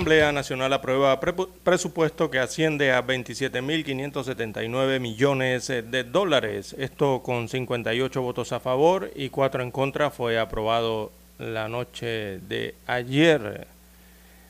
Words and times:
Asamblea 0.00 0.32
Nacional 0.32 0.72
aprueba 0.72 1.20
presupuesto 1.20 2.30
que 2.30 2.38
asciende 2.38 2.90
a 2.90 3.06
27.579 3.06 4.98
millones 4.98 5.66
de 5.66 6.04
dólares. 6.04 6.74
Esto 6.78 7.22
con 7.22 7.50
58 7.50 8.22
votos 8.22 8.52
a 8.52 8.60
favor 8.60 9.10
y 9.14 9.28
4 9.28 9.62
en 9.62 9.70
contra 9.70 10.08
fue 10.10 10.38
aprobado 10.38 11.12
la 11.38 11.68
noche 11.68 12.38
de 12.38 12.76
ayer. 12.86 13.66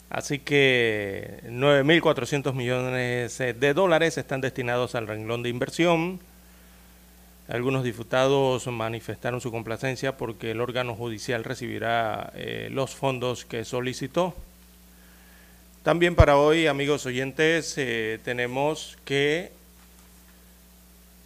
Así 0.08 0.38
que 0.38 1.40
9.400 1.48 2.52
millones 2.54 3.38
de 3.38 3.74
dólares 3.74 4.18
están 4.18 4.40
destinados 4.40 4.94
al 4.94 5.08
renglón 5.08 5.42
de 5.42 5.48
inversión. 5.48 6.20
Algunos 7.48 7.82
diputados 7.82 8.68
manifestaron 8.68 9.40
su 9.40 9.50
complacencia 9.50 10.16
porque 10.16 10.52
el 10.52 10.60
órgano 10.60 10.94
judicial 10.94 11.42
recibirá 11.42 12.30
eh, 12.36 12.68
los 12.70 12.94
fondos 12.94 13.44
que 13.44 13.64
solicitó. 13.64 14.36
También 15.82 16.14
para 16.14 16.36
hoy, 16.36 16.66
amigos 16.66 17.06
oyentes, 17.06 17.72
eh, 17.78 18.20
tenemos 18.22 18.98
que 19.06 19.50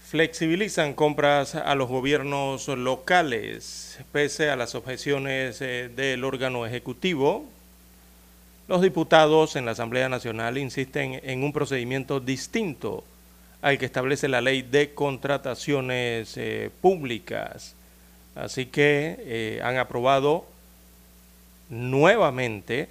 flexibilizan 0.07 0.95
compras 0.95 1.57
a 1.57 1.75
los 1.75 1.89
gobiernos 1.89 2.69
locales, 2.69 3.99
pese 4.13 4.51
a 4.51 4.57
las 4.57 4.77
objeciones 4.77 5.61
eh, 5.61 5.91
del 5.97 6.23
órgano 6.23 6.67
ejecutivo. 6.67 7.47
Los 8.69 8.81
diputados 8.81 9.57
en 9.57 9.65
la 9.65 9.73
Asamblea 9.73 10.09
Nacional 10.09 10.57
insisten 10.57 11.21
en 11.25 11.43
un 11.43 11.53
procedimiento 11.53 12.21
distinto 12.21 13.03
al 13.61 13.77
que 13.77 13.87
establece 13.87 14.29
la 14.29 14.41
ley 14.41 14.63
de 14.63 14.95
contrataciones 14.95 16.37
eh, 16.37 16.71
públicas. 16.81 17.75
Así 18.37 18.67
que 18.67 19.61
han 19.65 19.79
aprobado 19.79 20.47
nuevamente 21.71 22.89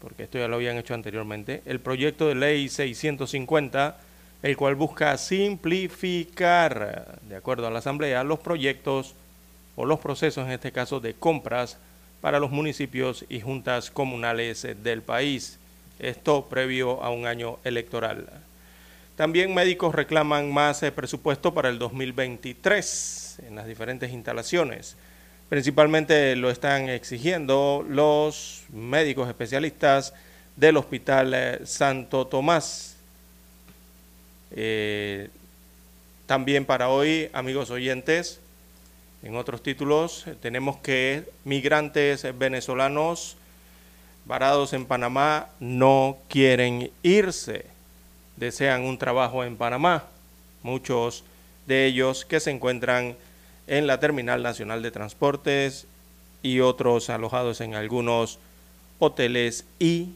porque 0.00 0.24
esto 0.24 0.38
ya 0.38 0.48
lo 0.48 0.56
habían 0.56 0.76
hecho 0.76 0.94
anteriormente, 0.94 1.62
el 1.66 1.80
proyecto 1.80 2.28
de 2.28 2.34
ley 2.34 2.68
650, 2.68 3.98
el 4.42 4.56
cual 4.56 4.74
busca 4.74 5.16
simplificar, 5.18 7.18
de 7.28 7.36
acuerdo 7.36 7.66
a 7.66 7.70
la 7.70 7.80
Asamblea, 7.80 8.24
los 8.24 8.38
proyectos 8.38 9.14
o 9.76 9.84
los 9.84 9.98
procesos, 9.98 10.46
en 10.46 10.52
este 10.52 10.72
caso, 10.72 11.00
de 11.00 11.14
compras 11.14 11.78
para 12.20 12.40
los 12.40 12.50
municipios 12.50 13.24
y 13.28 13.40
juntas 13.40 13.90
comunales 13.90 14.66
del 14.82 15.02
país. 15.02 15.58
Esto 15.98 16.46
previo 16.48 17.02
a 17.02 17.10
un 17.10 17.26
año 17.26 17.58
electoral. 17.64 18.28
También 19.16 19.52
médicos 19.52 19.94
reclaman 19.94 20.52
más 20.52 20.82
eh, 20.84 20.92
presupuesto 20.92 21.52
para 21.52 21.68
el 21.68 21.80
2023 21.80 23.40
en 23.48 23.56
las 23.56 23.66
diferentes 23.66 24.12
instalaciones. 24.12 24.96
Principalmente 25.48 26.36
lo 26.36 26.50
están 26.50 26.90
exigiendo 26.90 27.82
los 27.88 28.64
médicos 28.70 29.28
especialistas 29.28 30.12
del 30.56 30.76
Hospital 30.76 31.32
eh, 31.34 31.60
Santo 31.64 32.26
Tomás. 32.26 32.96
Eh, 34.50 35.30
también 36.26 36.66
para 36.66 36.90
hoy, 36.90 37.30
amigos 37.32 37.70
oyentes, 37.70 38.40
en 39.22 39.36
otros 39.36 39.62
títulos, 39.62 40.26
tenemos 40.42 40.76
que 40.76 41.24
migrantes 41.44 42.26
venezolanos 42.38 43.38
varados 44.26 44.74
en 44.74 44.84
Panamá 44.84 45.48
no 45.58 46.18
quieren 46.28 46.90
irse, 47.02 47.64
desean 48.36 48.82
un 48.82 48.98
trabajo 48.98 49.42
en 49.42 49.56
Panamá. 49.56 50.04
Muchos 50.62 51.24
de 51.66 51.86
ellos 51.86 52.26
que 52.26 52.38
se 52.38 52.50
encuentran 52.50 53.16
en 53.68 53.86
la 53.86 54.00
Terminal 54.00 54.42
Nacional 54.42 54.82
de 54.82 54.90
Transportes 54.90 55.86
y 56.42 56.60
otros 56.60 57.10
alojados 57.10 57.60
en 57.60 57.74
algunos 57.74 58.38
hoteles 58.98 59.64
y 59.78 60.08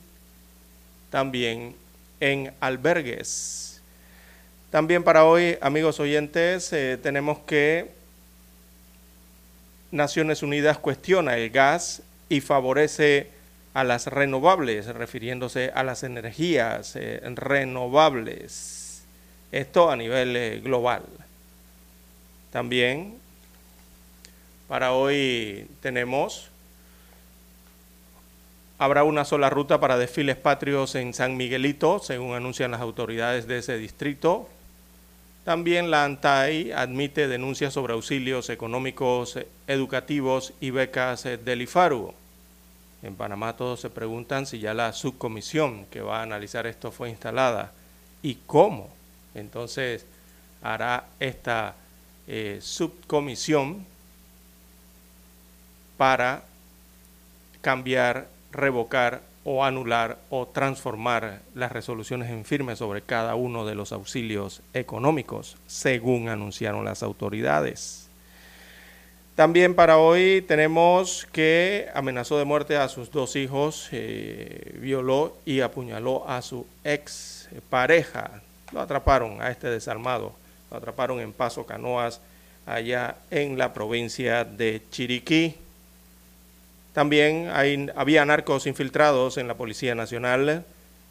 también 1.11 1.77
en 2.21 2.53
albergues. 2.61 3.81
También 4.71 5.05
para 5.05 5.27
hoy, 5.27 5.59
amigos 5.61 6.01
oyentes, 6.01 6.73
eh, 6.73 6.99
tenemos 7.01 7.39
que 7.41 7.91
Naciones 9.91 10.43
Unidas 10.43 10.79
cuestiona 10.79 11.37
el 11.37 11.51
gas 11.51 12.03
y 12.31 12.41
favorece 12.41 13.29
a 13.75 13.85
las 13.85 14.07
renovables, 14.07 14.87
refiriéndose 14.87 15.71
a 15.75 15.83
las 15.83 16.03
energías 16.03 16.97
eh, 16.97 17.21
renovables. 17.35 19.03
Esto 19.51 19.91
a 19.91 19.97
nivel 19.97 20.35
eh, 20.37 20.61
global. 20.65 21.03
También 22.51 23.19
para 24.73 24.95
hoy 24.95 25.67
tenemos, 25.83 26.49
habrá 28.79 29.05
una 29.05 29.27
sola 29.27 29.51
ruta 29.51 29.79
para 29.81 29.99
desfiles 29.99 30.37
patrios 30.37 30.95
en 30.95 31.13
San 31.13 31.37
Miguelito, 31.37 31.99
según 31.99 32.33
anuncian 32.35 32.71
las 32.71 32.81
autoridades 32.81 33.47
de 33.47 33.59
ese 33.59 33.77
distrito. 33.77 34.49
También 35.45 35.91
la 35.91 36.05
ANTAI 36.05 36.73
admite 36.73 37.29
denuncias 37.29 37.75
sobre 37.75 37.93
auxilios 37.93 38.49
económicos, 38.49 39.39
educativos 39.67 40.55
y 40.59 40.71
becas 40.71 41.25
del 41.25 41.61
IFARU. 41.61 42.15
En 43.03 43.15
Panamá 43.15 43.55
todos 43.55 43.79
se 43.79 43.91
preguntan 43.91 44.47
si 44.47 44.59
ya 44.59 44.73
la 44.73 44.95
subcomisión 44.95 45.85
que 45.91 46.01
va 46.01 46.21
a 46.21 46.23
analizar 46.23 46.67
esto 46.67 46.91
fue 46.91 47.11
instalada 47.11 47.73
y 48.23 48.39
cómo 48.47 48.89
entonces 49.35 50.07
hará 50.63 51.09
esta 51.21 51.75
eh, 52.27 52.59
subcomisión 52.63 53.92
para 56.03 56.43
cambiar, 57.61 58.27
revocar 58.51 59.21
o 59.45 59.65
anular 59.65 60.19
o 60.31 60.49
transformar 60.49 61.43
las 61.55 61.71
resoluciones 61.71 62.29
en 62.29 62.45
firme 62.45 62.75
sobre 62.75 63.03
cada 63.03 63.37
uno 63.37 63.65
de 63.65 63.77
los 63.77 63.93
auxilios 63.93 64.63
económicos, 64.75 65.57
según 65.69 66.29
anunciaron 66.29 66.85
las 66.85 67.05
autoridades. 67.05 68.09
También 69.37 69.77
para 69.77 69.99
hoy 69.99 70.43
tenemos 70.43 71.25
que 71.31 71.87
amenazó 71.95 72.37
de 72.37 72.47
muerte 72.47 72.77
a 72.77 72.89
sus 72.89 73.13
dos 73.13 73.37
hijos, 73.37 73.89
eh, 73.93 74.77
violó 74.81 75.37
y 75.47 75.61
apuñaló 75.61 76.29
a 76.29 76.43
su 76.43 76.67
ex 76.83 77.49
pareja. 77.71 78.43
Lo 78.73 78.81
atraparon 78.81 79.41
a 79.41 79.53
este 79.53 79.69
desarmado, 79.69 80.33
lo 80.69 80.79
atraparon 80.79 81.21
en 81.21 81.33
Paso 81.33 81.65
Canoas, 81.65 82.21
allá 82.67 83.19
en 83.31 83.57
la 83.57 83.73
provincia 83.73 84.43
de 84.43 84.83
Chiriquí. 84.91 85.63
También 86.93 87.51
había 87.95 88.25
narcos 88.25 88.67
infiltrados 88.67 89.39
en 89.39 89.49
la 89.49 89.55
Policía 89.55 89.95
Nacional. 89.95 90.65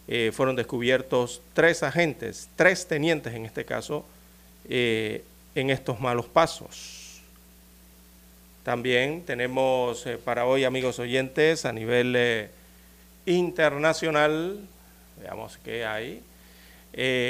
Eh, 0.07 0.31
fueron 0.33 0.55
descubiertos 0.55 1.41
tres 1.53 1.81
agentes, 1.81 2.49
tres 2.55 2.87
tenientes 2.87 3.33
en 3.33 3.45
este 3.45 3.65
caso, 3.65 4.05
eh, 4.69 5.23
en 5.55 5.71
estos 5.71 5.99
malos 5.99 6.27
pasos. 6.27 7.21
También 8.63 9.23
tenemos 9.25 10.05
eh, 10.05 10.19
para 10.23 10.45
hoy, 10.45 10.65
amigos 10.65 10.99
oyentes, 10.99 11.65
a 11.65 11.73
nivel 11.73 12.49
internacional, 13.25 14.59
veamos 15.19 15.57
qué 15.63 15.85
hay. 15.85 16.21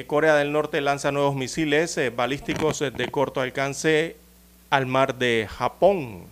Corea 0.07 0.35
del 0.35 0.51
Norte 0.51 0.81
lanza 0.81 1.11
nuevos 1.11 1.35
misiles 1.35 1.99
balísticos 2.15 2.79
de 2.79 3.07
corto 3.11 3.41
alcance 3.41 4.17
al 4.71 4.87
mar 4.87 5.15
de 5.15 5.47
Japón. 5.49 6.25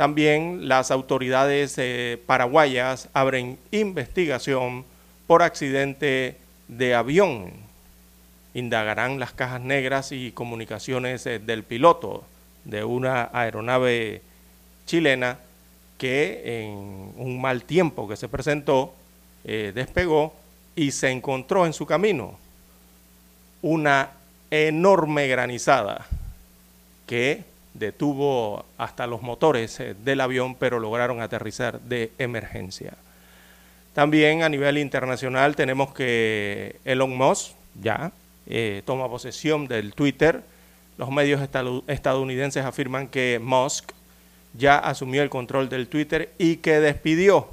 También 0.00 0.66
las 0.66 0.90
autoridades 0.90 1.74
eh, 1.76 2.18
paraguayas 2.24 3.10
abren 3.12 3.58
investigación 3.70 4.86
por 5.26 5.42
accidente 5.42 6.38
de 6.68 6.94
avión. 6.94 7.52
Indagarán 8.54 9.20
las 9.20 9.32
cajas 9.32 9.60
negras 9.60 10.10
y 10.12 10.32
comunicaciones 10.32 11.26
eh, 11.26 11.38
del 11.38 11.64
piloto 11.64 12.24
de 12.64 12.82
una 12.82 13.28
aeronave 13.30 14.22
chilena 14.86 15.36
que 15.98 16.62
en 16.62 17.12
un 17.18 17.38
mal 17.38 17.64
tiempo 17.64 18.08
que 18.08 18.16
se 18.16 18.26
presentó 18.26 18.94
eh, 19.44 19.70
despegó 19.74 20.32
y 20.76 20.92
se 20.92 21.10
encontró 21.10 21.66
en 21.66 21.74
su 21.74 21.84
camino 21.84 22.38
una 23.60 24.12
enorme 24.50 25.28
granizada 25.28 26.06
que 27.06 27.49
detuvo 27.74 28.64
hasta 28.78 29.06
los 29.06 29.22
motores 29.22 29.78
eh, 29.80 29.94
del 29.94 30.20
avión, 30.20 30.54
pero 30.54 30.78
lograron 30.78 31.20
aterrizar 31.20 31.80
de 31.80 32.12
emergencia. 32.18 32.94
También 33.94 34.42
a 34.42 34.48
nivel 34.48 34.78
internacional 34.78 35.56
tenemos 35.56 35.92
que 35.92 36.76
Elon 36.84 37.16
Musk 37.16 37.52
ya 37.80 38.12
eh, 38.46 38.82
toma 38.84 39.08
posesión 39.08 39.66
del 39.66 39.94
Twitter. 39.94 40.42
Los 40.96 41.10
medios 41.10 41.40
estadounidenses 41.86 42.64
afirman 42.64 43.08
que 43.08 43.40
Musk 43.42 43.92
ya 44.54 44.78
asumió 44.78 45.22
el 45.22 45.30
control 45.30 45.68
del 45.68 45.88
Twitter 45.88 46.32
y 46.38 46.56
que 46.56 46.80
despidió 46.80 47.48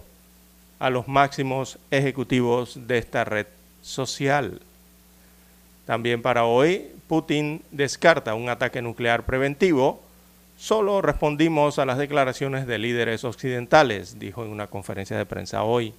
a 0.80 0.90
los 0.90 1.08
máximos 1.08 1.80
ejecutivos 1.92 2.88
de 2.88 2.98
esta 2.98 3.24
red 3.24 3.48
social. 3.82 4.62
También 5.86 6.22
para 6.22 6.46
hoy, 6.46 6.92
Putin 7.08 7.62
descarta 7.72 8.36
un 8.36 8.50
ataque 8.50 8.82
nuclear 8.82 9.24
preventivo. 9.24 10.02
Solo 10.58 11.02
respondimos 11.04 11.78
a 11.78 11.86
las 11.86 12.00
declaraciones 12.00 12.66
de 12.66 12.80
líderes 12.80 13.24
occidentales, 13.24 14.18
dijo 14.18 14.44
en 14.44 14.50
una 14.50 14.68
conferencia 14.68 15.16
de 15.16 15.26
prensa 15.26 15.64
hoy. 15.64 15.94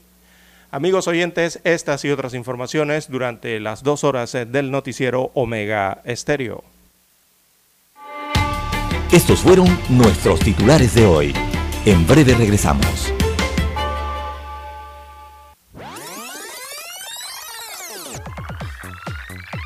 Amigos 0.73 1.07
oyentes, 1.07 1.61
estas 1.65 2.05
y 2.05 2.11
otras 2.11 2.35
informaciones 2.35 3.09
durante 3.09 3.61
las 3.61 3.83
dos 3.83 4.05
horas 4.05 4.33
del 4.33 4.71
noticiero 4.71 5.31
Omega 5.35 6.03
Estéreo. 6.05 6.65
Estos 9.13 9.41
fueron 9.41 9.67
nuestros 9.89 10.41
titulares 10.41 10.95
de 10.95 11.07
hoy. 11.07 11.33
En 11.87 12.07
breve 12.07 12.35
regresamos. 12.35 13.15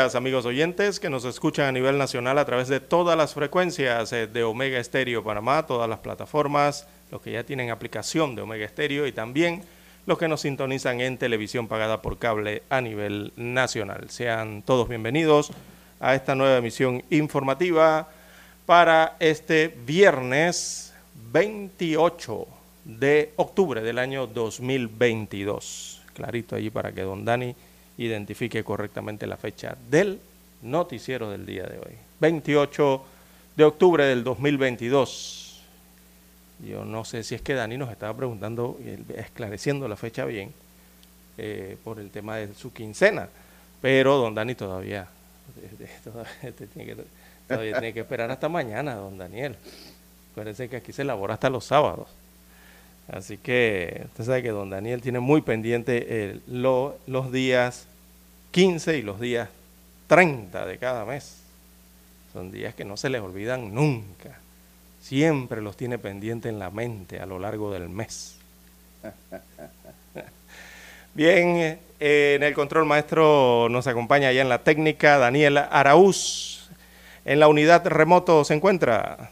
Amigos 0.00 0.46
oyentes 0.46 0.98
que 0.98 1.10
nos 1.10 1.26
escuchan 1.26 1.66
a 1.66 1.72
nivel 1.72 1.98
nacional 1.98 2.38
a 2.38 2.46
través 2.46 2.68
de 2.68 2.80
todas 2.80 3.18
las 3.18 3.34
frecuencias 3.34 4.10
eh, 4.14 4.26
de 4.26 4.42
Omega 4.42 4.78
Estéreo 4.78 5.22
Panamá, 5.22 5.66
todas 5.66 5.90
las 5.90 5.98
plataformas, 5.98 6.88
los 7.10 7.20
que 7.20 7.32
ya 7.32 7.44
tienen 7.44 7.68
aplicación 7.68 8.34
de 8.34 8.40
Omega 8.40 8.64
Estéreo 8.64 9.06
y 9.06 9.12
también 9.12 9.62
los 10.06 10.16
que 10.16 10.26
nos 10.26 10.40
sintonizan 10.40 11.02
en 11.02 11.18
televisión 11.18 11.68
pagada 11.68 12.00
por 12.00 12.18
cable 12.18 12.62
a 12.70 12.80
nivel 12.80 13.34
nacional. 13.36 14.08
Sean 14.08 14.62
todos 14.62 14.88
bienvenidos 14.88 15.50
a 16.00 16.14
esta 16.14 16.34
nueva 16.34 16.56
emisión 16.56 17.04
informativa 17.10 18.08
para 18.64 19.16
este 19.20 19.68
viernes 19.84 20.94
28 21.30 22.46
de 22.86 23.34
octubre 23.36 23.82
del 23.82 23.98
año 23.98 24.26
2022. 24.26 26.00
Clarito 26.14 26.56
allí 26.56 26.70
para 26.70 26.90
que 26.90 27.02
don 27.02 27.26
Dani 27.26 27.54
identifique 28.04 28.64
correctamente 28.64 29.26
la 29.26 29.36
fecha 29.36 29.76
del 29.90 30.18
noticiero 30.62 31.30
del 31.30 31.44
día 31.44 31.64
de 31.64 31.78
hoy. 31.78 31.96
28 32.20 33.04
de 33.56 33.64
octubre 33.64 34.04
del 34.04 34.24
2022. 34.24 35.62
Yo 36.66 36.84
no 36.84 37.04
sé 37.04 37.22
si 37.22 37.34
es 37.34 37.42
que 37.42 37.54
Dani 37.54 37.76
nos 37.76 37.90
estaba 37.90 38.16
preguntando, 38.16 38.78
esclareciendo 39.14 39.86
la 39.86 39.96
fecha 39.96 40.24
bien, 40.24 40.52
eh, 41.36 41.76
por 41.84 41.98
el 41.98 42.10
tema 42.10 42.36
de 42.36 42.54
su 42.54 42.72
quincena, 42.72 43.28
pero 43.80 44.16
don 44.16 44.34
Dani 44.34 44.54
todavía, 44.54 45.06
todavía, 46.04 46.52
tiene 46.74 46.94
que, 46.94 47.04
todavía 47.48 47.72
tiene 47.72 47.92
que 47.92 48.00
esperar 48.00 48.30
hasta 48.30 48.48
mañana, 48.48 48.94
don 48.94 49.18
Daniel. 49.18 49.56
Acuérdense 50.32 50.68
que 50.68 50.76
aquí 50.76 50.92
se 50.92 51.02
elabora 51.02 51.34
hasta 51.34 51.50
los 51.50 51.64
sábados. 51.64 52.08
Así 53.08 53.38
que 53.38 54.02
usted 54.06 54.24
sabe 54.24 54.42
que 54.42 54.50
don 54.50 54.70
Daniel 54.70 55.02
tiene 55.02 55.20
muy 55.20 55.40
pendiente 55.42 56.06
eh, 56.08 56.40
lo, 56.46 56.96
los 57.06 57.32
días 57.32 57.88
15 58.50 58.98
y 58.98 59.02
los 59.02 59.20
días 59.20 59.48
30 60.08 60.66
de 60.66 60.78
cada 60.78 61.04
mes. 61.04 61.36
Son 62.32 62.50
días 62.50 62.74
que 62.74 62.84
no 62.84 62.96
se 62.96 63.10
les 63.10 63.20
olvidan 63.20 63.74
nunca. 63.74 64.38
Siempre 65.00 65.62
los 65.62 65.76
tiene 65.76 65.98
pendiente 65.98 66.48
en 66.48 66.58
la 66.58 66.70
mente 66.70 67.20
a 67.20 67.26
lo 67.26 67.38
largo 67.38 67.72
del 67.72 67.88
mes. 67.88 68.36
Bien, 71.14 71.78
eh, 71.98 72.34
en 72.36 72.42
el 72.42 72.54
control 72.54 72.86
maestro 72.86 73.68
nos 73.70 73.86
acompaña 73.86 74.28
allá 74.28 74.42
en 74.42 74.48
la 74.48 74.62
técnica 74.62 75.18
Daniel 75.18 75.58
Araúz. 75.58 76.68
En 77.24 77.40
la 77.40 77.48
unidad 77.48 77.86
remoto 77.86 78.44
se 78.44 78.54
encuentra 78.54 79.30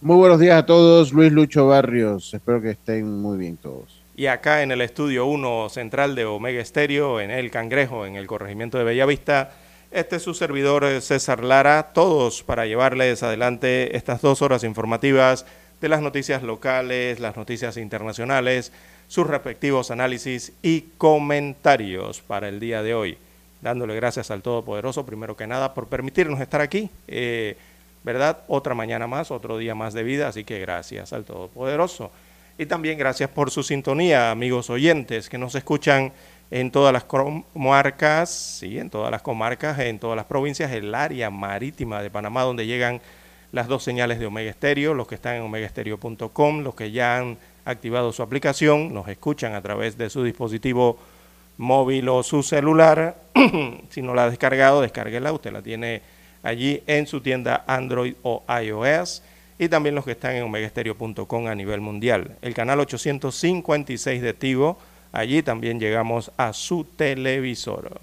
Muy 0.00 0.16
buenos 0.16 0.40
días 0.40 0.56
a 0.56 0.66
todos, 0.66 1.12
Luis 1.12 1.32
Lucho 1.32 1.66
Barrios. 1.66 2.32
Espero 2.32 2.60
que 2.60 2.70
estén 2.70 3.20
muy 3.20 3.38
bien 3.38 3.56
todos. 3.56 3.99
Y 4.20 4.26
acá 4.26 4.62
en 4.62 4.70
el 4.70 4.82
estudio 4.82 5.24
1 5.24 5.70
central 5.70 6.14
de 6.14 6.26
Omega 6.26 6.60
Estéreo, 6.60 7.22
en 7.22 7.30
El 7.30 7.50
Cangrejo, 7.50 8.04
en 8.04 8.16
el 8.16 8.26
corregimiento 8.26 8.76
de 8.76 8.84
Bellavista, 8.84 9.52
este 9.90 10.16
es 10.16 10.22
su 10.22 10.34
servidor 10.34 10.84
eh, 10.84 11.00
César 11.00 11.42
Lara, 11.42 11.94
todos 11.94 12.42
para 12.42 12.66
llevarles 12.66 13.22
adelante 13.22 13.96
estas 13.96 14.20
dos 14.20 14.42
horas 14.42 14.62
informativas 14.62 15.46
de 15.80 15.88
las 15.88 16.02
noticias 16.02 16.42
locales, 16.42 17.18
las 17.18 17.34
noticias 17.38 17.78
internacionales, 17.78 18.72
sus 19.08 19.26
respectivos 19.26 19.90
análisis 19.90 20.52
y 20.60 20.82
comentarios 20.98 22.20
para 22.20 22.48
el 22.48 22.60
día 22.60 22.82
de 22.82 22.92
hoy. 22.92 23.16
Dándole 23.62 23.96
gracias 23.96 24.30
al 24.30 24.42
Todopoderoso, 24.42 25.06
primero 25.06 25.34
que 25.34 25.46
nada, 25.46 25.72
por 25.72 25.86
permitirnos 25.86 26.42
estar 26.42 26.60
aquí. 26.60 26.90
Eh, 27.08 27.56
¿verdad? 28.02 28.42
Otra 28.48 28.74
mañana 28.74 29.06
más, 29.06 29.30
otro 29.30 29.56
día 29.56 29.74
más 29.74 29.94
de 29.94 30.02
vida, 30.02 30.28
así 30.28 30.44
que 30.44 30.60
gracias 30.60 31.14
al 31.14 31.24
Todopoderoso. 31.24 32.10
Y 32.60 32.66
también 32.66 32.98
gracias 32.98 33.30
por 33.30 33.50
su 33.50 33.62
sintonía, 33.62 34.30
amigos 34.30 34.68
oyentes, 34.68 35.30
que 35.30 35.38
nos 35.38 35.54
escuchan 35.54 36.12
en 36.50 36.70
todas 36.70 36.92
las 36.92 37.04
comarcas, 37.04 38.28
sí, 38.28 38.78
en 38.78 38.90
todas 38.90 39.10
las 39.10 39.22
comarcas, 39.22 39.78
en 39.78 39.98
todas 39.98 40.14
las 40.14 40.26
provincias, 40.26 40.70
el 40.70 40.94
área 40.94 41.30
marítima 41.30 42.02
de 42.02 42.10
Panamá, 42.10 42.42
donde 42.42 42.66
llegan 42.66 43.00
las 43.50 43.66
dos 43.66 43.82
señales 43.82 44.18
de 44.18 44.26
Omega 44.26 44.50
Estéreo, 44.50 44.92
los 44.92 45.08
que 45.08 45.14
están 45.14 45.36
en 45.36 45.42
omegaestereo.com, 45.44 46.60
los 46.60 46.74
que 46.74 46.90
ya 46.90 47.16
han 47.16 47.38
activado 47.64 48.12
su 48.12 48.22
aplicación, 48.22 48.92
nos 48.92 49.08
escuchan 49.08 49.54
a 49.54 49.62
través 49.62 49.96
de 49.96 50.10
su 50.10 50.22
dispositivo 50.22 50.98
móvil 51.56 52.10
o 52.10 52.22
su 52.22 52.42
celular. 52.42 53.22
si 53.88 54.02
no 54.02 54.14
la 54.14 54.24
ha 54.24 54.28
descargado, 54.28 54.82
descárguela, 54.82 55.32
usted 55.32 55.50
la 55.50 55.62
tiene 55.62 56.02
allí 56.42 56.82
en 56.86 57.06
su 57.06 57.22
tienda 57.22 57.64
Android 57.66 58.16
o 58.22 58.44
iOS 58.62 59.22
y 59.60 59.68
también 59.68 59.94
los 59.94 60.06
que 60.06 60.12
están 60.12 60.34
en 60.36 60.44
omegaestereo.com 60.44 61.46
a 61.46 61.54
nivel 61.54 61.82
mundial. 61.82 62.34
El 62.40 62.54
canal 62.54 62.80
856 62.80 64.22
de 64.22 64.32
Tigo, 64.32 64.78
allí 65.12 65.42
también 65.42 65.78
llegamos 65.78 66.32
a 66.38 66.54
su 66.54 66.84
televisor. 66.84 68.00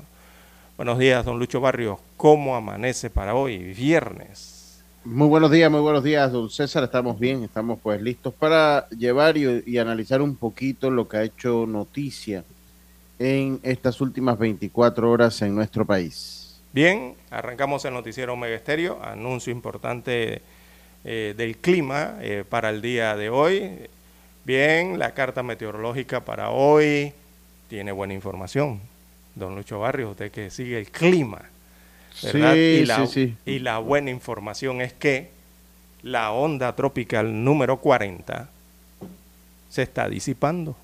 Buenos 0.78 1.00
días, 1.00 1.26
don 1.26 1.40
Lucho 1.40 1.60
Barrios. 1.60 1.98
¿Cómo 2.16 2.56
amanece 2.56 3.10
para 3.10 3.34
hoy, 3.34 3.74
viernes? 3.74 4.84
Muy 5.04 5.28
buenos 5.28 5.50
días, 5.50 5.72
muy 5.72 5.80
buenos 5.80 6.04
días, 6.04 6.32
don 6.32 6.48
César. 6.52 6.84
Estamos 6.84 7.20
bien, 7.20 7.44
estamos 7.44 7.80
pues 7.82 8.00
listos 8.04 8.36
para 8.36 8.88
llevar 8.90 9.36
y, 9.36 9.64
y 9.66 9.80
analizar 9.80 10.22
un 10.22 10.36
poquito 10.36 10.92
lo 10.92 11.08
que 11.08 11.18
ha 11.18 11.24
hecho 11.24 11.66
noticia 11.66 12.44
en 13.18 13.60
estas 13.64 14.00
últimas 14.00 14.38
24 14.38 15.10
horas 15.10 15.42
en 15.42 15.56
nuestro 15.56 15.86
país. 15.86 16.62
Bien, 16.72 17.16
arrancamos 17.32 17.84
el 17.86 17.96
noticiero 17.96 18.34
Omega 18.34 18.56
Estéreo, 18.56 19.00
anuncio 19.02 19.52
importante 19.52 20.44
eh, 21.04 21.34
del 21.38 21.58
clima 21.58 22.18
eh, 22.22 22.44
para 22.48 22.70
el 22.70 22.82
día 22.82 23.16
de 23.16 23.30
hoy. 23.30 23.88
Bien, 24.46 24.98
la 24.98 25.13
carta 25.13 25.44
meteorológica 25.44 26.22
para 26.22 26.50
hoy 26.50 27.13
tiene 27.70 27.92
buena 27.92 28.13
información. 28.13 28.80
Don 29.36 29.56
Lucho 29.56 29.80
Barrios, 29.80 30.12
usted 30.12 30.32
que 30.32 30.50
sigue 30.50 30.80
el 30.80 30.89
clima, 30.89 31.42
¿verdad? 32.24 32.54
Sí, 32.54 32.60
y, 32.60 32.86
la, 32.86 33.08
sí, 33.08 33.08
sí. 33.08 33.38
y 33.46 33.60
la 33.60 33.77
buena 33.80 34.10
información 34.10 34.82
es 34.82 34.94
que 34.94 35.30
la 36.01 36.32
onda 36.32 36.75
tropical 36.75 37.44
número 37.44 37.77
40 37.77 38.50
se 39.70 39.84
está 39.84 40.10
disipando. 40.10 40.75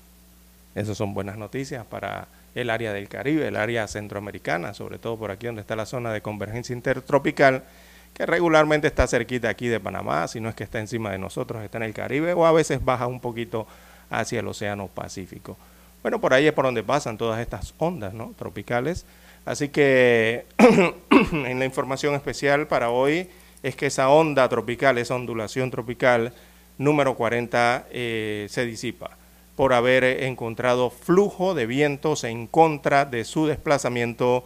Esas 0.74 0.96
son 0.96 1.14
buenas 1.14 1.36
noticias 1.36 1.84
para 1.86 2.28
el 2.54 2.70
área 2.70 2.92
del 2.92 3.08
Caribe, 3.08 3.48
el 3.48 3.56
área 3.56 3.86
centroamericana, 3.88 4.74
sobre 4.74 4.98
todo 4.98 5.16
por 5.16 5.30
aquí 5.30 5.46
donde 5.46 5.60
está 5.60 5.76
la 5.76 5.86
zona 5.86 6.12
de 6.12 6.20
convergencia 6.20 6.72
intertropical, 6.72 7.64
que 8.14 8.24
regularmente 8.26 8.86
está 8.86 9.06
cerquita 9.06 9.48
aquí 9.48 9.66
de 9.66 9.80
Panamá, 9.80 10.26
si 10.28 10.40
no 10.40 10.48
es 10.48 10.54
que 10.54 10.64
está 10.64 10.78
encima 10.78 11.10
de 11.10 11.18
nosotros, 11.18 11.62
está 11.62 11.78
en 11.78 11.84
el 11.84 11.92
Caribe, 11.92 12.32
o 12.32 12.46
a 12.46 12.52
veces 12.52 12.82
baja 12.82 13.08
un 13.08 13.20
poquito 13.20 13.66
hacia 14.08 14.40
el 14.40 14.46
Océano 14.46 14.86
Pacífico. 14.86 15.56
Bueno, 16.02 16.20
por 16.20 16.32
ahí 16.32 16.46
es 16.46 16.52
por 16.52 16.64
donde 16.64 16.82
pasan 16.82 17.18
todas 17.18 17.40
estas 17.40 17.74
ondas 17.78 18.14
¿no? 18.14 18.32
tropicales. 18.38 19.04
Así 19.44 19.68
que 19.68 20.46
en 21.30 21.58
la 21.58 21.64
información 21.64 22.14
especial 22.14 22.66
para 22.68 22.90
hoy 22.90 23.28
es 23.62 23.74
que 23.74 23.86
esa 23.86 24.08
onda 24.08 24.48
tropical, 24.48 24.98
esa 24.98 25.16
ondulación 25.16 25.70
tropical 25.70 26.32
número 26.78 27.14
40 27.14 27.86
eh, 27.90 28.46
se 28.48 28.64
disipa 28.64 29.16
por 29.56 29.72
haber 29.72 30.04
encontrado 30.24 30.90
flujo 30.90 31.54
de 31.54 31.66
vientos 31.66 32.24
en 32.24 32.46
contra 32.46 33.04
de 33.04 33.24
su 33.24 33.46
desplazamiento 33.46 34.44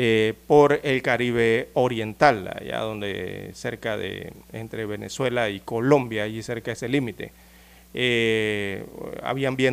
eh, 0.00 0.34
por 0.46 0.78
el 0.84 1.02
Caribe 1.02 1.70
Oriental, 1.74 2.48
allá 2.54 2.78
donde 2.78 3.50
cerca 3.54 3.96
de 3.96 4.32
entre 4.52 4.86
Venezuela 4.86 5.50
y 5.50 5.58
Colombia, 5.58 6.22
allí 6.22 6.40
cerca 6.40 6.66
de 6.66 6.74
ese 6.74 6.88
límite. 6.88 7.32
Eh, 7.94 8.84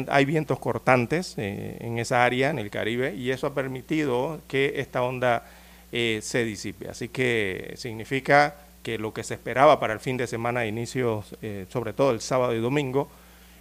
hay 0.09 0.25
vientos 0.25 0.57
cortantes 0.57 1.35
eh, 1.37 1.77
en 1.79 1.99
esa 1.99 2.25
área, 2.25 2.49
en 2.49 2.57
el 2.57 2.71
Caribe, 2.71 3.13
y 3.13 3.29
eso 3.29 3.45
ha 3.45 3.53
permitido 3.53 4.41
que 4.47 4.73
esta 4.77 5.03
onda 5.03 5.43
eh, 5.91 6.21
se 6.23 6.43
disipe. 6.43 6.89
Así 6.89 7.09
que 7.09 7.75
significa 7.77 8.55
que 8.81 8.97
lo 8.97 9.13
que 9.13 9.23
se 9.23 9.35
esperaba 9.35 9.79
para 9.79 9.93
el 9.93 9.99
fin 9.99 10.17
de 10.17 10.25
semana 10.25 10.61
de 10.61 10.69
inicios, 10.69 11.35
eh, 11.43 11.67
sobre 11.69 11.93
todo 11.93 12.09
el 12.09 12.21
sábado 12.21 12.55
y 12.55 12.59
domingo, 12.59 13.09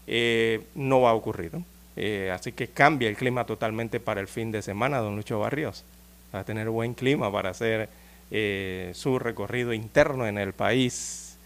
eh, 0.06 0.62
no 0.74 1.02
va 1.02 1.10
a 1.10 1.14
ocurrir. 1.14 1.52
así 2.32 2.52
que 2.52 2.68
cambia 2.68 3.10
el 3.10 3.16
clima 3.16 3.44
totalmente 3.44 4.00
para 4.00 4.22
el 4.22 4.28
fin 4.28 4.50
de 4.50 4.62
semana, 4.62 4.98
don 4.98 5.14
Lucho 5.14 5.38
Barrios. 5.40 5.84
Va 6.34 6.40
a 6.40 6.44
tener 6.44 6.68
buen 6.70 6.94
clima 6.94 7.30
para 7.32 7.50
hacer 7.50 7.88
eh, 8.30 8.90
su 8.94 9.18
recorrido 9.18 9.72
interno 9.72 10.26
en 10.26 10.38
el 10.38 10.52
país. 10.52 11.38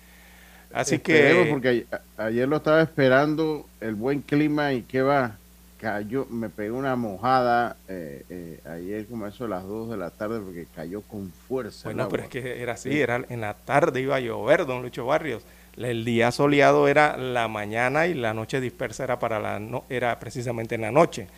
Así 0.73 0.99
Esperemos, 0.99 1.47
que... 1.49 1.49
porque 1.49 1.87
a- 2.16 2.25
ayer 2.26 2.49
lo 2.49 2.57
estaba 2.57 2.83
esperando 2.83 3.71
el 3.80 3.95
buen 3.95 4.23
clima 4.23 4.73
y 4.73 4.85
qué 4.85 5.02
va, 5.02 5.40
cayó, 5.76 6.26
me 6.26 6.49
pegó 6.50 6.78
una 6.78 6.97
mojada 6.97 7.76
eh, 7.88 8.25
eh, 8.28 8.61
ayer 8.64 9.07
como 9.07 9.26
eso 9.26 9.45
a 9.45 9.49
las 9.49 9.64
2 9.64 9.90
de 9.90 9.97
la 9.99 10.11
tarde 10.11 10.40
porque 10.40 10.66
cayó 10.75 11.02
con 11.02 11.33
fuerza. 11.33 11.90
el 11.90 12.00
Bueno, 12.00 12.09
pero 12.09 12.23
agua. 12.23 12.25
es 12.25 12.28
que 12.28 12.61
era 12.62 12.73
así, 12.75 12.99
Sí. 12.99 13.00
era 13.00 13.25
en 13.28 13.40
la 13.40 13.54
tarde 13.54 14.00
iba 14.00 14.16
a 14.16 14.21
llover, 14.21 14.66
don 14.66 14.83
Lucho 14.83 15.07
Barrios. 15.07 15.45
El 15.76 16.04
día 16.04 16.33
soleado 16.33 16.88
era 16.88 17.16
la 17.16 17.47
mañana 17.49 18.07
y 18.09 18.14
la 18.14 18.35
noche 18.35 18.61
dispersa 18.61 19.04
era 19.04 19.18
para 19.18 19.38
la 19.38 19.59
no- 19.61 19.85
era 19.88 20.18
precisamente 20.18 20.75
en 20.75 20.83
la 20.83 20.90
noche. 20.90 21.28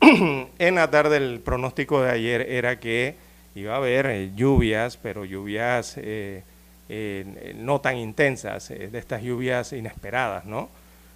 en 0.58 0.74
la 0.74 0.90
tarde 0.90 1.16
el 1.16 1.40
pronóstico 1.40 2.02
de 2.02 2.10
ayer 2.10 2.42
era 2.42 2.78
que 2.78 3.16
iba 3.54 3.74
a 3.74 3.78
haber 3.78 4.06
eh, 4.06 4.30
lluvias, 4.34 4.96
pero 4.96 5.24
lluvias 5.24 5.94
eh, 5.96 6.42
eh, 6.88 7.54
no 7.58 7.80
tan 7.80 7.96
intensas, 7.96 8.68
de 8.68 8.96
estas 8.96 9.22
lluvias 9.22 9.72
inesperadas, 9.72 10.44
¿no? 10.44 10.68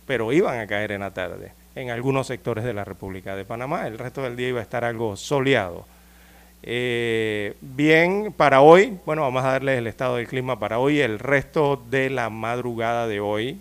Pero 0.07 0.33
iban 0.33 0.59
a 0.59 0.67
caer 0.67 0.93
en 0.93 1.01
la 1.01 1.13
tarde 1.13 1.53
en 1.75 1.91
algunos 1.91 2.27
sectores 2.27 2.65
de 2.65 2.75
la 2.75 2.85
República 2.85 3.37
de 3.37 3.45
Panamá. 3.45 3.87
El 3.87 3.99
resto 3.99 4.23
del 4.23 4.37
día 4.37 4.49
iba 4.49 4.61
a 4.61 4.63
estar 4.63 4.85
algo 4.85 5.17
soleado. 5.17 5.87
Bien, 6.63 8.33
para 8.37 8.61
hoy, 8.61 8.99
bueno, 9.07 9.23
vamos 9.23 9.43
a 9.45 9.53
darles 9.53 9.79
el 9.79 9.87
estado 9.87 10.17
del 10.17 10.29
clima 10.29 10.59
para 10.59 10.79
hoy. 10.79 11.01
El 11.01 11.19
resto 11.19 11.83
de 11.89 12.11
la 12.11 12.29
madrugada 12.29 13.07
de 13.07 13.21
hoy, 13.21 13.59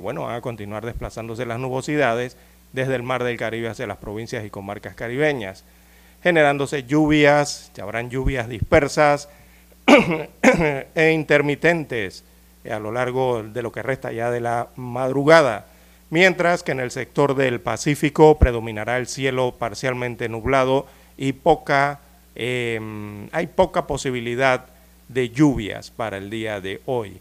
bueno, 0.00 0.22
van 0.22 0.36
a 0.36 0.40
continuar 0.40 0.86
desplazándose 0.86 1.46
las 1.46 1.58
nubosidades 1.58 2.36
desde 2.72 2.94
el 2.94 3.02
mar 3.02 3.24
del 3.24 3.36
Caribe 3.36 3.68
hacia 3.68 3.86
las 3.86 3.98
provincias 3.98 4.44
y 4.44 4.50
comarcas 4.50 4.94
caribeñas, 4.94 5.64
generándose 6.22 6.84
lluvias, 6.84 7.70
ya 7.74 7.84
habrán 7.84 8.10
lluvias 8.10 8.48
dispersas 8.48 9.28
e 10.94 11.12
intermitentes 11.12 12.24
a 12.70 12.78
lo 12.78 12.92
largo 12.92 13.42
de 13.42 13.62
lo 13.62 13.72
que 13.72 13.82
resta 13.82 14.12
ya 14.12 14.30
de 14.30 14.40
la 14.40 14.68
madrugada, 14.76 15.66
mientras 16.10 16.62
que 16.62 16.72
en 16.72 16.80
el 16.80 16.90
sector 16.90 17.34
del 17.34 17.60
Pacífico 17.60 18.38
predominará 18.38 18.98
el 18.98 19.06
cielo 19.06 19.54
parcialmente 19.58 20.28
nublado 20.28 20.86
y 21.16 21.32
poca, 21.32 22.00
eh, 22.34 22.80
hay 23.32 23.46
poca 23.46 23.86
posibilidad 23.86 24.66
de 25.08 25.30
lluvias 25.30 25.90
para 25.90 26.18
el 26.18 26.30
día 26.30 26.60
de 26.60 26.80
hoy. 26.86 27.20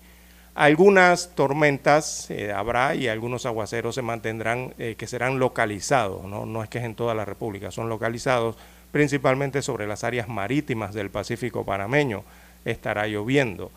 Algunas 0.58 1.36
tormentas 1.36 2.32
eh, 2.32 2.52
habrá 2.52 2.96
y 2.96 3.08
algunos 3.08 3.46
aguaceros 3.46 3.94
se 3.94 4.02
mantendrán 4.02 4.74
eh, 4.80 4.96
que 4.98 5.06
serán 5.06 5.38
localizados, 5.38 6.26
¿no? 6.26 6.48
no 6.48 6.64
es 6.64 6.70
que 6.70 6.80
es 6.80 6.84
en 6.84 6.96
toda 6.96 7.14
la 7.14 7.26
República, 7.26 7.70
son 7.70 7.90
localizados 7.90 8.56
principalmente 8.92 9.62
sobre 9.62 9.86
las 9.86 10.04
áreas 10.04 10.28
marítimas 10.28 10.96
del 10.96 11.12
Pacífico 11.12 11.64
panameño. 11.64 12.24
Estará 12.66 13.06
lloviendo, 13.06 13.70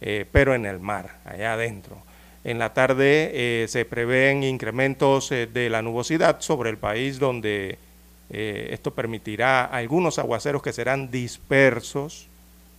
eh, 0.00 0.26
pero 0.30 0.54
en 0.54 0.64
el 0.64 0.78
mar, 0.78 1.16
allá 1.24 1.54
adentro. 1.54 1.96
En 2.44 2.60
la 2.60 2.72
tarde 2.72 3.32
eh, 3.34 3.66
se 3.66 3.84
prevén 3.84 4.44
incrementos 4.44 5.30
de 5.30 5.68
la 5.68 5.82
nubosidad 5.82 6.40
sobre 6.40 6.70
el 6.70 6.78
país 6.78 7.18
donde 7.18 7.78
esto 8.30 8.92
permitirá 8.92 9.64
algunos 9.64 10.20
aguaceros 10.20 10.62
que 10.62 10.72
serán 10.72 11.10
dispersos 11.10 12.28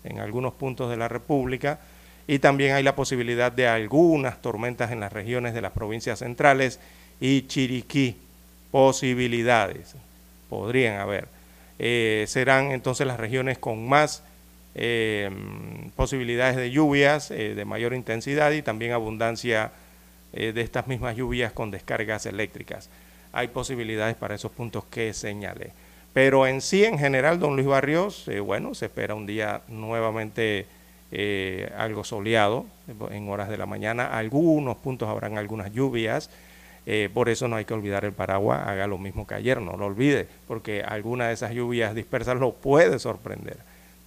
en 0.06 0.20
algunos 0.20 0.54
puntos 0.54 0.90
de 0.90 0.96
la 0.96 1.10
República 1.10 1.80
y 2.30 2.38
también 2.38 2.76
hay 2.76 2.84
la 2.84 2.96
posibilidad 2.96 3.52
de 3.52 3.68
algunas 3.68 4.40
tormentas 4.40 4.92
en 4.92 5.00
las 5.00 5.12
regiones 5.12 5.56
de 5.56 5.62
las 5.62 5.72
provincias 5.72 6.20
centrales 6.20 6.80
y 7.20 7.48
Chiriquí. 7.48 8.18
Posibilidades 8.70 9.96
podrían 10.48 11.00
haber. 11.00 11.28
Eh, 11.80 12.26
serán 12.28 12.70
entonces 12.70 13.08
las 13.08 13.20
regiones 13.20 13.58
con 13.58 13.90
más 13.90 14.22
eh, 14.76 15.32
posibilidades 15.96 16.56
de 16.56 16.70
lluvias 16.70 17.32
eh, 17.32 17.56
de 17.56 17.66
mayor 17.66 17.96
intensidad 17.96 18.52
y 18.52 18.62
también 18.62 18.92
abundancia 18.92 19.72
de 20.32 20.62
estas 20.62 20.86
mismas 20.86 21.16
lluvias 21.16 21.52
con 21.52 21.72
descargas 21.72 22.28
eléctricas. 22.28 22.92
Hay 23.34 23.48
posibilidades 23.48 24.16
para 24.16 24.36
esos 24.36 24.52
puntos 24.52 24.84
que 24.86 25.16
señalé. 25.16 25.72
Pero 26.14 26.46
en 26.46 26.62
sí, 26.62 26.86
en 26.86 27.00
general, 27.00 27.40
don 27.40 27.56
Luis 27.56 27.68
Barrios, 27.68 28.30
bueno, 28.46 28.76
se 28.76 28.86
espera 28.86 29.16
un 29.16 29.26
día 29.26 29.62
nuevamente 29.68 30.68
eh, 31.12 31.72
algo 31.78 32.04
soleado 32.04 32.66
en 33.12 33.30
horas 33.30 33.50
de 33.50 33.58
la 33.58 33.66
mañana. 33.66 34.18
Algunos 34.18 34.78
puntos 34.78 35.10
habrán 35.10 35.38
algunas 35.38 35.74
lluvias. 35.74 36.30
eh, 36.86 37.10
por 37.14 37.30
eso 37.30 37.48
no 37.48 37.56
hay 37.58 37.66
que 37.66 37.74
olvidar 37.74 38.06
el 38.06 38.14
paraguas, 38.14 38.68
haga 38.68 38.88
lo 38.88 38.98
mismo 38.98 39.28
que 39.28 39.36
ayer, 39.36 39.62
no 39.62 39.78
lo 39.78 39.86
olvide, 39.86 40.28
porque 40.48 40.82
alguna 40.82 41.28
de 41.28 41.34
esas 41.34 41.52
lluvias 41.54 41.94
dispersas 41.94 42.38
lo 42.38 42.54
puede 42.54 42.98
sorprender. 43.00 43.58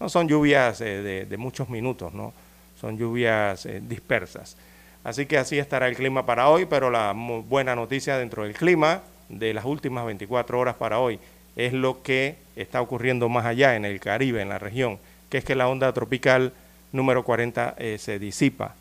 No 0.00 0.08
son 0.08 0.26
lluvias 0.26 0.80
eh, 0.80 1.02
de, 1.02 1.26
de 1.26 1.36
muchos 1.36 1.68
minutos, 1.68 2.12
¿no? 2.12 2.32
Son 2.80 2.98
lluvias 2.98 3.68
dispersas. 3.82 4.56
Así 5.04 5.26
que 5.26 5.38
así 5.38 5.58
estará 5.58 5.86
el 5.88 5.96
clima 5.96 6.26
para 6.26 6.48
hoy, 6.48 6.66
pero 6.66 6.90
la 6.90 7.12
buena 7.12 7.76
noticia 7.76 8.16
dentro 8.16 8.44
del 8.44 8.54
clima 8.54 9.02
de 9.28 9.54
las 9.54 9.64
últimas 9.64 10.04
24 10.06 10.58
horas 10.58 10.74
para 10.76 10.98
hoy 10.98 11.18
es 11.56 11.72
lo 11.72 12.02
que 12.02 12.36
está 12.56 12.80
ocurriendo 12.80 13.28
más 13.28 13.44
allá 13.46 13.76
en 13.76 13.84
el 13.84 14.00
Caribe, 14.00 14.42
en 14.42 14.48
la 14.48 14.58
región, 14.58 14.98
que 15.28 15.38
es 15.38 15.44
que 15.44 15.54
la 15.54 15.68
onda 15.68 15.92
tropical 15.92 16.52
número 16.92 17.24
40 17.24 17.74
eh, 17.78 17.96
se 17.98 18.18
disipa 18.18 18.74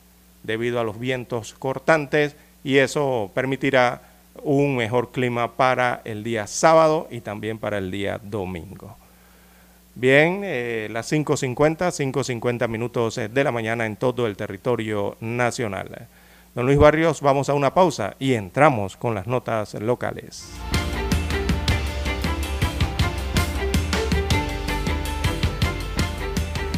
debido 0.43 0.79
a 0.79 0.83
los 0.83 0.99
vientos 0.99 1.53
cortantes 1.53 2.35
y 2.63 2.77
eso 2.77 3.31
permitirá 3.33 4.01
un 4.43 4.75
mejor 4.75 5.11
clima 5.11 5.53
para 5.53 6.01
el 6.05 6.23
día 6.23 6.47
sábado 6.47 7.07
y 7.11 7.21
también 7.21 7.57
para 7.57 7.77
el 7.77 7.91
día 7.91 8.19
domingo. 8.23 8.95
Bien, 9.93 10.41
eh, 10.43 10.87
las 10.89 11.11
5.50, 11.11 12.11
5.50 12.13 12.67
minutos 12.69 13.17
eh, 13.17 13.27
de 13.27 13.43
la 13.43 13.51
mañana 13.51 13.85
en 13.85 13.97
todo 13.97 14.25
el 14.25 14.37
territorio 14.37 15.17
nacional. 15.19 16.07
Don 16.55 16.65
Luis 16.65 16.77
Barrios, 16.77 17.21
vamos 17.21 17.49
a 17.49 17.53
una 17.53 17.73
pausa 17.73 18.15
y 18.19 18.33
entramos 18.33 18.95
con 18.95 19.15
las 19.15 19.27
notas 19.27 19.73
locales. 19.75 20.49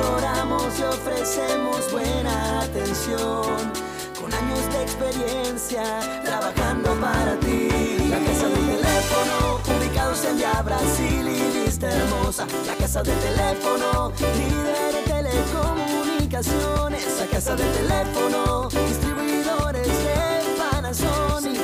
Te 0.00 0.06
asesoramos 0.06 0.78
y 0.78 0.82
ofrecemos 0.82 1.92
buena 1.92 2.62
atención. 2.62 3.70
Con 4.18 4.32
años 4.32 4.72
de 4.72 4.82
experiencia, 4.82 5.82
trabajando 6.24 6.94
para 6.94 7.38
ti. 7.40 7.68
La 8.08 8.18
casa 8.18 8.48
del 8.48 8.66
teléfono, 8.66 9.60
ubicados 9.78 10.24
en 10.24 10.38
Via 10.38 10.62
Brasil 10.62 11.28
y 11.28 11.64
Vista 11.64 11.90
Hermosa. 11.90 12.46
La 12.66 12.76
casa 12.76 13.02
del 13.02 13.18
teléfono, 13.18 14.10
líder 14.38 14.96
en 14.96 15.04
telecomunicaciones. 15.04 17.18
La 17.18 17.26
casa 17.26 17.54
del 17.56 17.70
teléfono, 17.72 18.70
distribuidores 18.70 19.86
de 19.86 20.56
Panasonic. 20.56 21.60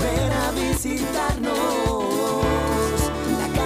Ven 0.00 0.32
a 0.32 0.52
visitarnos. 0.52 2.13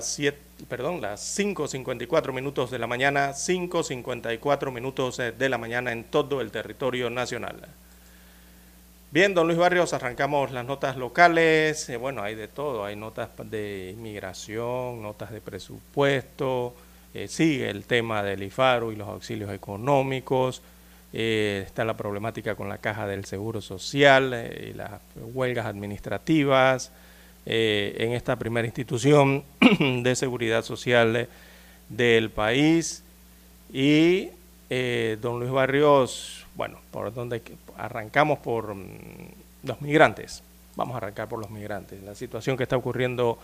Las 0.00 0.06
siete, 0.06 0.38
perdón, 0.66 1.02
las 1.02 1.38
5.54 1.38 2.32
minutos 2.32 2.70
de 2.70 2.78
la 2.78 2.86
mañana, 2.86 3.32
5.54 3.32 4.72
minutos 4.72 5.18
eh, 5.18 5.30
de 5.32 5.48
la 5.50 5.58
mañana 5.58 5.92
en 5.92 6.04
todo 6.04 6.40
el 6.40 6.50
territorio 6.50 7.10
nacional. 7.10 7.56
Bien, 9.10 9.34
don 9.34 9.46
Luis 9.46 9.58
Barrios, 9.58 9.92
arrancamos 9.92 10.52
las 10.52 10.64
notas 10.64 10.96
locales. 10.96 11.86
Eh, 11.90 11.98
bueno, 11.98 12.22
hay 12.22 12.34
de 12.34 12.48
todo, 12.48 12.82
hay 12.82 12.96
notas 12.96 13.28
de 13.44 13.90
inmigración, 13.94 15.02
notas 15.02 15.32
de 15.32 15.42
presupuesto, 15.42 16.74
eh, 17.12 17.28
sigue 17.28 17.68
el 17.68 17.84
tema 17.84 18.22
del 18.22 18.42
IFARO 18.42 18.92
y 18.92 18.96
los 18.96 19.06
auxilios 19.06 19.52
económicos, 19.52 20.62
está 21.12 21.84
la 21.84 21.94
problemática 21.94 22.54
con 22.54 22.70
la 22.70 22.78
caja 22.78 23.06
del 23.06 23.26
Seguro 23.26 23.60
Social 23.60 24.50
y 24.66 24.72
las 24.72 24.92
huelgas 25.34 25.66
administrativas 25.66 26.90
eh, 27.46 27.96
en 27.98 28.12
esta 28.12 28.36
primera 28.36 28.66
institución 28.66 29.44
de 30.02 30.14
seguridad 30.16 30.64
social 30.64 31.28
del 31.88 32.30
país. 32.30 33.02
Y 33.72 34.28
eh, 34.68 35.18
don 35.20 35.40
Luis 35.40 35.50
Barrios, 35.50 36.46
bueno, 36.54 36.78
por 36.90 37.12
donde 37.12 37.42
arrancamos 37.76 38.38
por 38.38 38.74
mm, 38.74 38.86
los 39.64 39.80
migrantes. 39.80 40.42
Vamos 40.76 40.94
a 40.94 40.98
arrancar 40.98 41.28
por 41.28 41.40
los 41.40 41.50
migrantes. 41.50 42.02
La 42.02 42.14
situación 42.14 42.56
que 42.56 42.62
está 42.62 42.76
ocurriendo 42.76 43.38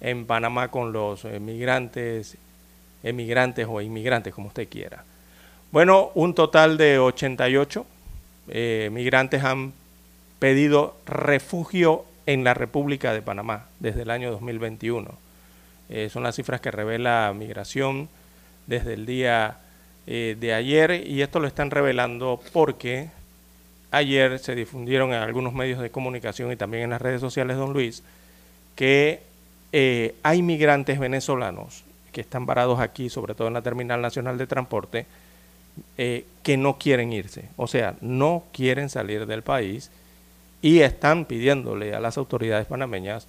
en 0.00 0.26
Panamá 0.26 0.68
con 0.68 0.92
los 0.92 1.24
eh, 1.24 1.38
migrantes, 1.38 2.36
emigrantes 3.02 3.66
o 3.68 3.80
inmigrantes, 3.80 4.34
como 4.34 4.48
usted 4.48 4.68
quiera. 4.68 5.04
Bueno, 5.72 6.10
un 6.14 6.34
total 6.34 6.76
de 6.76 6.98
88 6.98 7.86
eh, 8.48 8.88
migrantes 8.92 9.44
han 9.44 9.72
pedido 10.38 10.96
refugio 11.06 12.04
en 12.26 12.44
la 12.44 12.54
República 12.54 13.12
de 13.12 13.22
Panamá 13.22 13.66
desde 13.78 14.02
el 14.02 14.10
año 14.10 14.30
2021. 14.30 15.10
Eh, 15.88 16.08
son 16.12 16.22
las 16.22 16.36
cifras 16.36 16.60
que 16.60 16.70
revela 16.70 17.32
Migración 17.36 18.08
desde 18.66 18.94
el 18.94 19.06
día 19.06 19.58
eh, 20.06 20.36
de 20.38 20.54
ayer 20.54 21.04
y 21.06 21.22
esto 21.22 21.40
lo 21.40 21.48
están 21.48 21.70
revelando 21.70 22.40
porque 22.52 23.10
ayer 23.90 24.38
se 24.38 24.54
difundieron 24.54 25.10
en 25.10 25.22
algunos 25.22 25.52
medios 25.52 25.80
de 25.80 25.90
comunicación 25.90 26.52
y 26.52 26.56
también 26.56 26.84
en 26.84 26.90
las 26.90 27.02
redes 27.02 27.20
sociales, 27.20 27.56
don 27.56 27.72
Luis, 27.72 28.02
que 28.76 29.22
eh, 29.72 30.14
hay 30.22 30.42
migrantes 30.42 30.98
venezolanos 30.98 31.84
que 32.12 32.20
están 32.20 32.46
varados 32.46 32.80
aquí, 32.80 33.08
sobre 33.08 33.34
todo 33.34 33.48
en 33.48 33.54
la 33.54 33.62
Terminal 33.62 34.00
Nacional 34.00 34.38
de 34.38 34.46
Transporte, 34.46 35.06
eh, 35.96 36.24
que 36.42 36.56
no 36.56 36.78
quieren 36.78 37.12
irse, 37.12 37.44
o 37.56 37.66
sea, 37.66 37.94
no 38.00 38.44
quieren 38.52 38.88
salir 38.88 39.26
del 39.26 39.42
país 39.42 39.90
y 40.62 40.80
están 40.80 41.24
pidiéndole 41.24 41.94
a 41.94 42.00
las 42.00 42.18
autoridades 42.18 42.66
panameñas 42.66 43.26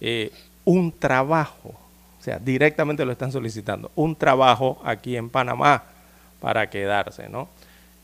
eh, 0.00 0.32
un 0.64 0.92
trabajo, 0.92 1.74
o 2.18 2.22
sea, 2.22 2.38
directamente 2.38 3.04
lo 3.04 3.12
están 3.12 3.32
solicitando, 3.32 3.90
un 3.94 4.16
trabajo 4.16 4.80
aquí 4.84 5.16
en 5.16 5.30
Panamá 5.30 5.84
para 6.40 6.68
quedarse, 6.70 7.28
¿no? 7.28 7.48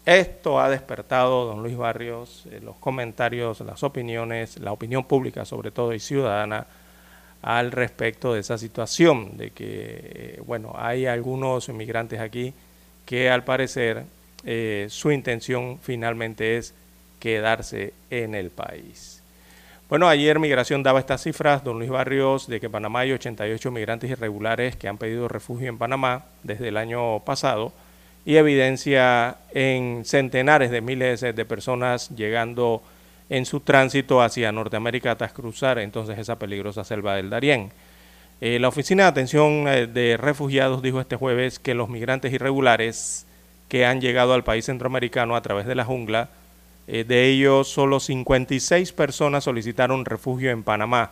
Esto 0.06 0.58
ha 0.58 0.70
despertado, 0.70 1.44
don 1.44 1.62
Luis 1.62 1.76
Barrios, 1.76 2.44
eh, 2.50 2.60
los 2.62 2.76
comentarios, 2.76 3.60
las 3.60 3.82
opiniones, 3.82 4.58
la 4.58 4.72
opinión 4.72 5.04
pública 5.04 5.44
sobre 5.44 5.70
todo 5.70 5.92
y 5.92 6.00
ciudadana 6.00 6.66
al 7.42 7.70
respecto 7.72 8.32
de 8.32 8.40
esa 8.40 8.58
situación, 8.58 9.36
de 9.36 9.50
que, 9.50 9.66
eh, 9.68 10.42
bueno, 10.46 10.72
hay 10.76 11.06
algunos 11.06 11.68
inmigrantes 11.68 12.20
aquí 12.20 12.54
que 13.04 13.30
al 13.30 13.44
parecer 13.44 14.04
su 14.88 15.10
intención 15.10 15.78
finalmente 15.82 16.56
es 16.56 16.72
quedarse 17.18 17.92
en 18.10 18.34
el 18.34 18.50
país. 18.50 19.22
Bueno, 19.88 20.08
ayer 20.08 20.38
Migración 20.38 20.82
daba 20.82 21.00
estas 21.00 21.22
cifras, 21.22 21.64
don 21.64 21.78
Luis 21.78 21.90
Barrios, 21.90 22.46
de 22.46 22.60
que 22.60 22.68
Panamá 22.68 23.00
hay 23.00 23.12
88 23.12 23.70
migrantes 23.70 24.10
irregulares 24.10 24.76
que 24.76 24.86
han 24.86 24.98
pedido 24.98 25.28
refugio 25.28 25.68
en 25.68 25.78
Panamá 25.78 26.26
desde 26.42 26.68
el 26.68 26.76
año 26.76 27.20
pasado 27.20 27.72
y 28.26 28.36
evidencia 28.36 29.36
en 29.54 30.04
centenares 30.04 30.70
de 30.70 30.82
miles 30.82 31.22
de 31.22 31.44
personas 31.46 32.10
llegando 32.10 32.82
en 33.30 33.46
su 33.46 33.60
tránsito 33.60 34.22
hacia 34.22 34.52
Norteamérica 34.52 35.16
tras 35.16 35.32
cruzar 35.32 35.78
entonces 35.78 36.18
esa 36.18 36.38
peligrosa 36.38 36.84
selva 36.84 37.16
del 37.16 37.30
Darién. 37.30 37.70
Eh, 38.40 38.58
la 38.58 38.68
Oficina 38.68 39.04
de 39.04 39.08
Atención 39.08 39.66
eh, 39.66 39.86
de 39.86 40.16
Refugiados 40.16 40.82
dijo 40.82 41.00
este 41.00 41.16
jueves 41.16 41.58
que 41.58 41.74
los 41.74 41.88
migrantes 41.88 42.32
irregulares 42.32 43.26
que 43.68 43.84
han 43.84 44.00
llegado 44.00 44.32
al 44.32 44.44
país 44.44 44.66
centroamericano 44.66 45.34
a 45.34 45.42
través 45.42 45.66
de 45.66 45.74
la 45.74 45.84
jungla, 45.84 46.30
eh, 46.88 47.04
de 47.04 47.28
ellos 47.28 47.68
solo 47.68 48.00
56 48.00 48.92
personas 48.92 49.44
solicitaron 49.44 50.06
refugio 50.06 50.50
en 50.50 50.62
Panamá 50.62 51.10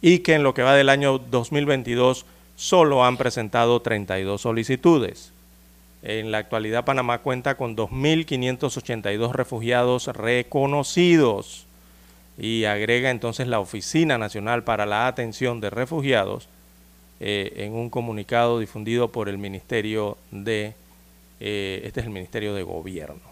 y 0.00 0.20
que 0.20 0.34
en 0.34 0.44
lo 0.44 0.54
que 0.54 0.62
va 0.62 0.76
del 0.76 0.88
año 0.88 1.18
2022 1.18 2.24
solo 2.54 3.04
han 3.04 3.16
presentado 3.16 3.82
32 3.82 4.40
solicitudes. 4.40 5.32
En 6.04 6.30
la 6.30 6.38
actualidad 6.38 6.84
Panamá 6.84 7.18
cuenta 7.18 7.56
con 7.56 7.76
2.582 7.76 9.32
refugiados 9.32 10.06
reconocidos 10.06 11.66
y 12.38 12.64
agrega 12.64 13.10
entonces 13.10 13.48
la 13.48 13.58
Oficina 13.58 14.18
Nacional 14.18 14.62
para 14.62 14.86
la 14.86 15.08
Atención 15.08 15.60
de 15.60 15.70
Refugiados 15.70 16.48
eh, 17.18 17.54
en 17.56 17.72
un 17.72 17.90
comunicado 17.90 18.60
difundido 18.60 19.08
por 19.08 19.28
el 19.28 19.38
Ministerio 19.38 20.16
de, 20.30 20.74
eh, 21.40 21.80
este 21.82 21.98
es 21.98 22.06
el 22.06 22.12
Ministerio 22.12 22.54
de 22.54 22.62
Gobierno. 22.62 23.27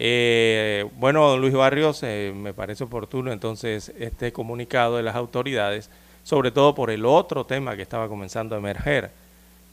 Eh, 0.00 0.88
bueno, 0.96 1.28
don 1.28 1.40
Luis 1.40 1.54
Barrios, 1.54 2.04
me 2.04 2.54
parece 2.54 2.84
oportuno 2.84 3.32
entonces 3.32 3.92
este 3.98 4.32
comunicado 4.32 4.96
de 4.96 5.02
las 5.02 5.16
autoridades, 5.16 5.90
sobre 6.22 6.52
todo 6.52 6.72
por 6.72 6.92
el 6.92 7.04
otro 7.04 7.44
tema 7.44 7.74
que 7.74 7.82
estaba 7.82 8.06
comenzando 8.06 8.54
a 8.54 8.58
emerger, 8.58 9.10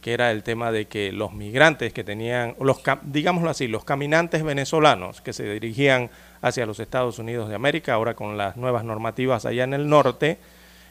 que 0.02 0.14
era 0.14 0.32
el 0.32 0.42
tema 0.42 0.72
de 0.72 0.86
que 0.86 1.12
los 1.12 1.34
migrantes 1.34 1.94
que 1.94 2.04
tenían, 2.04 2.56
los, 2.60 2.82
digámoslo 3.04 3.52
así, 3.52 3.68
los 3.68 3.84
caminantes 3.84 4.44
venezolanos 4.44 5.22
que 5.22 5.32
se 5.32 5.48
dirigían 5.48 6.10
hacia 6.42 6.66
los 6.66 6.80
Estados 6.80 7.20
Unidos 7.20 7.48
de 7.48 7.54
América, 7.54 7.94
ahora 7.94 8.16
con 8.16 8.36
las 8.36 8.58
nuevas 8.58 8.84
normativas 8.84 9.46
allá 9.46 9.64
en 9.64 9.76
el 9.76 9.88
norte, 9.88 10.40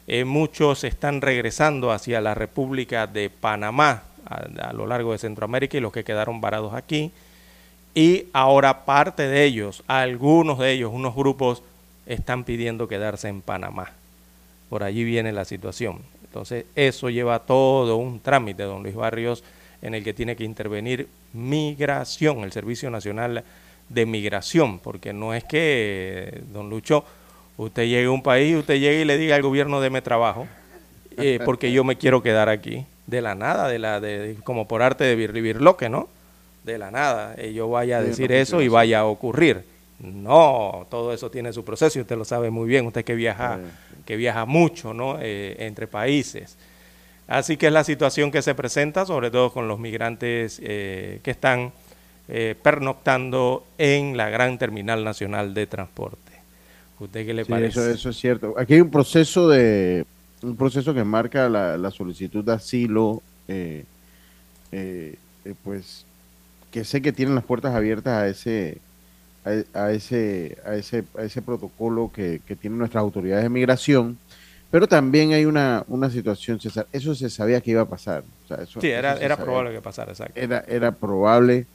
eh, 0.07 0.25
muchos 0.25 0.85
están 0.85 1.21
regresando 1.21 1.91
hacia 1.91 2.21
la 2.21 2.35
República 2.35 3.09
de 3.09 3.31
Panamá 3.31 4.05
a, 4.27 4.69
a, 4.69 4.73
lo 4.73 4.87
largo 4.87 5.11
de 5.11 5.19
Centroamérica 5.19 5.77
y 5.77 5.81
los 5.81 5.91
que 5.93 6.05
quedaron 6.05 6.41
varados 6.41 6.73
aquí. 6.73 7.11
Y 7.95 8.27
ahora 8.33 8.85
parte 8.85 9.29
de 9.29 9.45
ellos, 9.45 9.85
algunos 9.87 10.59
de 10.59 10.73
ellos, 10.73 10.91
unos 10.93 11.15
grupos, 11.15 11.63
están 12.07 12.45
pidiendo 12.45 12.89
quedarse 12.89 13.29
en 13.29 13.41
Panamá. 13.41 13.93
Por 14.69 14.83
allí 14.83 15.05
viene 15.05 15.33
la 15.33 15.45
situación. 15.45 16.01
Entonces, 16.25 16.67
eso 16.75 17.09
lleva 17.11 17.39
todo 17.39 17.97
un 17.97 18.19
trámite, 18.19 18.65
don 18.65 18.83
Luis 18.83 18.97
Barrios, 18.97 19.45
en 19.81 19.95
el 19.95 20.03
que 20.03 20.13
tiene 20.13 20.35
que 20.35 20.45
intervenir 20.45 21.09
migración, 21.33 22.41
el 22.41 22.51
Servicio 22.51 22.91
Nacional 22.91 23.45
de 23.89 24.07
Migración, 24.07 24.81
porque 24.81 25.13
no 25.13 25.35
es 25.35 25.45
que, 25.45 26.43
don 26.53 26.71
Lucho, 26.71 27.05
usted 27.57 27.85
llegue 27.85 28.07
a 28.07 28.11
un 28.11 28.23
país, 28.23 28.57
usted 28.57 28.75
llegue 28.75 29.03
y 29.03 29.05
le 29.05 29.19
diga 29.19 29.37
al 29.37 29.43
gobierno, 29.43 29.81
deme 29.81 30.03
trabajo, 30.03 30.49
eh, 31.19 31.39
porque 31.45 31.71
yo 31.71 31.85
me 31.85 31.97
quiero 31.97 32.23
quedar 32.23 32.49
aquí, 32.49 32.85
de 33.07 33.21
la 33.21 33.35
nada, 33.35 33.69
de 33.69 33.79
la 33.79 34.01
de, 34.01 34.37
como 34.43 34.67
por 34.67 34.83
arte 34.83 35.05
de 35.05 35.15
vivir 35.15 35.59
que 35.79 35.89
¿no? 35.89 36.09
De 36.65 36.79
la 36.79 36.91
nada, 36.91 37.35
eh, 37.37 37.53
yo 37.53 37.69
vaya 37.69 37.99
a 37.99 38.03
decir 38.03 38.33
eso 38.33 38.63
y 38.63 38.69
vaya 38.69 39.01
a 39.01 39.05
ocurrir. 39.05 39.63
No, 40.01 40.87
todo 40.91 41.13
eso 41.13 41.31
tiene 41.31 41.53
su 41.53 41.65
proceso 41.65 41.99
y 41.99 42.03
usted 42.03 42.17
lo 42.17 42.25
sabe 42.25 42.51
muy 42.51 42.67
bien, 42.69 42.87
usted 42.87 43.05
que 43.05 43.15
viaja 43.15 43.61
que 44.05 44.17
viaja 44.17 44.45
mucho 44.45 44.93
¿no? 44.93 45.19
Eh, 45.21 45.57
entre 45.61 45.87
países. 45.87 46.57
Así 47.27 47.57
que 47.57 47.69
es 47.69 47.73
la 47.73 47.85
situación 47.85 48.31
que 48.31 48.43
se 48.43 48.55
presenta, 48.55 49.07
sobre 49.07 49.31
todo 49.31 49.51
con 49.53 49.67
los 49.67 49.79
migrantes 49.79 50.61
eh, 50.63 51.21
que 51.23 51.31
están 51.31 51.73
eh, 52.29 52.55
pernoctando 52.63 53.65
en 53.79 54.17
la 54.17 54.29
gran 54.29 54.59
terminal 54.59 55.05
nacional 55.05 55.55
de 55.55 55.67
transporte. 55.67 56.33
¿Usted 57.01 57.27
qué 57.27 57.35
le 57.35 57.45
sí, 57.45 57.51
parece? 57.51 57.81
Eso, 57.81 57.91
eso, 57.91 58.11
es 58.11 58.17
cierto. 58.17 58.55
Aquí 58.59 58.75
hay 58.75 58.81
un 58.83 58.91
proceso 58.91 59.49
de 59.49 60.05
un 60.43 60.57
proceso 60.57 60.93
que 60.93 61.05
marca 61.05 61.49
la, 61.49 61.79
la 61.79 61.91
solicitud 61.91 62.45
de 62.45 62.53
asilo, 62.53 63.23
eh, 63.49 63.85
eh, 64.73 65.17
pues 65.63 66.05
que 66.75 66.83
sé 66.83 67.01
que 67.01 67.13
tienen 67.13 67.37
las 67.37 67.45
puertas 67.45 67.73
abiertas 67.73 68.15
a 68.15 68.27
ese 68.27 68.79
a, 69.45 69.79
a, 69.79 69.93
ese, 69.93 70.59
a, 70.67 70.75
ese, 70.75 71.05
a 71.17 71.23
ese 71.23 71.41
protocolo 71.41 72.11
que, 72.13 72.41
que 72.45 72.57
tienen 72.57 72.81
nuestras 72.81 73.01
autoridades 73.01 73.45
de 73.45 73.49
migración, 73.49 74.19
pero 74.73 74.89
también 74.89 75.35
hay 75.35 75.45
una, 75.45 75.85
una 75.87 76.11
situación, 76.11 76.59
César, 76.59 76.89
eso 76.91 77.15
se 77.15 77.31
sabía 77.31 77.61
que 77.61 77.71
iba 77.71 77.83
a 77.83 77.89
pasar. 77.89 78.25
O 78.45 78.49
sea, 78.49 78.57
eso, 78.65 78.81
sí, 78.81 78.89
era, 78.89 79.13
eso 79.13 79.23
era 79.23 79.37
probable 79.37 79.73
que 79.73 79.81
pasara, 79.81 80.11
exacto. 80.11 80.33
Era, 80.35 80.65
era 80.67 80.91
probable 80.91 81.67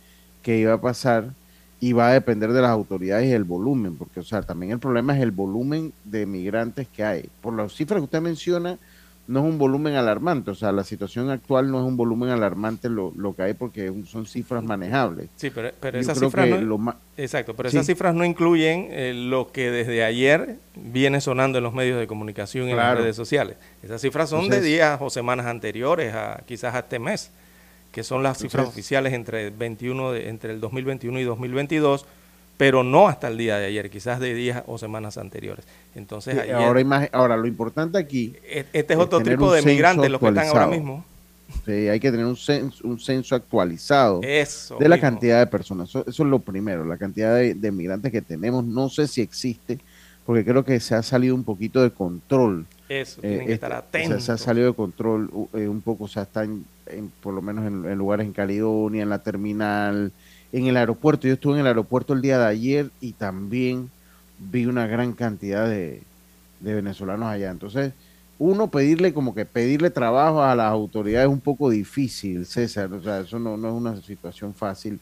que 0.43 0.57
iba 0.57 0.73
a 0.73 0.81
pasar 0.81 1.29
y 1.79 1.93
va 1.93 2.09
a 2.09 2.13
depender 2.13 2.51
de 2.51 2.61
las 2.61 2.71
autoridades 2.71 3.25
y 3.25 3.31
el 3.31 3.45
volumen, 3.45 3.95
porque, 3.95 4.19
o 4.19 4.23
sea, 4.23 4.41
también 4.41 4.73
el 4.73 4.79
problema 4.79 5.15
es 5.15 5.23
el 5.23 5.31
volumen 5.31 5.93
de 6.03 6.25
migrantes 6.25 6.89
que 6.89 7.05
hay. 7.05 7.29
Por 7.41 7.53
las 7.53 7.71
cifras 7.73 7.99
que 7.99 8.03
usted 8.03 8.19
menciona, 8.19 8.77
no 9.29 9.41
es 9.41 9.45
un 9.45 9.59
volumen 9.59 9.93
alarmante, 9.93 10.49
o 10.49 10.55
sea, 10.55 10.71
la 10.71 10.83
situación 10.83 11.29
actual 11.29 11.69
no 11.69 11.77
es 11.79 11.85
un 11.85 11.95
volumen 11.95 12.29
alarmante 12.29 12.89
lo, 12.89 13.13
lo 13.15 13.35
que 13.35 13.43
hay 13.43 13.53
porque 13.53 13.93
son 14.07 14.25
cifras 14.25 14.63
manejables. 14.63 15.29
Sí, 15.35 15.51
pero, 15.51 15.69
pero 15.79 15.99
esas 15.99 16.17
cifras 16.17 16.49
no, 16.49 16.95
exacto, 17.15 17.55
pero 17.55 17.69
sí. 17.69 17.77
esas 17.77 17.85
cifras 17.85 18.15
no 18.15 18.25
incluyen 18.25 18.87
eh, 18.89 19.13
lo 19.13 19.51
que 19.51 19.69
desde 19.69 20.03
ayer 20.03 20.55
viene 20.75 21.21
sonando 21.21 21.59
en 21.59 21.63
los 21.63 21.75
medios 21.75 21.99
de 21.99 22.07
comunicación 22.07 22.69
y 22.69 22.73
claro. 22.73 22.89
en 22.89 22.95
las 22.95 23.03
redes 23.03 23.15
sociales. 23.15 23.57
Esas 23.83 24.01
cifras 24.01 24.31
son 24.31 24.45
Entonces, 24.45 24.63
de 24.63 24.67
días 24.67 24.97
o 24.99 25.11
semanas 25.11 25.45
anteriores 25.45 26.15
a 26.15 26.41
quizás 26.47 26.73
a 26.73 26.79
este 26.79 26.97
mes, 26.97 27.29
que 27.91 28.03
son 28.03 28.23
las 28.23 28.39
cifras 28.39 28.61
Entonces, 28.61 28.79
oficiales 28.79 29.13
entre 29.13 29.51
21 29.51 30.11
de, 30.11 30.29
entre 30.29 30.53
el 30.53 30.59
2021 30.59 31.19
y 31.19 31.23
2022 31.23 32.07
pero 32.59 32.83
no 32.83 33.07
hasta 33.07 33.29
el 33.29 33.37
día 33.37 33.57
de 33.57 33.67
ayer, 33.67 33.89
quizás 33.89 34.19
de 34.19 34.33
días 34.33 34.63
o 34.67 34.77
semanas 34.77 35.17
anteriores. 35.17 35.63
Entonces, 35.95 36.33
sí, 36.33 36.41
ayer, 36.41 36.55
ahora, 36.55 37.09
ahora, 37.13 37.37
lo 37.37 37.47
importante 37.47 37.97
aquí. 37.97 38.35
Este 38.43 38.95
es 38.95 38.99
otro 38.99 39.21
tipo 39.21 39.53
de 39.53 39.61
migrantes, 39.61 40.11
los 40.11 40.19
que 40.19 40.27
están 40.27 40.47
ahora 40.49 40.67
mismo. 40.67 41.05
Sí, 41.65 41.87
hay 41.87 42.01
que 42.01 42.11
tener 42.11 42.25
un 42.25 42.35
censo, 42.35 42.85
un 42.85 42.99
censo 42.99 43.33
actualizado 43.33 44.19
eso 44.23 44.75
de 44.77 44.89
la 44.89 44.97
mismo. 44.97 45.09
cantidad 45.09 45.39
de 45.39 45.47
personas. 45.47 45.87
Eso, 45.87 46.03
eso, 46.05 46.23
es 46.23 46.29
lo 46.29 46.39
primero, 46.39 46.83
la 46.83 46.97
cantidad 46.97 47.33
de, 47.33 47.53
de, 47.53 47.71
migrantes 47.71 48.11
que 48.11 48.21
tenemos. 48.21 48.65
No 48.65 48.89
sé 48.89 49.07
si 49.07 49.21
existe, 49.21 49.79
porque 50.25 50.43
creo 50.43 50.65
que 50.65 50.81
se 50.81 50.95
ha 50.95 51.01
salido 51.01 51.35
un 51.35 51.45
poquito 51.45 51.81
de 51.81 51.91
control. 51.91 52.65
Eso, 52.89 53.21
tienen 53.21 53.43
eh, 53.43 53.45
que 53.45 53.53
estar 53.53 53.71
atentos. 53.71 54.19
Se, 54.19 54.25
se, 54.25 54.31
ha 54.33 54.37
salido 54.37 54.67
de 54.67 54.73
control 54.73 55.31
eh, 55.53 55.65
un 55.65 55.79
poco, 55.79 56.03
o 56.03 56.07
sea, 56.09 56.23
están 56.23 56.65
en, 56.87 57.09
por 57.21 57.33
lo 57.33 57.41
menos 57.41 57.65
en, 57.65 57.89
en 57.89 57.97
lugares 57.97 58.25
en 58.25 58.33
Caledonia, 58.33 59.01
en 59.03 59.09
la 59.09 59.19
terminal 59.19 60.11
en 60.51 60.67
el 60.67 60.77
aeropuerto. 60.77 61.27
Yo 61.27 61.33
estuve 61.33 61.55
en 61.55 61.61
el 61.61 61.67
aeropuerto 61.67 62.13
el 62.13 62.21
día 62.21 62.39
de 62.39 62.45
ayer 62.45 62.89
y 63.01 63.13
también 63.13 63.89
vi 64.39 64.65
una 64.65 64.87
gran 64.87 65.13
cantidad 65.13 65.67
de, 65.67 66.01
de, 66.59 66.73
venezolanos 66.73 67.27
allá. 67.27 67.51
Entonces, 67.51 67.93
uno 68.37 68.69
pedirle 68.69 69.13
como 69.13 69.35
que 69.35 69.45
pedirle 69.45 69.89
trabajo 69.89 70.41
a 70.43 70.55
las 70.55 70.71
autoridades 70.71 71.27
es 71.27 71.33
un 71.33 71.41
poco 71.41 71.69
difícil, 71.69 72.45
César. 72.45 72.91
O 72.93 73.01
sea, 73.03 73.19
eso 73.19 73.37
no, 73.37 73.57
no 73.57 73.67
es 73.67 73.73
una 73.73 74.01
situación 74.01 74.53
fácil. 74.53 74.99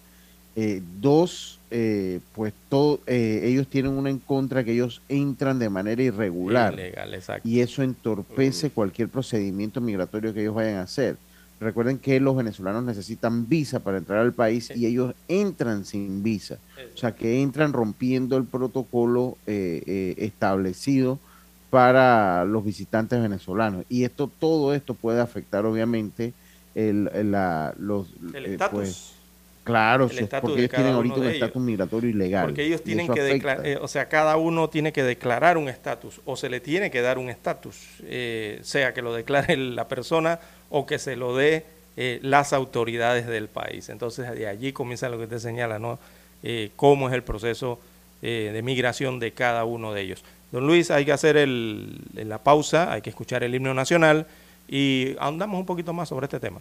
Eh, 0.59 0.81
dos, 0.99 1.59
eh, 1.69 2.19
pues 2.33 2.51
todo, 2.67 2.99
eh, 3.05 3.41
ellos 3.43 3.67
tienen 3.67 3.91
una 3.91 4.09
en 4.09 4.17
contra 4.17 4.63
que 4.63 4.73
ellos 4.73 5.03
entran 5.07 5.59
de 5.59 5.69
manera 5.69 6.01
irregular. 6.01 6.73
Ilegal, 6.73 7.13
exacto. 7.13 7.47
y 7.47 7.59
eso 7.59 7.83
entorpece 7.83 8.71
cualquier 8.71 9.07
procedimiento 9.07 9.81
migratorio 9.81 10.33
que 10.33 10.41
ellos 10.41 10.55
vayan 10.55 10.77
a 10.77 10.81
hacer. 10.81 11.15
Recuerden 11.59 11.99
que 11.99 12.19
los 12.19 12.35
venezolanos 12.35 12.83
necesitan 12.83 13.47
visa 13.47 13.79
para 13.81 13.97
entrar 13.97 14.19
al 14.19 14.35
país 14.35 14.69
y 14.73 14.85
ellos 14.85 15.13
entran 15.27 15.85
sin 15.85 16.21
visa, 16.23 16.55
o 16.57 16.97
sea 16.99 17.15
que 17.15 17.41
entran 17.41 17.73
rompiendo 17.73 18.37
el 18.37 18.47
protocolo 18.47 19.39
eh, 19.47 19.81
eh, 19.87 20.15
establecido 20.19 21.21
para 21.69 22.45
los 22.45 22.63
visitantes 22.63 23.19
venezolanos. 23.21 23.83
Y 23.89 24.03
esto, 24.03 24.33
todo 24.39 24.73
esto 24.73 24.95
puede 24.97 25.19
afectar 25.21 25.65
obviamente 25.65 26.35
el, 26.75 27.09
el- 27.13 27.31
la, 27.31 27.73
los, 27.77 28.13
El 28.33 28.45
eh, 28.45 28.51
estatus. 28.51 28.69
pues, 28.69 29.23
claro, 29.63 30.09
El 30.09 30.11
si 30.17 30.23
es 30.23 30.25
estatus 30.25 30.41
porque 30.41 30.59
ellos 30.59 30.71
tienen 30.73 30.93
ahorita 30.93 31.19
un 31.19 31.27
estatus 31.27 31.61
migratorio 31.61 32.09
ilegal. 32.11 32.49
Porque 32.49 32.63
ellos 32.65 32.83
tienen 32.83 33.09
que 33.09 33.21
declarar, 33.23 33.79
o 33.81 33.87
sea, 33.87 34.07
cada 34.09 34.37
uno 34.37 34.69
tiene 34.69 34.93
que 34.93 35.03
declarar 35.03 35.57
un 35.57 35.67
estatus, 35.69 36.21
o 36.23 36.35
se 36.37 36.49
le 36.49 36.59
tiene 36.59 36.91
que 36.91 37.01
dar 37.01 37.17
un 37.17 37.29
estatus, 37.29 37.77
eh, 38.03 38.59
sea 38.61 38.93
que 38.93 39.01
lo 39.01 39.13
declare 39.13 39.57
la 39.57 39.87
persona 39.87 40.39
o 40.69 40.85
que 40.85 40.99
se 40.99 41.15
lo 41.15 41.35
dé 41.35 41.65
eh, 41.95 42.19
las 42.21 42.53
autoridades 42.53 43.25
del 43.27 43.47
país. 43.47 43.89
Entonces, 43.89 44.29
de 44.31 44.47
allí 44.47 44.71
comienza 44.73 45.09
lo 45.09 45.17
que 45.17 45.23
usted 45.23 45.39
señala, 45.39 45.79
¿no? 45.79 45.99
Eh, 46.43 46.69
cómo 46.75 47.07
es 47.09 47.13
el 47.15 47.23
proceso 47.23 47.79
eh, 48.21 48.51
de 48.53 48.61
migración 48.61 49.19
de 49.19 49.31
cada 49.31 49.63
uno 49.65 49.93
de 49.93 50.01
ellos. 50.01 50.23
Don 50.51 50.65
Luis, 50.65 50.91
hay 50.91 51.05
que 51.05 51.11
hacer 51.11 51.37
el- 51.37 51.99
la 52.15 52.37
pausa, 52.39 52.91
hay 52.91 53.01
que 53.01 53.09
escuchar 53.09 53.43
el 53.43 53.53
himno 53.53 53.73
nacional 53.73 54.25
y 54.67 55.15
ahondamos 55.19 55.59
un 55.59 55.65
poquito 55.65 55.93
más 55.93 56.09
sobre 56.09 56.25
este 56.25 56.39
tema. 56.39 56.59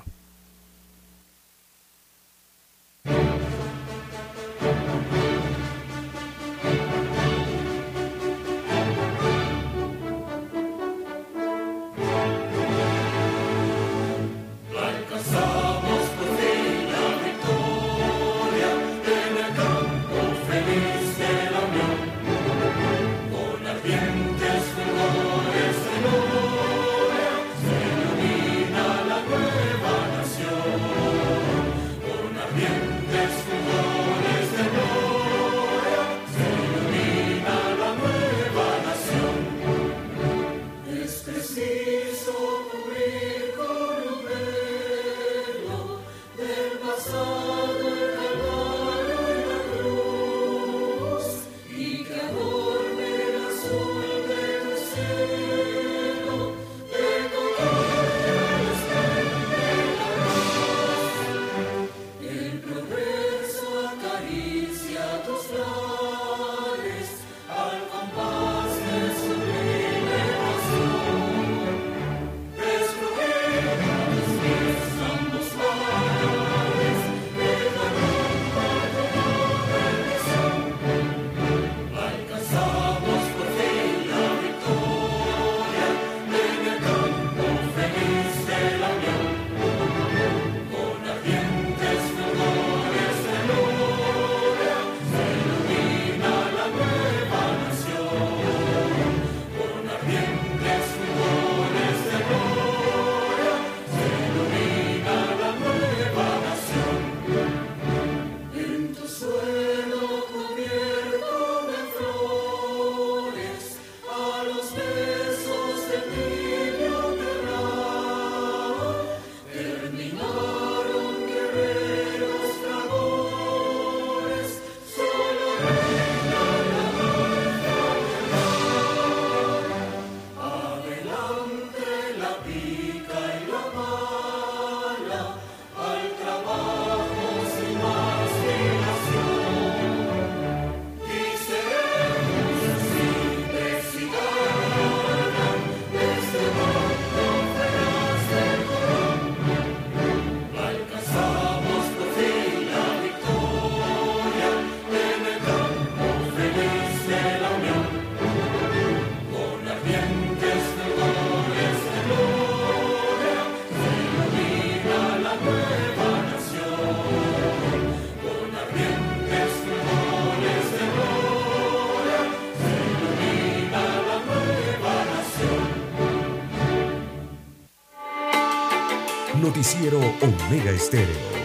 Omega 180.48 180.70
Estéreo. 180.70 181.36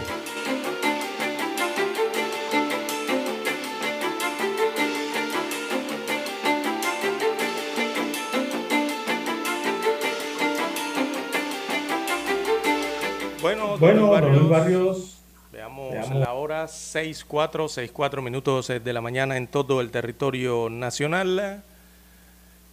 Bueno, 13.40 13.76
Bueno, 13.76 14.08
don 14.08 14.36
Luis 14.36 14.48
Barrios, 14.48 15.18
Veamos, 15.50 15.92
Veamos. 15.92 16.14
la 16.14 16.32
hora 16.34 16.68
6, 16.68 17.24
4, 17.24 17.68
6, 17.68 17.90
4 17.92 18.22
minutos 18.22 18.70
eh, 18.70 18.78
de 18.78 18.92
la 18.92 19.00
mañana 19.00 19.36
en 19.36 19.48
todo 19.48 19.80
el 19.80 19.90
territorio 19.90 20.70
nacional. 20.70 21.64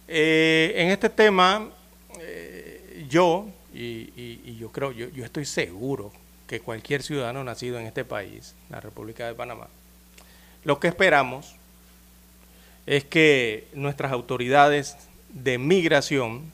Eh, 0.06 0.74
en 0.76 0.90
este 0.90 1.10
tema, 1.10 1.68
eh, 2.20 3.04
yo, 3.08 3.46
y, 3.72 4.56
yo 4.58 4.70
creo, 4.70 4.92
yo, 4.92 5.08
yo 5.10 5.24
estoy 5.24 5.44
seguro 5.44 6.12
que 6.46 6.60
cualquier 6.60 7.02
ciudadano 7.02 7.44
nacido 7.44 7.78
en 7.78 7.86
este 7.86 8.04
país, 8.04 8.54
la 8.70 8.80
República 8.80 9.26
de 9.26 9.34
Panamá, 9.34 9.68
lo 10.64 10.80
que 10.80 10.88
esperamos 10.88 11.54
es 12.86 13.04
que 13.04 13.68
nuestras 13.72 14.12
autoridades 14.12 14.96
de 15.28 15.58
migración 15.58 16.52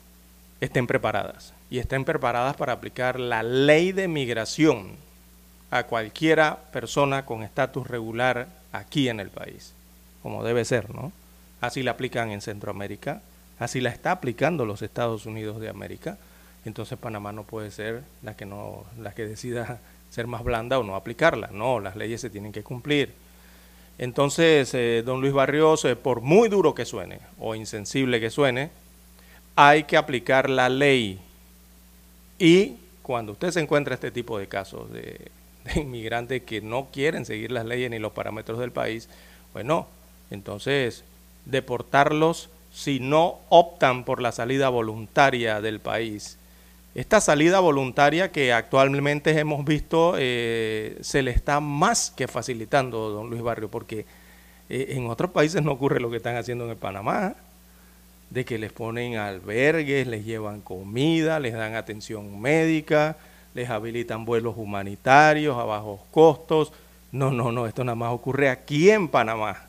estén 0.61 0.87
preparadas 0.87 1.53
y 1.69 1.79
estén 1.79 2.05
preparadas 2.05 2.55
para 2.55 2.73
aplicar 2.73 3.19
la 3.19 3.43
ley 3.43 3.91
de 3.91 4.07
migración 4.07 4.91
a 5.71 5.83
cualquiera 5.83 6.57
persona 6.71 7.25
con 7.25 7.43
estatus 7.43 7.87
regular 7.87 8.47
aquí 8.71 9.09
en 9.09 9.19
el 9.19 9.29
país, 9.29 9.73
como 10.23 10.43
debe 10.43 10.63
ser, 10.63 10.93
¿no? 10.93 11.11
Así 11.59 11.83
la 11.83 11.91
aplican 11.91 12.31
en 12.31 12.41
Centroamérica, 12.41 13.21
así 13.59 13.81
la 13.81 13.89
está 13.89 14.11
aplicando 14.11 14.65
los 14.65 14.81
Estados 14.81 15.25
Unidos 15.25 15.59
de 15.59 15.69
América, 15.69 16.17
entonces 16.67 16.97
Panamá 16.97 17.31
no 17.31 17.43
puede 17.43 17.71
ser 17.71 18.03
la 18.23 18.35
que 18.35 18.45
no 18.45 18.83
la 18.99 19.13
que 19.13 19.25
decida 19.25 19.79
ser 20.09 20.27
más 20.27 20.43
blanda 20.43 20.79
o 20.79 20.83
no 20.83 20.95
aplicarla. 20.95 21.49
No, 21.51 21.79
las 21.79 21.95
leyes 21.95 22.21
se 22.21 22.29
tienen 22.29 22.51
que 22.51 22.63
cumplir. 22.63 23.13
Entonces, 23.97 24.73
eh, 24.73 25.01
don 25.03 25.21
Luis 25.21 25.33
Barrios, 25.33 25.83
eh, 25.85 25.95
por 25.95 26.21
muy 26.21 26.49
duro 26.49 26.75
que 26.75 26.85
suene 26.85 27.19
o 27.39 27.55
insensible 27.55 28.19
que 28.19 28.29
suene, 28.29 28.69
hay 29.55 29.83
que 29.83 29.97
aplicar 29.97 30.49
la 30.49 30.69
ley. 30.69 31.19
Y 32.37 32.75
cuando 33.01 33.31
usted 33.31 33.51
se 33.51 33.59
encuentra 33.59 33.95
este 33.95 34.11
tipo 34.11 34.37
de 34.37 34.47
casos 34.47 34.91
de, 34.91 35.31
de 35.65 35.81
inmigrantes 35.81 36.43
que 36.43 36.61
no 36.61 36.89
quieren 36.91 37.25
seguir 37.25 37.51
las 37.51 37.65
leyes 37.65 37.89
ni 37.89 37.97
los 37.97 38.11
parámetros 38.11 38.59
del 38.59 38.71
país, 38.71 39.09
bueno, 39.53 39.87
entonces 40.29 41.03
deportarlos 41.45 42.49
si 42.71 42.99
no 42.99 43.39
optan 43.49 44.03
por 44.03 44.21
la 44.21 44.31
salida 44.31 44.69
voluntaria 44.69 45.61
del 45.61 45.79
país. 45.79 46.37
Esta 46.97 47.21
salida 47.21 47.59
voluntaria 47.59 48.31
que 48.31 48.51
actualmente 48.51 49.29
hemos 49.37 49.63
visto 49.63 50.15
eh, 50.17 50.97
se 51.01 51.21
le 51.21 51.29
está 51.29 51.59
más 51.59 52.09
que 52.09 52.27
facilitando, 52.27 53.11
don 53.11 53.29
Luis 53.29 53.43
Barrio, 53.43 53.69
porque 53.69 54.07
eh, 54.67 54.87
en 54.97 55.05
otros 55.05 55.29
países 55.29 55.61
no 55.61 55.73
ocurre 55.73 55.99
lo 55.99 56.09
que 56.09 56.17
están 56.17 56.37
haciendo 56.37 56.63
en 56.63 56.71
el 56.71 56.75
Panamá, 56.75 57.35
de 58.31 58.45
que 58.45 58.57
les 58.57 58.73
ponen 58.73 59.15
albergues, 59.15 60.07
les 60.07 60.25
llevan 60.25 60.61
comida, 60.61 61.39
les 61.39 61.53
dan 61.53 61.75
atención 61.75 62.41
médica, 62.41 63.15
les 63.53 63.69
habilitan 63.69 64.25
vuelos 64.25 64.55
humanitarios 64.57 65.55
a 65.55 65.65
bajos 65.65 65.99
costos. 66.09 66.73
No, 67.11 67.29
no, 67.29 67.51
no, 67.51 67.67
esto 67.67 67.83
nada 67.83 67.93
más 67.93 68.11
ocurre 68.11 68.49
aquí 68.49 68.89
en 68.89 69.07
Panamá. 69.07 69.67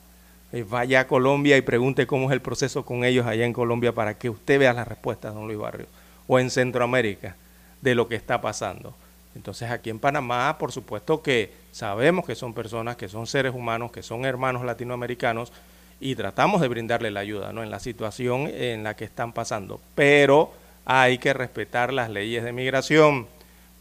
Eh, 0.51 0.64
vaya 0.67 1.01
a 1.01 1.07
Colombia 1.07 1.59
y 1.59 1.61
pregunte 1.61 2.07
cómo 2.07 2.31
es 2.31 2.33
el 2.33 2.41
proceso 2.41 2.87
con 2.87 3.05
ellos 3.05 3.27
allá 3.27 3.45
en 3.45 3.53
Colombia 3.53 3.93
para 3.93 4.17
que 4.17 4.31
usted 4.31 4.59
vea 4.59 4.73
las 4.73 4.88
respuestas, 4.88 5.35
don 5.35 5.47
Luis 5.47 5.59
Barrio, 5.59 5.85
o 6.29 6.38
en 6.38 6.51
Centroamérica, 6.51 7.35
de 7.83 7.97
lo 7.97 8.07
que 8.07 8.14
está 8.14 8.41
pasando. 8.41 8.95
Entonces 9.35 9.71
aquí 9.71 9.91
en 9.91 9.99
Panamá, 9.99 10.57
por 10.59 10.71
supuesto 10.71 11.23
que 11.23 11.53
sabemos 11.73 12.25
que 12.25 12.35
son 12.35 12.55
personas, 12.55 12.97
que 12.97 13.09
son 13.09 13.27
seres 13.27 13.55
humanos, 13.55 13.91
que 13.91 14.03
son 14.03 14.25
hermanos 14.25 14.64
latinoamericanos 14.64 15.53
y 16.01 16.14
tratamos 16.14 16.61
de 16.61 16.69
brindarle 16.69 17.11
la 17.11 17.21
ayuda 17.21 17.53
¿no? 17.53 17.62
en 17.62 17.71
la 17.71 17.81
situación 17.81 18.49
en 18.49 18.85
la 18.85 18.95
que 18.95 19.05
están 19.05 19.33
pasando. 19.33 19.81
Pero 19.95 20.53
hay 20.85 21.19
que 21.19 21.33
respetar 21.33 21.93
las 21.93 22.11
leyes 22.11 22.45
de 22.45 22.53
migración 22.53 23.27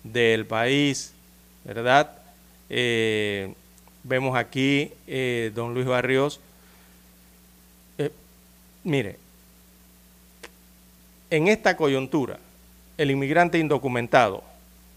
del 0.04 0.46
país, 0.46 1.14
¿verdad? 1.64 2.12
Eh, 2.70 3.54
vemos 4.04 4.38
aquí, 4.38 4.92
eh, 5.08 5.52
don 5.54 5.74
Luis 5.74 5.86
Barrios, 5.86 6.40
eh, 7.98 8.12
mire, 8.84 9.18
en 11.30 11.48
esta 11.48 11.76
coyuntura, 11.76 12.40
el 12.98 13.12
inmigrante 13.12 13.60
indocumentado, 13.60 14.44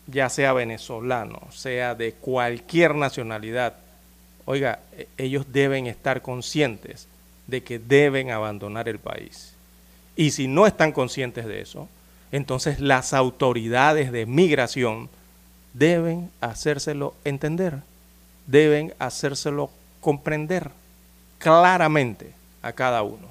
ya 0.07 0.29
sea 0.29 0.53
venezolano, 0.53 1.41
sea 1.51 1.95
de 1.95 2.13
cualquier 2.13 2.95
nacionalidad, 2.95 3.75
oiga, 4.45 4.81
e- 4.97 5.09
ellos 5.19 5.47
deben 5.53 5.87
estar 5.87 6.23
conscientes 6.23 7.07
de 7.47 7.63
que 7.63 7.79
deben 7.79 8.31
abandonar 8.31 8.89
el 8.89 8.99
país. 8.99 9.55
Y 10.17 10.31
si 10.31 10.49
no 10.49 10.67
están 10.67 10.93
conscientes 10.93 11.47
de 11.47 11.61
eso, 11.61 11.89
entonces 12.33 12.81
las 12.81 13.13
autoridades 13.13 14.13
de 14.13 14.27
migración 14.27 15.09
deben 15.73 16.31
hacérselo 16.41 17.15
entender, 17.25 17.79
deben 18.47 18.95
hacérselo 18.99 19.71
comprender 20.01 20.71
claramente 21.39 22.33
a 22.63 22.73
cada 22.73 23.03
uno, 23.03 23.29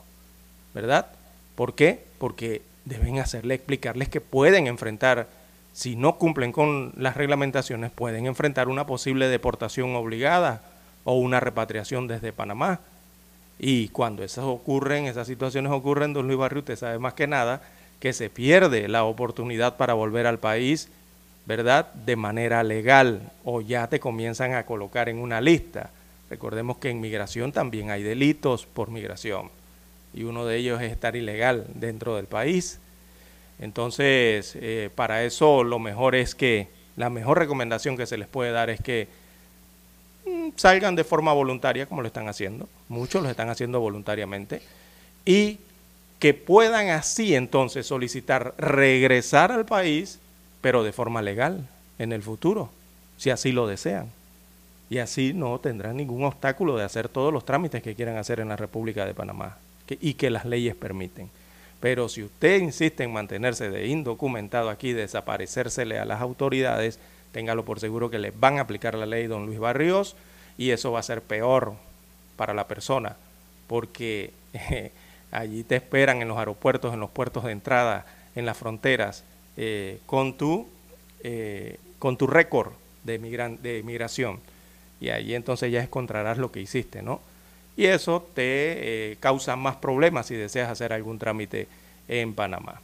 ¿verdad? 0.73 1.07
¿Por 1.55 1.75
qué? 1.75 2.03
Porque 2.17 2.61
deben 2.89 3.19
hacerle 3.19 3.55
explicarles 3.55 4.09
que 4.09 4.19
pueden 4.19 4.67
enfrentar, 4.67 5.27
si 5.71 5.95
no 5.95 6.17
cumplen 6.17 6.51
con 6.51 6.91
las 6.97 7.15
reglamentaciones, 7.15 7.91
pueden 7.91 8.25
enfrentar 8.25 8.67
una 8.67 8.85
posible 8.85 9.29
deportación 9.29 9.95
obligada 9.95 10.63
o 11.05 11.13
una 11.13 11.39
repatriación 11.39 12.07
desde 12.07 12.33
Panamá. 12.33 12.79
Y 13.59 13.89
cuando 13.89 14.23
esas 14.23 14.45
ocurren, 14.45 15.05
esas 15.05 15.27
situaciones 15.27 15.71
ocurren, 15.71 16.13
don 16.13 16.27
Luis 16.27 16.39
Barrio, 16.39 16.59
usted 16.59 16.75
sabe 16.75 16.99
más 16.99 17.13
que 17.13 17.27
nada 17.27 17.61
que 17.99 18.11
se 18.11 18.29
pierde 18.29 18.87
la 18.87 19.03
oportunidad 19.03 19.77
para 19.77 19.93
volver 19.93 20.25
al 20.25 20.39
país, 20.39 20.89
¿verdad? 21.45 21.93
De 21.93 22.15
manera 22.15 22.63
legal 22.63 23.31
o 23.43 23.61
ya 23.61 23.87
te 23.87 23.99
comienzan 23.99 24.53
a 24.53 24.65
colocar 24.65 25.09
en 25.09 25.19
una 25.19 25.41
lista. 25.41 25.91
Recordemos 26.29 26.77
que 26.77 26.89
en 26.89 27.01
migración 27.01 27.51
también 27.51 27.91
hay 27.91 28.01
delitos 28.03 28.65
por 28.65 28.89
migración 28.89 29.58
y 30.13 30.23
uno 30.23 30.45
de 30.45 30.57
ellos 30.57 30.81
es 30.81 30.91
estar 30.91 31.15
ilegal 31.15 31.65
dentro 31.75 32.15
del 32.15 32.25
país. 32.25 32.79
Entonces, 33.59 34.57
eh, 34.59 34.89
para 34.95 35.23
eso 35.23 35.63
lo 35.63 35.79
mejor 35.79 36.15
es 36.15 36.35
que, 36.35 36.67
la 36.95 37.09
mejor 37.09 37.39
recomendación 37.39 37.97
que 37.97 38.05
se 38.05 38.17
les 38.17 38.27
puede 38.27 38.51
dar 38.51 38.69
es 38.69 38.81
que 38.81 39.07
mm, 40.25 40.49
salgan 40.55 40.95
de 40.95 41.03
forma 41.03 41.33
voluntaria, 41.33 41.85
como 41.85 42.01
lo 42.01 42.07
están 42.07 42.27
haciendo, 42.27 42.67
muchos 42.87 43.21
lo 43.21 43.29
están 43.29 43.49
haciendo 43.49 43.79
voluntariamente, 43.79 44.61
y 45.25 45.59
que 46.19 46.33
puedan 46.33 46.89
así 46.89 47.35
entonces 47.35 47.85
solicitar 47.85 48.53
regresar 48.57 49.51
al 49.51 49.65
país, 49.65 50.19
pero 50.61 50.83
de 50.83 50.91
forma 50.91 51.21
legal 51.21 51.67
en 51.99 52.11
el 52.11 52.21
futuro, 52.21 52.69
si 53.17 53.29
así 53.29 53.51
lo 53.51 53.67
desean. 53.67 54.09
Y 54.89 54.97
así 54.97 55.33
no 55.33 55.59
tendrán 55.59 55.97
ningún 55.97 56.23
obstáculo 56.23 56.75
de 56.75 56.83
hacer 56.83 57.09
todos 57.09 57.31
los 57.31 57.45
trámites 57.45 57.83
que 57.83 57.93
quieran 57.93 58.17
hacer 58.17 58.39
en 58.39 58.49
la 58.49 58.55
República 58.55 59.05
de 59.05 59.13
Panamá 59.13 59.57
y 59.99 60.15
que 60.15 60.29
las 60.29 60.45
leyes 60.45 60.75
permiten. 60.75 61.29
Pero 61.79 62.09
si 62.09 62.23
usted 62.23 62.59
insiste 62.59 63.03
en 63.03 63.13
mantenerse 63.13 63.69
de 63.69 63.87
indocumentado 63.87 64.69
aquí, 64.69 64.91
desaparecérsele 64.93 65.97
a 65.97 66.05
las 66.05 66.21
autoridades, 66.21 66.99
téngalo 67.31 67.63
por 67.63 67.79
seguro 67.79 68.09
que 68.09 68.19
le 68.19 68.31
van 68.31 68.57
a 68.57 68.61
aplicar 68.61 68.95
la 68.95 69.05
ley 69.05 69.27
don 69.27 69.45
Luis 69.45 69.59
Barrios 69.59 70.15
y 70.57 70.71
eso 70.71 70.91
va 70.91 70.99
a 70.99 71.03
ser 71.03 71.21
peor 71.21 71.73
para 72.35 72.53
la 72.53 72.67
persona, 72.67 73.15
porque 73.67 74.31
allí 75.31 75.63
te 75.63 75.75
esperan 75.77 76.21
en 76.21 76.27
los 76.27 76.37
aeropuertos, 76.37 76.93
en 76.93 76.99
los 76.99 77.09
puertos 77.11 77.43
de 77.45 77.51
entrada, 77.51 78.05
en 78.35 78.45
las 78.45 78.57
fronteras, 78.57 79.23
eh, 79.57 79.99
con 80.05 80.33
tu, 80.37 80.67
eh, 81.23 81.77
con 81.97 82.17
tu 82.17 82.27
récord 82.27 82.71
de, 83.03 83.19
migran- 83.21 83.59
de 83.59 83.83
migración. 83.83 84.39
Y 85.01 85.09
allí 85.11 85.33
entonces 85.33 85.71
ya 85.71 85.81
encontrarás 85.81 86.37
lo 86.37 86.51
que 86.51 86.59
hiciste, 86.61 87.01
¿no? 87.01 87.21
Y 87.77 87.85
eso 87.85 88.27
te 88.33 89.11
eh, 89.11 89.17
causa 89.19 89.55
más 89.55 89.77
problemas 89.77 90.27
si 90.27 90.35
deseas 90.35 90.69
hacer 90.69 90.91
algún 90.93 91.17
trámite 91.17 91.67
en 92.07 92.33
Panamá. 92.33 92.81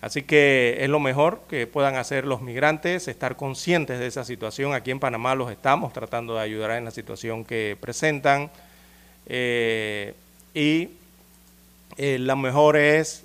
Así 0.00 0.22
que 0.22 0.76
es 0.80 0.88
lo 0.90 1.00
mejor 1.00 1.40
que 1.48 1.66
puedan 1.66 1.96
hacer 1.96 2.26
los 2.26 2.42
migrantes, 2.42 3.08
estar 3.08 3.36
conscientes 3.36 3.98
de 3.98 4.06
esa 4.06 4.24
situación. 4.24 4.74
Aquí 4.74 4.90
en 4.90 5.00
Panamá 5.00 5.34
los 5.34 5.50
estamos 5.50 5.92
tratando 5.94 6.34
de 6.34 6.42
ayudar 6.42 6.72
en 6.72 6.84
la 6.84 6.90
situación 6.90 7.44
que 7.44 7.76
presentan. 7.80 8.50
eh, 9.26 10.14
y 10.52 10.90
eh, 11.96 12.18
lo 12.18 12.36
mejor 12.36 12.76
es 12.76 13.24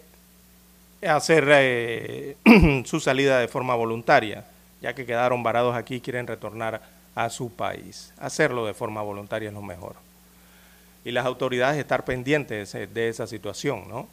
hacer 1.07 2.37
su 2.85 2.99
salida 2.99 3.39
de 3.39 3.47
forma 3.47 3.75
voluntaria, 3.75 4.45
ya 4.81 4.93
que 4.93 5.05
quedaron 5.05 5.43
varados 5.43 5.75
aquí 5.75 5.95
y 5.95 6.01
quieren 6.01 6.27
retornar 6.27 6.81
a 7.15 7.29
su 7.29 7.51
país. 7.51 8.13
Hacerlo 8.19 8.65
de 8.65 8.73
forma 8.73 9.01
voluntaria 9.01 9.49
es 9.49 9.53
lo 9.53 9.61
mejor. 9.61 9.95
Y 11.09 11.11
las 11.11 11.25
autoridades 11.25 11.79
estar 11.79 12.05
pendientes 12.05 12.71
de 12.71 13.09
esa 13.09 13.25
situación, 13.25 13.89
¿no? 13.89 14.07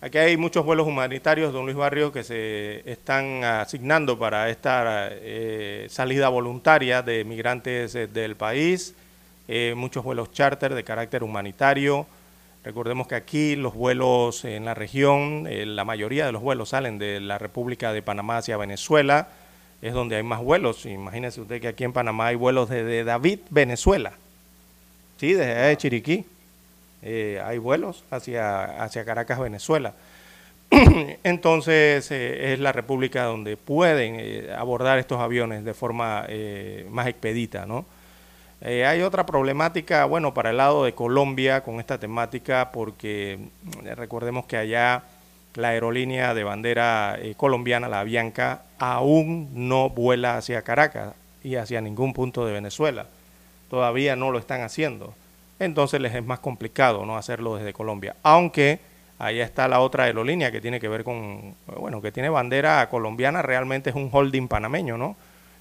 Aquí 0.00 0.18
hay 0.18 0.36
muchos 0.36 0.64
vuelos 0.64 0.88
humanitarios, 0.88 1.52
don 1.52 1.66
Luis 1.66 1.76
Barrio, 1.76 2.10
que 2.10 2.24
se 2.24 2.82
están 2.90 3.44
asignando 3.44 4.18
para 4.18 4.50
esta 4.50 5.08
eh, 5.12 5.86
salida 5.88 6.28
voluntaria 6.28 7.00
de 7.02 7.24
migrantes 7.24 7.94
eh, 7.94 8.08
del 8.08 8.34
país, 8.34 8.96
eh, 9.46 9.74
muchos 9.76 10.02
vuelos 10.02 10.32
charter 10.32 10.74
de 10.74 10.82
carácter 10.82 11.22
humanitario. 11.22 12.08
Recordemos 12.64 13.06
que 13.06 13.14
aquí 13.14 13.54
los 13.54 13.74
vuelos 13.74 14.44
en 14.44 14.64
la 14.64 14.74
región, 14.74 15.46
la 15.48 15.84
mayoría 15.84 16.26
de 16.26 16.32
los 16.32 16.42
vuelos 16.42 16.70
salen 16.70 16.98
de 16.98 17.20
la 17.20 17.38
República 17.38 17.92
de 17.92 18.02
Panamá 18.02 18.38
hacia 18.38 18.56
Venezuela, 18.56 19.28
es 19.80 19.92
donde 19.92 20.16
hay 20.16 20.24
más 20.24 20.42
vuelos. 20.42 20.86
Imagínese 20.86 21.40
usted 21.40 21.60
que 21.60 21.68
aquí 21.68 21.84
en 21.84 21.92
Panamá 21.92 22.26
hay 22.26 22.34
vuelos 22.34 22.68
desde 22.68 23.04
David, 23.04 23.38
Venezuela, 23.50 24.14
sí, 25.16 25.32
desde 25.32 25.54
de 25.54 25.76
Chiriquí. 25.76 26.24
Eh, 27.02 27.40
hay 27.44 27.58
vuelos 27.58 28.02
hacia, 28.10 28.82
hacia 28.82 29.04
Caracas, 29.04 29.38
Venezuela. 29.38 29.92
Entonces 31.22 32.10
eh, 32.10 32.52
es 32.52 32.58
la 32.58 32.72
república 32.72 33.24
donde 33.24 33.56
pueden 33.56 34.16
eh, 34.18 34.48
abordar 34.56 34.98
estos 34.98 35.20
aviones 35.20 35.64
de 35.64 35.72
forma 35.72 36.26
más 36.90 37.06
expedita, 37.06 37.64
¿no? 37.64 37.84
Hay 38.62 39.02
otra 39.02 39.26
problemática, 39.26 40.06
bueno, 40.06 40.34
para 40.34 40.50
el 40.50 40.56
lado 40.56 40.84
de 40.84 40.94
Colombia 40.94 41.62
con 41.62 41.78
esta 41.78 41.98
temática, 41.98 42.72
porque 42.72 43.38
recordemos 43.94 44.46
que 44.46 44.56
allá 44.56 45.04
la 45.54 45.68
aerolínea 45.68 46.34
de 46.34 46.42
bandera 46.42 47.18
colombiana, 47.36 47.86
la 47.88 48.00
Avianca, 48.00 48.62
aún 48.78 49.50
no 49.52 49.90
vuela 49.90 50.38
hacia 50.38 50.62
Caracas 50.62 51.14
y 51.44 51.56
hacia 51.56 51.82
ningún 51.82 52.14
punto 52.14 52.46
de 52.46 52.54
Venezuela. 52.54 53.06
Todavía 53.70 54.16
no 54.16 54.30
lo 54.30 54.38
están 54.38 54.62
haciendo. 54.62 55.14
Entonces 55.58 56.00
les 56.00 56.14
es 56.14 56.24
más 56.24 56.40
complicado 56.40 57.06
no 57.06 57.16
hacerlo 57.16 57.56
desde 57.56 57.72
Colombia. 57.72 58.16
Aunque 58.22 58.78
allá 59.18 59.44
está 59.44 59.68
la 59.68 59.80
otra 59.80 60.04
aerolínea 60.04 60.52
que 60.52 60.60
tiene 60.60 60.80
que 60.80 60.88
ver 60.88 61.02
con, 61.04 61.54
bueno, 61.78 62.02
que 62.02 62.12
tiene 62.12 62.28
bandera 62.28 62.88
colombiana, 62.88 63.42
realmente 63.42 63.90
es 63.90 63.96
un 63.96 64.10
holding 64.12 64.48
panameño, 64.48 64.98
¿no? 64.98 65.16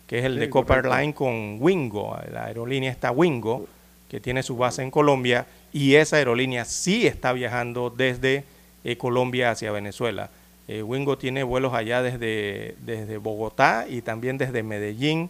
que 0.07 0.19
es 0.19 0.25
el 0.25 0.35
Sí, 0.35 0.39
de 0.39 0.49
Copper. 0.49 0.85
Line 0.85 1.13
con 1.13 1.57
Wingo. 1.59 2.17
La 2.31 2.45
aerolínea 2.45 2.91
está 2.91 3.11
Wingo, 3.11 3.67
que 4.09 4.19
tiene 4.19 4.43
su 4.43 4.55
base 4.57 4.83
en 4.83 4.91
Colombia, 4.91 5.45
y 5.73 5.95
esa 5.95 6.17
aerolínea 6.17 6.65
sí 6.65 7.07
está 7.07 7.33
viajando 7.33 7.89
desde 7.89 8.43
eh, 8.83 8.97
Colombia 8.97 9.51
hacia 9.51 9.71
Venezuela. 9.71 10.29
Eh, 10.67 10.81
Wingo 10.81 11.17
tiene 11.17 11.43
vuelos 11.43 11.73
allá 11.73 12.01
desde, 12.01 12.75
desde 12.79 13.17
Bogotá 13.17 13.85
y 13.89 14.01
también 14.01 14.37
desde 14.37 14.63
Medellín, 14.63 15.29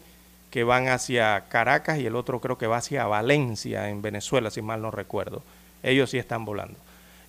que 0.55 0.63
van 0.63 0.87
hacia 0.87 1.43
Caracas, 1.49 1.99
y 1.99 2.05
el 2.05 2.15
otro 2.15 2.39
creo 2.39 2.57
que 2.57 2.65
va 2.65 2.77
hacia 2.77 3.05
Valencia, 3.07 3.89
en 3.89 4.01
Venezuela, 4.01 4.49
si 4.49 4.61
mal 4.61 4.81
no 4.81 4.89
recuerdo. 4.89 5.43
Ellos 5.83 6.11
sí 6.11 6.17
están 6.17 6.45
volando. 6.45 6.79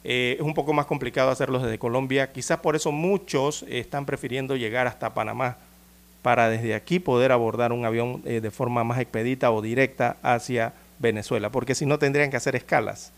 Eh, 0.05 0.37
es 0.39 0.47
un 0.47 0.55
poco 0.55 0.73
más 0.73 0.87
complicado 0.87 1.31
hacerlos 1.33 1.65
desde 1.65 1.77
Colombia, 1.77 2.31
quizás 2.31 2.61
por 2.61 2.77
eso 2.77 2.93
muchos 2.93 3.65
están 3.69 4.07
prefiriendo 4.07 4.55
llegar 4.55 4.87
hasta 4.87 5.13
Panamá 5.13 5.57
para 6.23 6.49
desde 6.49 6.77
aquí 6.77 7.01
poder 7.01 7.33
abordar 7.33 7.73
un 7.73 7.85
avión 7.85 8.23
eh, 8.27 8.41
de 8.41 8.51
forma 8.53 8.85
más 8.85 9.01
expedita 9.01 9.51
o 9.51 9.61
directa 9.61 10.19
hacia 10.23 10.75
Venezuela, 11.01 11.51
porque 11.51 11.75
si 11.75 11.85
no 11.85 11.99
tendrían 11.99 12.31
que 12.31 12.37
hacer 12.37 12.55
escalas. 12.55 13.13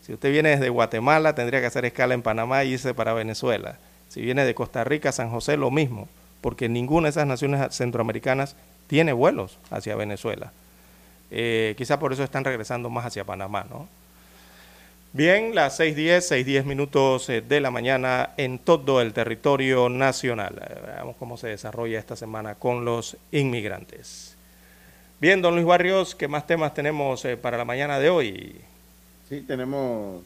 Si 0.00 0.14
usted 0.14 0.32
viene 0.32 0.48
desde 0.48 0.70
Guatemala, 0.70 1.34
tendría 1.34 1.60
que 1.60 1.66
hacer 1.66 1.84
escala 1.84 2.14
en 2.14 2.22
Panamá 2.22 2.64
y 2.64 2.72
irse 2.72 2.94
para 2.94 3.12
Venezuela. 3.12 3.76
Si 4.08 4.22
viene 4.22 4.46
de 4.46 4.54
Costa 4.54 4.84
Rica, 4.84 5.12
San 5.12 5.28
José, 5.28 5.58
lo 5.58 5.70
mismo, 5.70 6.08
porque 6.40 6.70
ninguna 6.70 7.08
de 7.08 7.10
esas 7.10 7.26
naciones 7.26 7.76
centroamericanas 7.76 8.56
tiene 8.90 9.12
vuelos 9.12 9.56
hacia 9.70 9.94
Venezuela. 9.94 10.50
Eh, 11.30 11.76
quizá 11.78 12.00
por 12.00 12.12
eso 12.12 12.24
están 12.24 12.44
regresando 12.44 12.90
más 12.90 13.06
hacia 13.06 13.22
Panamá, 13.22 13.64
¿no? 13.70 13.88
Bien, 15.12 15.54
las 15.54 15.78
6.10, 15.78 16.44
6.10 16.44 16.64
minutos 16.64 17.28
eh, 17.28 17.40
de 17.40 17.60
la 17.60 17.70
mañana 17.70 18.30
en 18.36 18.58
todo 18.58 19.00
el 19.00 19.12
territorio 19.12 19.88
nacional. 19.88 20.60
Eh, 20.60 20.74
Veamos 20.86 21.14
cómo 21.20 21.36
se 21.36 21.46
desarrolla 21.46 22.00
esta 22.00 22.16
semana 22.16 22.56
con 22.56 22.84
los 22.84 23.16
inmigrantes. 23.30 24.34
Bien, 25.20 25.40
don 25.40 25.54
Luis 25.54 25.66
Barrios, 25.66 26.16
¿qué 26.16 26.26
más 26.26 26.48
temas 26.48 26.74
tenemos 26.74 27.24
para 27.40 27.56
la 27.56 27.64
mañana 27.64 28.00
de 28.00 28.10
hoy? 28.10 28.56
Sí, 29.28 29.42
tenemos, 29.42 30.24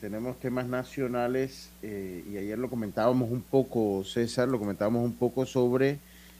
tenemos 0.00 0.40
temas 0.40 0.66
nacionales 0.66 1.68
y 1.82 2.38
ayer 2.38 2.56
lo 2.56 2.70
comentábamos 2.70 3.30
un 3.30 3.42
poco, 3.42 4.04
César, 4.04 4.48
lo 4.48 4.58
comentábamos 4.58 5.04
un 5.04 5.14
poco 5.14 5.44
sobre 5.44 5.98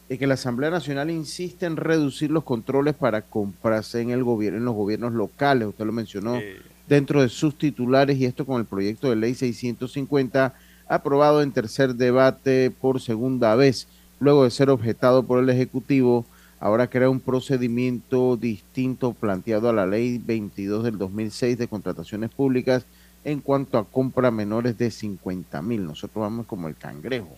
eh, 0.09 0.19
que 0.19 0.27
la 0.27 0.35
Asamblea 0.35 0.71
Nacional 0.71 1.11
insiste 1.11 1.67
en 1.67 1.77
reducir 1.77 2.31
los 2.31 2.45
controles 2.45 2.95
para 2.95 3.23
compras 3.23 3.95
en 3.95 4.11
el 4.11 4.25
gobierno, 4.25 4.59
en 4.59 4.65
los 4.65 4.75
gobiernos 4.75 5.13
locales, 5.13 5.69
usted 5.69 5.85
lo 5.85 5.93
mencionó, 5.93 6.37
Eh, 6.37 6.61
dentro 6.89 7.21
de 7.21 7.29
sus 7.29 7.59
titulares 7.59 8.17
y 8.17 8.27
esto 8.27 8.47
con 8.47 8.61
el 8.61 8.67
proyecto 8.67 9.11
de 9.11 9.17
ley 9.17 9.35
650 9.35 10.55
aprobado 10.89 11.43
en 11.43 11.53
tercer 11.53 11.95
debate 11.95 12.71
por 12.71 13.01
segunda 13.01 13.55
vez, 13.57 13.89
luego 14.21 14.45
de 14.45 14.51
ser 14.51 14.71
objetado 14.71 15.25
por 15.25 15.43
el 15.43 15.51
Ejecutivo, 15.51 16.25
ahora 16.61 16.89
crea 16.89 17.11
un 17.11 17.21
procedimiento 17.21 18.37
distinto 18.37 19.13
planteado 19.13 19.69
a 19.69 19.73
la 19.73 19.87
ley 19.87 20.19
22 20.19 20.85
del 20.85 20.99
2006 20.99 21.59
de 21.59 21.69
contrataciones 21.69 22.31
públicas 22.31 22.87
en 23.25 23.41
cuanto 23.41 23.79
a 23.79 23.85
compra 23.85 24.31
menores 24.31 24.79
de 24.79 24.91
50 24.91 25.61
mil. 25.63 25.85
Nosotros 25.85 26.23
vamos 26.23 26.47
como 26.47 26.69
el 26.69 26.77
cangrejo. 26.77 27.37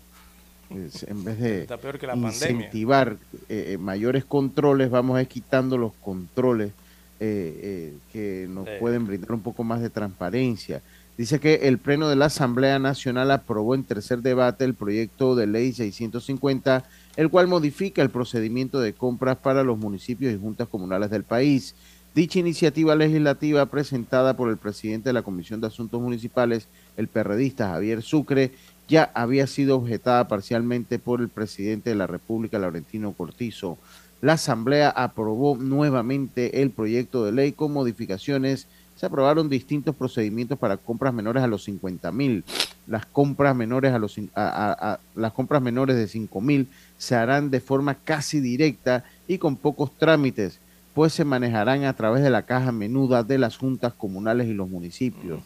Es- 0.70 1.02
en 1.04 1.24
vez 1.24 1.38
de 1.40 1.60
está 1.62 1.78
peor 1.78 1.98
que 1.98 2.06
la 2.06 2.14
incentivar 2.16 3.16
eh, 3.48 3.72
eh, 3.72 3.78
mayores 3.78 4.24
controles, 4.24 4.90
vamos 4.90 5.16
a 5.16 5.22
ir 5.22 5.28
quitando 5.28 5.78
los 5.78 5.92
controles 6.02 6.72
eh, 7.20 7.60
eh, 7.62 7.92
que 8.12 8.46
nos 8.48 8.66
Sí. 8.66 8.72
pueden 8.78 9.06
brindar 9.06 9.32
un 9.32 9.40
poco 9.40 9.64
más 9.64 9.80
de 9.80 9.90
transparencia. 9.90 10.82
Dice 11.16 11.40
que 11.40 11.54
el 11.66 11.78
Pleno 11.78 12.08
de 12.08 12.14
la 12.14 12.26
Asamblea 12.26 12.78
Nacional 12.78 13.32
aprobó 13.32 13.74
en 13.74 13.82
tercer 13.82 14.20
debate 14.22 14.64
el 14.64 14.74
proyecto 14.74 15.34
de 15.34 15.48
ley 15.48 15.72
650, 15.72 16.84
el 17.16 17.28
cual 17.28 17.48
modifica 17.48 18.02
el 18.02 18.10
procedimiento 18.10 18.78
de 18.80 18.92
compras 18.92 19.36
para 19.38 19.64
los 19.64 19.76
municipios 19.78 20.32
y 20.32 20.38
juntas 20.38 20.68
comunales 20.68 21.10
del 21.10 21.24
país. 21.24 21.74
Dicha 22.14 22.38
iniciativa 22.38 22.94
legislativa 22.94 23.66
presentada 23.66 24.36
por 24.36 24.48
el 24.48 24.56
presidente 24.56 25.08
de 25.08 25.12
la 25.12 25.22
Comisión 25.22 25.60
de 25.60 25.66
Asuntos 25.66 26.00
Municipales, 26.00 26.68
el 26.96 27.08
perredista 27.08 27.68
Javier 27.70 28.02
Sucre, 28.02 28.52
ya 28.88 29.10
había 29.14 29.46
sido 29.46 29.76
objetada 29.76 30.26
parcialmente 30.28 30.98
por 30.98 31.20
el 31.20 31.28
presidente 31.28 31.90
de 31.90 31.96
la 31.96 32.06
República, 32.06 32.58
Laurentino 32.58 33.12
Cortizo. 33.12 33.76
La 34.20 34.32
Asamblea 34.34 34.88
aprobó 34.90 35.56
nuevamente 35.56 36.62
el 36.62 36.70
proyecto 36.70 37.24
de 37.24 37.32
ley 37.32 37.52
con 37.52 37.72
modificaciones. 37.72 38.66
Se 38.96 39.06
aprobaron 39.06 39.48
distintos 39.48 39.94
procedimientos 39.94 40.58
para 40.58 40.76
compras 40.76 41.14
menores 41.14 41.42
a 41.42 41.46
los 41.46 41.62
50 41.64 42.10
mil. 42.10 42.42
Las 42.88 43.06
compras 43.06 43.54
menores 43.54 43.92
a 43.92 43.98
los 43.98 44.16
cin- 44.18 44.30
a- 44.34 44.48
a- 44.48 44.92
a- 44.94 45.00
las 45.14 45.32
compras 45.32 45.62
menores 45.62 45.94
de 45.96 46.08
5 46.08 46.40
mil 46.40 46.66
se 46.96 47.14
harán 47.14 47.50
de 47.50 47.60
forma 47.60 47.94
casi 47.94 48.40
directa 48.40 49.04
y 49.28 49.38
con 49.38 49.54
pocos 49.56 49.92
trámites, 49.96 50.58
pues 50.94 51.12
se 51.12 51.24
manejarán 51.24 51.84
a 51.84 51.92
través 51.92 52.22
de 52.24 52.30
la 52.30 52.42
caja 52.42 52.72
menuda 52.72 53.22
de 53.22 53.38
las 53.38 53.56
juntas 53.56 53.92
comunales 53.92 54.48
y 54.48 54.54
los 54.54 54.68
municipios. 54.68 55.40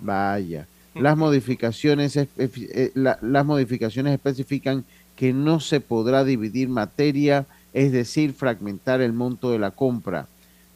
Vaya. 0.00 0.66
Las 0.94 1.16
modificaciones, 1.16 2.16
eh, 2.16 2.90
la- 2.94 3.18
las 3.22 3.46
modificaciones 3.46 4.12
especifican 4.14 4.84
que 5.16 5.32
no 5.32 5.60
se 5.60 5.80
podrá 5.80 6.24
dividir 6.24 6.68
materia, 6.68 7.46
es 7.72 7.92
decir, 7.92 8.32
fragmentar 8.32 9.00
el 9.00 9.12
monto 9.12 9.50
de 9.52 9.58
la 9.58 9.70
compra. 9.70 10.26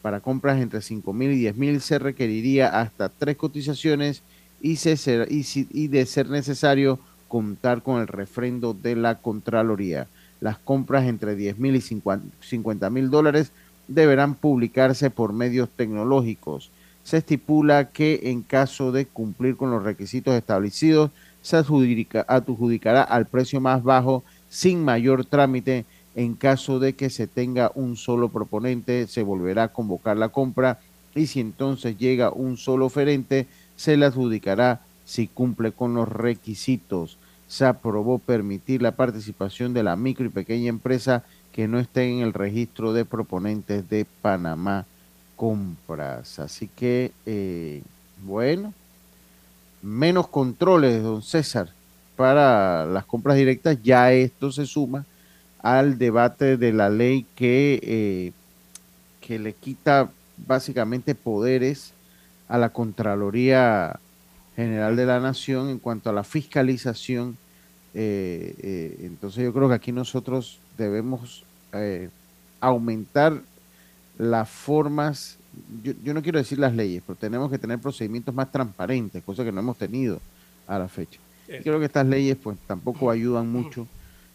Para 0.03 0.21
compras 0.21 0.61
entre 0.61 0.83
5 0.83 1.13
mil 1.13 1.33
y 1.33 1.37
10 1.37 1.57
mil 1.57 1.81
se 1.81 1.99
requeriría 1.99 2.81
hasta 2.81 3.09
tres 3.09 3.37
cotizaciones 3.37 4.23
y, 4.61 4.77
se 4.77 5.27
y, 5.31 5.43
si- 5.45 5.89
de 5.89 6.07
ser 6.07 6.29
necesario 6.29 6.99
contar 7.29 7.83
con 7.83 8.01
el 8.01 8.07
refrendo 8.07 8.75
de 8.75 8.97
la 8.97 9.17
Contraloría. 9.17 10.07
Las 10.41 10.59
compras 10.59 11.07
entre 11.07 11.35
10 11.35 11.59
mil 11.59 11.75
y 11.75 11.81
50 11.81 12.91
mil 12.91 13.11
dólares 13.11 13.51
deberán 13.89 14.35
publicarse 14.35 15.11
por 15.11 15.33
medios 15.33 15.69
tecnológicos. 15.71 16.71
Se 17.05 17.19
estipula 17.19 17.91
que 17.91 18.21
en 18.25 18.43
caso 18.43 18.91
de 18.91 19.07
cumplir 19.07 19.57
con 19.57 19.71
los 19.71 19.83
requisitos 19.83 20.35
establecidos, 20.35 21.11
se 21.43 21.59
adjudica- 21.59 22.25
adjudicará 22.27 23.03
al 23.03 23.27
precio 23.27 23.61
más 23.61 23.83
bajo 23.83 24.25
sin 24.49 24.83
mayor 24.85 25.25
trámite. 25.27 25.85
En 26.17 26.35
caso 26.35 26.79
de 26.79 26.95
que 26.95 27.11
se 27.11 27.27
tenga 27.27 27.73
un 27.75 27.97
solo 27.97 28.29
proponente, 28.29 29.07
se 29.07 29.23
volverá 29.23 29.65
a 29.65 29.73
convocar 29.73 30.17
la 30.17 30.31
compra 30.31 30.79
y 31.15 31.27
si 31.27 31.41
entonces 31.41 31.99
llega 31.99 32.31
un 32.31 32.57
solo 32.57 32.87
oferente, 32.87 33.47
se 33.77 33.97
le 33.97 34.07
adjudicará 34.07 34.81
si 35.05 35.27
cumple 35.27 35.73
con 35.73 35.95
los 35.95 36.09
requisitos. 36.09 37.19
Se 37.49 37.65
aprobó 37.67 38.19
permitir 38.19 38.81
la 38.81 38.93
participación 38.93 39.75
de 39.75 39.83
la 39.83 39.97
micro 39.97 40.25
y 40.25 40.31
pequeña 40.31 40.71
empresa 40.71 41.25
que 41.53 41.69
no 41.69 41.79
esté 41.79 42.11
en 42.11 42.21
el 42.21 42.33
registro 42.33 42.93
de 42.93 43.05
proponentes 43.05 43.89
de 43.91 44.07
Panamá 44.23 44.87
Compras. 45.37 46.39
Así 46.39 46.69
que, 46.69 47.13
eh, 47.27 47.83
bueno, 48.23 48.73
menos 49.83 50.29
controles, 50.29 51.03
don 51.03 51.23
César, 51.23 51.71
para 52.17 52.87
las 52.87 53.05
compras 53.05 53.37
directas. 53.37 53.79
Ya 53.83 54.13
esto 54.13 54.53
se 54.53 54.67
suma 54.67 55.05
al 55.61 55.99
debate 55.99 56.57
de 56.57 56.73
la 56.73 56.89
ley 56.89 57.27
que, 57.35 57.81
eh, 57.83 58.33
que 59.21 59.39
le 59.39 59.55
quita 59.55 60.11
básicamente 60.47 61.15
poderes 61.15 61.93
a 62.49 62.59
la 62.59 62.69
Contraloría 62.69 63.99
General 64.57 64.95
de 64.95 65.07
la 65.07 65.21
Nación 65.21 65.69
en 65.69 65.79
cuanto 65.79 66.11
a 66.11 66.13
la 66.13 66.23
fiscalización. 66.23 67.37
Eh, 67.95 68.99
entonces 69.01 69.43
yo 69.45 69.53
creo 69.53 69.69
que 69.69 69.75
aquí 69.75 69.93
nosotros 69.93 70.59
debemos 70.77 71.45
aumentar 72.61 73.43
las 74.19 74.49
formas, 74.49 75.39
yo, 75.83 75.93
yo 76.03 76.15
no 76.15 76.23
quiero 76.23 76.39
decir 76.39 76.59
las 76.59 76.75
leyes, 76.75 77.03
pero 77.07 77.19
tenemos 77.19 77.51
que 77.51 77.59
tener 77.59 77.79
procedimientos 77.79 78.35
más 78.35 78.51
transparentes, 78.51 79.23
cosa 79.23 79.45
que 79.45 79.53
no 79.53 79.61
hemos 79.61 79.77
tenido 79.77 80.21
a 80.67 80.79
la 80.79 80.89
fecha. 80.89 81.21
Y 81.49 81.63
creo 81.63 81.79
que 81.79 81.87
estas 81.87 82.07
leyes 82.07 82.37
pues 82.43 82.57
tampoco 82.67 83.11
ayudan 83.11 83.51
mucho. 83.51 83.87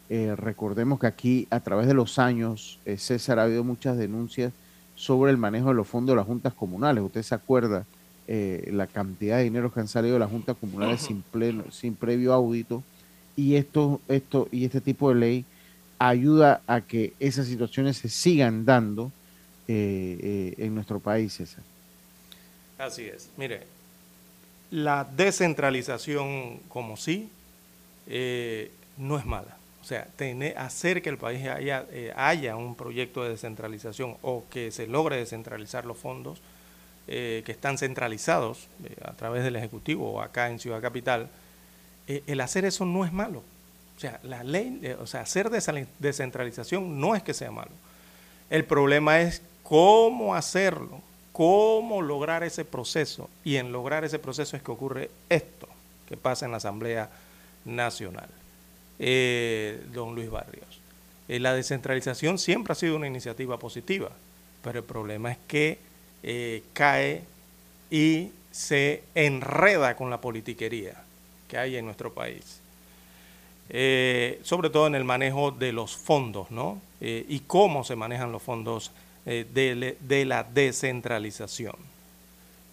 Eh, 0.10 0.36
recordemos 0.36 1.00
que 1.00 1.08
aquí 1.08 1.48
a 1.50 1.60
través 1.60 1.88
de 1.88 1.94
los 1.94 2.20
años, 2.20 2.80
eh, 2.86 2.98
César, 2.98 3.40
ha 3.40 3.44
habido 3.44 3.64
muchas 3.64 3.98
denuncias 3.98 4.54
sobre 4.96 5.32
el 5.32 5.38
manejo 5.38 5.70
de 5.70 5.76
los 5.76 5.88
fondos 5.88 6.14
de 6.14 6.18
las 6.18 6.28
juntas 6.28 6.54
comunales. 6.54 7.04
Usted 7.04 7.24
se 7.24 7.36
acuerda 7.36 7.86
eh, 8.28 8.70
la 8.74 8.86
cantidad 8.86 9.38
de 9.38 9.44
dinero 9.44 9.72
que 9.72 9.80
han 9.80 9.88
salido 9.88 10.14
de 10.14 10.20
las 10.20 10.30
juntas 10.30 10.56
comunales 10.60 11.02
sin, 11.02 11.22
pleno, 11.22 11.64
sin 11.72 11.96
previo 11.96 12.34
audito 12.34 12.84
y 13.36 13.56
esto, 13.56 14.02
esto 14.08 14.48
y 14.52 14.66
este 14.66 14.82
tipo 14.82 15.10
de 15.10 15.16
ley 15.16 15.46
ayuda 15.98 16.62
a 16.68 16.82
que 16.82 17.14
esas 17.20 17.48
situaciones 17.48 17.98
se 17.98 18.10
sigan 18.10 18.66
dando 18.66 19.12
eh, 19.70 20.55
eh, 20.57 20.65
en 20.65 20.74
nuestro 20.74 20.99
país, 20.99 21.34
César. 21.34 21.63
Así 22.80 23.03
es. 23.05 23.30
Mire, 23.38 23.67
la 24.72 25.03
descentralización 25.03 26.59
como 26.70 26.97
sí 26.97 27.30
eh, 28.07 28.72
no 28.97 29.17
es 29.20 29.26
mala. 29.26 29.57
O 29.82 29.86
sea, 29.86 30.07
tener, 30.15 30.57
hacer 30.57 31.01
que 31.01 31.09
el 31.09 31.17
país 31.17 31.47
haya, 31.47 31.86
eh, 31.91 32.13
haya 32.15 32.55
un 32.55 32.76
proyecto 32.76 33.24
de 33.24 33.32
descentralización 33.32 34.17
o 34.22 34.43
que 34.49 34.72
se 34.72 34.88
logre 34.88 35.17
descentralizar 35.17 35.86
los 35.86 35.97
fondos 35.97 36.41
eh, 37.07 37.43
que 37.45 37.51
están 37.51 37.78
centralizados 37.78 38.67
a 39.03 39.13
través 39.13 39.43
del 39.43 39.55
Ejecutivo 39.55 40.13
o 40.13 40.22
acá 40.22 40.49
en 40.49 40.59
Ciudad 40.59 40.82
Capital, 40.82 41.30
el 42.07 42.41
hacer 42.41 42.65
eso 42.65 42.86
no 42.86 43.05
es 43.05 43.13
malo. 43.13 43.43
O 43.97 43.99
sea, 43.99 44.20
la 44.24 44.43
ley, 44.43 44.95
o 44.99 45.05
sea, 45.05 45.22
hacer 45.22 45.49
descentralización 45.49 46.99
no 46.99 47.15
es 47.15 47.22
que 47.22 47.36
sea 47.36 47.51
malo. 47.51 47.72
El 48.49 48.65
problema 48.65 49.22
es 49.22 49.43
cómo 49.70 50.34
hacerlo, 50.34 50.99
cómo 51.32 52.01
lograr 52.01 52.43
ese 52.43 52.65
proceso. 52.65 53.30
Y 53.43 53.57
en 53.57 53.72
lograr 53.72 54.03
ese 54.03 54.17
proceso 54.17 54.57
es 54.57 54.63
que 54.63 54.72
ocurre 54.72 55.11
esto 55.30 55.67
que 56.07 56.17
pasa 56.17 56.45
en 56.45 56.51
la 56.51 56.57
Asamblea 56.57 57.09
Nacional. 57.65 58.28
Eh, 58.97 59.86
don 59.93 60.15
Luis 60.15 60.30
Barrios. 60.32 60.82
Eh, 61.28 61.39
la 61.39 61.53
descentralización 61.53 62.39
siempre 62.39 62.72
ha 62.74 62.76
sido 62.76 62.95
una 62.95 63.05
iniciativa 63.05 63.59
positiva, 63.59 64.09
pero 64.63 64.80
el 64.80 64.86
problema 64.86 65.32
es 65.32 65.38
que 65.47 65.78
eh, 66.24 66.63
cae 66.74 67.22
y 67.91 68.32
se 68.51 69.03
enreda 69.13 69.95
con 69.95 70.09
la 70.09 70.20
politiquería 70.20 70.95
que 71.47 71.59
hay 71.59 71.78
en 71.78 71.86
nuestro 71.86 72.11
país. 72.11 72.59
Sobre 74.41 74.72
todo 74.72 74.88
en 74.88 74.95
el 74.95 75.03
manejo 75.03 75.51
de 75.51 75.72
los 75.72 75.95
fondos, 75.95 76.49
¿no? 76.49 76.82
Y 76.99 77.41
cómo 77.41 77.84
se 77.84 77.95
manejan 77.95 78.32
los 78.32 78.41
fondos 78.41 78.91
eh, 79.26 79.95
de, 79.99 80.26
la 80.26 80.43
descentralización. 80.43 81.76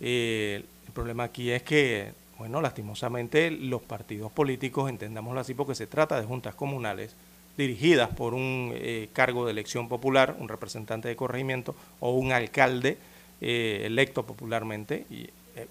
Eh, 0.01 0.62
el 0.86 0.92
problema 0.92 1.24
aquí 1.24 1.51
es 1.51 1.62
que, 1.62 2.12
bueno, 2.38 2.61
lastimosamente 2.61 3.51
los 3.51 3.82
partidos 3.82 4.30
políticos, 4.30 4.88
entendámoslo 4.88 5.40
así, 5.40 5.55
porque 5.55 5.74
se 5.74 5.86
trata 5.86 6.20
de 6.20 6.26
juntas 6.26 6.55
comunales 6.55 7.14
dirigidas 7.59 8.11
por 8.11 8.32
un 8.32 8.72
eh, 8.74 9.09
cargo 9.12 9.44
de 9.44 9.53
elección 9.53 9.88
popular, 9.88 10.36
un 10.38 10.49
representante 10.49 11.09
de 11.09 11.16
corregimiento 11.16 11.74
o 12.01 12.12
un 12.12 12.32
alcalde 12.32 12.99
electo 13.38 14.24
popularmente, 14.24 15.05
y 15.11 15.28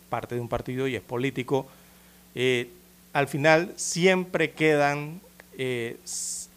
parte 0.10 0.36
de 0.36 0.42
un 0.42 0.48
partido 0.48 0.88
y 0.88 0.96
es 0.96 1.02
político, 1.02 1.66
al 3.12 3.28
final 3.28 3.74
siempre 3.76 4.52
quedan, 4.52 5.20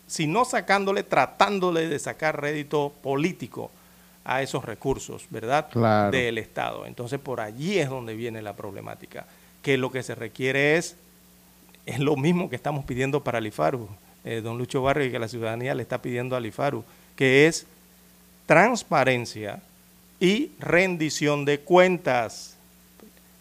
si 0.06 0.26
no 0.26 0.44
sacándole, 0.44 1.04
tratándole 1.04 1.88
de 1.88 1.98
sacar 1.98 2.42
rédito 2.42 2.92
político 3.02 3.70
a 4.28 4.42
esos 4.42 4.62
recursos, 4.64 5.24
¿verdad? 5.30 5.68
Claro. 5.70 6.10
Del 6.10 6.36
Estado. 6.36 6.84
Entonces 6.84 7.18
por 7.18 7.40
allí 7.40 7.78
es 7.78 7.88
donde 7.88 8.14
viene 8.14 8.42
la 8.42 8.54
problemática, 8.54 9.26
que 9.62 9.78
lo 9.78 9.90
que 9.90 10.02
se 10.02 10.14
requiere 10.14 10.76
es, 10.76 10.96
es 11.86 11.98
lo 11.98 12.14
mismo 12.14 12.50
que 12.50 12.56
estamos 12.56 12.84
pidiendo 12.84 13.24
para 13.24 13.38
el 13.38 13.46
IFARU, 13.46 13.88
eh, 14.24 14.42
don 14.42 14.58
Lucho 14.58 14.82
Barrio, 14.82 15.06
y 15.06 15.10
que 15.10 15.18
la 15.18 15.28
ciudadanía 15.28 15.74
le 15.74 15.82
está 15.82 16.02
pidiendo 16.02 16.36
al 16.36 16.44
IFARU, 16.44 16.84
que 17.16 17.46
es 17.46 17.66
transparencia 18.44 19.62
y 20.20 20.52
rendición 20.58 21.46
de 21.46 21.60
cuentas 21.60 22.58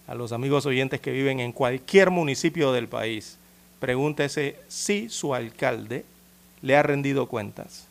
a 0.07 0.15
los 0.15 0.31
amigos 0.31 0.65
oyentes 0.65 1.01
que 1.01 1.11
viven 1.11 1.41
en 1.41 1.51
cualquier 1.51 2.11
municipio 2.11 2.71
del 2.71 2.87
país, 2.87 3.37
pregúntese 3.81 4.55
si 4.69 5.09
su 5.09 5.35
alcalde 5.35 6.05
le 6.61 6.77
ha 6.77 6.83
rendido 6.83 7.27
cuentas. 7.27 7.87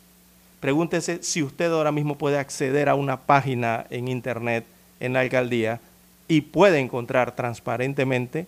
Pregúntese 0.59 1.21
si 1.21 1.43
usted 1.43 1.71
ahora 1.71 1.91
mismo 1.91 2.17
puede 2.17 2.37
acceder 2.39 2.89
a 2.89 2.95
una 2.95 3.21
página 3.21 3.85
en 3.89 4.07
internet 4.07 4.65
en 4.99 5.13
la 5.13 5.19
alcaldía 5.19 5.79
y 6.27 6.41
puede 6.41 6.79
encontrar 6.79 7.35
transparentemente 7.35 8.47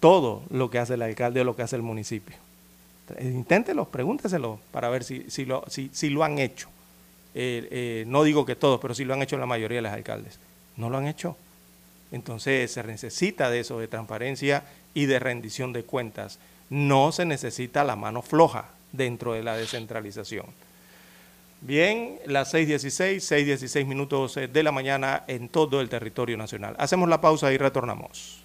todo 0.00 0.42
lo 0.50 0.70
que 0.70 0.78
hace 0.78 0.94
el 0.94 1.02
alcalde 1.02 1.40
o 1.40 1.44
lo 1.44 1.56
que 1.56 1.62
hace 1.62 1.76
el 1.76 1.82
municipio. 1.82 2.36
Inténtelo, 3.20 3.86
pregúnteselo 3.86 4.58
para 4.72 4.88
ver 4.88 5.04
si, 5.04 5.24
si, 5.28 5.44
lo, 5.44 5.64
si, 5.68 5.90
si 5.92 6.10
lo 6.10 6.24
han 6.24 6.38
hecho. 6.38 6.68
Eh, 7.34 7.68
eh, 7.70 8.04
no 8.08 8.24
digo 8.24 8.46
que 8.46 8.56
todos, 8.56 8.80
pero 8.80 8.94
si 8.94 9.04
lo 9.04 9.14
han 9.14 9.22
hecho 9.22 9.36
la 9.36 9.46
mayoría 9.46 9.76
de 9.76 9.82
los 9.82 9.92
alcaldes. 9.92 10.38
No 10.76 10.90
lo 10.90 10.98
han 10.98 11.06
hecho. 11.06 11.36
Entonces 12.12 12.70
se 12.72 12.82
necesita 12.82 13.50
de 13.50 13.60
eso, 13.60 13.78
de 13.78 13.88
transparencia 13.88 14.64
y 14.94 15.06
de 15.06 15.18
rendición 15.18 15.72
de 15.72 15.84
cuentas. 15.84 16.38
No 16.70 17.12
se 17.12 17.24
necesita 17.24 17.84
la 17.84 17.94
mano 17.94 18.22
floja 18.22 18.70
dentro 18.92 19.34
de 19.34 19.42
la 19.42 19.56
descentralización. 19.56 20.46
Bien, 21.60 22.18
las 22.26 22.52
6.16, 22.54 23.16
6.16 23.16 23.86
minutos 23.86 24.36
eh, 24.36 24.46
de 24.48 24.62
la 24.62 24.72
mañana 24.72 25.24
en 25.26 25.48
todo 25.48 25.80
el 25.80 25.88
territorio 25.88 26.36
nacional. 26.36 26.76
Hacemos 26.78 27.08
la 27.08 27.20
pausa 27.20 27.52
y 27.52 27.58
retornamos. 27.58 28.44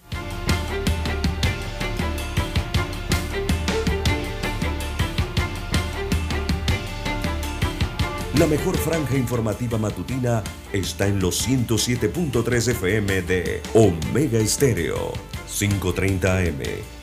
La 8.38 8.48
mejor 8.48 8.78
franja 8.78 9.18
informativa 9.18 9.78
matutina 9.78 10.42
está 10.72 11.06
en 11.06 11.20
los 11.20 11.48
107.3 11.48 12.72
FM 12.72 13.22
de 13.24 13.62
Omega 13.74 14.40
Estéreo. 14.40 15.12
5:30 15.48 16.48
AM. 16.48 17.01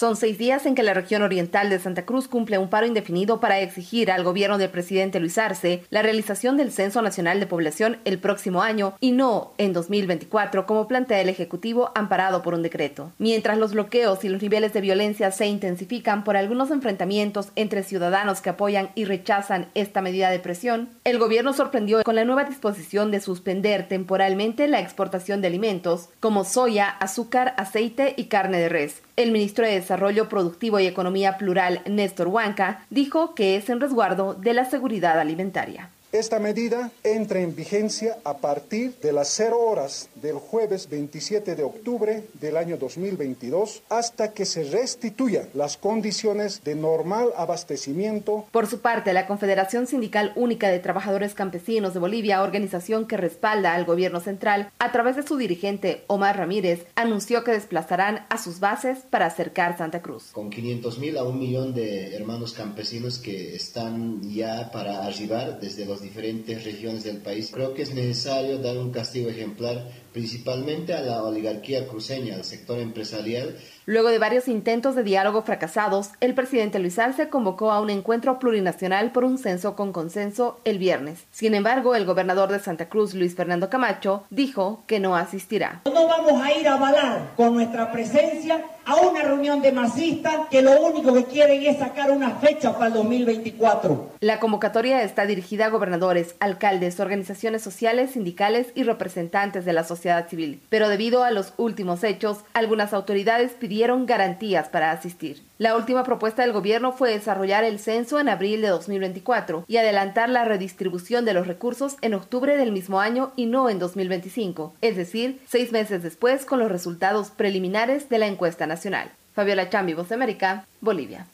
Son 0.00 0.16
seis 0.16 0.38
días 0.38 0.64
en 0.64 0.74
que 0.74 0.82
la 0.82 0.94
región 0.94 1.20
oriental 1.20 1.68
de 1.68 1.78
Santa 1.78 2.06
Cruz 2.06 2.26
cumple 2.26 2.56
un 2.56 2.70
paro 2.70 2.86
indefinido 2.86 3.38
para 3.38 3.60
exigir 3.60 4.10
al 4.10 4.24
gobierno 4.24 4.56
del 4.56 4.70
presidente 4.70 5.20
Luis 5.20 5.36
Arce 5.36 5.84
la 5.90 6.00
realización 6.00 6.56
del 6.56 6.72
Censo 6.72 7.02
Nacional 7.02 7.38
de 7.38 7.46
Población 7.46 7.98
el 8.06 8.18
próximo 8.18 8.62
año 8.62 8.94
y 9.00 9.12
no 9.12 9.52
en 9.58 9.74
2024 9.74 10.64
como 10.64 10.88
plantea 10.88 11.20
el 11.20 11.28
Ejecutivo 11.28 11.92
amparado 11.94 12.40
por 12.40 12.54
un 12.54 12.62
decreto. 12.62 13.12
Mientras 13.18 13.58
los 13.58 13.74
bloqueos 13.74 14.24
y 14.24 14.30
los 14.30 14.40
niveles 14.40 14.72
de 14.72 14.80
violencia 14.80 15.30
se 15.32 15.48
intensifican 15.48 16.24
por 16.24 16.38
algunos 16.38 16.70
enfrentamientos 16.70 17.50
entre 17.54 17.82
ciudadanos 17.82 18.40
que 18.40 18.48
apoyan 18.48 18.88
y 18.94 19.04
rechazan 19.04 19.68
esta 19.74 20.00
medida 20.00 20.30
de 20.30 20.38
presión, 20.38 20.88
el 21.04 21.18
gobierno 21.18 21.52
sorprendió 21.52 22.02
con 22.04 22.14
la 22.14 22.24
nueva 22.24 22.44
disposición 22.44 23.10
de 23.10 23.20
suspender 23.20 23.86
temporalmente 23.86 24.66
la 24.66 24.80
exportación 24.80 25.42
de 25.42 25.48
alimentos 25.48 26.08
como 26.20 26.44
soya, 26.44 26.88
azúcar, 26.88 27.52
aceite 27.58 28.14
y 28.16 28.28
carne 28.28 28.60
de 28.60 28.70
res. 28.70 29.02
El 29.20 29.32
ministro 29.32 29.66
de 29.66 29.72
Desarrollo 29.72 30.30
Productivo 30.30 30.80
y 30.80 30.86
Economía 30.86 31.36
Plural, 31.36 31.82
Néstor 31.84 32.28
Huanca, 32.28 32.86
dijo 32.88 33.34
que 33.34 33.56
es 33.56 33.68
en 33.68 33.78
resguardo 33.78 34.32
de 34.32 34.54
la 34.54 34.64
seguridad 34.64 35.20
alimentaria. 35.20 35.90
Esta 36.12 36.40
medida 36.40 36.90
entra 37.04 37.38
en 37.38 37.54
vigencia 37.54 38.18
a 38.24 38.38
partir 38.38 38.96
de 39.00 39.12
las 39.12 39.28
0 39.28 39.56
horas 39.60 40.08
del 40.16 40.34
jueves 40.34 40.88
27 40.90 41.54
de 41.54 41.62
octubre 41.62 42.24
del 42.40 42.56
año 42.56 42.78
2022 42.78 43.84
hasta 43.88 44.32
que 44.32 44.44
se 44.44 44.64
restituyan 44.64 45.48
las 45.54 45.76
condiciones 45.76 46.64
de 46.64 46.74
normal 46.74 47.28
abastecimiento. 47.36 48.44
Por 48.50 48.66
su 48.66 48.80
parte, 48.80 49.12
la 49.12 49.28
Confederación 49.28 49.86
Sindical 49.86 50.32
Única 50.34 50.68
de 50.68 50.80
Trabajadores 50.80 51.34
Campesinos 51.34 51.94
de 51.94 52.00
Bolivia, 52.00 52.42
organización 52.42 53.06
que 53.06 53.16
respalda 53.16 53.74
al 53.74 53.84
gobierno 53.84 54.18
central, 54.18 54.72
a 54.80 54.90
través 54.90 55.14
de 55.14 55.22
su 55.22 55.36
dirigente 55.36 56.02
Omar 56.08 56.36
Ramírez, 56.36 56.86
anunció 56.96 57.44
que 57.44 57.52
desplazarán 57.52 58.26
a 58.30 58.38
sus 58.38 58.58
bases 58.58 58.98
para 59.10 59.26
acercar 59.26 59.78
Santa 59.78 60.02
Cruz. 60.02 60.30
Con 60.32 60.50
500 60.50 60.98
mil 60.98 61.16
a 61.18 61.22
un 61.22 61.38
millón 61.38 61.72
de 61.72 62.16
hermanos 62.16 62.52
campesinos 62.52 63.18
que 63.18 63.54
están 63.54 64.20
ya 64.28 64.72
para 64.72 65.04
arribar 65.06 65.60
desde 65.60 65.84
las 66.00 66.08
diferentes 66.08 66.64
regiones 66.64 67.04
del 67.04 67.18
país, 67.18 67.50
creo 67.52 67.74
que 67.74 67.82
es 67.82 67.94
necesario 67.94 68.58
dar 68.58 68.78
un 68.78 68.90
castigo 68.90 69.28
ejemplar 69.28 69.86
principalmente 70.12 70.94
a 70.94 71.02
la 71.02 71.22
oligarquía 71.22 71.86
cruceña, 71.86 72.34
al 72.34 72.44
sector 72.44 72.78
empresarial. 72.78 73.56
Luego 73.86 74.08
de 74.08 74.18
varios 74.18 74.48
intentos 74.48 74.94
de 74.96 75.04
diálogo 75.04 75.42
fracasados, 75.42 76.10
el 76.20 76.34
presidente 76.34 76.78
Luis 76.78 76.98
Arce 76.98 77.28
convocó 77.28 77.70
a 77.70 77.80
un 77.80 77.90
encuentro 77.90 78.38
plurinacional 78.38 79.12
por 79.12 79.24
un 79.24 79.38
censo 79.38 79.76
con 79.76 79.92
consenso 79.92 80.58
el 80.64 80.78
viernes. 80.78 81.24
Sin 81.30 81.54
embargo, 81.54 81.94
el 81.94 82.06
gobernador 82.06 82.50
de 82.50 82.58
Santa 82.58 82.88
Cruz, 82.88 83.14
Luis 83.14 83.36
Fernando 83.36 83.70
Camacho, 83.70 84.24
dijo 84.30 84.82
que 84.86 85.00
no 85.00 85.16
asistirá. 85.16 85.82
No 85.84 86.08
vamos 86.08 86.42
a 86.42 86.58
ir 86.58 86.66
a 86.66 86.74
avalar 86.74 87.34
con 87.36 87.54
nuestra 87.54 87.92
presencia 87.92 88.64
a 88.90 88.96
una 88.96 89.22
reunión 89.22 89.62
de 89.62 89.70
masistas 89.70 90.48
que 90.50 90.62
lo 90.62 90.80
único 90.80 91.14
que 91.14 91.24
quieren 91.24 91.62
es 91.62 91.78
sacar 91.78 92.10
una 92.10 92.30
fecha 92.30 92.72
para 92.72 92.86
el 92.86 92.94
2024. 92.94 94.14
La 94.18 94.40
convocatoria 94.40 95.04
está 95.04 95.26
dirigida 95.26 95.66
a 95.66 95.70
gobernadores, 95.70 96.34
alcaldes, 96.40 96.98
organizaciones 96.98 97.62
sociales, 97.62 98.10
sindicales 98.10 98.66
y 98.74 98.82
representantes 98.82 99.64
de 99.64 99.74
la 99.74 99.84
sociedad 99.84 100.28
civil. 100.28 100.60
Pero 100.70 100.88
debido 100.88 101.22
a 101.22 101.30
los 101.30 101.52
últimos 101.56 102.02
hechos, 102.02 102.38
algunas 102.52 102.92
autoridades 102.92 103.52
pidieron 103.52 104.06
garantías 104.06 104.68
para 104.68 104.90
asistir. 104.90 105.49
La 105.60 105.76
última 105.76 106.04
propuesta 106.04 106.40
del 106.40 106.54
gobierno 106.54 106.92
fue 106.92 107.12
desarrollar 107.12 107.64
el 107.64 107.78
censo 107.78 108.18
en 108.18 108.30
abril 108.30 108.62
de 108.62 108.68
2024 108.68 109.66
y 109.68 109.76
adelantar 109.76 110.30
la 110.30 110.46
redistribución 110.46 111.26
de 111.26 111.34
los 111.34 111.46
recursos 111.46 111.96
en 112.00 112.14
octubre 112.14 112.56
del 112.56 112.72
mismo 112.72 112.98
año 112.98 113.32
y 113.36 113.44
no 113.44 113.68
en 113.68 113.78
2025, 113.78 114.72
es 114.80 114.96
decir, 114.96 115.38
seis 115.46 115.70
meses 115.70 116.02
después 116.02 116.46
con 116.46 116.60
los 116.60 116.72
resultados 116.72 117.28
preliminares 117.28 118.08
de 118.08 118.16
la 118.16 118.26
encuesta 118.26 118.66
nacional. 118.66 119.10
Fabiola 119.34 119.68
Chambi, 119.68 119.92
Voz 119.92 120.08
de 120.08 120.14
América, 120.14 120.64
Bolivia. 120.80 121.26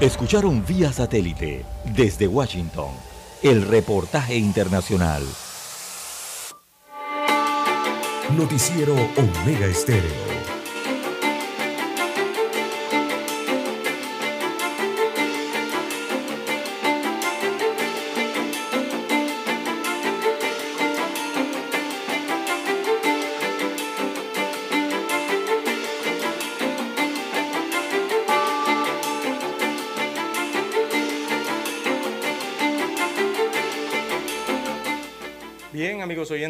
Escucharon 0.00 0.64
vía 0.64 0.94
satélite 0.94 1.66
desde 1.94 2.26
Washington 2.26 2.88
el 3.42 3.68
reportaje 3.68 4.36
internacional. 4.36 5.24
Noticiero 8.34 8.94
Omega 8.94 9.66
Estéreo. 9.66 10.37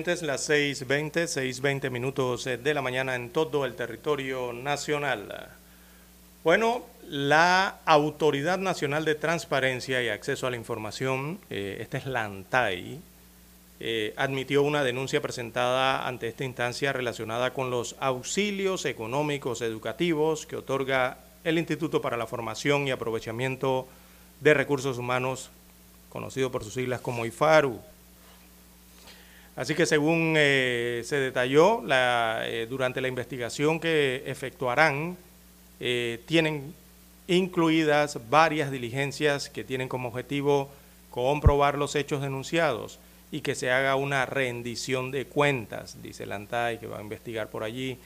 Oyentes, 0.09 0.27
las 0.27 0.49
6.20, 0.49 1.25
6.20 1.25 1.91
minutos 1.91 2.45
de 2.45 2.75
la 2.75 2.81
mañana 2.81 3.15
en 3.15 3.29
todo 3.29 3.67
el 3.67 3.75
territorio 3.75 4.55
nacional. 4.55 5.51
Bueno, 6.43 6.87
la 7.07 7.81
Autoridad 7.85 8.59
Nacional 8.59 9.05
de 9.05 9.17
Transparencia 9.17 10.03
y 10.03 10.09
Acceso 10.09 10.47
a 10.47 10.51
la 10.51 10.57
Información, 10.57 11.39
eh, 11.51 11.77
esta 11.81 11.99
es 11.99 12.07
la 12.07 12.25
ANTAI, 12.25 13.01
eh, 13.81 14.15
admitió 14.17 14.63
una 14.63 14.83
denuncia 14.83 15.21
presentada 15.21 16.09
ante 16.09 16.29
esta 16.29 16.45
instancia 16.45 16.95
relacionada 16.95 17.53
con 17.53 17.71
los 17.71 17.95
auxilios 18.01 18.87
económicos 18.87 19.61
educativos 19.61 20.47
que 20.47 20.57
otorga 20.57 21.19
el 21.45 21.59
Instituto 21.59 22.01
para 22.01 22.17
la 22.17 22.27
Formación 22.27 22.89
y 22.89 22.93
Aprovechamiento 22.93 23.87
de 24.41 24.55
Recursos 24.55 24.97
Humanos, 24.97 25.51
conocido 26.09 26.51
por 26.51 26.65
sus 26.65 26.73
siglas 26.73 27.03
como 27.03 27.27
IFARU. 27.27 27.79
Así 29.59 29.75
que 29.75 29.87
según 29.87 30.35
eh, 30.37 31.03
se 31.05 31.17
detalló 31.17 31.83
la, 31.85 32.43
eh, 32.45 32.69
durante 32.71 33.01
la 33.01 33.09
investigación 33.09 33.81
que 33.81 34.23
efectuarán, 34.25 35.17
eh, 35.81 36.21
tienen 36.27 36.73
incluidas 37.27 38.21
varias 38.31 38.71
diligencias 38.71 39.51
que 39.51 39.65
tienen 39.65 39.89
como 39.89 40.11
objetivo 40.11 40.71
comprobar 41.11 41.77
los 41.77 41.97
hechos 41.97 42.23
denunciados 42.23 43.01
y 43.33 43.41
que 43.41 43.57
se 43.57 43.73
haga 43.73 43.97
una 43.97 44.27
rendición 44.27 45.11
de 45.11 45.27
cuentas, 45.27 46.01
dice 46.05 46.25
la 46.25 46.37
ANTAI, 46.37 46.79
que 46.79 46.87
va 46.87 46.99
a 46.99 47.03
investigar 47.03 47.51
por 47.51 47.65
allí. 47.65 47.99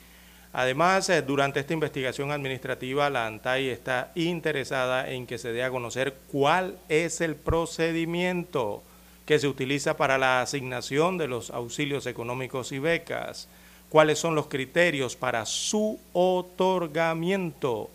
Además, 0.53 1.11
durante 1.27 1.59
esta 1.59 1.73
investigación 1.73 2.31
administrativa, 2.31 3.11
la 3.11 3.27
ANTAI 3.27 3.69
está 3.69 4.11
interesada 4.15 5.07
en 5.11 5.27
que 5.27 5.37
se 5.37 5.53
dé 5.53 5.63
a 5.63 5.69
conocer 5.69 6.15
cuál 6.31 6.79
es 6.89 7.21
el 7.21 7.35
procedimiento 7.35 8.81
que 9.25 9.39
se 9.39 9.47
utiliza 9.47 9.95
para 9.95 10.17
la 10.17 10.41
asignación 10.41 11.17
de 11.17 11.27
los 11.27 11.49
auxilios 11.49 12.05
económicos 12.05 12.71
y 12.71 12.79
becas, 12.79 13.47
cuáles 13.89 14.19
son 14.19 14.35
los 14.35 14.47
criterios 14.47 15.15
para 15.15 15.45
su 15.45 15.99
otorgamiento 16.13 17.89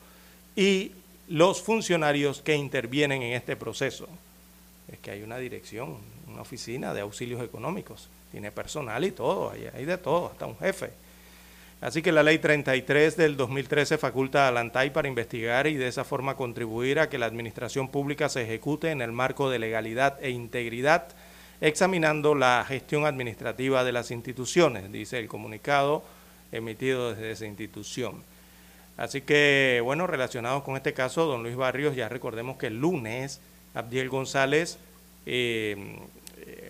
y 0.56 0.92
los 1.28 1.60
funcionarios 1.60 2.40
que 2.40 2.54
intervienen 2.54 3.22
en 3.22 3.34
este 3.34 3.56
proceso. 3.56 4.08
Es 4.90 4.98
que 4.98 5.10
hay 5.10 5.22
una 5.22 5.38
dirección, 5.38 5.98
una 6.26 6.42
oficina 6.42 6.94
de 6.94 7.02
auxilios 7.02 7.42
económicos, 7.42 8.08
tiene 8.30 8.50
personal 8.50 9.04
y 9.04 9.10
todo, 9.10 9.50
hay, 9.50 9.84
de 9.84 9.98
todo, 9.98 10.28
hasta 10.28 10.46
un 10.46 10.56
jefe. 10.58 10.90
Así 11.80 12.02
que 12.02 12.10
la 12.10 12.24
ley 12.24 12.38
33 12.38 13.16
del 13.16 13.36
2013 13.36 13.98
faculta 13.98 14.48
a 14.48 14.50
la 14.50 14.68
para 14.92 15.06
investigar 15.06 15.68
y 15.68 15.76
de 15.76 15.86
esa 15.86 16.04
forma 16.04 16.34
contribuir 16.34 16.98
a 16.98 17.08
que 17.08 17.18
la 17.18 17.26
administración 17.26 17.88
pública 17.88 18.28
se 18.28 18.42
ejecute 18.42 18.90
en 18.90 19.00
el 19.00 19.12
marco 19.12 19.48
de 19.48 19.60
legalidad 19.60 20.18
e 20.20 20.30
integridad, 20.30 21.06
examinando 21.60 22.34
la 22.34 22.64
gestión 22.66 23.06
administrativa 23.06 23.84
de 23.84 23.92
las 23.92 24.10
instituciones, 24.10 24.90
dice 24.90 25.20
el 25.20 25.28
comunicado 25.28 26.02
emitido 26.50 27.10
desde 27.10 27.30
esa 27.30 27.46
institución. 27.46 28.24
Así 28.96 29.20
que, 29.20 29.80
bueno, 29.84 30.08
relacionados 30.08 30.64
con 30.64 30.74
este 30.76 30.92
caso, 30.92 31.26
don 31.26 31.44
Luis 31.44 31.54
Barrios, 31.54 31.94
ya 31.94 32.08
recordemos 32.08 32.56
que 32.56 32.66
el 32.66 32.80
lunes 32.80 33.40
Abdiel 33.74 34.08
González 34.08 34.78
eh, 35.26 36.00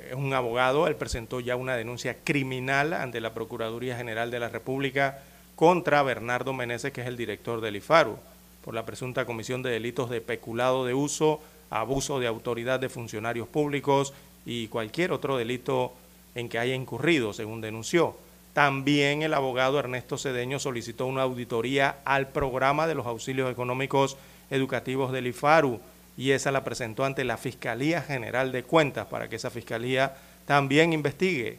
es 0.09 0.15
un 0.15 0.33
abogado, 0.33 0.87
él 0.87 0.97
presentó 0.97 1.41
ya 1.41 1.57
una 1.57 1.77
denuncia 1.77 2.17
criminal 2.25 2.93
ante 2.93 3.21
la 3.21 3.35
Procuraduría 3.35 3.97
General 3.97 4.31
de 4.31 4.41
la 4.41 4.49
República 4.49 5.21
contra 5.57 6.03
Bernardo 6.03 6.53
Meneses, 6.53 6.93
que 6.93 7.01
es 7.01 7.07
el 7.07 7.17
director 7.17 7.61
del 7.61 7.77
IFARU, 7.77 8.17
por 8.65 8.75
la 8.75 8.87
presunta 8.87 9.25
comisión 9.25 9.63
de 9.63 9.71
delitos 9.71 10.11
de 10.11 10.21
peculado 10.21 10.85
de 10.85 10.95
uso, 10.95 11.41
abuso 11.71 12.21
de 12.21 12.27
autoridad 12.27 12.81
de 12.81 12.89
funcionarios 12.89 13.49
públicos 13.49 14.13
y 14.47 14.69
cualquier 14.69 15.13
otro 15.13 15.37
delito 15.37 15.93
en 16.35 16.49
que 16.49 16.59
haya 16.59 16.75
incurrido, 16.75 17.33
según 17.33 17.61
denunció. 17.61 18.17
También 18.53 19.23
el 19.23 19.35
abogado 19.35 19.79
Ernesto 19.79 20.19
Cedeño 20.19 20.59
solicitó 20.59 21.07
una 21.07 21.23
auditoría 21.23 21.99
al 22.05 22.29
programa 22.29 22.87
de 22.87 22.95
los 22.95 23.07
auxilios 23.07 23.51
económicos 23.51 24.17
educativos 24.51 25.13
del 25.13 25.27
IFARU, 25.29 25.81
y 26.19 26.33
esa 26.33 26.51
la 26.51 26.65
presentó 26.65 27.05
ante 27.05 27.23
la 27.23 27.37
Fiscalía 27.37 28.03
General 28.03 28.51
de 28.51 28.65
Cuentas 28.65 29.07
para 29.07 29.29
que 29.29 29.37
esa 29.37 29.51
Fiscalía 29.51 30.17
también 30.47 30.93
investigue. 30.93 31.59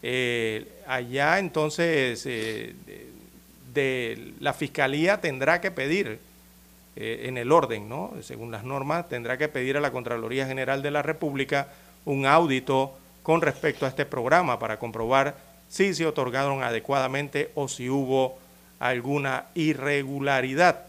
Eh, 0.00 0.82
allá 0.86 1.40
entonces 1.40 2.22
eh, 2.24 2.72
la 4.40 4.54
Fiscalía 4.54 5.20
tendrá 5.20 5.60
que 5.60 5.72
pedir 5.72 6.20
eh, 6.94 7.24
en 7.24 7.36
el 7.36 7.50
orden, 7.50 7.88
¿no? 7.88 8.12
según 8.22 8.52
las 8.52 8.62
normas, 8.62 9.08
tendrá 9.08 9.36
que 9.36 9.48
pedir 9.48 9.76
a 9.76 9.80
la 9.80 9.90
Contraloría 9.90 10.46
General 10.46 10.82
de 10.82 10.92
la 10.92 11.02
República 11.02 11.68
un 12.04 12.26
audito 12.26 12.96
con 13.24 13.42
respecto 13.42 13.86
a 13.86 13.88
este 13.88 14.06
programa 14.06 14.60
para 14.60 14.78
comprobar 14.78 15.36
si 15.68 15.92
se 15.94 16.06
otorgaron 16.06 16.62
adecuadamente 16.62 17.50
o 17.56 17.66
si 17.66 17.90
hubo 17.90 18.38
alguna 18.78 19.46
irregularidad. 19.54 20.85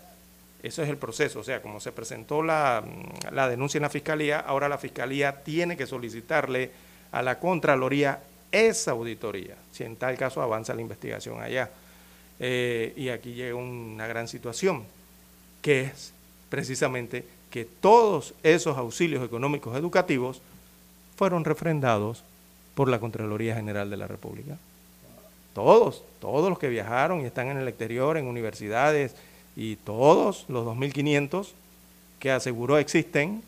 Eso 0.67 0.83
es 0.83 0.89
el 0.89 0.97
proceso, 0.97 1.39
o 1.39 1.43
sea, 1.45 1.61
como 1.61 1.79
se 1.79 1.93
presentó 1.93 2.43
la, 2.43 2.83
la, 3.31 3.47
denuncia 3.47 3.77
en 3.77 3.83
la 3.83 3.89
Fiscalía, 3.89 4.39
ahora 4.39 4.67
la 4.67 4.77
Fiscalía 4.77 5.43
tiene 5.43 5.77
que 5.77 5.87
solicitarle 5.87 6.71
a 7.13 7.21
la 7.21 7.39
Contraloría 7.39 8.19
esa 8.51 8.91
auditoría, 8.91 9.55
si 9.71 9.85
en 9.85 9.95
tal 9.95 10.17
caso 10.17 10.41
avanza 10.41 10.73
la 10.73 10.81
investigación 10.81 11.41
allá. 11.41 11.69
Eh, 12.41 12.93
y 12.97 13.07
aquí 13.07 13.33
llega 13.33 13.55
una 13.55 14.07
gran 14.07 14.27
situación, 14.27 14.83
que 15.61 15.83
es 15.83 16.11
precisamente 16.49 17.23
que 17.49 17.63
todos 17.63 18.33
esos 18.43 18.77
auxilios 18.77 19.23
económicos 19.23 19.77
educativos 19.77 20.41
fueron 21.15 21.45
refrendados 21.45 22.23
por 22.75 22.89
la 22.89 22.99
Contraloría 22.99 23.55
General 23.55 23.89
de 23.89 23.97
la 23.97 24.07
República. 24.07 24.57
Todos, 25.53 26.03
todos 26.19 26.49
los 26.49 26.59
que 26.59 26.67
viajaron 26.67 27.21
y 27.21 27.25
están 27.25 27.47
en 27.47 27.57
el 27.57 27.69
exterior, 27.69 28.17
en 28.17 28.27
universidades, 28.27 29.15
y 29.57 29.75
todos 29.77 30.45
los 30.49 30.67
2.500 30.67 31.47
que 32.19 32.29
aseguró 32.31 32.77
existen, 32.77 33.41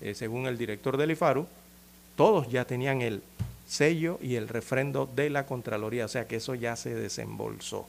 eh, 0.00 0.14
según 0.14 0.46
el 0.46 0.56
director 0.56 0.96
del 0.96 1.10
IFARU, 1.10 1.46
todos 2.16 2.48
ya 2.48 2.64
tenían 2.64 3.02
el 3.02 3.22
sello 3.68 4.18
y 4.22 4.36
el 4.36 4.48
refrendo 4.48 5.06
de 5.14 5.28
la 5.28 5.44
Contraloría, 5.44 6.06
o 6.06 6.08
sea 6.08 6.26
que 6.26 6.36
eso 6.36 6.54
ya 6.54 6.76
se 6.76 6.94
desembolsó 6.94 7.86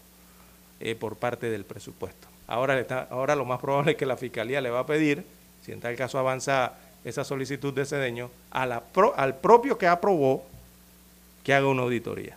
eh, 0.82 0.96
por 0.96 1.16
parte 1.16 1.50
del 1.50 1.64
presupuesto. 1.64 2.28
Ahora, 2.46 2.78
está, 2.78 3.08
ahora 3.10 3.38
lo 3.38 3.46
más 3.46 3.62
probable 3.62 3.94
es 3.94 3.98
que 3.98 4.06
la 4.06 4.18
Fiscalía 4.18 4.60
le 4.60 4.70
va 4.70 4.82
a 4.82 4.86
pedir, 4.86 5.24
si 5.66 5.72
en 5.72 5.80
tal 5.80 5.96
caso 5.96 6.20
avanza 6.20 6.74
esa 7.06 7.24
solicitud 7.24 7.74
de 7.74 7.86
Cedeño, 7.86 8.30
al 8.52 9.36
propio 9.42 9.78
que 9.78 9.88
aprobó 9.88 10.44
que 11.46 11.54
haga 11.54 11.68
una 11.68 11.84
auditoría, 11.84 12.36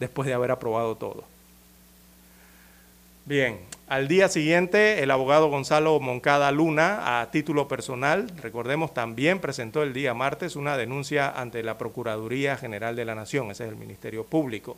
después 0.00 0.26
de 0.26 0.34
haber 0.34 0.50
aprobado 0.50 0.96
todo. 0.96 1.33
Bien, 3.26 3.58
al 3.88 4.06
día 4.06 4.28
siguiente, 4.28 5.02
el 5.02 5.10
abogado 5.10 5.48
Gonzalo 5.48 5.98
Moncada 5.98 6.52
Luna, 6.52 7.22
a 7.22 7.30
título 7.30 7.68
personal, 7.68 8.30
recordemos, 8.42 8.92
también 8.92 9.40
presentó 9.40 9.82
el 9.82 9.94
día 9.94 10.12
martes 10.12 10.56
una 10.56 10.76
denuncia 10.76 11.30
ante 11.30 11.62
la 11.62 11.78
Procuraduría 11.78 12.58
General 12.58 12.94
de 12.94 13.06
la 13.06 13.14
Nación, 13.14 13.50
ese 13.50 13.64
es 13.64 13.70
el 13.70 13.76
Ministerio 13.76 14.24
Público. 14.24 14.76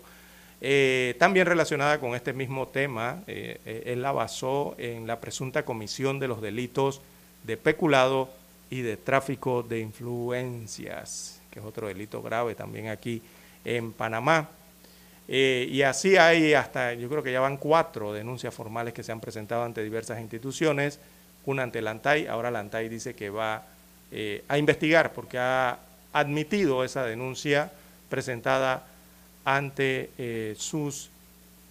Eh, 0.60 1.16
también 1.18 1.46
relacionada 1.46 1.98
con 1.98 2.14
este 2.14 2.32
mismo 2.32 2.68
tema, 2.68 3.24
eh, 3.26 3.60
eh, 3.66 3.82
él 3.86 4.02
la 4.02 4.12
basó 4.12 4.76
en 4.78 5.08
la 5.08 5.18
presunta 5.18 5.64
comisión 5.64 6.20
de 6.20 6.28
los 6.28 6.40
delitos 6.40 7.00
de 7.42 7.56
peculado 7.56 8.30
y 8.70 8.82
de 8.82 8.96
tráfico 8.96 9.64
de 9.64 9.80
influencias, 9.80 11.42
que 11.50 11.58
es 11.58 11.64
otro 11.64 11.88
delito 11.88 12.22
grave 12.22 12.54
también 12.54 12.90
aquí 12.90 13.22
en 13.64 13.92
Panamá. 13.92 14.50
Eh, 15.28 15.66
y 15.70 15.82
así 15.82 16.16
hay 16.16 16.54
hasta, 16.54 16.94
yo 16.94 17.08
creo 17.08 17.22
que 17.22 17.32
ya 17.32 17.40
van 17.40 17.56
cuatro 17.56 18.12
denuncias 18.12 18.54
formales 18.54 18.94
que 18.94 19.02
se 19.02 19.12
han 19.12 19.20
presentado 19.20 19.64
ante 19.64 19.82
diversas 19.82 20.20
instituciones, 20.20 21.00
una 21.44 21.64
ante 21.64 21.82
la 21.82 21.92
ANTAI, 21.92 22.26
ahora 22.26 22.50
la 22.50 22.60
ANTAI 22.60 22.88
dice 22.88 23.14
que 23.14 23.30
va 23.30 23.64
eh, 24.12 24.44
a 24.48 24.58
investigar 24.58 25.12
porque 25.12 25.38
ha 25.38 25.78
admitido 26.12 26.84
esa 26.84 27.04
denuncia 27.04 27.72
presentada 28.08 28.86
ante 29.44 30.10
eh, 30.18 30.54
sus 30.58 31.10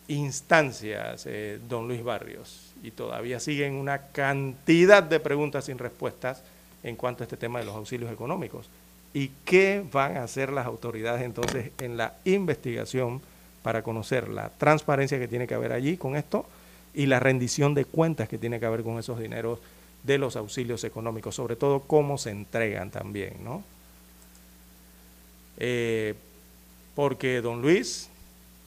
instancias, 0.08 1.28
don 1.68 1.88
Luis 1.88 2.03
Barrios. 2.03 2.74
Y 2.84 2.91
todavía 2.91 3.39
siguen 3.39 3.74
una 3.74 4.03
cantidad 4.03 5.01
de 5.01 5.20
preguntas 5.20 5.66
sin 5.66 5.80
respuestas 5.80 6.43
en 6.84 6.95
cuanto 6.95 7.24
a 7.24 7.26
este 7.26 7.38
tema 7.38 7.58
de 7.60 7.66
los 7.66 7.76
auxilios 7.76 8.12
económicos. 8.12 8.70
¿Y 9.14 9.32
qué 9.43 9.84
van 9.91 10.18
a 10.18 10.24
hacer 10.24 10.51
las 10.51 10.68
autoridades 10.68 11.24
entonces 11.24 11.72
en 11.80 11.97
la 11.97 12.14
investigación 12.26 13.22
para 13.66 13.82
conocer 13.82 14.30
la 14.30 14.49
transparencia 14.49 15.18
que 15.18 15.28
tiene 15.28 15.47
que 15.47 15.55
haber 15.55 15.74
allí 15.74 15.97
con 15.97 16.16
esto 16.16 16.45
y 16.93 17.07
la 17.07 17.20
rendición 17.20 17.74
de 17.74 17.84
cuentas 17.84 18.30
que 18.30 18.38
tiene 18.38 18.59
que 18.59 18.68
haber 18.68 18.84
con 18.84 18.99
esos 18.99 19.18
dineros 19.18 19.57
de 20.03 20.20
los 20.20 20.36
auxilios 20.36 20.84
económicos, 20.84 21.34
sobre 21.34 21.55
todo 21.55 21.80
cómo 21.80 22.20
se 22.20 22.30
entregan 22.30 22.91
también, 22.91 23.43
¿no? 23.43 23.63
Eh, 25.57 26.13
porque 26.93 27.41
don 27.41 27.63
Luis, 27.63 28.07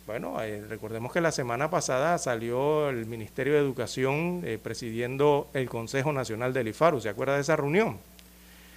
bueno, 0.04 0.42
eh, 0.42 0.64
recordemos 0.68 1.12
que 1.12 1.20
la 1.20 1.30
semana 1.30 1.70
pasada 1.70 2.18
salió 2.18 2.88
el 2.88 3.06
Ministerio 3.06 3.52
de 3.52 3.60
Educación 3.60 4.42
eh, 4.44 4.58
presidiendo 4.60 5.46
el 5.54 5.68
Consejo 5.68 6.12
Nacional 6.12 6.52
del 6.52 6.66
IFARU, 6.66 7.00
¿se 7.00 7.08
acuerda 7.08 7.36
de 7.36 7.42
esa 7.42 7.54
reunión? 7.54 7.98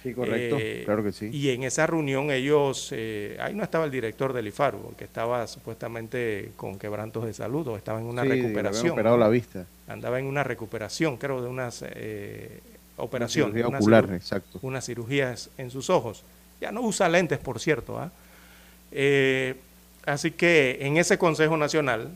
Sí, 0.02 0.14
correcto, 0.14 0.56
Eh, 0.60 0.82
claro 0.84 1.02
que 1.04 1.12
sí. 1.12 1.30
Y 1.32 1.50
en 1.50 1.62
esa 1.62 1.86
reunión 1.86 2.30
ellos, 2.30 2.88
eh, 2.92 3.36
ahí 3.40 3.54
no 3.54 3.62
estaba 3.62 3.84
el 3.84 3.90
director 3.90 4.32
del 4.32 4.48
IFARU, 4.48 4.94
que 4.98 5.04
estaba 5.04 5.46
supuestamente 5.46 6.50
con 6.56 6.78
quebrantos 6.78 7.24
de 7.24 7.32
salud 7.34 7.66
o 7.68 7.76
estaba 7.76 8.00
en 8.00 8.06
una 8.06 8.22
Sí, 8.22 8.28
recuperación. 8.28 8.90
operado 8.92 9.16
¿no? 9.16 9.22
la 9.24 9.28
vista. 9.28 9.64
Andaba 9.86 10.18
en 10.18 10.26
una 10.26 10.42
recuperación, 10.42 11.16
creo, 11.18 11.40
de 11.40 11.48
unas 11.48 11.84
eh, 11.88 12.58
operaciones. 12.96 13.52
cirugía 13.54 13.68
una 13.68 13.78
ocular, 13.78 14.08
ciru- 14.08 14.16
exacto. 14.16 14.58
Unas 14.62 14.84
cirugías 14.86 15.50
en 15.58 15.70
sus 15.70 15.88
ojos. 15.90 16.24
Ya 16.60 16.72
no 16.72 16.80
usa 16.82 17.08
lentes, 17.08 17.38
por 17.38 17.60
cierto. 17.60 17.98
¿ah? 17.98 18.10
Eh, 18.90 19.54
así 20.04 20.32
que 20.32 20.78
en 20.80 20.96
ese 20.96 21.16
Consejo 21.18 21.56
Nacional, 21.56 22.10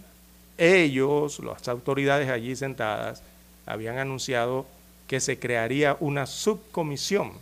ellos, 0.58 1.38
las 1.40 1.68
autoridades 1.68 2.28
allí 2.30 2.56
sentadas, 2.56 3.22
habían 3.66 3.98
anunciado 3.98 4.66
que 5.06 5.20
se 5.20 5.38
crearía 5.38 5.96
una 6.00 6.26
subcomisión 6.26 7.32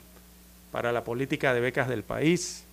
para 0.75 0.91
la 0.91 1.05
política 1.05 1.55
de 1.55 1.61
becas 1.61 1.87
del 1.89 2.03
país 2.03 2.65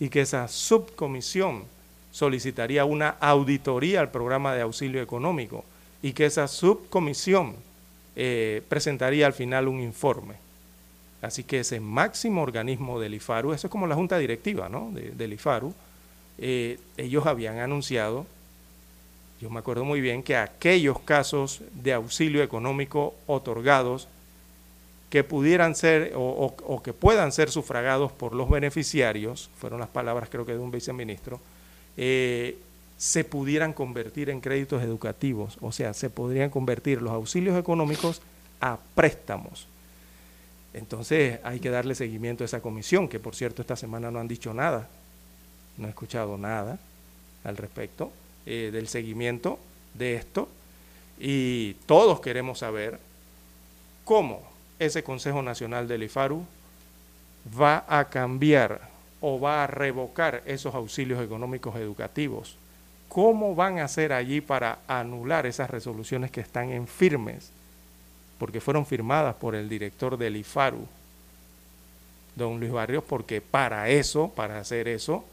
y 0.00 0.08
que 0.08 0.22
esa 0.22 0.48
subcomisión 0.48 1.62
solicitaría 2.10 2.84
una 2.84 3.10
auditoría 3.20 4.00
al 4.00 4.10
programa 4.10 4.56
de 4.56 4.62
auxilio 4.62 5.00
económico 5.00 5.64
y 6.02 6.14
que 6.14 6.26
esa 6.26 6.48
subcomisión 6.48 7.54
eh, 8.16 8.60
presentaría 8.68 9.24
al 9.26 9.34
final 9.34 9.68
un 9.68 9.78
informe. 9.78 10.34
Así 11.22 11.44
que 11.44 11.60
ese 11.60 11.78
máximo 11.78 12.42
organismo 12.42 12.98
del 12.98 13.14
IFARU, 13.14 13.52
eso 13.52 13.68
es 13.68 13.70
como 13.70 13.86
la 13.86 13.94
junta 13.94 14.18
directiva 14.18 14.68
¿no? 14.68 14.90
de- 14.92 15.12
del 15.12 15.34
IFARU, 15.34 15.72
eh, 16.38 16.80
ellos 16.96 17.24
habían 17.26 17.60
anunciado, 17.60 18.26
yo 19.40 19.48
me 19.48 19.60
acuerdo 19.60 19.84
muy 19.84 20.00
bien, 20.00 20.24
que 20.24 20.34
aquellos 20.36 20.98
casos 20.98 21.60
de 21.72 21.92
auxilio 21.92 22.42
económico 22.42 23.14
otorgados 23.28 24.08
que 25.10 25.24
pudieran 25.24 25.74
ser 25.74 26.12
o, 26.16 26.80
que 26.84 26.92
puedan 26.92 27.32
ser 27.32 27.50
sufragados 27.50 28.12
por 28.12 28.34
los 28.34 28.48
beneficiarios, 28.50 29.50
fueron 29.58 29.80
las 29.80 29.88
palabras 29.88 30.28
creo 30.30 30.44
que 30.44 30.52
de 30.52 30.58
un 30.58 30.70
viceministro, 30.70 31.40
eh, 31.96 32.58
se 32.98 33.24
pudieran 33.24 33.72
convertir 33.72 34.28
en 34.28 34.40
créditos 34.40 34.82
educativos, 34.82 35.56
o 35.60 35.72
sea, 35.72 35.94
se 35.94 36.10
podrían 36.10 36.50
convertir 36.50 37.00
los 37.00 37.12
auxilios 37.12 37.58
económicos 37.58 38.20
a 38.60 38.78
préstamos. 38.94 39.66
Entonces 40.74 41.38
hay 41.44 41.60
que 41.60 41.70
darle 41.70 41.94
seguimiento 41.94 42.44
a 42.44 42.46
esa 42.46 42.60
comisión, 42.60 43.08
que 43.08 43.18
por 43.18 43.34
cierto 43.34 43.62
esta 43.62 43.76
semana 43.76 44.10
no 44.10 44.18
han 44.18 44.28
dicho 44.28 44.52
nada, 44.52 44.88
no 45.78 45.86
he 45.86 45.90
escuchado 45.90 46.36
nada 46.36 46.78
al 47.44 47.56
respecto 47.56 48.12
eh, 48.46 48.70
del 48.72 48.88
seguimiento 48.88 49.58
de 49.94 50.16
esto 50.16 50.48
y 51.18 51.74
todos 51.86 52.20
queremos 52.20 52.58
saber 52.58 52.98
cómo 54.04 54.47
ese 54.78 55.02
Consejo 55.02 55.42
Nacional 55.42 55.88
del 55.88 56.04
IFARU 56.04 56.44
va 57.58 57.84
a 57.88 58.08
cambiar 58.08 58.80
o 59.20 59.40
va 59.40 59.64
a 59.64 59.66
revocar 59.66 60.42
esos 60.46 60.74
auxilios 60.74 61.22
económicos 61.22 61.76
educativos. 61.76 62.56
¿Cómo 63.08 63.54
van 63.54 63.78
a 63.78 63.84
hacer 63.84 64.12
allí 64.12 64.40
para 64.40 64.78
anular 64.86 65.46
esas 65.46 65.70
resoluciones 65.70 66.30
que 66.30 66.40
están 66.40 66.70
en 66.70 66.86
firmes? 66.86 67.50
Porque 68.38 68.60
fueron 68.60 68.86
firmadas 68.86 69.34
por 69.34 69.54
el 69.54 69.68
director 69.68 70.16
del 70.16 70.36
IFARU, 70.36 70.86
don 72.36 72.60
Luis 72.60 72.70
Barrios, 72.70 73.02
porque 73.02 73.40
para 73.40 73.88
eso, 73.88 74.28
para 74.28 74.60
hacer 74.60 74.86
eso, 74.86 75.24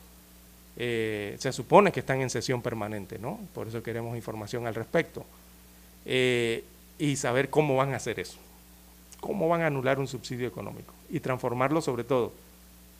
eh, 0.77 1.35
se 1.39 1.51
supone 1.51 1.91
que 1.91 1.99
están 1.99 2.21
en 2.21 2.29
sesión 2.29 2.61
permanente, 2.61 3.19
¿no? 3.19 3.39
Por 3.53 3.67
eso 3.67 3.83
queremos 3.83 4.15
información 4.15 4.65
al 4.65 4.73
respecto. 4.73 5.25
Eh, 6.05 6.63
y 6.97 7.15
saber 7.17 7.49
cómo 7.49 7.75
van 7.75 7.93
a 7.93 7.97
hacer 7.97 8.19
eso. 8.19 8.37
¿Cómo 9.26 9.49
van 9.49 9.63
a 9.63 9.67
anular 9.67 9.97
un 9.97 10.07
subsidio 10.07 10.47
económico? 10.47 10.93
Y 11.09 11.19
transformarlo 11.19 11.82
sobre 11.82 12.03
todo 12.03 12.32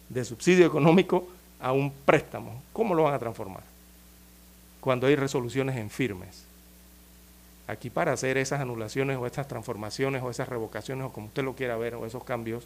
de 0.10 0.26
subsidio 0.26 0.66
económico 0.66 1.28
a 1.60 1.72
un 1.72 1.92
préstamo. 1.92 2.64
¿Cómo 2.74 2.96
lo 2.96 3.04
van 3.04 3.14
a 3.14 3.20
transformar? 3.20 3.62
Cuando 4.82 5.06
hay 5.06 5.16
resoluciones 5.16 5.78
en 5.78 5.92
firmes. 5.92 6.46
Aquí 7.68 7.92
para 7.92 8.14
hacer 8.14 8.40
esas 8.40 8.60
anulaciones 8.60 9.18
o 9.18 9.28
estas 9.28 9.48
transformaciones 9.48 10.24
o 10.24 10.32
esas 10.32 10.50
revocaciones 10.50 11.06
o 11.06 11.12
como 11.12 11.28
usted 11.28 11.44
lo 11.44 11.54
quiera 11.54 11.78
ver 11.78 11.94
o 11.94 12.08
esos 12.08 12.24
cambios, 12.24 12.64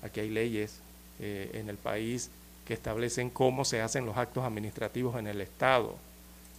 aquí 0.00 0.20
hay 0.20 0.30
leyes 0.30 0.78
eh, 1.18 1.50
en 1.54 1.68
el 1.68 1.78
país 1.78 2.30
que 2.68 2.74
establecen 2.74 3.30
cómo 3.30 3.64
se 3.64 3.82
hacen 3.82 4.06
los 4.06 4.16
actos 4.16 4.44
administrativos 4.44 5.16
en 5.16 5.26
el 5.26 5.40
Estado. 5.40 5.96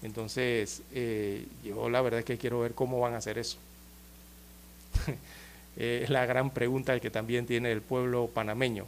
Entonces, 0.04 0.82
eh, 0.92 1.48
yo 1.64 1.88
la 1.90 2.02
verdad 2.02 2.20
es 2.20 2.26
que 2.26 2.38
quiero 2.38 2.60
ver 2.60 2.74
cómo 2.74 3.00
van 3.00 3.14
a 3.14 3.18
hacer 3.18 3.38
eso. 3.38 3.58
Eh, 5.78 6.02
es 6.04 6.10
la 6.10 6.26
gran 6.26 6.50
pregunta 6.50 7.00
que 7.00 7.12
también 7.12 7.46
tiene 7.46 7.72
el 7.72 7.82
pueblo 7.82 8.28
panameño, 8.34 8.86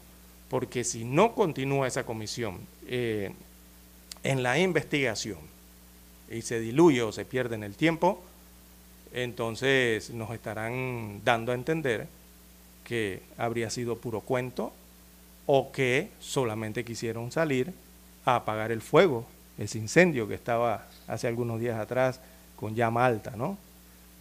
porque 0.50 0.84
si 0.84 1.06
no 1.06 1.36
continúa 1.36 1.88
esa 1.88 2.06
comisión 2.06 2.58
eh, 2.88 3.32
en 4.24 4.42
la 4.44 4.58
investigación 4.58 5.38
y 6.30 6.42
se 6.42 6.60
diluye 6.60 7.04
o 7.04 7.12
se 7.12 7.26
pierde 7.26 7.56
en 7.56 7.64
el 7.64 7.76
tiempo, 7.76 8.24
entonces 9.14 10.10
nos 10.10 10.32
estarán 10.32 11.22
dando 11.24 11.52
a 11.52 11.56
entender 11.56 12.08
que 12.84 13.22
habría 13.38 13.70
sido 13.70 13.98
puro 13.98 14.22
cuento 14.22 14.74
o 15.46 15.72
que 15.72 16.10
solamente 16.20 16.84
quisieron 16.84 17.32
salir 17.32 17.72
a 18.26 18.36
apagar 18.38 18.72
el 18.72 18.82
fuego, 18.82 19.26
ese 19.58 19.78
incendio 19.78 20.28
que 20.28 20.36
estaba 20.36 20.88
hace 21.08 21.28
algunos 21.28 21.60
días 21.60 21.80
atrás 21.80 22.20
con 22.56 22.76
llama 22.76 23.06
alta, 23.06 23.32
¿no? 23.36 23.58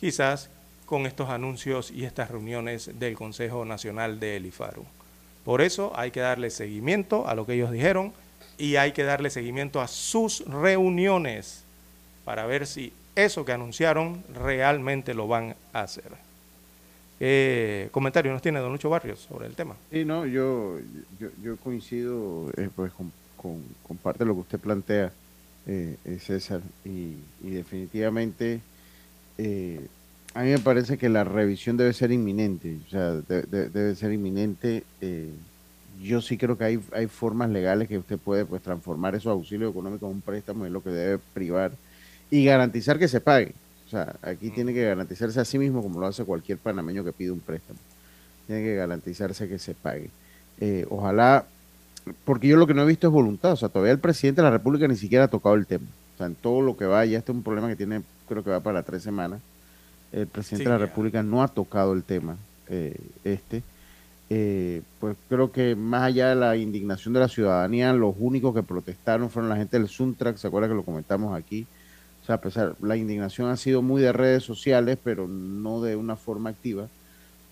Quizás 0.00 0.50
con 0.88 1.04
estos 1.04 1.28
anuncios 1.28 1.90
y 1.90 2.06
estas 2.06 2.30
reuniones 2.30 2.98
del 2.98 3.14
Consejo 3.14 3.66
Nacional 3.66 4.18
del 4.18 4.46
IFARU. 4.46 4.86
Por 5.44 5.60
eso 5.60 5.92
hay 5.94 6.10
que 6.10 6.20
darle 6.20 6.48
seguimiento 6.48 7.28
a 7.28 7.34
lo 7.34 7.44
que 7.44 7.52
ellos 7.52 7.70
dijeron 7.70 8.14
y 8.56 8.76
hay 8.76 8.92
que 8.92 9.04
darle 9.04 9.28
seguimiento 9.28 9.82
a 9.82 9.86
sus 9.86 10.46
reuniones 10.46 11.62
para 12.24 12.46
ver 12.46 12.66
si 12.66 12.90
eso 13.14 13.44
que 13.44 13.52
anunciaron 13.52 14.24
realmente 14.32 15.12
lo 15.12 15.28
van 15.28 15.56
a 15.74 15.82
hacer. 15.82 16.10
¿Qué 17.18 17.90
comentario 17.92 18.32
nos 18.32 18.40
tiene 18.40 18.58
Don 18.60 18.72
Lucho 18.72 18.88
Barrios 18.88 19.20
sobre 19.20 19.46
el 19.46 19.54
tema? 19.54 19.76
Sí, 19.92 20.06
no, 20.06 20.24
yo, 20.24 20.78
yo, 21.42 21.56
coincido 21.58 22.50
eh, 22.56 22.70
pues, 22.74 22.92
con, 23.36 23.62
parte 24.02 24.20
de 24.20 24.24
lo 24.24 24.34
que 24.34 24.40
usted 24.40 24.58
plantea, 24.58 25.12
eh, 25.66 25.96
eh, 26.06 26.18
César, 26.18 26.62
y, 26.82 27.16
y 27.42 27.50
definitivamente 27.50 28.62
eh, 29.38 29.86
a 30.34 30.42
mí 30.42 30.50
me 30.50 30.58
parece 30.58 30.98
que 30.98 31.08
la 31.08 31.24
revisión 31.24 31.76
debe 31.76 31.92
ser 31.92 32.12
inminente, 32.12 32.78
o 32.86 32.90
sea, 32.90 33.12
de- 33.14 33.42
de- 33.42 33.68
debe 33.70 33.94
ser 33.94 34.12
inminente. 34.12 34.84
eh, 35.00 35.30
yo 36.00 36.20
sí 36.22 36.38
creo 36.38 36.56
que 36.56 36.62
hay, 36.64 36.80
hay 36.92 37.08
formas 37.08 37.50
legales 37.50 37.88
que 37.88 37.98
usted 37.98 38.18
puede 38.18 38.44
pues 38.44 38.62
transformar 38.62 39.16
esos 39.16 39.32
auxilios 39.32 39.70
económicos 39.72 40.08
en 40.08 40.14
un 40.16 40.20
préstamo, 40.20 40.64
es 40.64 40.70
lo 40.70 40.80
que 40.80 40.90
debe 40.90 41.18
privar 41.34 41.72
y 42.30 42.44
garantizar 42.44 43.00
que 43.00 43.08
se 43.08 43.20
pague. 43.20 43.52
O 43.86 43.90
sea, 43.90 44.14
aquí 44.22 44.50
tiene 44.50 44.72
que 44.72 44.84
garantizarse 44.84 45.40
a 45.40 45.44
sí 45.44 45.58
mismo 45.58 45.82
como 45.82 45.98
lo 45.98 46.06
hace 46.06 46.24
cualquier 46.24 46.58
panameño 46.58 47.02
que 47.02 47.12
pide 47.12 47.32
un 47.32 47.40
préstamo. 47.40 47.80
Tiene 48.46 48.62
que 48.62 48.76
garantizarse 48.76 49.48
que 49.48 49.58
se 49.58 49.74
pague. 49.74 50.10
Eh, 50.60 50.86
ojalá, 50.88 51.46
porque 52.24 52.46
yo 52.46 52.56
lo 52.56 52.66
que 52.68 52.74
no 52.74 52.82
he 52.82 52.86
visto 52.86 53.08
es 53.08 53.12
voluntad. 53.12 53.52
O 53.52 53.56
sea, 53.56 53.68
todavía 53.68 53.92
el 53.92 53.98
presidente 53.98 54.40
de 54.40 54.44
la 54.44 54.50
República 54.52 54.86
ni 54.86 54.96
siquiera 54.96 55.24
ha 55.24 55.28
tocado 55.28 55.56
el 55.56 55.66
tema. 55.66 55.86
O 56.14 56.18
sea, 56.18 56.26
en 56.26 56.36
todo 56.36 56.60
lo 56.60 56.76
que 56.76 56.84
va, 56.84 57.04
ya 57.06 57.18
este 57.18 57.32
es 57.32 57.36
un 57.36 57.42
problema 57.42 57.66
que 57.68 57.76
tiene, 57.76 58.02
creo 58.28 58.44
que 58.44 58.50
va 58.50 58.60
para 58.60 58.82
tres 58.84 59.02
semanas. 59.02 59.40
El 60.12 60.26
presidente 60.26 60.64
Sí, 60.64 60.64
de 60.70 60.70
la. 60.70 60.78
República 60.78 61.22
no 61.22 61.42
ha 61.42 61.48
tocado 61.48 61.92
el 61.92 62.02
tema 62.04 62.36
eh, 62.68 62.96
este. 63.24 63.62
eh, 64.30 64.82
pues 65.00 65.16
creo 65.28 65.52
que 65.52 65.74
más 65.76 66.02
allá 66.04 66.28
de 66.30 66.34
la 66.36 66.56
indignación 66.56 67.14
de 67.14 67.20
la 67.20 67.28
ciudadanía, 67.28 67.92
los 67.92 68.14
únicos 68.18 68.54
que 68.54 68.62
protestaron 68.62 69.30
fueron 69.30 69.48
la 69.50 69.56
gente 69.56 69.78
del 69.78 69.88
Suntrack, 69.88 70.36
¿se 70.36 70.46
acuerda 70.46 70.68
que 70.68 70.74
lo 70.74 70.84
comentamos 70.84 71.36
aquí? 71.36 71.66
O 72.22 72.26
sea, 72.26 72.36
a 72.36 72.40
pesar, 72.40 72.76
la 72.82 72.96
indignación 72.96 73.48
ha 73.50 73.56
sido 73.56 73.80
muy 73.82 74.02
de 74.02 74.12
redes 74.12 74.44
sociales, 74.44 74.98
pero 75.02 75.26
no 75.28 75.80
de 75.82 75.96
una 75.96 76.16
forma 76.16 76.50
activa. 76.50 76.88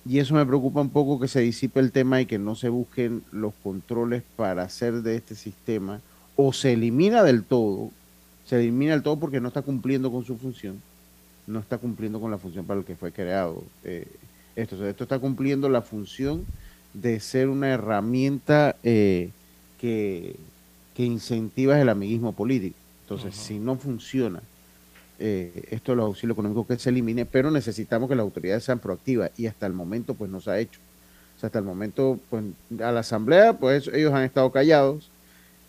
Y 0.05 0.19
eso 0.21 0.35
me 0.35 0.47
preocupa 0.47 0.81
un 0.83 0.91
poco 0.91 1.19
que 1.21 1.29
se 1.29 1.41
disipe 1.41 1.81
el 1.81 1.93
tema 1.93 2.21
y 2.21 2.27
que 2.27 2.39
no 2.39 2.55
se 2.55 2.69
busquen 2.69 3.25
los 3.33 3.55
controles 3.63 4.23
para 4.37 4.63
hacer 4.65 5.03
de 5.03 5.17
este 5.17 5.35
sistema, 5.35 6.01
o 6.37 6.53
se 6.53 6.75
elimina 6.75 7.23
del 7.25 7.43
todo, 7.45 7.91
se 8.45 8.57
elimina 8.61 8.93
del 8.93 9.03
todo 9.03 9.19
porque 9.19 9.41
no 9.41 9.49
está 9.49 9.63
cumpliendo 9.63 10.13
con 10.13 10.25
su 10.25 10.37
función, 10.37 10.83
no 11.47 11.61
está 11.61 11.79
cumpliendo 11.79 12.21
con 12.21 12.31
la 12.31 12.39
función 12.39 12.65
para 12.65 12.81
la 12.81 12.87
que 12.87 12.97
fue 12.97 13.13
creado. 13.13 13.63
eh, 13.85 14.07
esto, 14.57 14.77
O 14.77 14.79
sea, 14.79 14.89
esto 14.89 15.05
está 15.05 15.19
cumpliendo 15.19 15.69
la 15.69 15.83
función 15.83 16.47
de 16.95 17.21
ser 17.21 17.49
una 17.49 17.69
herramienta 17.69 18.77
eh, 18.83 19.31
que, 19.79 20.37
que 20.95 21.05
incentiva 21.05 21.81
el 21.81 21.91
amiguismo 21.91 22.33
político. 22.33 22.77
Entonces, 23.03 23.37
si 23.37 23.59
no 23.59 23.77
funciona 23.77 24.41
eh, 25.19 25.69
esto 25.71 25.93
de 25.93 25.97
los 25.97 26.07
auxilios 26.07 26.35
económicos 26.35 26.67
que 26.67 26.79
se 26.79 26.89
elimine, 26.91 27.27
pero 27.27 27.51
necesitamos 27.51 28.09
que 28.09 28.17
las 28.17 28.25
autoridades 28.25 28.65
sean 28.65 28.79
proactivas 28.79 29.31
y 29.37 29.47
hasta 29.47 29.67
el 29.67 29.73
momento 29.73 30.15
pues 30.15 30.31
no 30.31 30.41
se 30.41 30.51
ha 30.51 30.59
hecho. 30.59 30.81
O 31.37 31.41
sea, 31.41 31.49
hasta 31.49 31.59
el 31.59 31.65
momento, 31.67 32.19
pues 32.31 32.45
a 32.83 32.93
la 32.93 33.01
asamblea, 33.01 33.53
pues 33.53 33.89
ellos 33.89 34.13
han 34.13 34.25
estado 34.25 34.51
callados. 34.51 35.11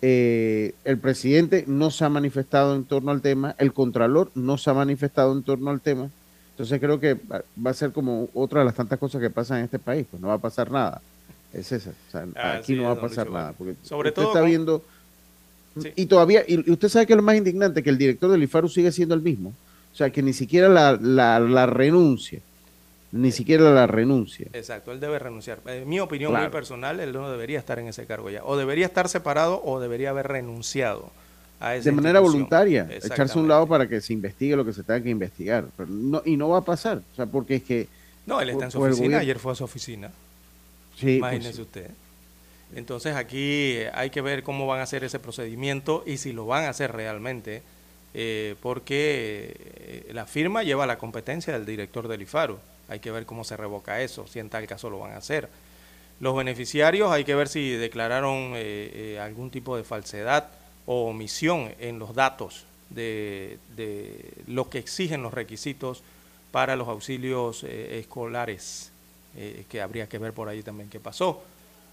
Eh, 0.01 0.73
el 0.83 0.97
presidente 0.99 1.63
no 1.67 1.89
se 1.89 2.05
ha 2.05 2.09
manifestado 2.09 2.75
en 2.75 2.83
torno 2.83 3.11
al 3.11 3.21
tema, 3.21 3.55
el 3.57 3.73
contralor 3.73 4.29
no 4.35 4.57
se 4.57 4.69
ha 4.69 4.73
manifestado 4.73 5.33
en 5.33 5.43
torno 5.43 5.71
al 5.71 5.81
tema. 5.81 6.09
Entonces 6.51 6.79
creo 6.79 6.99
que 6.99 7.15
va 7.65 7.71
a 7.71 7.73
ser 7.73 7.91
como 7.91 8.29
otra 8.33 8.59
de 8.59 8.65
las 8.65 8.75
tantas 8.75 8.99
cosas 8.99 9.21
que 9.21 9.29
pasan 9.29 9.59
en 9.59 9.65
este 9.65 9.79
país, 9.79 10.05
pues 10.09 10.21
no 10.21 10.27
va 10.29 10.35
a 10.35 10.39
pasar 10.39 10.71
nada. 10.71 11.01
Es 11.53 11.71
esa, 11.71 11.91
o 11.91 12.11
sea, 12.11 12.21
Así 12.35 12.73
aquí 12.73 12.75
no 12.75 12.83
va 12.83 12.91
a 12.91 13.01
pasar 13.01 13.29
nada, 13.29 13.53
porque 13.57 13.75
Sobre 13.83 14.09
usted 14.09 14.21
todo 14.21 14.31
está 14.31 14.39
con- 14.41 14.49
viendo 14.49 14.83
y 15.95 16.07
todavía, 16.07 16.43
y 16.47 16.71
usted 16.71 16.89
sabe 16.89 17.05
que 17.05 17.13
es 17.13 17.17
lo 17.17 17.23
más 17.23 17.35
indignante, 17.37 17.83
que 17.83 17.91
el 17.91 17.97
director 17.99 18.31
del 18.31 18.41
IFARU 18.43 18.67
sigue 18.67 18.91
siendo 18.91 19.13
el 19.13 19.21
mismo. 19.21 19.53
O 19.93 19.95
sea, 19.95 20.09
que 20.09 20.23
ni 20.23 20.33
siquiera 20.33 20.69
la, 20.69 20.97
la, 20.99 21.39
la 21.39 21.65
renuncia, 21.67 22.39
ni 23.17 23.31
siquiera 23.31 23.71
la 23.71 23.87
renuncia. 23.87 24.47
Exacto, 24.53 24.91
él 24.91 24.99
debe 24.99 25.19
renunciar. 25.19 25.59
En 25.65 25.87
mi 25.87 25.99
opinión 25.99 26.31
Claro. 26.31 26.45
muy 26.45 26.51
personal, 26.51 26.99
él 26.99 27.13
no 27.13 27.29
debería 27.29 27.59
estar 27.59 27.79
en 27.79 27.87
ese 27.87 28.05
cargo 28.05 28.29
ya. 28.29 28.43
O 28.43 28.57
debería 28.57 28.85
estar 28.85 29.09
separado 29.09 29.61
o 29.63 29.79
debería 29.79 30.11
haber 30.11 30.27
renunciado 30.27 31.11
a 31.59 31.75
esa 31.75 31.89
De 31.89 31.95
manera 31.95 32.19
voluntaria, 32.19 32.87
echarse 32.91 33.37
a 33.37 33.41
un 33.41 33.47
lado 33.47 33.67
para 33.67 33.87
que 33.87 33.99
se 34.01 34.13
investigue 34.13 34.55
lo 34.55 34.63
que 34.63 34.73
se 34.73 34.83
tenga 34.83 35.01
que 35.01 35.09
investigar. 35.09 35.65
Pero 35.75 35.89
no, 35.89 36.21
y 36.25 36.37
no 36.37 36.49
va 36.49 36.59
a 36.59 36.63
pasar, 36.65 37.01
o 37.11 37.15
sea, 37.15 37.25
porque 37.25 37.55
es 37.55 37.63
que... 37.63 37.87
No, 38.25 38.41
él 38.41 38.49
está 38.49 38.65
en 38.65 38.71
su 38.71 38.81
oficina, 38.81 39.19
ayer 39.19 39.39
fue 39.39 39.53
a 39.53 39.55
su 39.55 39.63
oficina. 39.63 40.11
Sí, 40.95 41.17
pues 41.19 41.33
Imagínese 41.33 41.61
usted. 41.61 41.91
Entonces 42.75 43.15
aquí 43.15 43.75
eh, 43.77 43.91
hay 43.93 44.09
que 44.09 44.21
ver 44.21 44.43
cómo 44.43 44.67
van 44.67 44.79
a 44.79 44.83
hacer 44.83 45.03
ese 45.03 45.19
procedimiento 45.19 46.03
y 46.05 46.17
si 46.17 46.33
lo 46.33 46.45
van 46.45 46.65
a 46.65 46.69
hacer 46.69 46.91
realmente, 46.91 47.61
eh, 48.13 48.55
porque 48.61 49.55
eh, 49.77 50.11
la 50.13 50.25
firma 50.25 50.63
lleva 50.63 50.85
la 50.85 50.97
competencia 50.97 51.53
del 51.53 51.65
director 51.65 52.07
del 52.07 52.23
IFARU. 52.23 52.57
Hay 52.89 52.99
que 52.99 53.11
ver 53.11 53.25
cómo 53.25 53.43
se 53.43 53.57
revoca 53.57 54.01
eso, 54.01 54.27
si 54.27 54.39
en 54.39 54.49
tal 54.49 54.65
caso 54.67 54.89
lo 54.89 54.99
van 54.99 55.11
a 55.13 55.17
hacer. 55.17 55.49
Los 56.19 56.35
beneficiarios 56.35 57.11
hay 57.11 57.23
que 57.23 57.35
ver 57.35 57.47
si 57.47 57.71
declararon 57.71 58.53
eh, 58.55 59.15
eh, 59.15 59.19
algún 59.21 59.51
tipo 59.51 59.77
de 59.77 59.83
falsedad 59.83 60.47
o 60.85 61.05
omisión 61.09 61.71
en 61.79 61.99
los 61.99 62.15
datos 62.15 62.65
de, 62.89 63.59
de 63.75 64.31
lo 64.47 64.69
que 64.69 64.79
exigen 64.79 65.21
los 65.21 65.33
requisitos 65.33 66.01
para 66.51 66.75
los 66.75 66.87
auxilios 66.87 67.63
eh, 67.63 67.99
escolares, 67.99 68.91
que 69.69 69.81
habría 69.81 70.07
que 70.09 70.17
ver 70.17 70.33
por 70.33 70.49
ahí 70.49 70.63
también 70.63 70.89
qué 70.89 70.99
pasó. 70.99 71.43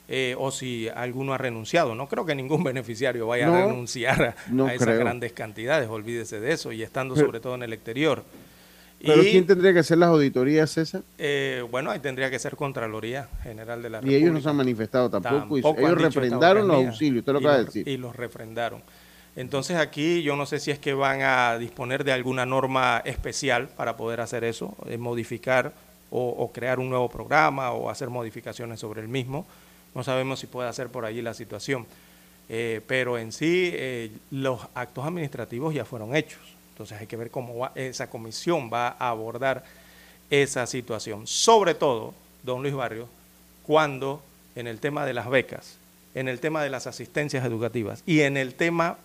Eh, 0.08 0.34
o 0.38 0.50
si 0.50 0.88
alguno 0.88 1.32
ha 1.34 1.38
renunciado. 1.38 1.94
No 1.94 2.08
creo 2.08 2.24
que 2.26 2.34
ningún 2.34 2.62
beneficiario 2.64 3.26
vaya 3.26 3.46
No, 3.46 3.54
a 3.54 3.66
renunciar 3.66 4.22
a, 4.22 4.36
no 4.48 4.66
a 4.66 4.74
esas 4.74 4.88
creo. 4.88 5.00
grandes 5.00 5.32
cantidades, 5.32 5.88
olvídese 5.88 6.40
de 6.40 6.52
eso, 6.52 6.72
y 6.72 6.82
estando 6.82 7.16
sobre 7.16 7.40
todo 7.40 7.54
en 7.54 7.62
el 7.64 7.72
exterior. 7.72 8.22
Pero 9.06 9.22
y, 9.22 9.30
¿quién 9.30 9.46
tendría 9.46 9.72
que 9.72 9.78
hacer 9.80 9.98
las 9.98 10.08
auditorías, 10.10 10.70
César? 10.70 11.02
eh, 11.18 11.64
bueno, 11.70 11.90
ahí 11.90 11.98
tendría 12.00 12.30
que 12.30 12.38
ser 12.38 12.56
Contraloría 12.56 13.28
General 13.42 13.82
de 13.82 13.90
la 13.90 13.98
Y 13.98 14.00
República. 14.00 14.18
ellos 14.20 14.32
no 14.34 14.40
se 14.40 14.48
han 14.48 14.56
manifestado 14.56 15.10
tampoco. 15.10 15.58
y 15.58 15.62
Tampoco 15.62 15.86
ellos 15.86 16.00
refrendaron 16.00 16.68
los 16.68 16.76
auxilios, 16.86 17.20
usted 17.20 17.32
lo 17.32 17.40
Y 17.40 17.42
acaba 17.44 17.58
de 17.58 17.64
decir. 17.64 17.88
Y 17.88 17.96
los 17.96 18.14
refrendaron. 18.16 18.82
Entonces 19.36 19.76
aquí 19.78 20.22
yo 20.22 20.36
no 20.36 20.46
sé 20.46 20.60
si 20.60 20.70
es 20.70 20.78
que 20.78 20.94
van 20.94 21.22
a 21.22 21.58
disponer 21.58 22.04
de 22.04 22.12
alguna 22.12 22.46
norma 22.46 23.02
especial 23.04 23.68
para 23.68 23.96
poder 23.96 24.20
hacer 24.20 24.44
eso, 24.44 24.76
eh, 24.86 24.96
modificar 24.96 25.72
o, 26.10 26.28
o 26.28 26.52
crear 26.52 26.78
un 26.78 26.88
nuevo 26.88 27.08
programa 27.08 27.72
o 27.72 27.90
hacer 27.90 28.10
modificaciones 28.10 28.78
sobre 28.78 29.00
el 29.02 29.08
mismo. 29.08 29.44
No 29.94 30.04
sabemos 30.04 30.38
si 30.40 30.46
puede 30.46 30.68
hacer 30.68 30.88
por 30.88 31.04
allí 31.04 31.20
la 31.22 31.34
situación. 31.34 31.86
Eh, 32.48 32.80
pero 32.86 33.16
en 33.18 33.32
sí 33.32 33.70
eh, 33.72 34.10
los 34.30 34.60
actos 34.74 35.04
administrativos 35.04 35.74
ya 35.74 35.84
fueron 35.84 36.14
hechos. 36.14 36.40
Entonces 36.74 36.98
hay 37.00 37.06
que 37.06 37.16
ver 37.16 37.30
cómo 37.30 37.56
va- 37.56 37.72
esa 37.76 38.10
comisión 38.10 38.68
va 38.72 38.96
a 38.98 39.08
abordar 39.10 39.64
esa 40.30 40.66
situación. 40.66 41.26
Sobre 41.26 41.74
todo, 41.74 42.14
don 42.42 42.62
Luis 42.62 42.74
Barrio, 42.74 43.08
cuando 43.64 44.20
en 44.56 44.66
el 44.66 44.80
tema 44.80 45.06
de 45.06 45.14
las 45.14 45.30
becas, 45.30 45.76
en 46.14 46.28
el 46.28 46.40
tema 46.40 46.62
de 46.62 46.70
las 46.70 46.86
asistencias 46.86 47.44
educativas 47.44 48.02
y 48.06 48.20
en 48.20 48.36
el 48.36 48.54
tema 48.54 48.98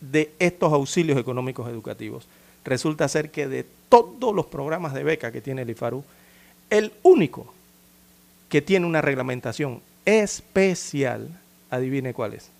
de 0.00 0.30
estos 0.38 0.72
auxilios 0.72 1.18
económicos 1.18 1.68
educativos, 1.68 2.26
resulta 2.64 3.08
ser 3.08 3.30
que 3.30 3.48
de 3.48 3.64
todos 3.88 4.34
los 4.34 4.46
programas 4.46 4.92
de 4.94 5.04
beca 5.04 5.32
que 5.32 5.40
tiene 5.40 5.62
el 5.62 5.70
IFARU, 5.70 6.04
el 6.70 6.92
único 7.02 7.52
que 8.48 8.60
tiene 8.62 8.86
una 8.86 9.00
reglamentación 9.02 9.80
especial, 10.04 11.28
adivine 11.70 12.12
cuál 12.14 12.34
es. 12.34 12.50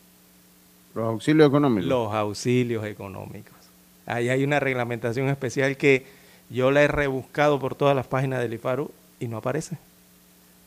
Los 0.95 1.07
auxilios 1.07 1.49
económicos. 1.49 1.89
Los 1.89 2.13
auxilios 2.15 2.85
económicos. 2.85 3.54
Ahí 4.07 4.29
hay 4.29 4.45
una 4.45 4.61
reglamentación 4.61 5.29
especial 5.29 5.77
que 5.77 6.07
yo 6.51 6.71
la 6.71 6.83
he 6.83 6.89
rebuscado 6.89 7.59
por 7.59 7.75
todas 7.75 7.97
las 7.97 8.07
páginas 8.07 8.41
del 8.41 8.55
IFARU 8.55 8.91
y 9.21 9.29
no 9.29 9.39
aparece. 9.39 9.79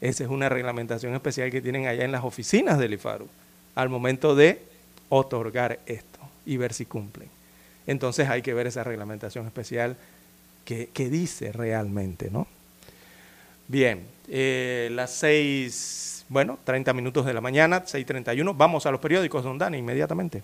Esa 0.01 0.23
es 0.23 0.29
una 0.29 0.49
reglamentación 0.49 1.13
especial 1.13 1.51
que 1.51 1.61
tienen 1.61 1.87
allá 1.87 2.05
en 2.05 2.11
las 2.11 2.23
oficinas 2.23 2.77
del 2.77 2.93
IFARU 2.93 3.27
al 3.75 3.89
momento 3.89 4.35
de 4.35 4.61
otorgar 5.09 5.79
esto 5.85 6.19
y 6.45 6.57
ver 6.57 6.73
si 6.73 6.85
cumplen. 6.85 7.29
Entonces 7.85 8.27
hay 8.29 8.41
que 8.41 8.53
ver 8.53 8.67
esa 8.67 8.83
reglamentación 8.83 9.45
especial 9.45 9.95
que, 10.65 11.09
dice 11.09 11.53
realmente, 11.53 12.29
¿no? 12.29 12.45
Bien, 13.69 14.05
eh, 14.27 14.89
las 14.91 15.11
seis, 15.13 16.25
bueno, 16.27 16.59
30 16.63 16.91
minutos 16.93 17.25
de 17.25 17.33
la 17.33 17.39
mañana, 17.39 17.85
6.31. 17.85 18.53
Vamos 18.55 18.85
a 18.85 18.91
los 18.91 18.99
periódicos, 18.99 19.43
don 19.43 19.57
Dani, 19.57 19.77
inmediatamente. 19.77 20.43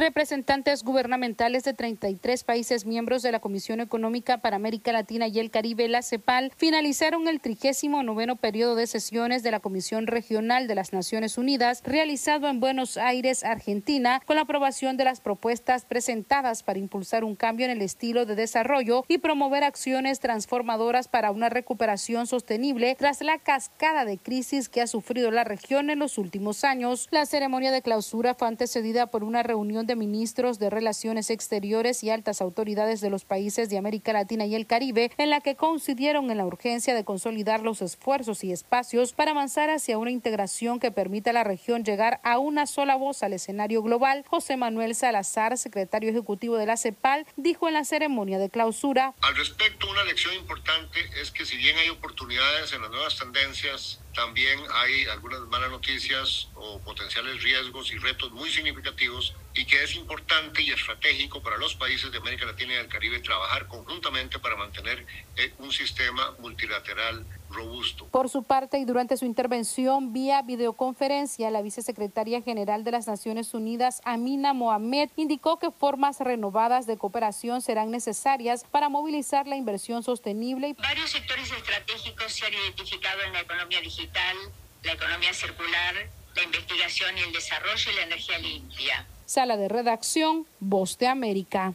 Representantes 0.00 0.82
gubernamentales 0.82 1.62
de 1.62 1.74
33 1.74 2.42
países 2.44 2.86
miembros 2.86 3.20
de 3.20 3.32
la 3.32 3.40
Comisión 3.40 3.80
Económica 3.80 4.38
para 4.38 4.56
América 4.56 4.92
Latina 4.92 5.28
y 5.28 5.38
el 5.38 5.50
Caribe, 5.50 5.90
la 5.90 6.00
CEPAL, 6.00 6.52
finalizaron 6.56 7.28
el 7.28 7.38
39 7.42 8.36
periodo 8.36 8.76
de 8.76 8.86
sesiones 8.86 9.42
de 9.42 9.50
la 9.50 9.60
Comisión 9.60 10.06
Regional 10.06 10.68
de 10.68 10.74
las 10.74 10.94
Naciones 10.94 11.36
Unidas 11.36 11.82
realizado 11.84 12.48
en 12.48 12.60
Buenos 12.60 12.96
Aires, 12.96 13.44
Argentina, 13.44 14.22
con 14.24 14.36
la 14.36 14.42
aprobación 14.42 14.96
de 14.96 15.04
las 15.04 15.20
propuestas 15.20 15.84
presentadas 15.84 16.62
para 16.62 16.78
impulsar 16.78 17.22
un 17.22 17.36
cambio 17.36 17.66
en 17.66 17.72
el 17.72 17.82
estilo 17.82 18.24
de 18.24 18.36
desarrollo 18.36 19.04
y 19.06 19.18
promover 19.18 19.64
acciones 19.64 20.18
transformadoras 20.18 21.08
para 21.08 21.30
una 21.30 21.50
recuperación 21.50 22.26
sostenible 22.26 22.96
tras 22.98 23.20
la 23.20 23.36
cascada 23.36 24.06
de 24.06 24.16
crisis 24.16 24.70
que 24.70 24.80
ha 24.80 24.86
sufrido 24.86 25.30
la 25.30 25.44
región 25.44 25.90
en 25.90 25.98
los 25.98 26.16
últimos 26.16 26.64
años. 26.64 27.06
La 27.10 27.26
ceremonia 27.26 27.70
de 27.70 27.82
clausura 27.82 28.34
fue 28.34 28.48
antecedida 28.48 29.08
por 29.08 29.24
una 29.24 29.42
reunión 29.42 29.89
de 29.90 29.96
ministros 29.96 30.60
de 30.60 30.70
Relaciones 30.70 31.30
Exteriores 31.30 32.04
y 32.04 32.10
altas 32.10 32.40
autoridades 32.40 33.00
de 33.00 33.10
los 33.10 33.24
países 33.24 33.68
de 33.70 33.76
América 33.76 34.12
Latina 34.12 34.46
y 34.46 34.54
el 34.54 34.68
Caribe, 34.68 35.10
en 35.18 35.30
la 35.30 35.40
que 35.40 35.56
coincidieron 35.56 36.30
en 36.30 36.36
la 36.36 36.46
urgencia 36.46 36.94
de 36.94 37.02
consolidar 37.02 37.62
los 37.62 37.82
esfuerzos 37.82 38.44
y 38.44 38.52
espacios 38.52 39.12
para 39.14 39.32
avanzar 39.32 39.68
hacia 39.68 39.98
una 39.98 40.12
integración 40.12 40.78
que 40.78 40.92
permita 40.92 41.30
a 41.30 41.32
la 41.32 41.42
región 41.42 41.82
llegar 41.82 42.20
a 42.22 42.38
una 42.38 42.66
sola 42.66 42.94
voz 42.94 43.24
al 43.24 43.32
escenario 43.32 43.82
global. 43.82 44.24
José 44.28 44.56
Manuel 44.56 44.94
Salazar, 44.94 45.58
secretario 45.58 46.10
ejecutivo 46.10 46.56
de 46.56 46.66
la 46.66 46.76
CEPAL, 46.76 47.26
dijo 47.36 47.66
en 47.66 47.74
la 47.74 47.84
ceremonia 47.84 48.38
de 48.38 48.48
clausura. 48.48 49.14
Al 49.22 49.34
respecto, 49.34 49.90
una 49.90 50.04
lección 50.04 50.34
importante 50.36 51.00
es 51.20 51.32
que 51.32 51.44
si 51.44 51.56
bien 51.56 51.76
hay 51.78 51.88
oportunidades 51.88 52.72
en 52.72 52.82
las 52.82 52.92
nuevas 52.92 53.18
tendencias, 53.18 53.98
también 54.14 54.58
hay 54.72 55.04
algunas 55.06 55.40
malas 55.42 55.70
noticias 55.70 56.48
o 56.54 56.80
potenciales 56.80 57.42
riesgos 57.42 57.92
y 57.92 57.98
retos 57.98 58.32
muy 58.32 58.50
significativos 58.50 59.34
y 59.54 59.64
que 59.64 59.82
es 59.82 59.94
importante 59.94 60.62
y 60.62 60.70
estratégico 60.70 61.42
para 61.42 61.58
los 61.58 61.74
países 61.76 62.10
de 62.10 62.18
América 62.18 62.46
Latina 62.46 62.74
y 62.74 62.76
del 62.76 62.88
Caribe 62.88 63.20
trabajar 63.20 63.68
conjuntamente 63.68 64.38
para 64.38 64.56
mantener 64.56 65.06
eh, 65.36 65.52
un 65.58 65.72
sistema 65.72 66.34
multilateral 66.38 67.24
robusto. 67.50 68.06
Por 68.06 68.28
su 68.28 68.42
parte 68.42 68.78
y 68.78 68.84
durante 68.84 69.16
su 69.16 69.24
intervención 69.24 70.12
vía 70.12 70.42
videoconferencia, 70.42 71.50
la 71.50 71.62
vicesecretaria 71.62 72.42
general 72.42 72.84
de 72.84 72.92
las 72.92 73.06
Naciones 73.06 73.54
Unidas, 73.54 74.00
Amina 74.04 74.52
Mohamed, 74.52 75.10
indicó 75.16 75.58
que 75.58 75.70
formas 75.70 76.20
renovadas 76.20 76.86
de 76.86 76.96
cooperación 76.96 77.60
serán 77.60 77.90
necesarias 77.90 78.64
para 78.70 78.88
movilizar 78.88 79.46
la 79.46 79.56
inversión 79.56 80.02
sostenible. 80.02 80.74
Varios 80.78 81.10
sectores 81.10 81.50
estratégicos 81.52 82.32
se 82.32 82.46
han 82.46 82.52
identificado 82.54 83.22
en 83.26 83.32
la 83.32 83.40
economía 83.40 83.80
digital, 83.80 84.36
la 84.84 84.92
economía 84.92 85.32
circular, 85.34 85.94
la 86.36 86.42
investigación 86.42 87.16
y 87.18 87.20
el 87.20 87.32
desarrollo 87.32 87.90
y 87.90 87.96
la 87.96 88.02
energía 88.02 88.38
limpia. 88.38 89.06
Sala 89.26 89.56
de 89.56 89.68
redacción, 89.68 90.46
Voz 90.58 90.98
de 90.98 91.06
América. 91.06 91.74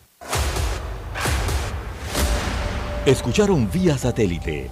Escucharon 3.06 3.70
vía 3.72 3.98
satélite 3.98 4.72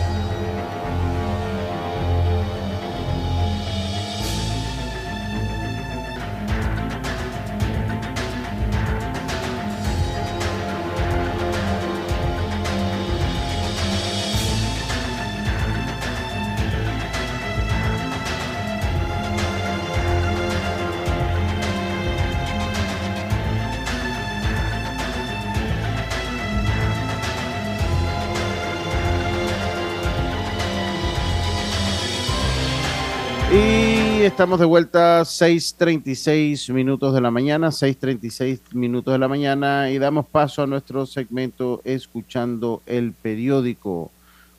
Estamos 34.41 34.59
de 34.59 34.65
vuelta 34.65 35.21
6.36 35.21 36.73
minutos 36.73 37.13
de 37.13 37.21
la 37.21 37.29
mañana, 37.29 37.67
6.36 37.67 38.73
minutos 38.73 39.13
de 39.13 39.19
la 39.19 39.27
mañana 39.27 39.91
y 39.91 39.99
damos 39.99 40.25
paso 40.25 40.63
a 40.63 40.67
nuestro 40.67 41.05
segmento 41.05 41.79
Escuchando 41.83 42.81
el 42.87 43.11
periódico. 43.11 44.09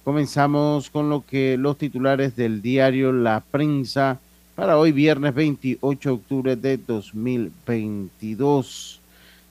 Comenzamos 0.05 0.89
con 0.89 1.11
lo 1.11 1.27
que 1.27 1.57
los 1.59 1.79
titulares 1.79 2.37
del 2.37 2.63
diario 2.63 3.11
La 3.11 3.41
Prensa 3.41 4.21
para 4.55 4.79
hoy 4.79 4.93
viernes 4.93 5.35
28 5.35 6.09
de 6.09 6.15
octubre 6.15 6.55
de 6.55 6.77
2022. 6.77 9.01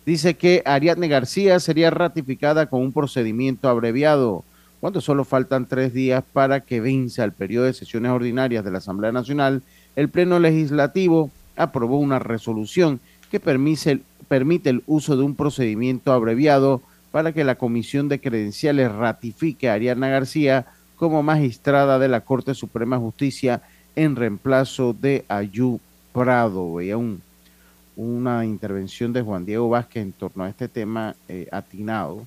Dice 0.05 0.36
que 0.36 0.61
Ariadne 0.63 1.09
García 1.09 1.59
sería 1.59 1.89
ratificada 1.89 2.67
con 2.67 2.79
un 2.79 2.93
procedimiento 2.93 3.67
abreviado 3.67 4.45
cuando 4.79 4.99
solo 4.99 5.25
faltan 5.25 5.67
tres 5.67 5.93
días 5.93 6.23
para 6.34 6.61
que 6.61 6.82
venza 6.82 7.23
el 7.23 7.34
periodo 7.34 7.65
de 7.65 7.73
sesiones 7.73 8.11
ordinarias 8.11 8.65
de 8.65 8.71
la 8.71 8.79
Asamblea 8.79 9.11
Nacional, 9.11 9.61
el 9.95 10.09
Pleno 10.09 10.39
Legislativo 10.39 11.29
aprobó 11.55 11.99
una 11.99 12.19
resolución 12.19 12.99
que 13.29 13.39
permite, 13.39 14.01
permite 14.27 14.69
el 14.69 14.83
uso 14.87 15.17
de 15.17 15.23
un 15.23 15.35
procedimiento 15.35 16.13
abreviado 16.13 16.81
para 17.11 17.33
que 17.33 17.43
la 17.43 17.55
Comisión 17.55 18.09
de 18.09 18.19
Credenciales 18.19 18.91
ratifique 18.91 19.69
a 19.69 19.73
Ariana 19.73 20.07
García 20.07 20.67
como 20.95 21.23
magistrada 21.23 21.99
de 21.99 22.07
la 22.07 22.21
Corte 22.21 22.53
Suprema 22.53 22.97
de 22.97 23.03
Justicia 23.03 23.61
en 23.95 24.15
reemplazo 24.15 24.93
de 24.93 25.25
Ayú 25.27 25.79
Prado. 26.13 26.75
Veía 26.75 26.97
un, 26.97 27.21
una 27.95 28.45
intervención 28.45 29.11
de 29.11 29.21
Juan 29.21 29.45
Diego 29.45 29.69
Vázquez 29.69 30.03
en 30.03 30.13
torno 30.13 30.43
a 30.43 30.49
este 30.49 30.67
tema 30.67 31.15
eh, 31.27 31.47
atinado 31.51 32.25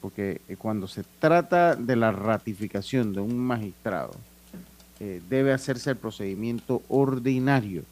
porque 0.00 0.40
eh, 0.48 0.56
cuando 0.56 0.88
se 0.88 1.04
trata 1.18 1.76
de 1.76 1.96
la 1.96 2.10
ratificación 2.10 3.12
de 3.12 3.20
un 3.20 3.38
magistrado, 3.38 4.12
eh, 5.00 5.20
debe 5.28 5.52
hacerse 5.52 5.90
el 5.90 5.96
procedimiento 5.96 6.82
ordinario. 6.88 7.82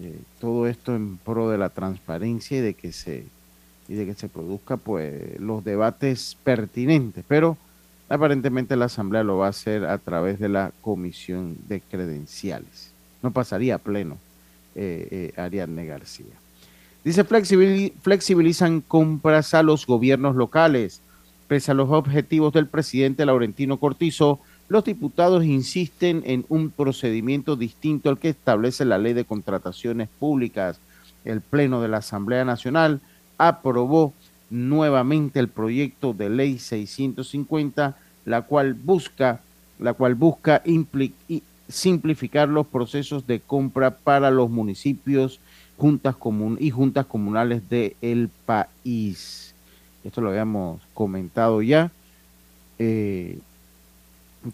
Eh, 0.00 0.18
todo 0.40 0.66
esto 0.66 0.94
en 0.94 1.16
pro 1.16 1.48
de 1.48 1.58
la 1.58 1.68
transparencia 1.68 2.58
y 2.58 2.60
de 2.60 2.74
que 2.74 2.92
se 2.92 3.24
y 3.88 3.94
de 3.94 4.06
que 4.06 4.14
se 4.14 4.28
produzca 4.28 4.76
pues 4.76 5.40
los 5.40 5.64
debates 5.64 6.36
pertinentes, 6.44 7.24
pero 7.26 7.56
aparentemente 8.08 8.76
la 8.76 8.86
asamblea 8.86 9.24
lo 9.24 9.38
va 9.38 9.46
a 9.46 9.50
hacer 9.50 9.84
a 9.84 9.98
través 9.98 10.38
de 10.38 10.48
la 10.48 10.72
comisión 10.80 11.56
de 11.68 11.80
credenciales. 11.80 12.92
No 13.22 13.32
pasaría 13.32 13.74
a 13.74 13.78
pleno 13.78 14.18
Ariadne 15.36 15.84
García. 15.84 16.34
Dice, 17.04 17.24
flexibilizan 17.24 18.80
compras 18.80 19.54
a 19.54 19.62
los 19.62 19.86
gobiernos 19.86 20.36
locales. 20.36 21.00
Pese 21.48 21.72
a 21.72 21.74
los 21.74 21.90
objetivos 21.90 22.52
del 22.52 22.68
presidente 22.68 23.26
Laurentino 23.26 23.78
Cortizo, 23.78 24.38
los 24.68 24.84
diputados 24.84 25.44
insisten 25.44 26.22
en 26.24 26.44
un 26.48 26.70
procedimiento 26.70 27.56
distinto 27.56 28.08
al 28.08 28.18
que 28.18 28.30
establece 28.30 28.84
la 28.84 28.98
ley 28.98 29.12
de 29.12 29.24
contrataciones 29.24 30.08
públicas. 30.18 30.78
El 31.24 31.40
Pleno 31.40 31.82
de 31.82 31.88
la 31.88 31.98
Asamblea 31.98 32.44
Nacional 32.44 33.00
aprobó 33.38 34.12
nuevamente 34.50 35.40
el 35.40 35.48
proyecto 35.48 36.12
de 36.12 36.30
ley 36.30 36.58
650, 36.58 37.96
la 38.24 38.42
cual 38.42 38.74
busca, 38.74 39.40
la 39.78 39.94
cual 39.94 40.14
busca 40.14 40.62
simplificar 41.68 42.48
los 42.48 42.66
procesos 42.66 43.26
de 43.26 43.40
compra 43.40 43.90
para 43.96 44.30
los 44.30 44.50
municipios 44.50 45.40
juntas 45.76 46.14
comun 46.16 46.58
y 46.60 46.70
juntas 46.70 47.06
comunales 47.06 47.68
del 47.68 47.96
el 48.02 48.30
país. 48.46 49.54
Esto 50.04 50.20
lo 50.20 50.30
habíamos 50.30 50.80
comentado 50.94 51.62
ya. 51.62 51.90
Eh, 52.78 53.38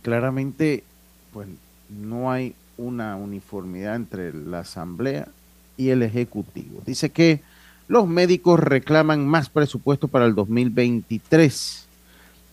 claramente, 0.02 0.84
pues 1.32 1.48
no 1.88 2.30
hay 2.30 2.54
una 2.76 3.16
uniformidad 3.16 3.96
entre 3.96 4.32
la 4.32 4.60
Asamblea 4.60 5.28
y 5.76 5.90
el 5.90 6.02
Ejecutivo. 6.02 6.82
Dice 6.86 7.10
que 7.10 7.40
los 7.88 8.06
médicos 8.06 8.60
reclaman 8.60 9.26
más 9.26 9.48
presupuesto 9.48 10.08
para 10.08 10.26
el 10.26 10.34
2023. 10.34 11.86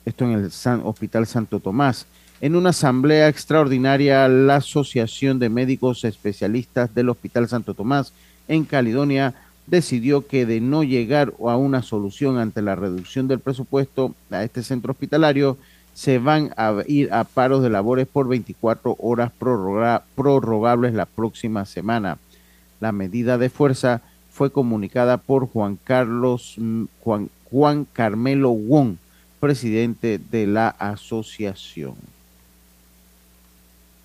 Esto 0.05 0.25
en 0.25 0.31
el 0.31 0.51
Hospital 0.83 1.27
Santo 1.27 1.59
Tomás. 1.59 2.05
En 2.41 2.55
una 2.55 2.69
asamblea 2.69 3.27
extraordinaria, 3.27 4.27
la 4.27 4.57
Asociación 4.57 5.39
de 5.39 5.49
Médicos 5.49 6.03
Especialistas 6.03 6.93
del 6.93 7.09
Hospital 7.09 7.47
Santo 7.47 7.73
Tomás 7.73 8.13
en 8.47 8.65
Caledonia 8.65 9.33
decidió 9.67 10.27
que 10.27 10.45
de 10.45 10.61
no 10.61 10.83
llegar 10.83 11.33
a 11.39 11.57
una 11.57 11.81
solución 11.81 12.37
ante 12.37 12.61
la 12.61 12.75
reducción 12.75 13.27
del 13.27 13.39
presupuesto 13.39 14.13
a 14.29 14.43
este 14.43 14.63
centro 14.63 14.91
hospitalario, 14.91 15.57
se 15.95 16.19
van 16.19 16.53
a 16.57 16.75
ir 16.87 17.11
a 17.11 17.23
paros 17.23 17.63
de 17.63 17.69
labores 17.71 18.05
por 18.05 18.27
24 18.27 18.97
horas 18.99 19.31
prorroga- 19.39 20.03
prorrogables 20.15 20.93
la 20.93 21.05
próxima 21.07 21.65
semana. 21.65 22.17
La 22.81 22.91
medida 22.91 23.37
de 23.39 23.49
fuerza 23.49 24.01
fue 24.31 24.51
comunicada 24.51 25.17
por 25.17 25.47
Juan 25.47 25.79
Carlos 25.83 26.55
mm, 26.57 26.83
Juan, 27.01 27.29
Juan 27.49 27.87
Carmelo 27.93 28.51
Wong, 28.51 28.97
presidente 29.39 30.19
de 30.19 30.45
la 30.45 30.67
asociación. 30.67 31.95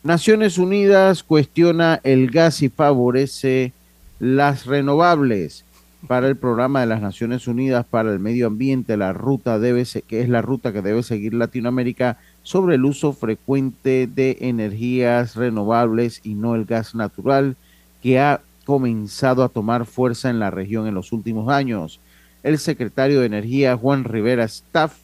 Naciones 0.02 0.56
Unidas 0.58 1.22
cuestiona 1.22 2.00
el 2.04 2.30
gas 2.30 2.62
y 2.62 2.68
favorece 2.68 3.72
las 4.18 4.64
renovables 4.66 5.64
para 6.06 6.28
el 6.28 6.36
programa 6.36 6.80
de 6.80 6.86
las 6.86 7.00
Naciones 7.00 7.46
Unidas 7.46 7.84
para 7.84 8.12
el 8.12 8.18
Medio 8.18 8.46
Ambiente, 8.46 8.96
la 8.96 9.12
ruta 9.12 9.58
debe 9.58 9.84
que 10.06 10.20
es 10.20 10.28
la 10.28 10.42
ruta 10.42 10.72
que 10.72 10.82
debe 10.82 11.02
seguir 11.02 11.34
Latinoamérica 11.34 12.18
sobre 12.42 12.76
el 12.76 12.84
uso 12.84 13.12
frecuente 13.12 14.06
de 14.06 14.38
energías 14.40 15.36
renovables 15.36 16.20
y 16.24 16.34
no 16.34 16.54
el 16.54 16.64
gas 16.64 16.94
natural 16.94 17.56
que 18.02 18.18
ha 18.18 18.40
comenzado 18.64 19.44
a 19.44 19.48
tomar 19.48 19.84
fuerza 19.84 20.30
en 20.30 20.38
la 20.38 20.50
región 20.50 20.86
en 20.86 20.94
los 20.94 21.12
últimos 21.12 21.48
años. 21.48 22.00
El 22.42 22.58
secretario 22.58 23.20
de 23.20 23.26
Energía, 23.26 23.76
Juan 23.76 24.04
Rivera 24.04 24.44
Staff, 24.44 24.96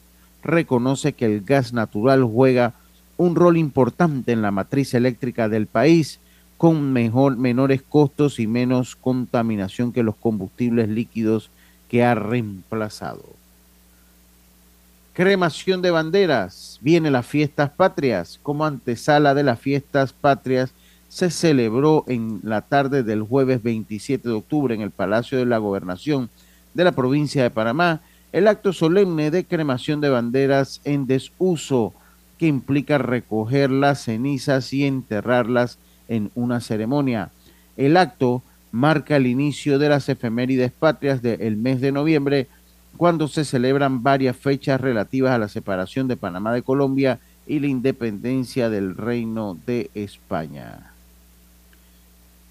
reconoce 0.43 1.13
que 1.13 1.27
el 1.27 1.43
gas 1.43 1.73
natural 1.73 2.25
juega 2.25 2.75
un 3.17 3.35
rol 3.35 3.57
importante 3.57 4.33
en 4.33 4.43
la 4.43 4.51
matriz 4.51 4.95
eléctrica 4.95 5.49
del 5.49 5.67
país, 5.67 6.21
con 6.57 6.93
mejor, 6.93 7.37
menores 7.37 7.83
costos 7.83 8.39
y 8.39 8.47
menos 8.47 8.97
contaminación 8.97 9.93
que 9.93 10.03
los 10.03 10.17
combustibles 10.17 10.89
líquidos 10.89 11.51
que 11.89 12.05
ha 12.05 12.15
reemplazado. 12.15 13.25
Cremación 15.13 15.81
de 15.83 15.91
banderas. 15.91 16.79
Viene 16.83 17.11
las 17.11 17.27
fiestas 17.27 17.71
patrias. 17.71 18.39
Como 18.43 18.67
antesala 18.67 19.35
de 19.35 19.43
las 19.43 19.59
fiestas 19.59 20.13
patrias, 20.13 20.73
se 21.09 21.31
celebró 21.31 22.05
en 22.09 22.41
la 22.43 22.61
tarde 22.63 23.03
del 23.03 23.23
jueves 23.23 23.63
27 23.63 24.29
de 24.29 24.35
octubre 24.35 24.75
en 24.75 24.83
el 24.83 24.91
Palacio 24.91 25.39
de 25.39 25.47
la 25.47 25.59
Gobernación 25.59 26.29
de 26.75 26.85
la 26.85 26.93
provincia 26.93 27.43
de 27.43 27.51
Panamá 27.51 28.03
el 28.33 28.49
acto 28.49 28.75
solemne 28.75 29.31
de 29.31 29.47
cremación 29.47 30.03
de 30.03 30.11
banderas 30.11 30.83
en 30.85 31.07
desuso 31.07 31.95
que 32.39 32.47
implica 32.47 32.99
recoger 32.99 33.71
las 33.71 34.05
cenizas 34.05 34.75
y 34.75 34.85
enterrarlas 34.85 35.79
en 36.09 36.31
una 36.35 36.61
ceremonia. 36.61 37.31
El 37.77 37.97
acto 37.97 38.43
marca 38.73 39.17
el 39.17 39.27
inicio 39.27 39.79
de 39.79 39.89
las 39.89 40.09
efemérides 40.09 40.73
patrias 40.73 41.23
del 41.23 41.57
mes 41.57 41.81
de 41.81 41.93
noviembre, 41.93 42.47
cuando 42.97 43.29
se 43.29 43.45
celebran 43.45 44.03
varias 44.03 44.37
fechas 44.37 44.81
relativas 44.81 45.33
a 45.33 45.39
la 45.39 45.49
separación 45.49 46.09
de 46.09 46.17
Panamá 46.17 46.53
de 46.53 46.63
Colombia 46.63 47.19
y 47.47 47.59
la 47.59 47.67
independencia 47.67 48.71
del 48.71 48.97
Reino 48.97 49.57
de 49.67 49.91
España. 49.95 50.93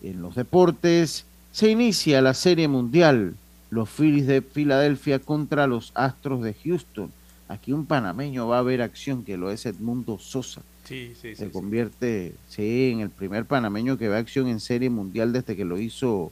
En 0.04 0.22
los 0.22 0.36
deportes 0.36 1.26
se 1.52 1.70
inicia 1.70 2.22
la 2.22 2.34
Serie 2.34 2.68
Mundial, 2.68 3.36
los 3.70 3.90
Phillies 3.90 4.28
de 4.28 4.42
Filadelfia 4.42 5.20
contra 5.20 5.68
los 5.68 5.92
Astros 5.96 6.44
de 6.44 6.54
Houston. 6.54 7.12
Aquí 7.48 7.74
un 7.74 7.86
panameño 7.86 8.48
va 8.48 8.60
a 8.60 8.64
ver 8.64 8.82
acción, 8.82 9.24
que 9.24 9.38
lo 9.38 9.52
es 9.52 9.66
Edmundo 9.66 10.20
Sosa. 10.20 10.62
Sí, 10.86 11.14
sí. 11.20 11.36
Se 11.36 11.48
sí. 11.48 11.52
convierte, 11.52 12.36
sí, 12.48 12.92
en 12.92 13.02
el 13.02 13.10
primer 13.10 13.46
panameño 13.46 13.98
que 13.98 14.08
ve 14.08 14.18
acción 14.18 14.48
en 14.48 14.60
Serie 14.60 14.90
Mundial 14.90 15.34
desde 15.34 15.56
que 15.56 15.66
lo 15.66 15.80
hizo 15.80 16.32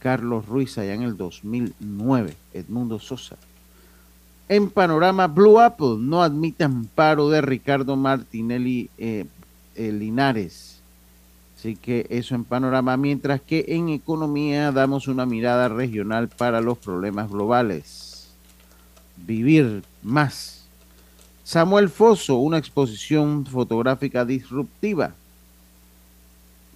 Carlos 0.00 0.46
Ruiz 0.46 0.76
allá 0.78 0.94
en 0.94 1.02
el 1.02 1.16
2009, 1.16 2.34
Edmundo 2.54 2.98
Sosa. 2.98 3.36
En 4.48 4.68
panorama, 4.68 5.28
Blue 5.28 5.60
Apple 5.60 5.96
no 5.98 6.22
admite 6.22 6.64
amparo 6.64 7.28
de 7.28 7.40
Ricardo 7.40 7.94
Martinelli 7.94 8.90
eh, 8.98 9.26
eh, 9.76 9.92
Linares. 9.92 10.80
Así 11.56 11.76
que 11.76 12.06
eso 12.08 12.34
en 12.34 12.44
panorama, 12.44 12.96
mientras 12.96 13.40
que 13.42 13.64
en 13.68 13.90
economía 13.90 14.72
damos 14.72 15.06
una 15.06 15.26
mirada 15.26 15.68
regional 15.68 16.28
para 16.28 16.60
los 16.60 16.78
problemas 16.78 17.30
globales. 17.30 18.32
Vivir 19.18 19.84
más. 20.02 20.59
Samuel 21.50 21.88
Foso, 21.88 22.36
una 22.36 22.58
exposición 22.58 23.44
fotográfica 23.44 24.24
disruptiva. 24.24 25.14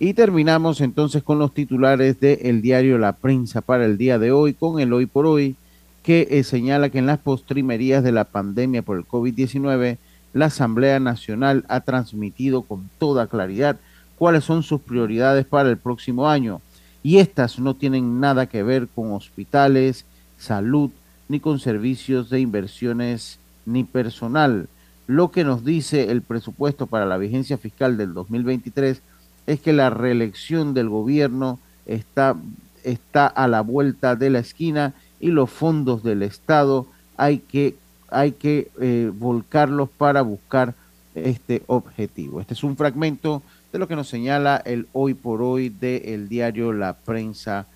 Y 0.01 0.15
terminamos 0.15 0.81
entonces 0.81 1.23
con 1.23 1.39
los 1.39 1.55
titulares 1.55 2.19
del 2.19 2.61
diario 2.61 2.99
La 2.99 3.13
Prensa 3.13 3.61
para 3.61 3.85
el 3.85 3.97
día 3.97 4.19
de 4.19 4.33
hoy, 4.33 4.53
con 4.53 4.81
el 4.81 4.93
hoy 4.93 5.07
por 5.07 5.27
hoy, 5.27 5.55
que 6.03 6.27
eh, 6.29 6.43
señala 6.43 6.89
que 6.89 6.99
en 6.99 7.07
las 7.07 7.21
postrimerías 7.21 8.03
de 8.03 8.11
la 8.11 8.25
pandemia 8.25 8.83
por 8.83 8.97
el 8.97 9.07
COVID-19, 9.07 9.97
la 10.33 10.47
Asamblea 10.47 10.99
Nacional 10.99 11.65
ha 11.69 11.79
transmitido 11.83 12.63
con 12.63 12.91
toda 12.99 13.29
claridad 13.29 13.79
cuáles 14.19 14.43
son 14.43 14.65
sus 14.65 14.81
prioridades 14.81 15.47
para 15.47 15.71
el 15.71 15.77
próximo 15.77 16.29
año. 16.29 16.61
Y 17.05 17.19
estas 17.19 17.61
no 17.61 17.75
tienen 17.75 18.19
nada 18.19 18.47
que 18.47 18.65
ver 18.65 18.89
con 18.93 19.13
hospitales, 19.13 20.05
salud, 20.37 20.91
ni 21.29 21.39
con 21.39 21.61
servicios 21.61 22.29
de 22.29 22.41
inversiones, 22.41 23.39
ni 23.67 23.85
personal. 23.85 24.69
Lo 25.07 25.31
que 25.31 25.45
nos 25.45 25.65
dice 25.65 26.11
el 26.11 26.23
presupuesto 26.23 26.87
para 26.87 27.07
la 27.07 27.19
vigencia 27.19 27.59
fiscal 27.59 27.97
del 27.97 28.15
2023 28.15 29.03
es 29.47 29.61
que 29.61 29.73
la 29.73 29.91
reelección 29.91 30.73
del 30.73 30.89
gobierno 30.89 31.59
está, 31.87 32.37
está 32.83 33.27
a 33.27 33.47
la 33.49 33.61
vuelta 33.61 34.17
de 34.17 34.31
la 34.31 34.39
esquina 34.39 34.95
y 35.21 35.29
los 35.29 35.51
fondos 35.51 36.03
del 36.03 36.23
Estado 36.23 36.87
hay 37.17 37.39
que, 37.39 37.77
hay 38.09 38.33
que 38.33 38.71
eh, 38.81 39.11
volcarlos 39.15 39.91
para 39.91 40.23
buscar 40.23 40.75
este 41.15 41.63
objetivo. 41.67 42.41
Este 42.41 42.55
es 42.55 42.65
un 42.65 42.77
fragmento 42.77 43.43
de 43.73 43.79
lo 43.79 43.87
que 43.87 43.97
nos 43.97 44.09
señala 44.09 44.57
el 44.65 44.89
hoy 44.93 45.15
por 45.15 45.43
hoy 45.43 45.69
del 45.69 46.29
diario 46.29 46.73
La 46.73 46.95
Prensa 46.95 47.67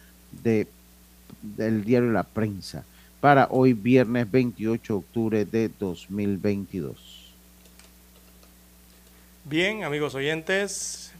de, 0.42 0.66
del 1.42 1.84
diario 1.84 2.10
La 2.10 2.22
Prensa 2.22 2.84
para 3.20 3.48
hoy 3.50 3.72
viernes 3.72 4.30
28 4.30 4.92
de 4.92 4.98
octubre 4.98 5.44
de 5.44 5.68
2022. 5.78 7.34
Bien, 9.44 9.82
amigos 9.84 10.14
oyentes, 10.14 11.12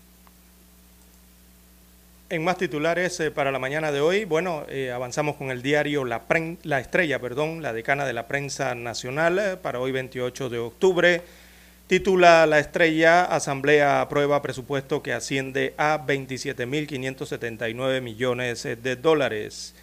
en 2.31 2.45
más 2.45 2.59
titulares 2.59 3.19
eh, 3.21 3.31
para 3.31 3.51
la 3.51 3.59
mañana 3.59 3.91
de 3.91 4.01
hoy, 4.01 4.25
bueno, 4.27 4.65
eh, 4.69 4.91
avanzamos 4.93 5.37
con 5.37 5.51
el 5.51 5.63
diario 5.63 6.05
La, 6.05 6.29
Pren- 6.29 6.59
La 6.63 6.79
Estrella, 6.79 7.19
perdón, 7.21 7.63
la 7.63 7.73
decana 7.73 8.05
de 8.05 8.13
la 8.13 8.29
prensa 8.29 8.75
nacional, 8.75 9.39
eh, 9.39 9.57
para 9.57 9.81
hoy 9.81 9.93
28 9.93 10.51
de 10.51 10.59
octubre. 10.59 11.23
Titula 11.87 12.45
La 12.45 12.59
Estrella, 12.59 13.25
Asamblea 13.25 14.03
aprueba 14.03 14.43
presupuesto 14.43 15.03
que 15.03 15.15
asciende 15.15 15.73
a 15.79 16.05
27.579 16.07 18.03
millones 18.03 18.63
de 18.63 18.97
dólares. 18.97 19.75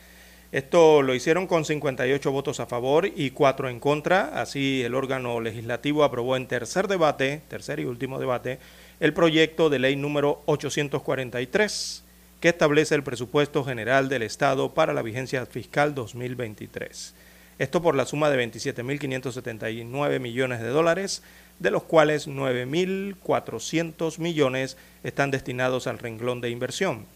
Esto 0.55 1.01
lo 1.01 1.13
hicieron 1.13 1.47
con 1.47 1.65
58 1.65 2.31
votos 2.31 2.61
a 2.61 2.65
favor 2.65 3.11
y 3.13 3.31
4 3.31 3.67
en 3.67 3.81
contra. 3.81 4.39
Así 4.39 4.83
el 4.83 4.95
órgano 4.95 5.41
legislativo 5.41 6.05
aprobó 6.05 6.37
en 6.37 6.47
tercer 6.47 6.87
debate, 6.87 7.41
tercer 7.49 7.81
y 7.81 7.83
último 7.83 8.19
debate, 8.19 8.59
el 9.01 9.13
proyecto 9.13 9.69
de 9.69 9.79
ley 9.79 9.97
número 9.97 10.43
843 10.45 12.05
que 12.39 12.47
establece 12.47 12.95
el 12.95 13.03
presupuesto 13.03 13.65
general 13.65 14.07
del 14.07 14.23
Estado 14.23 14.73
para 14.73 14.93
la 14.93 15.01
vigencia 15.01 15.45
fiscal 15.45 15.93
2023. 15.93 17.13
Esto 17.59 17.81
por 17.81 17.95
la 17.95 18.05
suma 18.05 18.29
de 18.29 18.49
27.579 18.49 20.21
millones 20.21 20.61
de 20.61 20.69
dólares, 20.69 21.21
de 21.59 21.71
los 21.71 21.83
cuales 21.83 22.29
9.400 22.29 24.19
millones 24.19 24.77
están 25.03 25.31
destinados 25.31 25.86
al 25.87 25.99
renglón 25.99 26.39
de 26.39 26.49
inversión. 26.49 27.07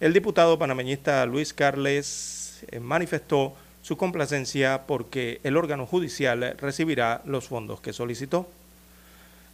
El 0.00 0.14
diputado 0.14 0.58
panameñista 0.58 1.26
Luis 1.26 1.52
Carles 1.52 2.45
eh, 2.70 2.80
manifestó 2.80 3.54
su 3.82 3.96
complacencia 3.96 4.82
porque 4.86 5.40
el 5.44 5.56
órgano 5.56 5.86
judicial 5.86 6.56
recibirá 6.58 7.22
los 7.24 7.46
fondos 7.48 7.80
que 7.80 7.92
solicitó. 7.92 8.48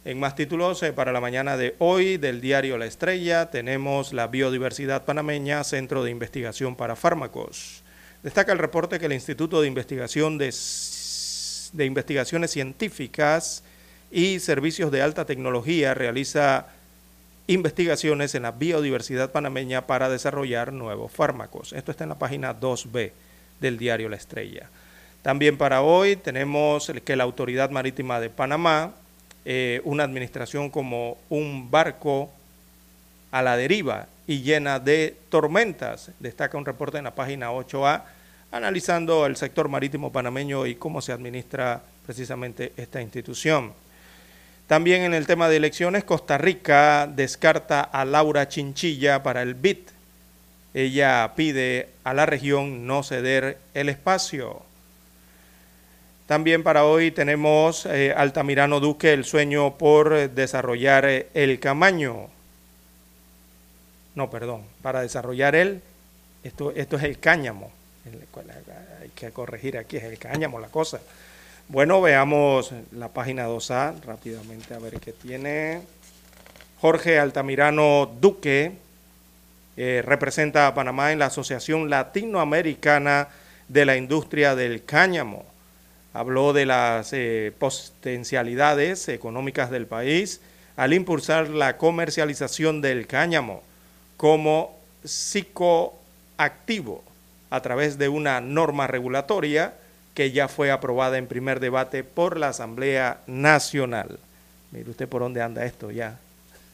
En 0.05 0.19
más 0.19 0.35
títulos, 0.35 0.83
eh, 0.83 0.91
para 0.91 1.13
la 1.13 1.21
mañana 1.21 1.55
de 1.55 1.75
hoy 1.79 2.17
del 2.17 2.41
diario 2.41 2.77
La 2.77 2.85
Estrella 2.85 3.49
tenemos 3.51 4.11
la 4.11 4.27
biodiversidad 4.27 5.05
panameña, 5.05 5.63
Centro 5.63 6.03
de 6.03 6.11
Investigación 6.11 6.75
para 6.75 6.97
Fármacos. 6.97 7.83
Destaca 8.21 8.51
el 8.51 8.57
reporte 8.57 8.99
que 8.99 9.05
el 9.05 9.13
Instituto 9.13 9.61
de 9.61 9.67
Investigación 9.67 10.37
de, 10.37 10.53
Investigaciones 11.85 12.51
Científicas 12.51 13.63
y 14.11 14.39
Servicios 14.39 14.91
de 14.91 15.01
Alta 15.01 15.25
Tecnología 15.25 15.93
realiza 15.93 16.67
investigaciones 17.47 18.35
en 18.35 18.43
la 18.43 18.51
biodiversidad 18.51 19.31
panameña 19.31 19.85
para 19.85 20.09
desarrollar 20.09 20.71
nuevos 20.71 21.11
fármacos. 21.11 21.73
Esto 21.73 21.91
está 21.91 22.03
en 22.03 22.09
la 22.09 22.19
página 22.19 22.59
2B 22.59 23.11
del 23.59 23.77
diario 23.77 24.09
La 24.09 24.15
Estrella. 24.15 24.69
También 25.21 25.57
para 25.57 25.81
hoy 25.81 26.15
tenemos 26.15 26.91
que 27.03 27.15
la 27.15 27.23
Autoridad 27.23 27.69
Marítima 27.69 28.19
de 28.19 28.29
Panamá, 28.29 28.93
eh, 29.45 29.81
una 29.83 30.03
administración 30.03 30.69
como 30.69 31.17
un 31.29 31.69
barco 31.69 32.29
a 33.31 33.41
la 33.41 33.57
deriva 33.57 34.07
y 34.27 34.41
llena 34.41 34.79
de 34.79 35.15
tormentas. 35.29 36.11
Destaca 36.19 36.57
un 36.57 36.65
reporte 36.65 36.97
en 36.97 37.05
la 37.05 37.15
página 37.15 37.51
8A 37.51 38.03
analizando 38.51 39.25
el 39.25 39.35
sector 39.35 39.67
marítimo 39.67 40.11
panameño 40.11 40.65
y 40.67 40.75
cómo 40.75 41.01
se 41.01 41.11
administra 41.11 41.81
precisamente 42.05 42.71
esta 42.77 43.01
institución. 43.01 43.73
También 44.67 45.01
en 45.03 45.13
el 45.13 45.27
tema 45.27 45.49
de 45.49 45.57
elecciones, 45.57 46.03
Costa 46.03 46.37
Rica 46.37 47.07
descarta 47.07 47.81
a 47.81 48.05
Laura 48.05 48.47
Chinchilla 48.47 49.21
para 49.21 49.41
el 49.41 49.55
BIT. 49.55 49.89
Ella 50.73 51.33
pide 51.35 51.89
a 52.03 52.13
la 52.13 52.25
región 52.25 52.87
no 52.87 53.03
ceder 53.03 53.57
el 53.73 53.89
espacio. 53.89 54.63
También 56.25 56.63
para 56.63 56.85
hoy 56.85 57.11
tenemos 57.11 57.85
eh, 57.85 58.13
Altamirano 58.15 58.79
Duque, 58.79 59.11
el 59.11 59.25
sueño 59.25 59.77
por 59.77 60.31
desarrollar 60.31 61.05
eh, 61.05 61.27
el 61.33 61.59
Camaño. 61.59 62.29
No, 64.15 64.29
perdón, 64.29 64.63
para 64.81 65.01
desarrollar 65.01 65.55
el, 65.55 65.81
esto, 66.43 66.71
esto 66.71 66.97
es 66.97 67.03
el 67.03 67.19
cáñamo. 67.19 67.71
Hay 69.01 69.09
que 69.09 69.31
corregir 69.31 69.77
aquí, 69.77 69.97
es 69.97 70.03
el 70.03 70.17
cáñamo 70.17 70.59
la 70.59 70.67
cosa. 70.69 71.01
Bueno, 71.69 72.01
veamos 72.01 72.73
la 72.91 73.07
página 73.07 73.47
2A 73.47 74.01
rápidamente 74.03 74.73
a 74.73 74.79
ver 74.79 74.99
qué 74.99 75.13
tiene. 75.13 75.81
Jorge 76.81 77.17
Altamirano 77.17 78.11
Duque 78.19 78.73
eh, 79.77 80.03
representa 80.05 80.67
a 80.67 80.75
Panamá 80.75 81.13
en 81.13 81.19
la 81.19 81.27
Asociación 81.27 81.89
Latinoamericana 81.89 83.29
de 83.69 83.85
la 83.85 83.95
Industria 83.95 84.55
del 84.55 84.83
Cáñamo. 84.83 85.45
Habló 86.13 86.51
de 86.51 86.65
las 86.65 87.13
eh, 87.13 87.53
potencialidades 87.57 89.07
económicas 89.07 89.71
del 89.71 89.87
país 89.87 90.41
al 90.75 90.93
impulsar 90.93 91.47
la 91.49 91.77
comercialización 91.77 92.81
del 92.81 93.07
cáñamo 93.07 93.63
como 94.17 94.77
psicoactivo 95.03 97.03
a 97.49 97.61
través 97.61 97.97
de 97.97 98.09
una 98.09 98.41
norma 98.41 98.87
regulatoria 98.87 99.75
que 100.13 100.31
ya 100.31 100.47
fue 100.47 100.71
aprobada 100.71 101.17
en 101.17 101.27
primer 101.27 101.59
debate 101.59 102.03
por 102.03 102.37
la 102.37 102.49
Asamblea 102.49 103.21
Nacional. 103.27 104.19
Mire 104.71 104.89
usted 104.89 105.07
por 105.07 105.21
dónde 105.21 105.41
anda 105.41 105.65
esto 105.65 105.91
ya, 105.91 106.19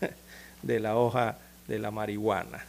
de 0.62 0.80
la 0.80 0.96
hoja 0.98 1.38
de 1.68 1.80
la 1.80 1.92
marihuana. 1.92 2.66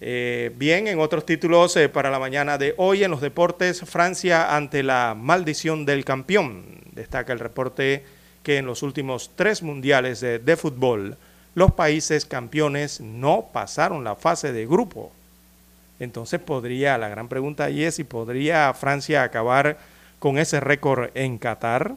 Eh, 0.00 0.52
bien, 0.56 0.88
en 0.88 1.00
otros 1.00 1.24
títulos 1.24 1.76
eh, 1.76 1.88
para 1.88 2.10
la 2.10 2.18
mañana 2.18 2.58
de 2.58 2.74
hoy 2.76 3.02
en 3.02 3.10
los 3.10 3.20
deportes, 3.20 3.80
Francia 3.80 4.54
ante 4.54 4.82
la 4.82 5.14
maldición 5.18 5.86
del 5.86 6.04
campeón. 6.04 6.64
Destaca 6.92 7.32
el 7.32 7.38
reporte 7.38 8.04
que 8.42 8.58
en 8.58 8.66
los 8.66 8.82
últimos 8.82 9.30
tres 9.36 9.62
mundiales 9.62 10.20
de, 10.20 10.38
de 10.38 10.56
fútbol, 10.56 11.16
los 11.54 11.72
países 11.72 12.26
campeones 12.26 13.00
no 13.00 13.48
pasaron 13.52 14.04
la 14.04 14.16
fase 14.16 14.52
de 14.52 14.66
grupo. 14.66 15.12
Entonces 15.98 16.40
podría, 16.40 16.98
la 16.98 17.08
gran 17.08 17.28
pregunta 17.28 17.64
ahí 17.64 17.82
es 17.84 17.94
si 17.94 18.04
podría 18.04 18.72
Francia 18.74 19.22
acabar 19.22 19.78
con 20.18 20.38
ese 20.38 20.60
récord 20.60 21.10
en 21.14 21.38
Qatar. 21.38 21.94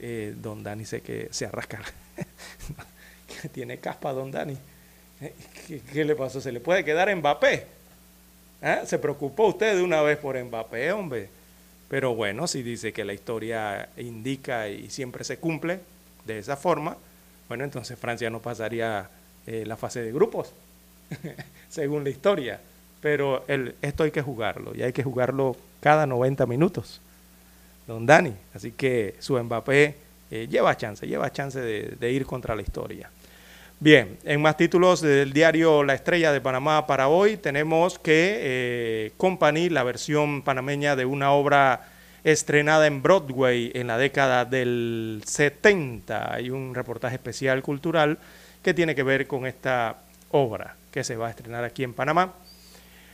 Eh, 0.00 0.34
don 0.36 0.62
Dani 0.62 0.84
sé 0.84 1.00
que 1.00 1.28
se 1.30 1.46
arrasca. 1.46 1.80
Tiene 3.52 3.78
caspa 3.78 4.12
Don 4.12 4.30
Dani. 4.30 4.56
¿Qué, 5.66 5.80
¿Qué, 5.80 6.04
le 6.04 6.16
pasó? 6.16 6.40
¿Se 6.40 6.50
le 6.50 6.60
puede 6.60 6.84
quedar 6.84 7.14
Mbappé? 7.14 7.66
¿Ah? 8.60 8.82
¿Se 8.86 8.98
preocupó 8.98 9.48
usted 9.48 9.76
de 9.76 9.82
una 9.82 10.02
vez 10.02 10.18
por 10.18 10.42
Mbappé, 10.42 10.92
hombre? 10.92 11.28
Pero 11.88 12.14
bueno, 12.14 12.46
si 12.46 12.62
dice 12.62 12.92
que 12.92 13.04
la 13.04 13.12
historia 13.12 13.90
indica 13.96 14.68
y 14.68 14.90
siempre 14.90 15.24
se 15.24 15.36
cumple 15.36 15.80
de 16.24 16.38
esa 16.38 16.56
forma, 16.56 16.96
bueno, 17.48 17.64
entonces 17.64 17.98
Francia 17.98 18.30
no 18.30 18.40
pasaría 18.40 19.10
eh, 19.46 19.64
la 19.66 19.76
fase 19.76 20.00
de 20.00 20.10
grupos, 20.10 20.52
según 21.68 22.04
la 22.04 22.10
historia. 22.10 22.60
Pero 23.02 23.44
el, 23.48 23.74
esto 23.82 24.04
hay 24.04 24.12
que 24.12 24.22
jugarlo, 24.22 24.72
y 24.76 24.82
hay 24.82 24.92
que 24.92 25.02
jugarlo 25.02 25.56
cada 25.80 26.06
90 26.06 26.46
minutos, 26.46 27.00
don 27.88 28.06
Dani. 28.06 28.32
Así 28.54 28.70
que 28.70 29.16
su 29.18 29.36
Mbappé 29.42 29.96
eh, 30.30 30.46
lleva 30.48 30.76
chance, 30.76 31.04
lleva 31.04 31.32
chance 31.32 31.60
de, 31.60 32.12
ir 32.12 32.24
contra 32.24 32.54
la 32.54 32.62
historia. 32.62 33.10
Bien, 33.80 34.16
en 34.22 34.40
más 34.40 34.56
títulos 34.56 35.00
del 35.00 35.32
diario 35.32 35.82
La 35.82 35.94
Estrella 35.94 36.32
de 36.32 36.40
Panamá 36.40 36.86
para 36.86 37.08
hoy 37.08 37.36
tenemos 37.36 37.98
que 37.98 38.38
eh, 38.40 39.12
Company, 39.16 39.68
la 39.68 39.82
versión 39.82 40.42
panameña 40.42 40.94
de 40.94 41.04
una 41.04 41.32
obra 41.32 41.88
estrenada 42.22 42.86
en 42.86 43.02
Broadway 43.02 43.72
en 43.74 43.88
la 43.88 43.98
década 43.98 44.44
del 44.44 45.24
70. 45.26 46.32
Hay 46.32 46.50
un 46.50 46.72
reportaje 46.72 47.16
especial 47.16 47.60
cultural 47.62 48.18
que 48.62 48.72
tiene 48.72 48.94
que 48.94 49.02
ver 49.02 49.26
con 49.26 49.44
esta 49.44 49.96
obra 50.30 50.76
que 50.92 51.04
se 51.04 51.16
va 51.16 51.26
a 51.26 51.30
estrenar 51.30 51.64
aquí 51.64 51.82
en 51.82 51.94
Panamá. 51.94 52.34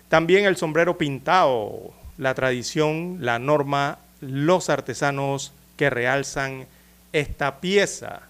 También 0.09 0.45
el 0.45 0.57
sombrero 0.57 0.99
pintado, 0.99 1.93
la 2.19 2.35
tradición, 2.35 3.19
la 3.21 3.39
norma, 3.39 3.99
los 4.21 4.69
artesanos 4.69 5.53
que 5.77 5.91
realzan 5.91 6.67
esta 7.13 7.61
pieza 7.61 8.29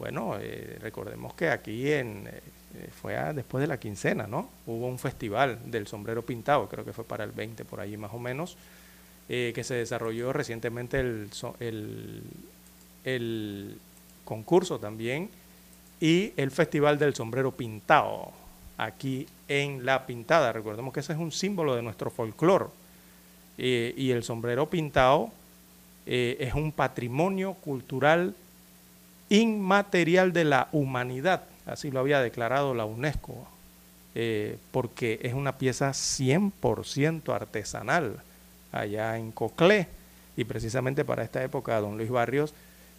bueno, 0.00 0.38
eh, 0.40 0.78
recordemos 0.80 1.34
que 1.34 1.50
aquí 1.50 1.92
en, 1.92 2.26
eh, 2.26 2.88
fue 3.02 3.14
después 3.34 3.60
de 3.60 3.68
la 3.68 3.78
quincena, 3.78 4.26
¿no? 4.26 4.48
Hubo 4.66 4.86
un 4.86 4.98
festival 4.98 5.58
del 5.70 5.86
sombrero 5.86 6.22
pintado, 6.22 6.66
creo 6.70 6.86
que 6.86 6.94
fue 6.94 7.04
para 7.04 7.22
el 7.22 7.32
20 7.32 7.66
por 7.66 7.80
ahí 7.80 7.98
más 7.98 8.10
o 8.14 8.18
menos, 8.18 8.56
eh, 9.28 9.52
que 9.54 9.62
se 9.62 9.74
desarrolló 9.74 10.32
recientemente 10.32 11.00
el, 11.00 11.28
el, 13.04 13.78
concurso 14.24 14.78
también 14.78 15.28
y 16.00 16.32
el 16.38 16.50
festival 16.50 16.98
del 16.98 17.14
sombrero 17.14 17.52
pintado 17.52 18.32
aquí 18.84 19.26
en 19.48 19.84
La 19.84 20.06
Pintada. 20.06 20.52
Recordemos 20.52 20.92
que 20.92 21.00
ese 21.00 21.12
es 21.12 21.18
un 21.18 21.32
símbolo 21.32 21.74
de 21.74 21.82
nuestro 21.82 22.10
folclore 22.10 22.66
y 23.58 24.10
el 24.10 24.22
sombrero 24.22 24.70
pintado 24.70 25.30
es 26.06 26.54
un 26.54 26.72
patrimonio 26.72 27.52
cultural 27.54 28.34
inmaterial 29.30 30.32
de 30.32 30.44
la 30.44 30.68
humanidad, 30.72 31.44
así 31.64 31.90
lo 31.90 32.00
había 32.00 32.20
declarado 32.20 32.74
la 32.74 32.84
UNESCO, 32.84 33.46
eh, 34.14 34.58
porque 34.72 35.20
es 35.22 35.32
una 35.34 35.56
pieza 35.56 35.90
100% 35.90 37.32
artesanal 37.32 38.16
allá 38.72 39.16
en 39.16 39.30
Coclé. 39.30 39.86
Y 40.36 40.44
precisamente 40.44 41.04
para 41.04 41.22
esta 41.22 41.42
época, 41.42 41.80
don 41.80 41.96
Luis 41.96 42.10
Barrios, 42.10 42.54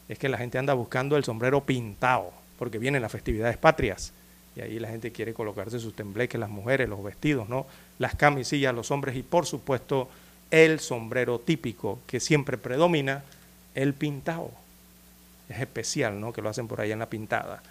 es 0.07 0.17
que 0.17 0.29
la 0.29 0.37
gente 0.37 0.57
anda 0.57 0.73
buscando 0.73 1.17
el 1.17 1.23
sombrero 1.23 1.61
pintado, 1.65 2.31
porque 2.57 2.79
vienen 2.79 3.01
las 3.01 3.11
festividades 3.11 3.57
patrias. 3.57 4.13
Y 4.55 4.61
ahí 4.61 4.79
la 4.79 4.89
gente 4.89 5.11
quiere 5.11 5.33
colocarse 5.33 5.79
sus 5.79 5.95
tembleques, 5.95 6.39
las 6.39 6.49
mujeres, 6.49 6.89
los 6.89 7.03
vestidos, 7.03 7.47
¿no? 7.47 7.65
Las 7.99 8.15
camisillas, 8.15 8.75
los 8.75 8.91
hombres 8.91 9.15
y 9.15 9.23
por 9.23 9.45
supuesto 9.45 10.09
el 10.49 10.79
sombrero 10.79 11.39
típico 11.39 11.99
que 12.05 12.19
siempre 12.19 12.57
predomina, 12.57 13.23
el 13.73 13.93
pintado 13.93 14.51
es 15.49 15.59
especial, 15.59 16.19
¿no? 16.19 16.33
Que 16.33 16.41
lo 16.41 16.49
hacen 16.49 16.67
por 16.67 16.81
ahí 16.81 16.91
en 16.91 16.99
la 16.99 17.09
pintada. 17.09 17.61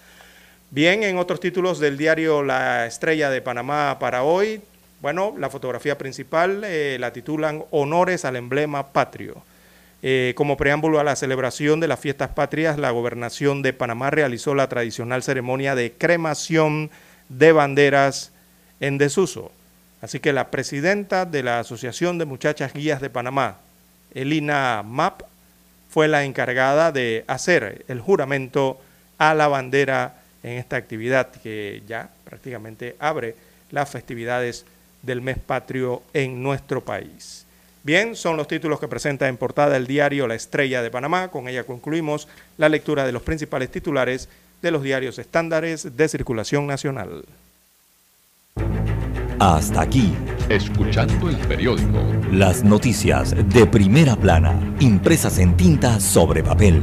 Bien, 0.70 1.02
en 1.02 1.19
otros 1.19 1.40
títulos 1.40 1.81
del 1.81 1.98
diario 1.98 2.43
La 2.43 2.86
Estrella 2.86 3.28
de 3.28 3.43
Panamá 3.43 3.98
para 3.98 4.23
hoy, 4.23 4.62
bueno, 5.01 5.35
la 5.39 5.51
fotografía 5.51 5.98
principal 5.98 6.62
eh, 6.65 6.97
la 7.01 7.12
titulan 7.12 7.65
Honores 7.70 8.24
al 8.24 8.36
emblema 8.36 8.86
patrio. 8.89 9.43
Eh, 10.02 10.32
como 10.36 10.56
preámbulo 10.56 10.98
a 10.98 11.05
la 11.05 11.16
celebración 11.16 11.78
de 11.81 11.89
las 11.89 12.01
fiestas 12.01 12.31
patrias, 12.31 12.78
la 12.78 12.90
gobernación 12.90 13.62
de 13.62 13.72
Panamá 13.72 14.10
realizó 14.10 14.55
la 14.55 14.68
tradicional 14.68 15.22
ceremonia 15.22 15.74
de 15.74 15.93
cremación 15.93 16.90
de 17.28 17.52
banderas 17.52 18.32
en 18.81 18.97
desuso. 18.97 19.52
Así 20.01 20.18
que 20.18 20.32
la 20.32 20.51
presidenta 20.51 21.27
de 21.27 21.43
la 21.43 21.60
Asociación 21.60 22.16
de 22.16 22.24
Muchachas 22.24 22.72
Guías 22.72 23.02
de 23.02 23.10
Panamá, 23.10 23.59
Elina 24.14 24.82
Map, 24.82 25.22
fue 25.90 26.09
la 26.09 26.24
encargada 26.24 26.93
de 26.93 27.24
hacer 27.27 27.85
el 27.89 28.01
juramento 28.01 28.81
a 29.18 29.35
la 29.35 29.48
bandera 29.48 30.22
en 30.43 30.52
esta 30.52 30.77
actividad 30.77 31.31
que 31.31 31.82
ya 31.86 32.09
prácticamente 32.24 32.97
abre 32.98 33.35
las 33.70 33.90
festividades 33.90 34.64
del 35.02 35.20
mes 35.20 35.39
patrio 35.39 36.02
en 36.14 36.43
nuestro 36.43 36.82
país. 36.82 37.44
Bien, 37.82 38.15
son 38.15 38.36
los 38.36 38.47
títulos 38.47 38.78
que 38.78 38.89
presenta 38.89 39.28
en 39.28 39.39
portada 39.39 39.77
el 39.77 39.86
diario 39.86 40.27
La 40.27 40.35
Estrella 40.35 40.82
de 40.82 40.90
Panamá. 40.90 41.28
Con 41.28 41.48
ella 41.48 41.65
concluimos 41.65 42.28
la 42.59 42.69
lectura 42.69 43.07
de 43.07 43.12
los 43.12 43.23
principales 43.23 43.70
titulares 43.70 44.28
de 44.61 44.70
los 44.70 44.82
diarios 44.82 45.19
estándares 45.19 45.97
de 45.97 46.09
circulación 46.09 46.66
nacional. 46.66 47.24
Hasta 49.39 49.81
aquí. 49.81 50.12
Escuchando 50.51 51.31
el 51.31 51.36
periódico. 51.39 52.05
Las 52.31 52.62
noticias 52.62 53.35
de 53.48 53.66
primera 53.66 54.15
plana, 54.15 54.77
impresas 54.81 55.39
en 55.39 55.57
tinta 55.57 55.98
sobre 55.98 56.43
papel. 56.43 56.82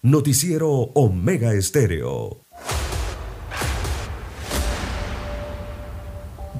Noticiero 0.00 0.70
Omega 0.94 1.52
Estéreo. 1.54 2.44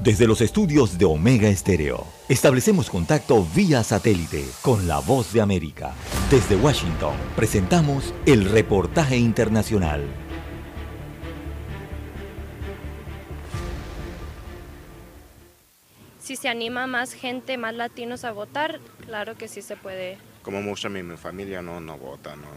Desde 0.03 0.27
los 0.27 0.41
estudios 0.41 0.97
de 0.97 1.05
Omega 1.05 1.47
Estéreo, 1.47 2.05
establecemos 2.27 2.89
contacto 2.89 3.47
vía 3.55 3.81
satélite 3.85 4.43
con 4.61 4.89
la 4.89 4.99
voz 4.99 5.31
de 5.31 5.39
América. 5.39 5.93
Desde 6.29 6.57
Washington, 6.57 7.13
presentamos 7.37 8.13
el 8.25 8.43
reportaje 8.43 9.15
internacional. 9.15 10.03
Si 16.19 16.35
se 16.35 16.49
anima 16.49 16.87
más 16.87 17.13
gente, 17.13 17.57
más 17.57 17.73
latinos 17.73 18.25
a 18.25 18.33
votar, 18.33 18.81
claro 19.05 19.35
que 19.37 19.47
sí 19.47 19.61
se 19.61 19.77
puede. 19.77 20.17
Como 20.41 20.61
mucha 20.61 20.89
mi, 20.89 21.03
mi 21.03 21.15
familia 21.15 21.61
no, 21.61 21.79
no 21.79 21.97
vota, 21.97 22.35
no, 22.35 22.47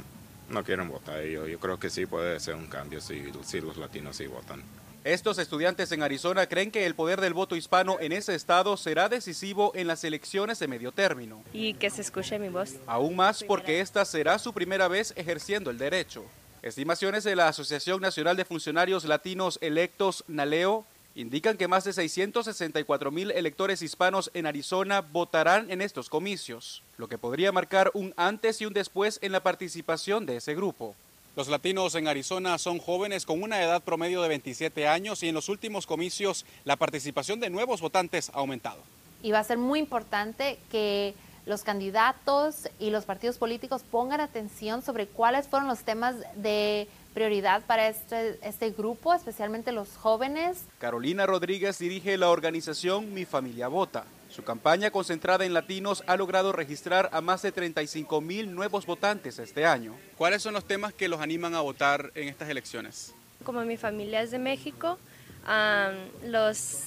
no 0.49 0.65
quieren 0.65 0.89
votar. 0.89 1.23
Yo, 1.25 1.47
yo 1.47 1.59
creo 1.59 1.79
que 1.79 1.91
sí 1.91 2.07
puede 2.07 2.39
ser 2.41 2.55
un 2.55 2.67
cambio 2.67 3.01
si, 3.01 3.25
si 3.45 3.61
los 3.61 3.77
latinos 3.77 4.17
sí 4.17 4.27
votan. 4.27 4.63
Estos 5.05 5.39
estudiantes 5.39 5.91
en 5.91 6.05
Arizona 6.05 6.47
creen 6.47 6.71
que 6.71 6.87
el 6.87 6.95
poder 6.95 7.21
del 7.21 7.35
voto 7.35 7.57
hispano 7.57 7.97
en 7.99 8.13
ese 8.13 8.37
estado 8.37 8.77
será 8.77 9.09
decisivo 9.09 9.73
en 9.75 9.89
las 9.89 10.05
elecciones 10.05 10.61
de 10.61 10.69
medio 10.69 10.93
término. 10.93 11.43
Y 11.53 11.75
que 11.75 11.91
se 11.91 12.03
escuche 12.03 12.39
mi 12.39 12.49
voz. 12.49 12.77
Aún 12.87 13.17
más 13.17 13.43
porque 13.43 13.81
esta 13.81 14.05
será 14.05 14.39
su 14.39 14.53
primera 14.53 14.87
vez 14.87 15.13
ejerciendo 15.17 15.71
el 15.71 15.79
derecho. 15.79 16.25
Estimaciones 16.63 17.25
de 17.25 17.35
la 17.35 17.49
Asociación 17.49 18.01
Nacional 18.01 18.37
de 18.37 18.45
Funcionarios 18.45 19.05
Latinos 19.05 19.59
Electos, 19.61 20.23
NALEO, 20.29 20.87
indican 21.15 21.57
que 21.57 21.69
más 21.69 21.85
de 21.85 21.93
664 21.93 23.11
mil 23.11 23.31
electores 23.31 23.83
hispanos 23.83 24.31
en 24.35 24.47
Arizona 24.47 25.01
votarán 25.01 25.71
en 25.71 25.83
estos 25.83 26.09
comicios, 26.09 26.83
lo 26.97 27.09
que 27.09 27.19
podría 27.19 27.53
marcar 27.53 27.91
un 27.95 28.15
antes 28.17 28.61
y 28.61 28.67
un 28.67 28.73
después 28.73 29.19
en 29.23 29.33
la 29.33 29.43
participación 29.43 30.27
de 30.27 30.37
ese 30.37 30.55
grupo. 30.55 30.95
Los 31.35 31.49
latinos 31.49 31.95
en 31.95 32.09
Arizona 32.09 32.59
son 32.59 32.79
jóvenes 32.79 33.25
con 33.25 33.43
una 33.43 33.63
edad 33.63 33.83
promedio 33.83 34.21
de 34.23 34.29
27 34.29 34.87
años 34.87 35.23
y 35.23 35.29
en 35.29 35.35
los 35.35 35.49
últimos 35.49 35.87
comicios 35.87 36.45
la 36.65 36.77
participación 36.77 37.41
de 37.41 37.49
nuevos 37.49 37.81
votantes 37.81 38.31
ha 38.31 38.39
aumentado. 38.39 38.79
Y 39.23 39.31
va 39.33 39.39
a 39.39 39.45
ser 39.45 39.57
muy 39.57 39.79
importante 39.79 40.59
que 40.71 41.15
los 41.47 41.63
candidatos 41.63 42.69
y 42.79 42.91
los 42.91 43.05
partidos 43.05 43.39
políticos 43.39 43.83
pongan 43.91 44.21
atención 44.21 44.83
sobre 44.83 45.07
cuáles 45.07 45.49
fueron 45.49 45.69
los 45.69 45.81
temas 45.81 46.17
de 46.37 46.87
prioridad 47.13 47.63
para 47.67 47.89
este, 47.89 48.39
este 48.43 48.71
grupo, 48.71 49.15
especialmente 49.15 49.73
los 49.73 49.97
jóvenes. 49.97 50.65
Carolina 50.79 51.27
Rodríguez 51.27 51.79
dirige 51.79 52.17
la 52.17 52.31
organización 52.31 53.13
Mi 53.15 53.25
Familia 53.25 53.69
Vota. 53.69 54.05
Su 54.29 54.45
campaña 54.45 54.91
concentrada 54.91 55.45
en 55.45 55.53
latinos 55.53 56.03
ha 56.07 56.17
logrado 56.17 56.53
registrar 56.53 57.11
a 57.13 57.21
más 57.21 57.43
de 57.43 57.53
35 57.53 58.21
mil 58.23 58.55
nuevos 58.55 58.87
votantes 58.87 59.39
este 59.39 59.67
año. 59.67 59.95
¿Cuáles 60.17 60.43
son 60.43 60.55
los 60.55 60.65
temas 60.65 60.95
que 60.95 61.09
los 61.09 61.21
animan 61.21 61.55
a 61.55 61.61
votar 61.61 62.11
en 62.15 62.29
estas 62.29 62.49
elecciones? 62.49 63.15
Como 63.45 63.61
mi 63.63 63.77
familia 63.77 64.23
es 64.23 64.31
de 64.31 64.39
México, 64.39 64.99
um, 65.47 66.31
los 66.31 66.79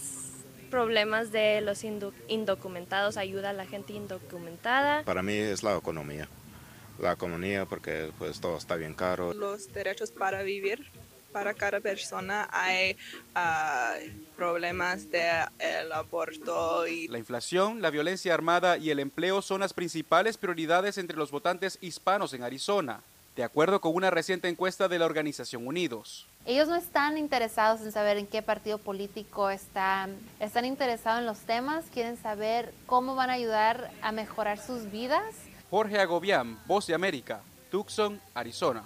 problemas 0.72 1.32
de 1.32 1.62
los 1.62 1.84
indocumentados 2.28 3.16
ayuda 3.18 3.52
a 3.52 3.54
la 3.54 3.68
gente 3.68 3.94
indocumentada. 3.94 5.04
Para 5.04 5.22
mí 5.22 5.34
es 5.34 5.62
la 5.62 5.78
economía. 5.78 6.28
La 7.00 7.14
economía 7.14 7.66
porque 7.66 8.12
pues 8.18 8.40
todo 8.40 8.58
está 8.58 8.76
bien 8.76 8.94
caro. 8.94 9.34
Los 9.34 9.72
derechos 9.74 10.12
para 10.12 10.44
vivir 10.44 10.86
para 11.36 11.54
cada 11.54 11.82
persona 11.82 12.48
hay 12.50 12.96
uh, 13.36 14.10
problemas 14.38 15.12
de 15.12 15.30
el 15.60 15.92
aborto 15.92 16.88
y 16.88 17.10
la 17.10 17.18
inflación, 17.18 17.82
la 17.82 17.90
violencia 17.90 18.34
armada 18.34 18.78
y 18.78 18.90
el 18.90 19.00
empleo 19.00 19.42
son 19.42 19.60
las 19.60 19.74
principales 19.74 20.38
prioridades 20.38 20.98
entre 20.98 21.18
los 21.18 21.32
votantes 21.32 21.78
hispanos 21.82 22.34
en 22.34 22.44
Arizona, 22.44 23.02
de 23.36 23.44
acuerdo 23.44 23.82
con 23.82 23.94
una 23.96 24.12
reciente 24.12 24.48
encuesta 24.48 24.88
de 24.88 24.98
la 24.98 25.06
organización 25.06 25.68
Unidos. 25.68 26.26
Ellos 26.46 26.70
no 26.70 26.78
están 26.78 27.18
interesados 27.18 27.82
en 27.82 27.92
saber 27.92 28.18
en 28.18 28.28
qué 28.28 28.42
partido 28.42 28.78
político 28.78 29.50
están, 29.50 30.16
están 30.40 30.64
interesados 30.64 31.20
en 31.20 31.26
los 31.26 31.40
temas, 31.40 31.84
quieren 31.94 32.16
saber 32.16 32.74
cómo 32.86 33.16
van 33.16 33.30
a 33.30 33.34
ayudar 33.34 33.92
a 34.02 34.14
mejorar 34.14 34.58
sus 34.58 34.90
vidas. 34.90 35.36
Jorge 35.76 36.00
Agobián, 36.00 36.58
Voz 36.68 36.88
de 36.88 36.96
América, 36.96 37.42
Tucson, 37.70 38.22
Arizona. 38.34 38.86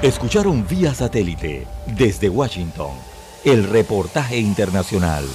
Escucharon 0.00 0.66
vía 0.66 0.94
satélite 0.94 1.66
desde 1.86 2.30
Washington 2.30 2.92
el 3.44 3.68
reportaje 3.68 4.38
internacional. 4.38 5.26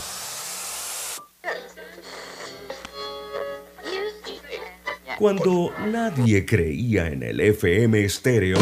Cuando 5.20 5.72
nadie 5.86 6.44
creía 6.44 7.10
en 7.10 7.22
el 7.22 7.40
FM 7.40 8.04
estéreo, 8.04 8.58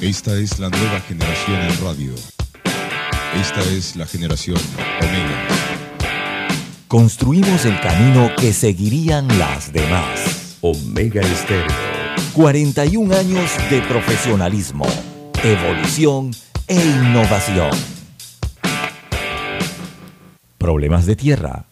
Esta 0.00 0.36
es 0.36 0.60
la 0.60 0.68
nueva 0.68 1.00
generación 1.00 1.60
en 1.62 1.84
radio. 1.84 2.14
Esta 3.40 3.60
es 3.72 3.96
la 3.96 4.06
generación 4.06 4.58
Omega. 5.00 5.53
Construimos 6.94 7.64
el 7.64 7.80
camino 7.80 8.30
que 8.36 8.52
seguirían 8.52 9.26
las 9.36 9.72
demás. 9.72 10.58
Omega 10.60 11.22
Estéreo. 11.22 11.66
41 12.34 13.12
años 13.16 13.50
de 13.68 13.82
profesionalismo, 13.82 14.86
evolución 15.42 16.30
e 16.68 16.76
innovación. 16.76 17.70
Problemas 20.56 21.04
de 21.06 21.16
tierra, 21.16 21.64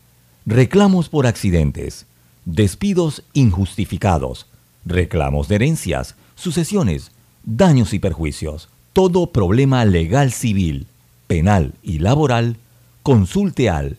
reclamos 0.44 1.08
por 1.08 1.28
accidentes, 1.28 2.06
despidos 2.44 3.22
injustificados, 3.32 4.48
reclamos 4.84 5.46
de 5.46 5.54
herencias, 5.54 6.16
sucesiones, 6.34 7.12
daños 7.44 7.94
y 7.94 8.00
perjuicios. 8.00 8.68
Todo 8.92 9.28
problema 9.28 9.84
legal 9.84 10.32
civil, 10.32 10.88
penal 11.28 11.74
y 11.80 12.00
laboral, 12.00 12.56
consulte 13.04 13.70
al 13.70 13.98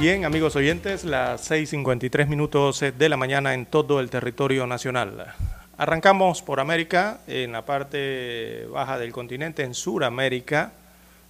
Bien, 0.00 0.24
amigos 0.24 0.56
oyentes, 0.56 1.04
las 1.04 1.50
6.53 1.50 2.26
minutos 2.26 2.80
de 2.80 3.08
la 3.10 3.18
mañana 3.18 3.52
en 3.52 3.66
todo 3.66 4.00
el 4.00 4.08
territorio 4.08 4.66
nacional. 4.66 5.34
Arrancamos 5.76 6.40
por 6.40 6.58
América, 6.58 7.20
en 7.26 7.52
la 7.52 7.66
parte 7.66 8.66
baja 8.72 8.98
del 8.98 9.12
continente, 9.12 9.62
en 9.62 9.74
Sudamérica, 9.74 10.72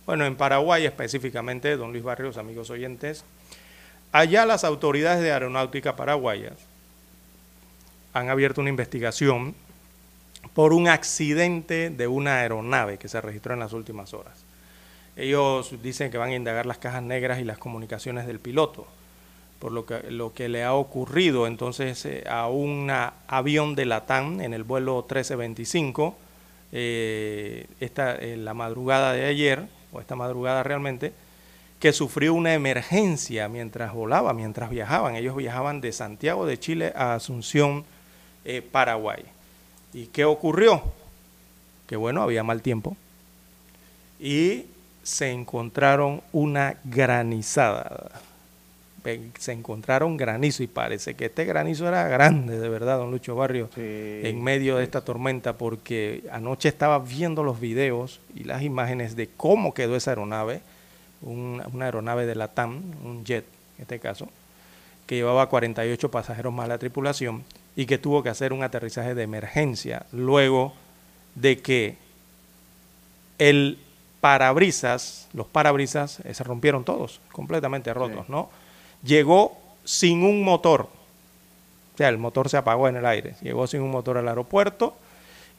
bueno, 0.06 0.24
en 0.24 0.36
Paraguay 0.36 0.86
específicamente, 0.86 1.76
don 1.76 1.90
Luis 1.90 2.04
Barrios, 2.04 2.36
amigos 2.36 2.70
oyentes. 2.70 3.24
Allá 4.12 4.46
las 4.46 4.62
autoridades 4.62 5.20
de 5.20 5.32
aeronáutica 5.32 5.96
paraguayas 5.96 6.54
han 8.12 8.28
abierto 8.28 8.60
una 8.60 8.70
investigación 8.70 9.56
por 10.54 10.72
un 10.72 10.86
accidente 10.86 11.90
de 11.90 12.06
una 12.06 12.36
aeronave 12.36 12.98
que 12.98 13.08
se 13.08 13.20
registró 13.20 13.52
en 13.52 13.58
las 13.58 13.72
últimas 13.72 14.14
horas. 14.14 14.44
Ellos 15.20 15.74
dicen 15.82 16.10
que 16.10 16.18
van 16.18 16.30
a 16.30 16.34
indagar 16.34 16.66
las 16.66 16.78
cajas 16.78 17.02
negras 17.02 17.40
y 17.40 17.44
las 17.44 17.58
comunicaciones 17.58 18.26
del 18.26 18.40
piloto, 18.40 18.86
por 19.58 19.70
lo 19.72 19.84
que, 19.84 20.10
lo 20.10 20.32
que 20.32 20.48
le 20.48 20.64
ha 20.64 20.74
ocurrido 20.74 21.46
entonces 21.46 22.04
eh, 22.06 22.24
a 22.28 22.48
un 22.48 22.90
avión 23.26 23.74
de 23.74 23.84
Latam 23.84 24.40
en 24.40 24.54
el 24.54 24.64
vuelo 24.64 24.96
1325, 25.02 26.16
eh, 26.72 27.66
esta, 27.80 28.16
en 28.16 28.44
la 28.44 28.54
madrugada 28.54 29.12
de 29.12 29.26
ayer, 29.26 29.66
o 29.92 30.00
esta 30.00 30.16
madrugada 30.16 30.62
realmente, 30.62 31.12
que 31.80 31.92
sufrió 31.92 32.34
una 32.34 32.54
emergencia 32.54 33.48
mientras 33.48 33.92
volaba, 33.92 34.32
mientras 34.32 34.70
viajaban. 34.70 35.16
Ellos 35.16 35.36
viajaban 35.36 35.80
de 35.80 35.92
Santiago 35.92 36.46
de 36.46 36.58
Chile 36.58 36.92
a 36.94 37.14
Asunción, 37.14 37.84
eh, 38.44 38.62
Paraguay. 38.62 39.24
¿Y 39.92 40.06
qué 40.06 40.24
ocurrió? 40.24 40.82
Que 41.86 41.96
bueno, 41.96 42.22
había 42.22 42.42
mal 42.42 42.62
tiempo 42.62 42.96
y 44.20 44.66
se 45.02 45.30
encontraron 45.30 46.22
una 46.32 46.76
granizada. 46.84 48.10
Se 49.38 49.52
encontraron 49.52 50.18
granizo 50.18 50.62
y 50.62 50.66
parece 50.66 51.14
que 51.14 51.26
este 51.26 51.46
granizo 51.46 51.88
era 51.88 52.06
grande, 52.06 52.60
de 52.60 52.68
verdad, 52.68 52.98
don 52.98 53.10
Lucho 53.10 53.34
Barrio, 53.34 53.70
en 54.28 54.42
medio 54.44 54.76
de 54.76 54.84
esta 54.84 55.00
tormenta, 55.00 55.54
porque 55.54 56.22
anoche 56.30 56.68
estaba 56.68 56.98
viendo 56.98 57.42
los 57.42 57.58
videos 57.60 58.20
y 58.34 58.44
las 58.44 58.62
imágenes 58.62 59.16
de 59.16 59.28
cómo 59.38 59.72
quedó 59.72 59.96
esa 59.96 60.10
aeronave, 60.10 60.60
un- 61.22 61.62
una 61.72 61.86
aeronave 61.86 62.26
de 62.26 62.34
la 62.34 62.48
TAM, 62.48 62.82
un 63.02 63.24
jet 63.24 63.46
en 63.78 63.82
este 63.82 63.98
caso, 64.00 64.28
que 65.06 65.14
llevaba 65.16 65.48
48 65.48 66.10
pasajeros 66.10 66.52
más 66.52 66.68
la 66.68 66.76
tripulación 66.76 67.42
y 67.76 67.86
que 67.86 67.96
tuvo 67.96 68.22
que 68.22 68.28
hacer 68.28 68.52
un 68.52 68.62
aterrizaje 68.62 69.14
de 69.14 69.22
emergencia 69.22 70.04
luego 70.12 70.74
de 71.36 71.58
que 71.60 71.96
el 73.38 73.78
parabrisas, 74.20 75.28
los 75.32 75.46
parabrisas 75.46 76.20
eh, 76.20 76.34
se 76.34 76.44
rompieron 76.44 76.84
todos, 76.84 77.20
completamente 77.32 77.92
rotos, 77.94 78.28
¿no? 78.28 78.50
Llegó 79.02 79.58
sin 79.84 80.22
un 80.24 80.42
motor, 80.44 80.82
o 80.82 81.96
sea, 81.96 82.08
el 82.08 82.18
motor 82.18 82.48
se 82.48 82.56
apagó 82.56 82.88
en 82.88 82.96
el 82.96 83.06
aire, 83.06 83.34
llegó 83.40 83.66
sin 83.66 83.80
un 83.80 83.90
motor 83.90 84.18
al 84.18 84.28
aeropuerto 84.28 84.94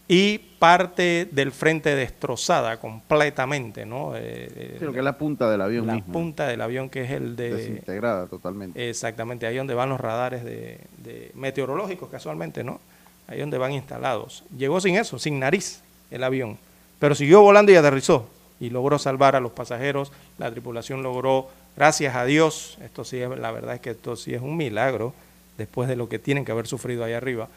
y 0.07 0.37
parte 0.59 1.27
del 1.31 1.51
frente 1.51 1.95
destrozada 1.95 2.77
completamente, 2.77 3.85
¿no? 3.85 4.15
Eh, 4.15 4.19
eh, 4.55 4.75
Sí, 4.79 4.85
lo 4.85 4.91
que 4.91 4.99
es 4.99 5.03
la 5.05 5.17
punta 5.17 5.49
del 5.49 5.61
avión 5.61 5.87
la 5.87 5.93
mismo. 5.95 6.13
punta 6.13 6.47
del 6.47 6.61
avión 6.61 6.89
que 6.89 7.03
es 7.03 7.11
el 7.11 7.35
de... 7.35 7.53
Desintegrada 7.55 8.27
totalmente. 8.27 8.89
Exactamente, 8.89 9.47
ahí 9.47 9.55
donde 9.57 9.73
van 9.73 9.89
los 9.89 9.99
radares 9.99 10.43
de, 10.43 10.79
de 10.97 11.31
meteorológicos 11.33 12.09
casualmente, 12.09 12.63
¿no? 12.63 12.79
Ahí 13.27 13.39
donde 13.39 13.57
van 13.57 13.71
instalados. 13.71 14.43
Llegó 14.55 14.81
sin 14.81 14.95
eso, 14.97 15.17
sin 15.17 15.39
nariz 15.39 15.81
el 16.11 16.23
avión, 16.23 16.57
pero 16.99 17.15
siguió 17.15 17.41
volando 17.41 17.71
y 17.71 17.75
aterrizó 17.75 18.27
y 18.61 18.69
logró 18.69 18.97
salvar 18.97 19.35
a 19.35 19.41
los 19.41 19.51
pasajeros. 19.51 20.13
La 20.37 20.49
tripulación 20.51 21.03
logró, 21.03 21.49
gracias 21.75 22.15
a 22.15 22.23
Dios, 22.23 22.77
esto 22.81 23.03
sí, 23.03 23.17
es, 23.17 23.29
la 23.29 23.51
verdad 23.51 23.75
es 23.75 23.81
que 23.81 23.89
esto 23.89 24.15
sí 24.15 24.33
es 24.33 24.41
un 24.41 24.55
milagro 24.55 25.13
después 25.57 25.89
de 25.89 25.97
lo 25.97 26.07
que 26.07 26.17
tienen 26.19 26.45
que 26.45 26.53
haber 26.53 26.67
sufrido 26.67 27.03
ahí 27.03 27.11
arriba. 27.13 27.49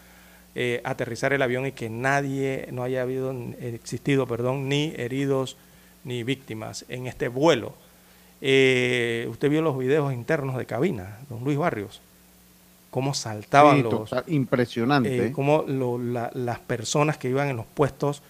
eh, 0.56 0.81
aterrizar 0.85 1.32
el 1.32 1.43
avión 1.43 1.66
y 1.66 1.72
que 1.72 1.90
nadie, 1.90 2.68
no 2.70 2.85
haya 2.85 3.02
habido, 3.02 3.35
existido, 3.60 4.26
perdón, 4.28 4.68
ni 4.68 4.93
heridos 4.97 5.56
ni 6.05 6.22
víctimas 6.22 6.85
en 6.89 7.09
este 7.09 7.26
vuelo. 7.26 7.74
Eh, 8.40 9.26
usted 9.31 9.51
vio 9.51 9.62
los 9.62 9.76
videos 9.78 10.12
internos 10.12 10.56
de 10.56 10.64
cabina, 10.66 11.18
don 11.28 11.43
Luis 11.43 11.59
Barrios, 11.59 12.01
cómo 12.90 13.14
saltaban 13.14 13.78
Sí, 13.78 13.82
los... 13.82 13.90
total- 14.10 14.24
impresionante. 14.28 15.26
eh, 15.26 15.32
cómo 15.32 15.64
lo- 15.66 15.98
la- 15.98 16.31
las 16.35 16.60
personas 16.60 17.16
que 17.18 17.28
iban 17.31 17.48
en 17.48 17.56
los 17.56 17.66
puestos, 17.66 18.22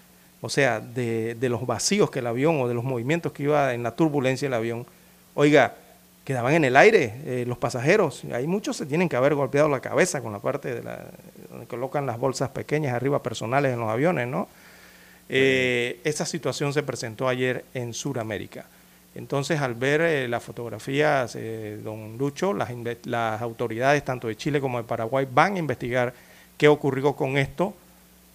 o 0.45 0.49
sea, 0.49 0.79
de, 0.79 1.35
de 1.35 1.49
los 1.49 1.65
vacíos 1.65 2.11
que 2.11 2.19
el 2.19 2.27
avión 2.27 2.61
o 2.61 2.67
de 2.67 2.73
los 2.73 2.83
movimientos 2.83 3.31
que 3.31 3.43
iba 3.43 3.73
en 3.73 3.83
la 3.83 3.95
turbulencia 3.95 4.45
del 4.47 4.53
avión, 4.53 4.85
oiga, 5.33 5.75
quedaban 6.23 6.53
en 6.53 6.65
el 6.65 6.77
aire 6.77 7.13
eh, 7.25 7.45
los 7.47 7.57
pasajeros. 7.57 8.23
Hay 8.31 8.45
muchos 8.47 8.77
se 8.77 8.85
tienen 8.85 9.09
que 9.09 9.15
haber 9.15 9.35
golpeado 9.35 9.67
la 9.69 9.79
cabeza 9.79 10.21
con 10.21 10.31
la 10.31 10.39
parte 10.39 10.73
de 10.73 10.83
la, 10.83 11.05
donde 11.49 11.65
colocan 11.65 12.05
las 12.05 12.19
bolsas 12.19 12.49
pequeñas 12.49 12.93
arriba 12.93 13.23
personales 13.23 13.73
en 13.73 13.79
los 13.79 13.89
aviones, 13.89 14.27
¿no? 14.27 14.47
Eh, 15.27 15.99
esa 16.03 16.25
situación 16.25 16.71
se 16.73 16.83
presentó 16.83 17.27
ayer 17.27 17.65
en 17.73 17.93
Sudamérica. 17.93 18.65
Entonces, 19.15 19.61
al 19.61 19.73
ver 19.73 20.01
eh, 20.01 20.27
las 20.27 20.43
fotografías, 20.43 21.35
eh, 21.35 21.79
don 21.83 22.17
Lucho, 22.17 22.53
las, 22.53 22.69
las 23.05 23.41
autoridades 23.41 24.03
tanto 24.05 24.27
de 24.27 24.35
Chile 24.35 24.59
como 24.61 24.77
de 24.77 24.83
Paraguay 24.83 25.27
van 25.31 25.55
a 25.55 25.59
investigar 25.59 26.13
qué 26.57 26.67
ocurrió 26.67 27.13
con 27.13 27.37
esto 27.37 27.73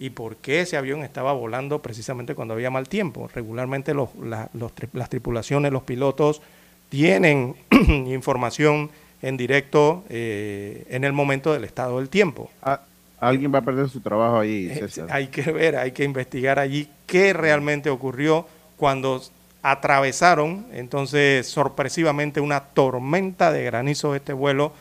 y 0.00 0.10
por 0.10 0.36
qué 0.36 0.62
ese 0.62 0.76
avión 0.76 1.02
estaba 1.04 1.32
volando 1.34 1.80
precisamente 1.80 2.34
cuando 2.34 2.54
había 2.54 2.70
mal 2.70 2.88
tiempo. 2.88 3.28
Regularmente 3.32 3.94
los- 3.94 4.08
la- 4.16 4.48
los 4.54 4.74
tri- 4.74 4.88
las 4.94 5.08
tripulaciones, 5.10 5.70
los 5.70 5.82
pilotos 5.84 6.42
tienen 6.88 7.54
información 7.70 8.90
en 9.22 9.36
directo 9.36 10.02
eh, 10.08 10.84
en 10.88 11.04
el 11.04 11.12
momento 11.12 11.52
del 11.52 11.64
estado 11.64 11.98
del 11.98 12.08
tiempo. 12.08 12.50
Ah, 12.62 12.80
alguien 13.20 13.52
va 13.54 13.58
a 13.58 13.62
perder 13.62 13.88
su 13.90 14.00
trabajo 14.00 14.38
ahí, 14.40 14.68
Eh, 14.70 14.76
César. 14.88 15.08
Hay 15.10 15.26
que 15.28 15.42
ver, 15.52 15.76
hay 15.76 15.92
que 15.92 16.04
investigar 16.04 16.58
allí 16.58 16.88
qué 17.06 17.32
realmente 17.34 17.90
ocurrió 17.90 18.46
cuando 18.78 19.20
atravesaron 19.62 20.66
entonces 20.72 21.46
sorpresivamente 21.46 22.40
una 22.40 22.60
tormenta 22.60 23.52
de 23.52 23.62
granizo 23.64 24.14
este 24.14 24.32
vuelo 24.32 24.72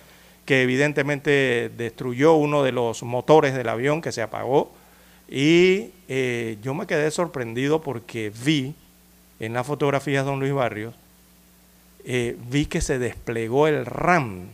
que 0.46 0.62
evidentemente 0.64 1.70
destruyó 1.78 2.34
uno 2.34 2.64
de 2.64 2.72
los 2.72 3.04
motores 3.04 3.54
del 3.54 3.68
avión 3.70 4.02
que 4.02 4.12
se 4.12 4.22
apagó 4.22 4.72
y 5.30 5.92
eh, 6.08 6.58
yo 6.64 6.74
me 6.74 6.88
quedé 6.88 7.12
sorprendido 7.12 7.82
porque 7.82 8.32
vi 8.44 8.74
en 9.40 9.54
las 9.54 9.68
fotografías 9.68 10.26
de 10.26 10.32
don 10.32 10.40
Luis 10.40 10.54
Barrios 10.54 10.96
eh, 12.06 12.38
vi 12.50 12.66
que 12.66 12.82
se 12.82 12.98
desplegó 12.98 13.68
el 13.68 13.86
RAM 13.86 14.48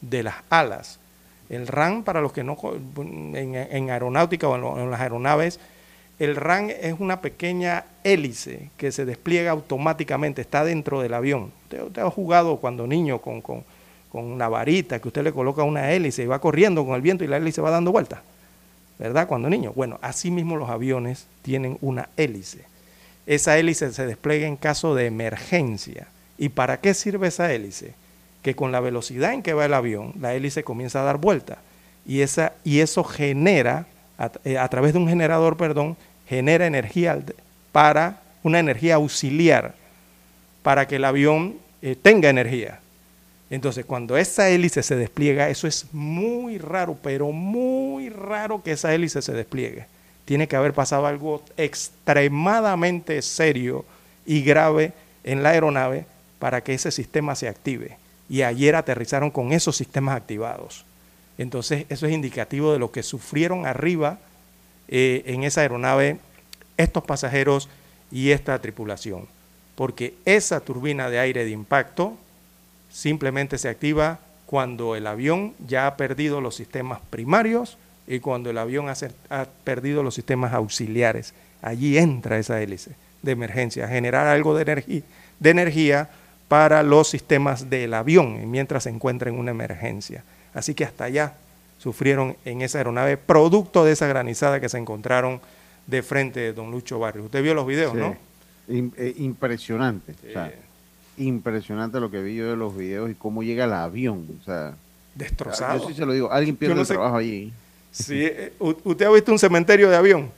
de 0.00 0.22
las 0.22 0.36
alas. 0.48 0.98
El 1.50 1.66
RAM, 1.66 2.04
para 2.04 2.20
los 2.20 2.32
que 2.32 2.42
no, 2.44 2.56
en, 3.34 3.54
en 3.54 3.90
aeronáutica 3.90 4.48
o 4.48 4.78
en, 4.78 4.90
las 4.90 5.00
aeronaves, 5.00 5.60
el 6.18 6.36
RAM 6.36 6.70
es 6.70 6.94
una 6.98 7.20
pequeña 7.20 7.84
hélice 8.04 8.70
que 8.78 8.92
se 8.92 9.04
despliega 9.04 9.50
automáticamente, 9.50 10.40
está 10.40 10.64
dentro 10.64 11.02
del 11.02 11.12
avión. 11.12 11.52
Usted, 11.64 11.82
usted 11.82 12.02
ha 12.02 12.10
jugado 12.10 12.56
cuando 12.56 12.86
niño 12.86 13.20
con, 13.20 13.42
con, 13.42 13.64
con 14.10 14.24
una 14.24 14.48
varita, 14.48 15.00
que 15.00 15.08
usted 15.08 15.24
le 15.24 15.32
coloca 15.32 15.64
una 15.64 15.90
hélice 15.92 16.22
y 16.22 16.26
va 16.26 16.40
corriendo 16.40 16.86
con 16.86 16.94
el 16.94 17.02
viento 17.02 17.24
y 17.24 17.26
la 17.26 17.36
hélice 17.36 17.60
va 17.60 17.70
dando 17.70 17.92
vueltas. 17.92 18.20
¿Verdad? 18.98 19.26
Cuando 19.26 19.50
niño. 19.50 19.72
Bueno, 19.74 19.98
así 20.02 20.30
mismo 20.30 20.56
los 20.56 20.70
aviones 20.70 21.26
tienen 21.42 21.78
una 21.80 22.08
hélice. 22.16 22.64
Esa 23.26 23.58
hélice 23.58 23.92
se 23.92 24.06
despliega 24.06 24.46
en 24.46 24.56
caso 24.56 24.94
de 24.94 25.06
emergencia. 25.06 26.06
¿Y 26.38 26.50
para 26.50 26.80
qué 26.80 26.94
sirve 26.94 27.28
esa 27.28 27.52
hélice? 27.52 27.94
Que 28.42 28.54
con 28.54 28.72
la 28.72 28.80
velocidad 28.80 29.32
en 29.32 29.42
que 29.42 29.54
va 29.54 29.64
el 29.64 29.74
avión, 29.74 30.12
la 30.20 30.34
hélice 30.34 30.64
comienza 30.64 31.00
a 31.00 31.04
dar 31.04 31.18
vuelta. 31.18 31.58
Y, 32.06 32.20
esa, 32.20 32.52
y 32.64 32.80
eso 32.80 33.02
genera, 33.02 33.86
a, 34.18 34.30
eh, 34.44 34.58
través 34.70 34.92
de 34.92 34.98
un 34.98 35.08
generador, 35.08 35.56
perdón, 35.56 35.96
genera 36.28 36.66
energía 36.66 37.18
para 37.72 38.20
una 38.42 38.58
energía 38.58 38.96
auxiliar 38.96 39.74
para 40.62 40.86
que 40.86 40.96
el 40.96 41.04
avión 41.04 41.56
eh, 41.82 41.96
tenga 42.00 42.28
energía. 42.28 42.80
Entonces, 43.54 43.84
cuando 43.84 44.16
esa 44.16 44.48
hélice 44.48 44.82
se 44.82 44.96
despliega, 44.96 45.48
eso 45.48 45.68
es 45.68 45.86
muy 45.92 46.58
raro, 46.58 46.98
pero 47.00 47.30
muy 47.30 48.08
raro 48.08 48.60
que 48.64 48.72
esa 48.72 48.92
hélice 48.92 49.22
se 49.22 49.32
despliegue. 49.32 49.86
Tiene 50.24 50.48
que 50.48 50.56
haber 50.56 50.72
pasado 50.72 51.06
algo 51.06 51.40
extremadamente 51.56 53.22
serio 53.22 53.84
y 54.26 54.42
grave 54.42 54.92
en 55.22 55.44
la 55.44 55.50
aeronave 55.50 56.04
para 56.40 56.64
que 56.64 56.74
ese 56.74 56.90
sistema 56.90 57.36
se 57.36 57.46
active. 57.46 57.96
Y 58.28 58.42
ayer 58.42 58.74
aterrizaron 58.74 59.30
con 59.30 59.52
esos 59.52 59.76
sistemas 59.76 60.16
activados. 60.16 60.84
Entonces, 61.38 61.86
eso 61.90 62.06
es 62.06 62.12
indicativo 62.12 62.72
de 62.72 62.80
lo 62.80 62.90
que 62.90 63.04
sufrieron 63.04 63.66
arriba 63.66 64.18
eh, 64.88 65.22
en 65.26 65.44
esa 65.44 65.60
aeronave 65.60 66.18
estos 66.76 67.04
pasajeros 67.04 67.68
y 68.10 68.32
esta 68.32 68.60
tripulación. 68.60 69.28
Porque 69.76 70.14
esa 70.24 70.58
turbina 70.58 71.08
de 71.08 71.20
aire 71.20 71.44
de 71.44 71.52
impacto 71.52 72.18
simplemente 72.94 73.58
se 73.58 73.68
activa 73.68 74.20
cuando 74.46 74.94
el 74.94 75.08
avión 75.08 75.52
ya 75.66 75.88
ha 75.88 75.96
perdido 75.96 76.40
los 76.40 76.54
sistemas 76.54 77.00
primarios 77.10 77.76
y 78.06 78.20
cuando 78.20 78.50
el 78.50 78.58
avión 78.58 78.86
ha, 78.88 79.46
perdido 79.64 80.04
los 80.04 80.14
sistemas 80.14 80.52
auxiliares. 80.52 81.34
Allí 81.60 81.98
entra 81.98 82.38
esa 82.38 82.62
hélice 82.62 82.92
de 83.22 83.32
emergencia, 83.32 83.86
a 83.86 83.88
generar 83.88 84.28
algo 84.28 84.54
de, 84.54 84.62
energía 84.62 85.02
de 85.40 85.50
energía 85.50 86.10
para 86.46 86.84
los 86.84 87.08
sistemas 87.08 87.68
del 87.68 87.94
avión 87.94 88.48
mientras 88.48 88.84
se 88.84 88.90
encuentra 88.90 89.28
en 89.28 89.40
una 89.40 89.50
emergencia. 89.50 90.22
Así 90.52 90.74
que 90.74 90.84
hasta 90.84 91.04
allá 91.04 91.34
sufrieron 91.78 92.36
en 92.44 92.62
esa 92.62 92.78
aeronave, 92.78 93.16
producto 93.16 93.84
de 93.84 93.90
esa 93.92 94.06
granizada 94.06 94.60
que 94.60 94.68
se 94.68 94.78
encontraron 94.78 95.40
de 95.88 96.02
frente 96.04 96.38
de 96.38 96.52
don 96.52 96.70
Lucho 96.70 97.00
Barrios. 97.00 97.24
Usted 97.26 97.42
vio 97.42 97.54
los 97.54 97.66
videos, 97.66 97.92
Sí. 97.92 97.98
¿no? 97.98 98.16
Eh, 98.68 99.14
impresionante. 99.18 100.14
o 100.28 100.32
sea, 100.32 100.52
impresionante 101.18 102.00
lo 102.00 102.10
que 102.10 102.22
vi 102.22 102.36
yo 102.36 102.48
de 102.50 102.56
los 102.56 102.76
videos 102.76 103.10
y 103.10 103.14
cómo 103.14 103.42
llega 103.42 103.64
el 103.64 103.72
avión. 103.72 104.26
O 104.40 104.44
sea, 104.44 104.74
Destrozado. 105.14 105.80
Yo 105.82 105.88
sí 105.88 105.94
se 105.94 106.04
lo 106.06 106.12
digo. 106.12 106.32
Alguien 106.32 106.56
pierde 106.56 106.74
no 106.74 106.80
el 106.80 106.86
sé- 106.86 106.94
trabajo 106.94 107.16
allí. 107.16 107.52
Sí, 107.92 108.24
eh, 108.24 108.52
¿Usted 108.58 109.06
ha 109.06 109.10
visto 109.12 109.30
un 109.32 109.38
cementerio 109.38 109.88
de 109.90 109.96
avión? 109.96 110.30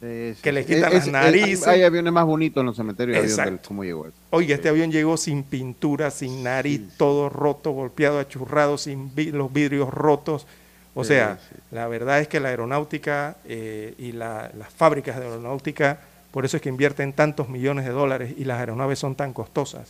que 0.00 0.52
le 0.52 0.64
quitan 0.64 0.84
Es- 0.92 0.94
las 0.94 1.06
es- 1.06 1.12
narices. 1.12 1.66
hay 1.66 1.82
aviones 1.82 2.12
más 2.12 2.24
bonitos 2.24 2.60
en 2.60 2.66
los 2.66 2.76
cementerios 2.76 3.16
de 3.36 3.42
avión 3.42 3.60
cómo 3.66 3.82
llegó 3.82 4.06
eso. 4.06 4.14
Oye, 4.30 4.54
este 4.54 4.68
avión 4.68 4.92
llegó 4.92 5.16
sin 5.16 5.42
pintura, 5.42 6.12
sin 6.12 6.44
nariz, 6.44 6.82
todo 6.96 7.28
roto, 7.28 7.72
golpeado, 7.72 8.20
achurrado, 8.20 8.78
sin 8.78 9.10
los 9.32 9.52
vidrios 9.52 9.92
rotos. 9.92 10.46
O 10.94 11.02
sea, 11.04 11.38
la 11.72 11.88
verdad 11.88 12.20
es 12.20 12.28
que 12.28 12.38
la 12.38 12.48
aeronáutica 12.50 13.36
eh, 13.44 13.94
y 13.98 14.12
la- 14.12 14.50
las 14.56 14.72
fábricas 14.72 15.16
de 15.18 15.24
aeronáutica, 15.26 15.98
por 16.38 16.44
eso 16.44 16.56
es 16.56 16.62
que 16.62 16.68
invierten 16.68 17.12
tantos 17.12 17.48
millones 17.48 17.84
de 17.84 17.90
dólares 17.90 18.32
y 18.38 18.44
las 18.44 18.60
aeronaves 18.60 19.00
son 19.00 19.16
tan 19.16 19.32
costosas. 19.32 19.88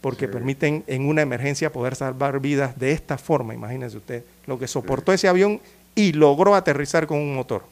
porque 0.00 0.28
permiten 0.28 0.84
en 0.86 1.08
una 1.08 1.22
emergencia 1.22 1.72
poder 1.72 1.96
salvar 1.96 2.38
vidas 2.38 2.78
de 2.78 2.92
esta 2.92 3.18
forma. 3.18 3.54
Imagínense 3.54 3.96
usted 3.96 4.22
lo 4.46 4.56
que 4.56 4.68
soportó 4.68 5.12
ese 5.12 5.26
avión 5.26 5.60
y 5.96 6.12
logró 6.12 6.54
aterrizar 6.54 7.08
con 7.08 7.18
un 7.18 7.34
motor. 7.34 7.64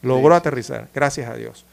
Logró 0.00 0.34
aterrizar, 0.34 0.88
gracias 0.94 1.28
a 1.28 1.34
Dios. 1.34 1.66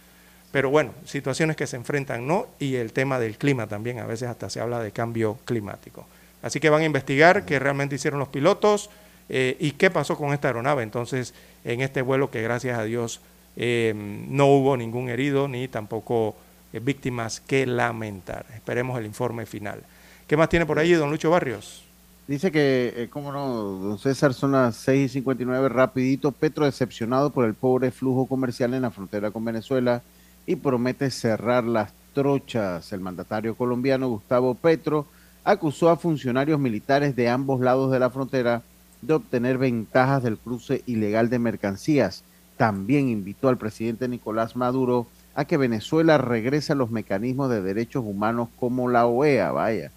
Pero 0.52 0.70
bueno, 0.70 0.92
situaciones 1.06 1.56
que 1.56 1.68
se 1.68 1.78
enfrentan, 1.78 2.28
¿no? 2.28 2.48
Y 2.60 2.76
el 2.76 2.92
tema 2.92 3.18
del 3.18 3.38
clima 3.38 3.66
también, 3.66 4.00
a 4.00 4.06
veces 4.06 4.28
hasta 4.28 4.50
se 4.50 4.60
habla 4.60 4.84
de 4.84 4.92
cambio 4.92 5.38
climático. 5.46 6.06
Así 6.42 6.60
que 6.60 6.70
van 6.70 6.82
a 6.82 6.86
investigar 6.86 7.46
qué 7.46 7.60
realmente 7.60 7.96
hicieron 7.96 8.20
los 8.20 8.28
pilotos 8.28 8.90
eh, 9.30 9.56
y 9.58 9.72
qué 9.72 9.90
pasó 9.90 10.18
con 10.18 10.34
esta 10.34 10.50
aeronave. 10.50 10.84
Entonces, 10.84 11.34
en 11.64 11.80
este 11.80 12.02
vuelo 12.02 12.30
que 12.30 12.42
gracias 12.42 12.78
a 12.78 12.84
Dios 12.84 13.22
eh, 13.56 13.94
no 13.96 14.48
hubo 14.48 14.78
ningún 14.78 15.10
herido 15.10 15.48
ni 15.48 15.68
tampoco 15.68 16.36
eh, 16.74 16.80
víctimas 16.80 17.40
que 17.40 17.66
lamentar. 17.66 18.46
Esperemos 18.54 18.98
el 19.00 19.06
informe 19.06 19.46
final. 19.46 19.82
¿Qué 20.28 20.38
más 20.38 20.50
tiene 20.50 20.66
por 20.66 20.80
ahí, 20.80 20.94
don 20.94 21.10
Lucho 21.10 21.30
Barrios? 21.30 21.84
Dice 22.28 22.52
que, 22.52 22.94
eh, 22.96 23.10
cómo 23.10 23.32
no, 23.32 23.48
don 23.48 24.00
César, 24.00 24.34
son 24.34 24.54
las 24.54 24.78
6 24.78 25.12
y 25.12 25.14
59, 25.16 25.68
rapidito. 25.68 26.32
Petro 26.32 26.66
decepcionado 26.66 27.32
por 27.32 27.46
el 27.46 27.56
pobre 27.56 27.92
flujo 27.92 28.26
comercial 28.26 28.74
en 28.74 28.84
la 28.84 28.92
frontera 28.92 29.32
con 29.32 29.44
Venezuela 29.44 30.02
y 30.46 30.56
promete 30.56 31.12
cerrar 31.12 31.66
las 31.66 31.92
trochas. 32.14 32.94
El 32.94 33.02
mandatario 33.02 33.56
colombiano 33.56 34.08
Gustavo 34.08 34.56
Petro 34.56 35.08
acusó 35.44 35.90
a 35.90 35.98
funcionarios 35.98 36.60
militares 36.60 37.16
de 37.16 37.28
ambos 37.28 37.60
lados 37.60 37.92
de 37.92 38.00
la 38.00 38.10
frontera 38.10 38.62
de 39.02 39.14
obtener 39.14 39.58
ventajas 39.58 40.24
del 40.24 40.38
cruce 40.38 40.84
ilegal 40.86 41.30
de 41.30 41.40
mercancías. 41.40 42.24
También 42.58 43.10
invitó 43.10 43.50
al 43.50 43.58
presidente 43.58 44.08
Nicolás 44.08 44.56
Maduro 44.56 45.08
a 45.36 45.46
que 45.46 45.58
Venezuela 45.58 46.18
regrese 46.18 46.74
a 46.74 46.76
los 46.76 46.92
mecanismos 46.92 47.50
de 47.50 47.62
derechos 47.62 48.04
humanos 48.06 48.50
como 48.58 48.90
la 48.90 49.06
OEA, 49.06 49.52
vaya 49.52 49.92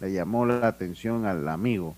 le 0.00 0.12
llamó 0.12 0.46
la 0.46 0.66
atención 0.66 1.26
al 1.26 1.48
amigo. 1.48 1.94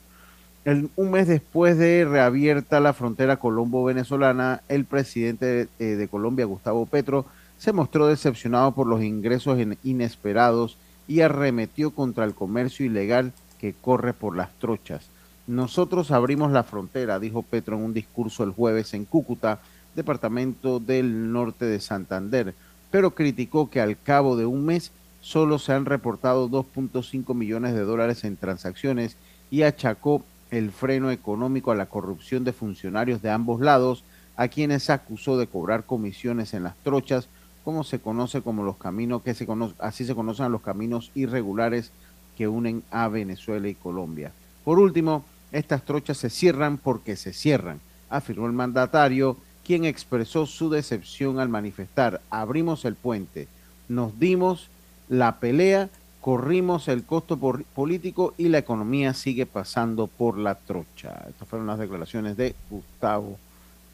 Un 0.96 1.10
mes 1.10 1.26
después 1.26 1.78
de 1.78 2.04
reabierta 2.04 2.80
la 2.80 2.92
frontera 2.92 3.38
colombo-venezolana, 3.38 4.62
el 4.68 4.84
presidente 4.84 5.46
de, 5.46 5.68
eh, 5.78 5.96
de, 5.96 6.08
Colombia, 6.08 6.44
Gustavo 6.44 6.86
Petro, 6.86 7.24
se 7.58 7.72
mostró 7.72 8.06
decepcionado 8.06 8.72
por 8.72 8.86
los 8.86 9.02
ingresos 9.02 9.58
in, 9.58 9.78
inesperados 9.82 10.76
y 11.08 11.22
arremetió 11.22 11.90
contra 11.92 12.24
el 12.24 12.34
comercio 12.34 12.86
ilegal 12.86 13.32
que 13.58 13.72
corre 13.72 14.12
por 14.12 14.36
las 14.36 14.52
trochas. 14.58 15.08
Nosotros 15.46 16.10
abrimos 16.10 16.52
la 16.52 16.62
frontera, 16.62 17.18
dijo 17.18 17.42
Petro 17.42 17.76
en 17.76 17.82
un 17.82 17.94
discurso 17.94 18.44
el 18.44 18.52
jueves 18.52 18.94
en 18.94 19.06
Cúcuta, 19.06 19.60
departamento 19.94 20.80
del 20.80 21.32
norte 21.32 21.64
de 21.64 21.80
Santander, 21.80 22.54
pero 22.90 23.14
criticó 23.14 23.70
que 23.70 23.80
al 23.80 24.00
cabo 24.00 24.36
de 24.36 24.46
un 24.46 24.64
mes 24.64 24.92
solo 25.20 25.58
se 25.58 25.72
han 25.72 25.84
reportado 25.84 26.48
2.5 26.48 27.34
millones 27.34 27.74
de 27.74 27.82
dólares 27.82 28.24
en 28.24 28.36
transacciones 28.36 29.16
y 29.50 29.62
achacó 29.62 30.22
el 30.50 30.70
freno 30.70 31.10
económico 31.10 31.70
a 31.70 31.76
la 31.76 31.86
corrupción 31.86 32.44
de 32.44 32.52
funcionarios 32.52 33.22
de 33.22 33.30
ambos 33.30 33.60
lados, 33.60 34.04
a 34.36 34.48
quienes 34.48 34.90
acusó 34.90 35.38
de 35.38 35.46
cobrar 35.46 35.84
comisiones 35.84 36.54
en 36.54 36.64
las 36.64 36.76
trochas, 36.78 37.28
como 37.64 37.84
se 37.84 38.00
conoce 38.00 38.40
como 38.40 38.64
los 38.64 38.76
caminos 38.76 39.22
que 39.22 39.34
se 39.34 39.46
conoce, 39.46 39.74
así 39.78 40.04
se 40.04 40.14
conocen 40.14 40.50
los 40.50 40.62
caminos 40.62 41.10
irregulares 41.14 41.92
que 42.36 42.48
unen 42.48 42.82
a 42.90 43.08
Venezuela 43.08 43.68
y 43.68 43.74
Colombia. 43.74 44.32
Por 44.64 44.78
último, 44.78 45.24
estas 45.52 45.84
trochas 45.84 46.16
se 46.16 46.30
cierran 46.30 46.78
porque 46.78 47.16
se 47.16 47.32
cierran, 47.32 47.80
afirmó 48.08 48.46
el 48.46 48.52
mandatario, 48.52 49.36
quien 49.70 49.84
expresó 49.84 50.46
su 50.46 50.68
decepción 50.68 51.38
al 51.38 51.48
manifestar, 51.48 52.20
abrimos 52.28 52.84
el 52.84 52.96
puente, 52.96 53.46
nos 53.88 54.18
dimos 54.18 54.68
la 55.08 55.38
pelea, 55.38 55.88
corrimos 56.20 56.88
el 56.88 57.04
costo 57.04 57.36
por, 57.36 57.62
político 57.62 58.34
y 58.36 58.48
la 58.48 58.58
economía 58.58 59.14
sigue 59.14 59.46
pasando 59.46 60.08
por 60.08 60.38
la 60.38 60.56
trocha. 60.56 61.24
Estas 61.28 61.46
fueron 61.46 61.68
las 61.68 61.78
declaraciones 61.78 62.36
de 62.36 62.56
Gustavo 62.68 63.38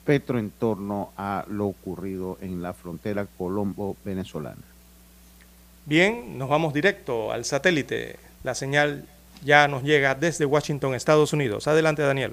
Petro 0.06 0.38
en 0.38 0.48
torno 0.48 1.10
a 1.14 1.44
lo 1.46 1.66
ocurrido 1.66 2.38
en 2.40 2.62
la 2.62 2.72
frontera 2.72 3.26
colombo-venezolana. 3.36 4.56
Bien, 5.84 6.38
nos 6.38 6.48
vamos 6.48 6.72
directo 6.72 7.32
al 7.32 7.44
satélite. 7.44 8.16
La 8.44 8.54
señal 8.54 9.04
ya 9.44 9.68
nos 9.68 9.82
llega 9.82 10.14
desde 10.14 10.46
Washington, 10.46 10.94
Estados 10.94 11.34
Unidos. 11.34 11.68
Adelante, 11.68 12.00
Daniel. 12.00 12.32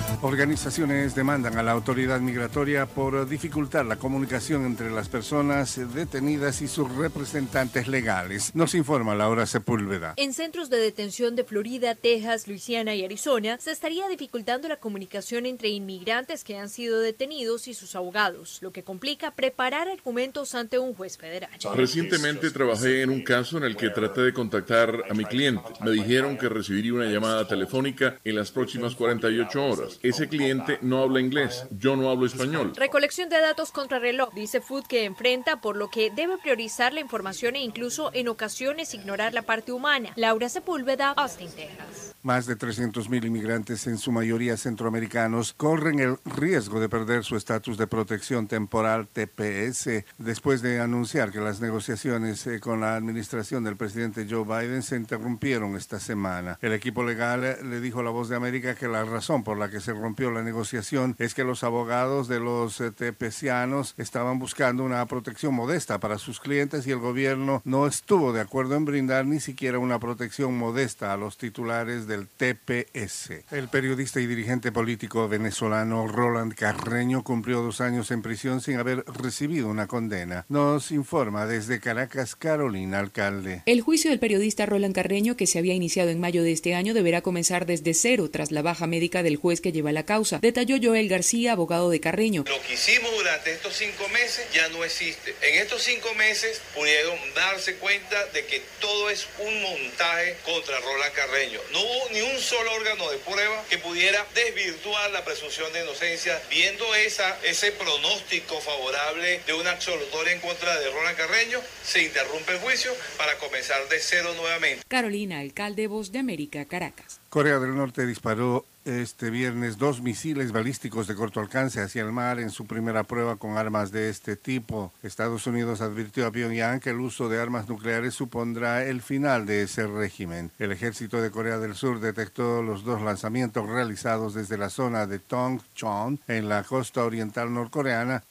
Organizaciones 0.21 1.15
demandan 1.15 1.57
a 1.57 1.63
la 1.63 1.71
autoridad 1.71 2.19
migratoria 2.19 2.85
por 2.85 3.27
dificultar 3.27 3.85
la 3.85 3.95
comunicación 3.95 4.65
entre 4.65 4.91
las 4.91 5.09
personas 5.09 5.79
detenidas 5.93 6.61
y 6.61 6.67
sus 6.67 6.93
representantes 6.95 7.87
legales. 7.87 8.53
Nos 8.53 8.75
informa 8.75 9.15
Laura 9.15 9.45
Sepúlveda. 9.45 10.13
En 10.17 10.33
centros 10.33 10.69
de 10.69 10.77
detención 10.77 11.35
de 11.35 11.43
Florida, 11.43 11.95
Texas, 11.95 12.47
Luisiana 12.47 12.93
y 12.93 13.03
Arizona 13.03 13.57
se 13.59 13.71
estaría 13.71 14.07
dificultando 14.09 14.67
la 14.67 14.77
comunicación 14.77 15.45
entre 15.45 15.69
inmigrantes 15.69 16.43
que 16.43 16.57
han 16.57 16.69
sido 16.69 16.99
detenidos 16.99 17.67
y 17.67 17.73
sus 17.73 17.95
abogados, 17.95 18.59
lo 18.61 18.71
que 18.71 18.83
complica 18.83 19.31
preparar 19.31 19.87
argumentos 19.87 20.53
ante 20.55 20.77
un 20.77 20.93
juez 20.93 21.17
federal. 21.17 21.49
Recientemente 21.75 22.51
trabajé 22.51 23.01
en 23.01 23.09
un 23.09 23.23
caso 23.23 23.57
en 23.57 23.63
el 23.63 23.75
que 23.75 23.89
traté 23.89 24.21
de 24.21 24.33
contactar 24.33 25.03
a 25.09 25.13
mi 25.13 25.25
cliente. 25.25 25.63
Me 25.81 25.91
dijeron 25.91 26.37
que 26.37 26.49
recibiría 26.49 26.93
una 26.93 27.05
llamada 27.05 27.47
telefónica 27.47 28.17
en 28.23 28.35
las 28.35 28.51
próximas 28.51 28.95
48 28.95 29.65
horas. 29.65 29.99
Ese 30.03 30.27
cliente 30.27 30.79
no 30.81 31.03
habla 31.03 31.19
inglés, 31.19 31.65
yo 31.69 31.95
no 31.95 32.09
hablo 32.09 32.25
español. 32.25 32.73
Recolección 32.75 33.29
de 33.29 33.39
datos 33.39 33.71
contra 33.71 33.99
reloj, 33.99 34.33
dice 34.33 34.59
Food 34.59 34.87
que 34.87 35.05
enfrenta, 35.05 35.61
por 35.61 35.77
lo 35.77 35.89
que 35.89 36.09
debe 36.09 36.37
priorizar 36.39 36.93
la 36.93 37.01
información 37.01 37.55
e 37.55 37.61
incluso 37.61 38.09
en 38.13 38.27
ocasiones 38.27 38.93
ignorar 38.93 39.33
la 39.33 39.43
parte 39.43 39.71
humana. 39.71 40.11
Laura 40.15 40.49
Sepúlveda, 40.49 41.11
Austin, 41.11 41.49
Texas. 41.51 42.15
Más 42.23 42.45
de 42.45 42.55
300.000 42.55 43.25
inmigrantes, 43.25 43.87
en 43.87 43.97
su 43.97 44.11
mayoría 44.11 44.55
centroamericanos, 44.55 45.53
corren 45.53 45.99
el 45.99 46.17
riesgo 46.23 46.79
de 46.79 46.87
perder 46.87 47.23
su 47.23 47.35
estatus 47.35 47.77
de 47.77 47.87
protección 47.87 48.47
temporal 48.47 49.07
TPS 49.07 50.03
después 50.19 50.61
de 50.61 50.79
anunciar 50.79 51.31
que 51.31 51.39
las 51.39 51.61
negociaciones 51.61 52.45
eh, 52.45 52.59
con 52.59 52.81
la 52.81 52.95
administración 52.95 53.63
del 53.63 53.75
presidente 53.75 54.27
Joe 54.29 54.45
Biden 54.45 54.83
se 54.83 54.97
interrumpieron 54.97 55.75
esta 55.75 55.99
semana. 55.99 56.59
El 56.61 56.73
equipo 56.73 57.03
legal 57.03 57.43
eh, 57.43 57.57
le 57.63 57.81
dijo 57.81 58.01
a 58.01 58.03
La 58.03 58.11
Voz 58.11 58.29
de 58.29 58.35
América 58.35 58.75
que 58.75 58.87
la 58.87 59.03
razón 59.03 59.43
por 59.43 59.57
la 59.57 59.69
que 59.69 59.79
se 59.79 59.90
rompió 59.93 60.31
la 60.31 60.43
negociación 60.43 61.15
es 61.19 61.33
que 61.33 61.43
los 61.43 61.63
abogados 61.63 62.27
de 62.27 62.39
los 62.39 62.79
eh, 62.81 62.91
tepecianos 62.91 63.93
estaban 63.97 64.39
buscando 64.39 64.83
una 64.83 65.05
protección 65.05 65.53
modesta 65.53 65.99
para 65.99 66.17
sus 66.17 66.39
clientes 66.39 66.87
y 66.87 66.91
el 66.91 66.99
gobierno 66.99 67.61
no 67.65 67.87
estuvo 67.87 68.33
de 68.33 68.41
acuerdo 68.41 68.75
en 68.75 68.85
brindar 68.85 69.25
ni 69.25 69.39
siquiera 69.39 69.79
una 69.79 69.99
protección 69.99 70.57
modesta 70.57 71.13
a 71.13 71.17
los 71.17 71.37
titulares 71.37 72.07
del 72.07 72.27
TPS. 72.27 73.31
El 73.51 73.69
periodista 73.69 74.19
y 74.19 74.27
dirigente 74.27 74.71
político 74.71 75.27
venezolano 75.27 76.07
Roland 76.07 76.53
Carreño 76.53 77.23
cumplió 77.23 77.61
dos 77.61 77.81
años 77.81 78.11
en 78.11 78.21
prisión 78.21 78.61
sin 78.61 78.77
haber 78.77 79.03
recibido 79.05 79.67
una 79.67 79.87
condena. 79.87 80.45
Nos 80.49 80.91
informa 80.91 81.45
desde 81.45 81.79
Caracas 81.79 82.35
Carolina 82.35 82.99
Alcalde. 82.99 83.63
El 83.65 83.81
juicio 83.81 84.09
del 84.09 84.19
periodista 84.19 84.65
Roland 84.65 84.95
Carreño, 84.95 85.35
que 85.35 85.47
se 85.47 85.59
había 85.59 85.73
iniciado 85.73 86.09
en 86.09 86.19
mayo 86.19 86.43
de 86.43 86.51
este 86.51 86.75
año, 86.75 86.93
deberá 86.93 87.21
comenzar 87.21 87.65
desde 87.65 87.93
cero 87.93 88.29
tras 88.29 88.51
la 88.51 88.61
baja 88.61 88.87
médica 88.87 89.23
del 89.23 89.35
juez 89.35 89.61
que 89.61 89.71
lleva 89.81 89.91
la 89.91 90.03
causa, 90.03 90.37
detalló 90.39 90.77
Joel 90.81 91.09
García, 91.09 91.53
abogado 91.53 91.89
de 91.89 91.99
Carreño. 91.99 92.43
Lo 92.47 92.61
que 92.61 92.73
hicimos 92.73 93.11
durante 93.15 93.51
estos 93.51 93.73
cinco 93.73 94.07
meses 94.09 94.45
ya 94.53 94.69
no 94.69 94.83
existe. 94.83 95.35
En 95.41 95.55
estos 95.55 95.81
cinco 95.81 96.13
meses 96.13 96.61
pudieron 96.75 97.17
darse 97.33 97.75
cuenta 97.77 98.25
de 98.27 98.45
que 98.45 98.61
todo 98.79 99.09
es 99.09 99.27
un 99.39 99.61
montaje 99.63 100.37
contra 100.45 100.79
Roland 100.79 101.13
Carreño. 101.13 101.59
No 101.73 101.79
hubo 101.81 102.09
ni 102.11 102.21
un 102.21 102.39
solo 102.39 102.71
órgano 102.73 103.09
de 103.09 103.17
prueba 103.17 103.63
que 103.69 103.79
pudiera 103.79 104.25
desvirtuar 104.35 105.09
la 105.11 105.25
presunción 105.25 105.73
de 105.73 105.81
inocencia, 105.83 106.39
viendo 106.49 106.93
esa, 106.93 107.39
ese 107.43 107.71
pronóstico 107.71 108.61
favorable 108.61 109.41
de 109.47 109.53
una 109.53 109.71
absolutoria 109.71 110.33
en 110.33 110.41
contra 110.41 110.79
de 110.79 110.91
Roland 110.91 111.17
Carreño, 111.17 111.59
se 111.83 112.03
interrumpe 112.03 112.53
el 112.53 112.59
juicio 112.59 112.91
para 113.17 113.35
comenzar 113.39 113.89
de 113.89 113.99
cero 113.99 114.33
nuevamente. 114.37 114.83
Carolina, 114.87 115.39
alcalde 115.39 115.87
Voz 115.87 116.11
de 116.11 116.19
América, 116.19 116.65
Caracas. 116.65 117.19
Corea 117.29 117.59
del 117.59 117.75
Norte 117.75 118.05
disparó 118.05 118.65
este 118.85 119.29
viernes 119.29 119.77
dos 119.77 120.01
misiles 120.01 120.51
balísticos 120.51 121.07
de 121.07 121.15
corto 121.15 121.39
alcance 121.39 121.81
hacia 121.81 122.01
el 122.01 122.11
mar 122.11 122.39
en 122.39 122.49
su 122.49 122.65
primera 122.65 123.03
prueba 123.03 123.35
con 123.35 123.57
armas 123.57 123.91
de 123.91 124.09
este 124.09 124.35
tipo. 124.35 124.91
Estados 125.03 125.45
Unidos 125.47 125.81
advirtió 125.81 126.25
a 126.25 126.31
Pyongyang 126.31 126.79
que 126.79 126.89
el 126.89 126.99
uso 126.99 127.29
de 127.29 127.39
armas 127.39 127.69
nucleares 127.69 128.13
supondrá 128.13 128.83
el 128.85 129.01
final 129.01 129.45
de 129.45 129.63
ese 129.63 129.87
régimen. 129.87 130.51
El 130.59 130.71
ejército 130.71 131.21
de 131.21 131.31
Corea 131.31 131.59
del 131.59 131.75
Sur 131.75 131.99
detectó 131.99 132.61
los 132.61 132.83
dos 132.83 133.01
lanzamientos 133.01 133.69
realizados 133.69 134.33
desde 134.33 134.57
la 134.57 134.69
zona 134.69 135.07
de 135.07 135.19
Tongchon 135.19 136.19
en 136.27 136.49
la 136.49 136.63
costa 136.63 137.05
oriental 137.05 137.53
norcoreana 137.53 138.23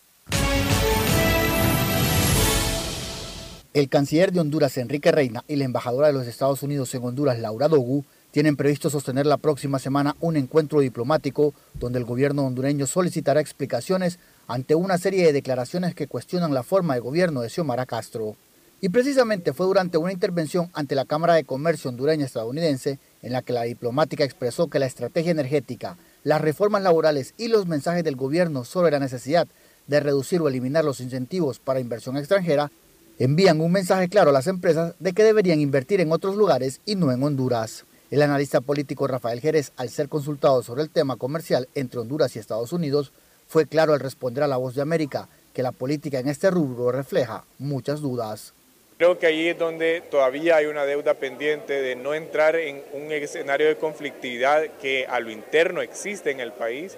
El 3.72 3.88
canciller 3.88 4.32
de 4.32 4.40
Honduras, 4.40 4.76
Enrique 4.78 5.12
Reina, 5.12 5.44
y 5.46 5.54
la 5.54 5.64
embajadora 5.64 6.08
de 6.08 6.12
los 6.12 6.26
Estados 6.26 6.64
Unidos 6.64 6.92
en 6.96 7.04
Honduras, 7.04 7.38
Laura 7.38 7.68
Dogu, 7.68 8.04
tienen 8.30 8.56
previsto 8.56 8.90
sostener 8.90 9.26
la 9.26 9.38
próxima 9.38 9.78
semana 9.78 10.16
un 10.20 10.36
encuentro 10.36 10.80
diplomático 10.80 11.52
donde 11.74 11.98
el 11.98 12.04
gobierno 12.04 12.46
hondureño 12.46 12.86
solicitará 12.86 13.40
explicaciones 13.40 14.18
ante 14.46 14.74
una 14.74 14.98
serie 14.98 15.26
de 15.26 15.32
declaraciones 15.32 15.94
que 15.94 16.06
cuestionan 16.06 16.54
la 16.54 16.62
forma 16.62 16.94
de 16.94 17.00
gobierno 17.00 17.40
de 17.40 17.48
Xiomara 17.48 17.86
Castro. 17.86 18.36
Y 18.80 18.88
precisamente 18.88 19.52
fue 19.52 19.66
durante 19.66 19.98
una 19.98 20.12
intervención 20.12 20.70
ante 20.72 20.94
la 20.94 21.04
Cámara 21.04 21.34
de 21.34 21.44
Comercio 21.44 21.90
hondureña 21.90 22.24
estadounidense 22.24 22.98
en 23.20 23.32
la 23.32 23.42
que 23.42 23.52
la 23.52 23.64
diplomática 23.64 24.24
expresó 24.24 24.68
que 24.68 24.78
la 24.78 24.86
estrategia 24.86 25.32
energética, 25.32 25.98
las 26.24 26.40
reformas 26.40 26.82
laborales 26.82 27.34
y 27.36 27.48
los 27.48 27.66
mensajes 27.66 28.04
del 28.04 28.16
gobierno 28.16 28.64
sobre 28.64 28.92
la 28.92 28.98
necesidad 28.98 29.46
de 29.86 30.00
reducir 30.00 30.40
o 30.40 30.48
eliminar 30.48 30.84
los 30.84 31.00
incentivos 31.00 31.58
para 31.58 31.80
inversión 31.80 32.16
extranjera 32.16 32.70
envían 33.18 33.60
un 33.60 33.72
mensaje 33.72 34.08
claro 34.08 34.30
a 34.30 34.32
las 34.32 34.46
empresas 34.46 34.94
de 34.98 35.12
que 35.12 35.24
deberían 35.24 35.60
invertir 35.60 36.00
en 36.00 36.10
otros 36.10 36.36
lugares 36.36 36.80
y 36.86 36.94
no 36.94 37.12
en 37.12 37.22
Honduras. 37.22 37.84
El 38.10 38.22
analista 38.22 38.60
político 38.60 39.06
Rafael 39.06 39.40
Jerez, 39.40 39.70
al 39.76 39.88
ser 39.88 40.08
consultado 40.08 40.64
sobre 40.64 40.82
el 40.82 40.90
tema 40.90 41.14
comercial 41.14 41.68
entre 41.76 42.00
Honduras 42.00 42.34
y 42.34 42.40
Estados 42.40 42.72
Unidos, 42.72 43.12
fue 43.46 43.66
claro 43.66 43.92
al 43.92 44.00
responder 44.00 44.42
a 44.42 44.48
La 44.48 44.56
Voz 44.56 44.74
de 44.74 44.82
América 44.82 45.28
que 45.54 45.62
la 45.62 45.70
política 45.70 46.18
en 46.18 46.26
este 46.26 46.50
rubro 46.50 46.90
refleja 46.90 47.44
muchas 47.58 48.00
dudas. 48.00 48.52
Creo 48.98 49.20
que 49.20 49.26
ahí 49.26 49.46
es 49.46 49.58
donde 49.58 50.02
todavía 50.10 50.56
hay 50.56 50.66
una 50.66 50.86
deuda 50.86 51.14
pendiente 51.14 51.80
de 51.80 51.94
no 51.94 52.12
entrar 52.12 52.56
en 52.56 52.82
un 52.92 53.12
escenario 53.12 53.68
de 53.68 53.76
conflictividad 53.76 54.64
que 54.82 55.06
a 55.06 55.20
lo 55.20 55.30
interno 55.30 55.80
existe 55.80 56.32
en 56.32 56.40
el 56.40 56.52
país 56.52 56.96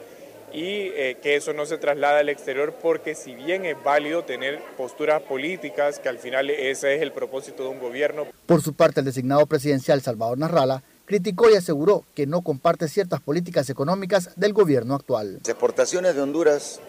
y 0.51 0.93
eh, 0.95 1.19
que 1.23 1.37
eso 1.37 1.53
no 1.53 1.67
se 1.67 1.77
traslada 1.77 2.21
al 2.21 2.31
exterior 2.31 2.75
porque 2.81 3.15
si 3.15 3.35
bien 3.35 3.67
es 3.67 3.77
válido 3.83 4.25
tener 4.25 4.61
posturas 4.79 5.21
políticas, 5.21 5.99
que 5.99 6.09
al 6.09 6.19
final 6.19 6.49
ese 6.49 6.97
es 6.97 7.03
el 7.03 7.13
propósito 7.13 7.65
de 7.65 7.69
un 7.69 7.81
gobierno. 7.81 8.27
Por 8.47 8.63
su 8.63 8.73
parte, 8.73 9.01
el 9.01 9.07
designado 9.07 9.47
presidencial 9.47 10.01
Salvador 10.01 10.39
Narrala 10.39 10.83
criticó 11.13 11.51
y 11.51 11.55
aseguró 11.57 12.07
que 12.15 12.27
no 12.27 12.41
comparte 12.41 12.89
ciertas 12.89 13.21
políticas 13.21 13.69
económicas 13.69 14.31
del 14.37 14.55
gobierno 14.55 14.95
actual. 14.95 15.41
Las 15.41 15.49
exportaciones 15.51 16.15
de 16.15 16.23
Honduras, 16.23 16.81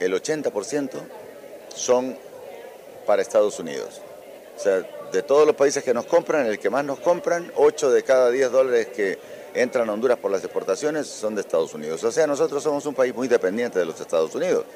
el 0.00 0.12
80% 0.12 0.90
son 1.74 2.14
para 3.06 3.22
Estados 3.22 3.58
Unidos. 3.58 4.02
O 4.54 4.60
sea, 4.60 4.86
de 5.10 5.22
todos 5.22 5.46
los 5.46 5.56
países 5.56 5.82
que 5.82 5.94
nos 5.94 6.04
compran, 6.04 6.44
el 6.44 6.58
que 6.58 6.68
más 6.68 6.84
nos 6.84 6.98
compran, 6.98 7.50
8 7.56 7.90
de 7.90 8.02
cada 8.02 8.30
10 8.30 8.52
dólares 8.52 8.88
que 8.88 9.18
entran 9.54 9.88
a 9.88 9.94
Honduras 9.94 10.18
por 10.18 10.30
las 10.30 10.44
exportaciones 10.44 11.06
son 11.06 11.34
de 11.34 11.40
Estados 11.40 11.72
Unidos. 11.72 12.04
O 12.04 12.12
sea, 12.12 12.26
nosotros 12.26 12.62
somos 12.62 12.84
un 12.84 12.94
país 12.94 13.14
muy 13.14 13.28
dependiente 13.28 13.78
de 13.78 13.86
los 13.86 13.98
Estados 13.98 14.34
Unidos. 14.34 14.66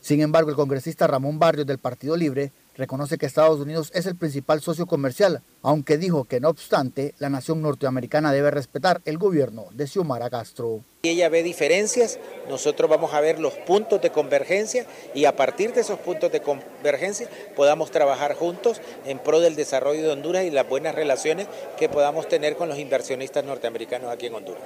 Sin 0.00 0.20
embargo, 0.20 0.50
el 0.50 0.56
congresista 0.56 1.08
Ramón 1.08 1.40
Barrios 1.40 1.66
del 1.66 1.78
Partido 1.78 2.16
Libre 2.16 2.52
reconoce 2.76 3.18
que 3.18 3.26
Estados 3.26 3.60
Unidos 3.60 3.90
es 3.94 4.06
el 4.06 4.16
principal 4.16 4.60
socio 4.60 4.86
comercial, 4.86 5.42
aunque 5.62 5.98
dijo 5.98 6.24
que 6.24 6.40
no 6.40 6.48
obstante, 6.48 7.14
la 7.18 7.28
nación 7.28 7.62
norteamericana 7.62 8.32
debe 8.32 8.50
respetar 8.50 9.00
el 9.04 9.18
gobierno 9.18 9.66
de 9.72 9.86
Xiomara 9.86 10.30
Castro. 10.30 10.80
Si 11.02 11.10
ella 11.10 11.28
ve 11.28 11.42
diferencias, 11.42 12.18
nosotros 12.48 12.88
vamos 12.88 13.12
a 13.12 13.20
ver 13.20 13.38
los 13.38 13.54
puntos 13.54 14.00
de 14.00 14.10
convergencia 14.10 14.86
y 15.14 15.24
a 15.24 15.36
partir 15.36 15.72
de 15.72 15.80
esos 15.80 15.98
puntos 15.98 16.30
de 16.32 16.40
convergencia 16.40 17.28
podamos 17.56 17.90
trabajar 17.90 18.34
juntos 18.34 18.80
en 19.04 19.18
pro 19.18 19.40
del 19.40 19.56
desarrollo 19.56 20.02
de 20.02 20.10
Honduras 20.10 20.44
y 20.44 20.50
las 20.50 20.68
buenas 20.68 20.94
relaciones 20.94 21.48
que 21.78 21.88
podamos 21.88 22.28
tener 22.28 22.56
con 22.56 22.68
los 22.68 22.78
inversionistas 22.78 23.44
norteamericanos 23.44 24.10
aquí 24.10 24.26
en 24.26 24.34
Honduras. 24.34 24.62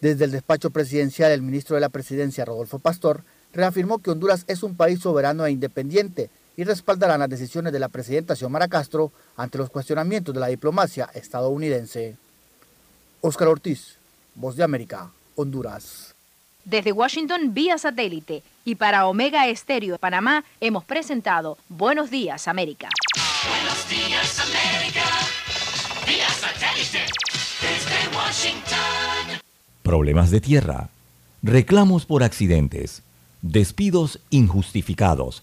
Desde 0.00 0.24
el 0.24 0.30
despacho 0.30 0.70
presidencial, 0.70 1.30
el 1.30 1.42
ministro 1.42 1.74
de 1.74 1.80
la 1.80 1.90
Presidencia, 1.90 2.46
Rodolfo 2.46 2.78
Pastor, 2.78 3.22
reafirmó 3.52 3.98
que 3.98 4.10
Honduras 4.10 4.44
es 4.46 4.62
un 4.62 4.74
país 4.74 5.00
soberano 5.00 5.44
e 5.44 5.50
independiente 5.50 6.30
y 6.60 6.64
respaldarán 6.64 7.20
las 7.20 7.30
decisiones 7.30 7.72
de 7.72 7.78
la 7.78 7.88
presidenta 7.88 8.36
Xiomara 8.36 8.68
Castro 8.68 9.12
ante 9.34 9.56
los 9.56 9.70
cuestionamientos 9.70 10.34
de 10.34 10.40
la 10.40 10.48
diplomacia 10.48 11.08
estadounidense. 11.14 12.18
Óscar 13.22 13.48
Ortiz, 13.48 13.96
Voz 14.34 14.56
de 14.56 14.62
América, 14.62 15.10
Honduras. 15.36 16.14
Desde 16.66 16.92
Washington 16.92 17.54
vía 17.54 17.78
satélite 17.78 18.42
y 18.66 18.74
para 18.74 19.06
Omega 19.06 19.48
Estéreo 19.48 19.94
de 19.94 19.98
Panamá 19.98 20.44
hemos 20.60 20.84
presentado 20.84 21.56
Buenos 21.70 22.10
Días 22.10 22.46
América. 22.46 22.90
Buenos 23.48 23.88
días, 23.88 24.38
América. 24.40 25.06
Vía 26.06 26.28
satélite. 26.28 27.06
Desde 27.62 28.14
Washington. 28.14 29.40
Problemas 29.82 30.30
de 30.30 30.42
tierra, 30.42 30.90
reclamos 31.42 32.04
por 32.04 32.22
accidentes, 32.22 33.02
despidos 33.40 34.20
injustificados, 34.28 35.42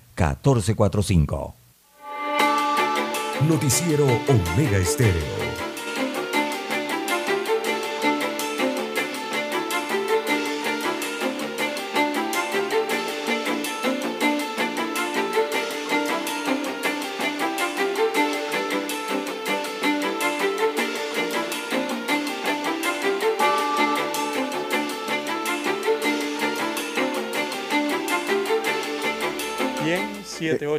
6614-1445. 0.21 1.53
Noticiero 3.47 4.05
Omega 4.05 4.77
Estéreo. 4.77 5.50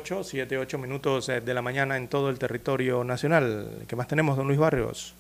8, 0.02 0.24
7, 0.24 0.58
8 0.58 0.78
minutos 0.78 1.28
eh, 1.28 1.40
de 1.40 1.54
la 1.54 1.62
mañana 1.62 1.96
en 1.96 2.08
todo 2.08 2.28
el 2.28 2.36
territorio 2.36 3.04
nacional. 3.04 3.84
¿Qué 3.86 3.94
más 3.94 4.08
tenemos, 4.08 4.36
don 4.36 4.48
Luis 4.48 4.58
Barrios? 4.58 5.14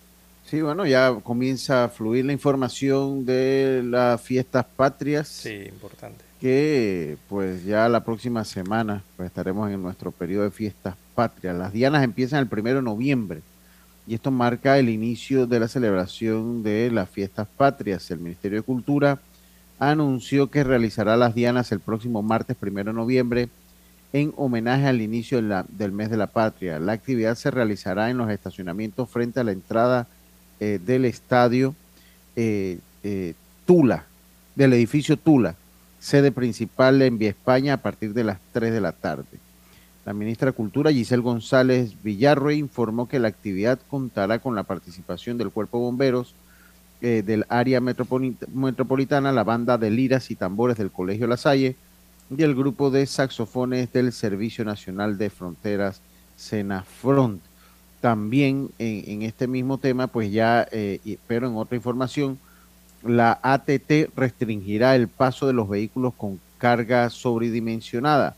Sí, 0.44 0.60
bueno, 0.60 0.84
ya 0.86 1.14
comienza 1.22 1.84
a 1.84 1.88
fluir 1.88 2.24
la 2.24 2.32
información 2.32 3.24
de 3.24 3.82
las 3.84 4.20
fiestas 4.20 4.66
patrias. 4.74 5.28
Sí, 5.28 5.66
importante. 5.68 6.24
Que 6.40 7.16
pues 7.28 7.64
ya 7.64 7.88
la 7.88 8.02
próxima 8.02 8.44
semana 8.44 9.04
pues, 9.16 9.28
estaremos 9.28 9.70
en 9.70 9.80
nuestro 9.80 10.10
periodo 10.10 10.42
de 10.42 10.50
fiestas 10.50 10.96
patrias. 11.14 11.56
Las 11.56 11.72
dianas 11.72 12.02
empiezan 12.02 12.40
el 12.40 12.48
primero 12.48 12.78
de 12.78 12.82
noviembre 12.82 13.40
y 14.08 14.16
esto 14.16 14.32
marca 14.32 14.80
el 14.80 14.88
inicio 14.88 15.46
de 15.46 15.60
la 15.60 15.68
celebración 15.68 16.64
de 16.64 16.90
las 16.90 17.08
fiestas 17.08 17.46
patrias. 17.56 18.10
El 18.10 18.18
Ministerio 18.18 18.58
de 18.58 18.64
Cultura 18.64 19.20
anunció 19.78 20.50
que 20.50 20.64
realizará 20.64 21.16
las 21.16 21.36
dianas 21.36 21.70
el 21.70 21.78
próximo 21.78 22.20
martes 22.20 22.56
primero 22.56 22.90
de 22.90 22.96
noviembre 22.96 23.48
en 24.12 24.32
homenaje 24.36 24.86
al 24.86 25.00
inicio 25.00 25.40
del 25.42 25.92
mes 25.92 26.10
de 26.10 26.16
la 26.16 26.26
patria. 26.26 26.78
La 26.78 26.92
actividad 26.92 27.34
se 27.34 27.50
realizará 27.50 28.10
en 28.10 28.18
los 28.18 28.30
estacionamientos 28.30 29.08
frente 29.08 29.40
a 29.40 29.44
la 29.44 29.52
entrada 29.52 30.06
eh, 30.60 30.78
del 30.84 31.06
estadio 31.06 31.74
eh, 32.36 32.78
eh, 33.02 33.34
Tula, 33.64 34.04
del 34.54 34.74
edificio 34.74 35.16
Tula, 35.16 35.54
sede 35.98 36.30
principal 36.30 37.00
en 37.00 37.16
Vía 37.16 37.30
España 37.30 37.74
a 37.74 37.76
partir 37.78 38.12
de 38.12 38.24
las 38.24 38.38
3 38.52 38.72
de 38.72 38.80
la 38.80 38.92
tarde. 38.92 39.24
La 40.04 40.12
ministra 40.12 40.46
de 40.46 40.56
Cultura, 40.56 40.92
Giselle 40.92 41.22
González 41.22 41.94
Villarroel, 42.02 42.58
informó 42.58 43.08
que 43.08 43.20
la 43.20 43.28
actividad 43.28 43.78
contará 43.88 44.40
con 44.40 44.54
la 44.54 44.64
participación 44.64 45.38
del 45.38 45.50
Cuerpo 45.50 45.78
de 45.78 45.84
Bomberos 45.84 46.34
del 47.00 47.44
área 47.48 47.80
metropolita- 47.80 48.46
metropolitana, 48.54 49.32
la 49.32 49.42
banda 49.42 49.76
de 49.76 49.90
liras 49.90 50.30
y 50.30 50.36
tambores 50.36 50.76
del 50.76 50.92
Colegio 50.92 51.26
La 51.26 51.36
Salle 51.36 51.74
y 52.36 52.42
el 52.42 52.54
grupo 52.54 52.90
de 52.90 53.06
saxofones 53.06 53.92
del 53.92 54.12
Servicio 54.12 54.64
Nacional 54.64 55.18
de 55.18 55.30
Fronteras, 55.30 56.00
Senafront. 56.36 57.42
También 58.00 58.70
en, 58.78 59.22
este 59.22 59.46
mismo 59.46 59.78
tema, 59.78 60.06
pues 60.06 60.32
ya, 60.32 60.66
eh, 60.72 61.18
pero 61.26 61.46
en 61.46 61.56
otra 61.56 61.76
información, 61.76 62.38
la 63.04 63.38
ATT 63.42 64.10
restringirá 64.16 64.96
el 64.96 65.08
paso 65.08 65.46
de 65.46 65.52
los 65.52 65.68
vehículos 65.68 66.14
con 66.14 66.40
carga 66.58 67.10
sobredimensionada. 67.10 68.34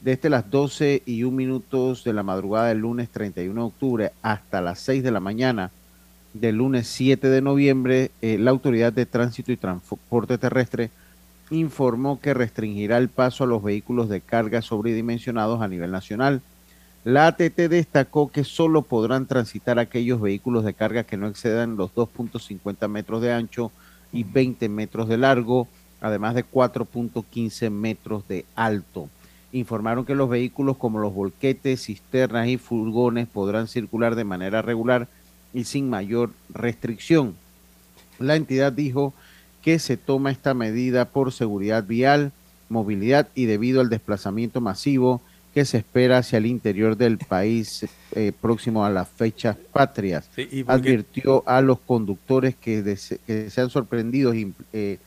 Desde 0.00 0.30
las 0.30 0.50
12 0.50 1.02
y 1.06 1.22
1 1.22 1.36
minutos 1.36 2.04
de 2.04 2.12
la 2.12 2.22
madrugada 2.22 2.68
del 2.68 2.78
lunes 2.78 3.08
31 3.08 3.60
de 3.60 3.66
octubre 3.66 4.12
hasta 4.22 4.60
las 4.60 4.78
6 4.80 5.02
de 5.02 5.10
la 5.10 5.20
mañana 5.20 5.70
del 6.34 6.56
lunes 6.56 6.86
7 6.88 7.28
de 7.28 7.42
noviembre, 7.42 8.10
eh, 8.20 8.36
la 8.38 8.50
Autoridad 8.50 8.92
de 8.92 9.06
Tránsito 9.06 9.50
y 9.52 9.56
Transporte 9.56 10.38
Terrestre 10.38 10.90
informó 11.50 12.20
que 12.20 12.34
restringirá 12.34 12.98
el 12.98 13.08
paso 13.08 13.44
a 13.44 13.46
los 13.46 13.62
vehículos 13.62 14.08
de 14.08 14.20
carga 14.20 14.62
sobredimensionados 14.62 15.60
a 15.60 15.68
nivel 15.68 15.90
nacional. 15.90 16.42
La 17.04 17.26
ATT 17.28 17.56
destacó 17.70 18.30
que 18.30 18.44
solo 18.44 18.82
podrán 18.82 19.26
transitar 19.26 19.78
aquellos 19.78 20.20
vehículos 20.20 20.64
de 20.64 20.74
carga 20.74 21.04
que 21.04 21.16
no 21.16 21.28
excedan 21.28 21.76
los 21.76 21.94
2.50 21.94 22.88
metros 22.88 23.22
de 23.22 23.32
ancho 23.32 23.72
y 24.12 24.24
20 24.24 24.68
metros 24.68 25.08
de 25.08 25.16
largo, 25.16 25.68
además 26.00 26.34
de 26.34 26.44
4.15 26.44 27.70
metros 27.70 28.26
de 28.28 28.44
alto. 28.54 29.08
Informaron 29.52 30.04
que 30.04 30.14
los 30.14 30.28
vehículos 30.28 30.76
como 30.76 30.98
los 30.98 31.14
volquetes, 31.14 31.84
cisternas 31.86 32.48
y 32.48 32.58
furgones 32.58 33.26
podrán 33.26 33.68
circular 33.68 34.14
de 34.14 34.24
manera 34.24 34.60
regular 34.60 35.08
y 35.54 35.64
sin 35.64 35.88
mayor 35.88 36.32
restricción. 36.50 37.34
La 38.18 38.36
entidad 38.36 38.72
dijo 38.72 39.14
que 39.14 39.27
se 39.78 39.96
toma 39.96 40.30
esta 40.30 40.54
medida 40.54 41.04
por 41.06 41.32
seguridad 41.32 41.84
vial, 41.84 42.32
movilidad 42.68 43.28
y 43.34 43.44
debido 43.46 43.80
al 43.80 43.88
desplazamiento 43.90 44.60
masivo 44.60 45.20
que 45.54 45.64
se 45.64 45.78
espera 45.78 46.18
hacia 46.18 46.36
el 46.38 46.46
interior 46.46 46.96
del 46.96 47.18
país 47.18 47.86
eh, 48.12 48.32
próximo 48.40 48.84
a 48.84 48.90
las 48.90 49.08
fechas 49.08 49.56
patrias. 49.72 50.28
Sí, 50.36 50.48
y 50.50 50.62
porque- 50.64 50.72
Advirtió 50.90 51.42
a 51.46 51.60
los 51.62 51.80
conductores 51.80 52.54
que, 52.54 52.84
dese- 52.84 53.18
que 53.26 53.50
sean 53.50 53.68
sorprendidos 53.70 54.36
eh, 54.72 54.98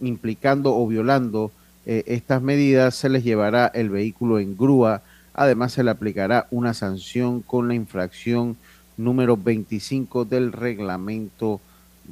implicando 0.00 0.74
o 0.76 0.86
violando 0.86 1.50
eh, 1.86 2.04
estas 2.06 2.40
medidas, 2.42 2.94
se 2.94 3.08
les 3.08 3.24
llevará 3.24 3.66
el 3.74 3.90
vehículo 3.90 4.38
en 4.38 4.56
grúa. 4.56 5.02
Además, 5.34 5.72
se 5.72 5.82
le 5.84 5.90
aplicará 5.90 6.46
una 6.50 6.74
sanción 6.74 7.40
con 7.42 7.68
la 7.68 7.74
infracción 7.74 8.56
número 8.96 9.36
25 9.36 10.24
del 10.24 10.52
reglamento 10.52 11.60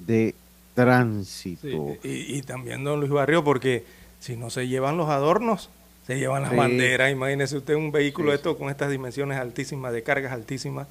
de 0.07 0.35
tránsito. 0.77 1.97
Y, 2.05 2.37
y 2.39 2.43
también, 2.43 2.85
don 2.85 3.01
Luis 3.01 3.11
Barrio, 3.11 3.43
porque 3.43 3.85
si 4.21 4.37
no 4.37 4.51
se 4.51 4.69
llevan 4.69 4.97
los 4.97 5.09
adornos, 5.09 5.71
se 6.07 6.19
llevan 6.19 6.43
las 6.43 6.53
Sí. 6.53 6.57
banderas. 6.57 7.11
Imagínese 7.11 7.57
usted 7.57 7.75
un 7.75 7.91
vehículo 7.91 8.31
Sí, 8.31 8.37
esto 8.37 8.57
con 8.57 8.71
estas 8.71 8.91
dimensiones 8.91 9.39
altísimas, 9.39 9.93
de 9.93 10.03
cargas 10.05 10.33
altísimas, 10.33 10.87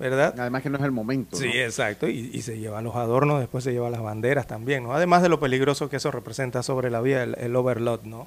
¿verdad? 0.00 0.34
Además 0.38 0.62
que 0.62 0.70
no 0.70 0.78
es 0.78 0.84
el 0.84 0.90
momento. 0.92 1.36
Sí, 1.36 1.46
¿no? 1.48 1.52
exacto. 1.54 2.08
Y, 2.08 2.30
y 2.32 2.40
se 2.42 2.58
llevan 2.58 2.84
los 2.84 2.96
adornos, 2.96 3.40
después 3.40 3.62
se 3.64 3.72
llevan 3.72 3.92
las 3.92 4.00
banderas 4.02 4.46
también, 4.46 4.82
¿no? 4.84 4.94
Además 4.94 5.22
de 5.22 5.28
lo 5.28 5.38
peligroso 5.38 5.90
que 5.90 5.96
eso 5.96 6.10
representa 6.10 6.62
sobre 6.62 6.90
la 6.90 7.00
vía, 7.02 7.22
el, 7.24 7.36
el 7.38 7.54
overload, 7.56 8.02
¿no? 8.04 8.26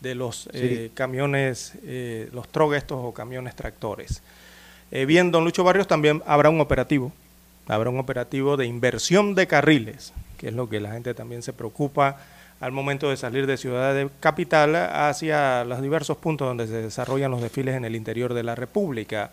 De 0.00 0.14
los 0.14 0.48
eh, 0.52 0.90
camiones, 0.94 1.74
eh, 1.84 2.28
los 2.32 2.48
trog 2.48 2.74
estos 2.74 2.98
o 3.02 3.12
camiones 3.12 3.54
tractores. 3.54 4.22
Eh, 4.90 5.06
bien, 5.06 5.30
don 5.30 5.44
Lucho 5.44 5.64
Barrios, 5.64 5.86
también 5.86 6.22
habrá 6.26 6.50
un 6.50 6.60
operativo, 6.60 7.12
habrá 7.66 7.90
un 7.90 7.98
operativo 7.98 8.56
de 8.56 8.66
inversión 8.66 9.34
de 9.34 9.46
carriles, 9.46 10.12
que 10.36 10.48
es 10.48 10.54
lo 10.54 10.68
que 10.68 10.80
la 10.80 10.92
gente 10.92 11.14
también 11.14 11.42
se 11.42 11.52
preocupa 11.52 12.18
al 12.60 12.72
momento 12.72 13.10
de 13.10 13.16
salir 13.16 13.46
de 13.46 13.56
Ciudad 13.56 13.94
de 13.94 14.08
Capital 14.20 14.74
hacia 14.76 15.64
los 15.64 15.82
diversos 15.82 16.16
puntos 16.16 16.48
donde 16.48 16.66
se 16.66 16.82
desarrollan 16.82 17.30
los 17.30 17.42
desfiles 17.42 17.74
en 17.74 17.84
el 17.84 17.96
interior 17.96 18.32
de 18.32 18.42
la 18.42 18.54
República. 18.54 19.30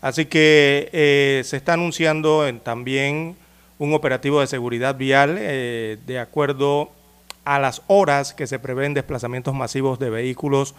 Así 0.00 0.26
que 0.26 0.88
eh, 0.92 1.42
se 1.44 1.56
está 1.56 1.74
anunciando 1.74 2.50
también 2.62 3.36
un 3.78 3.94
operativo 3.94 4.40
de 4.40 4.46
seguridad 4.46 4.96
vial 4.96 5.36
eh, 5.38 5.98
de 6.06 6.18
acuerdo 6.18 6.90
a 7.44 7.58
las 7.58 7.82
horas 7.88 8.32
que 8.32 8.46
se 8.46 8.58
prevén 8.58 8.94
desplazamientos 8.94 9.54
masivos 9.54 9.98
de 9.98 10.10
vehículos 10.10 10.74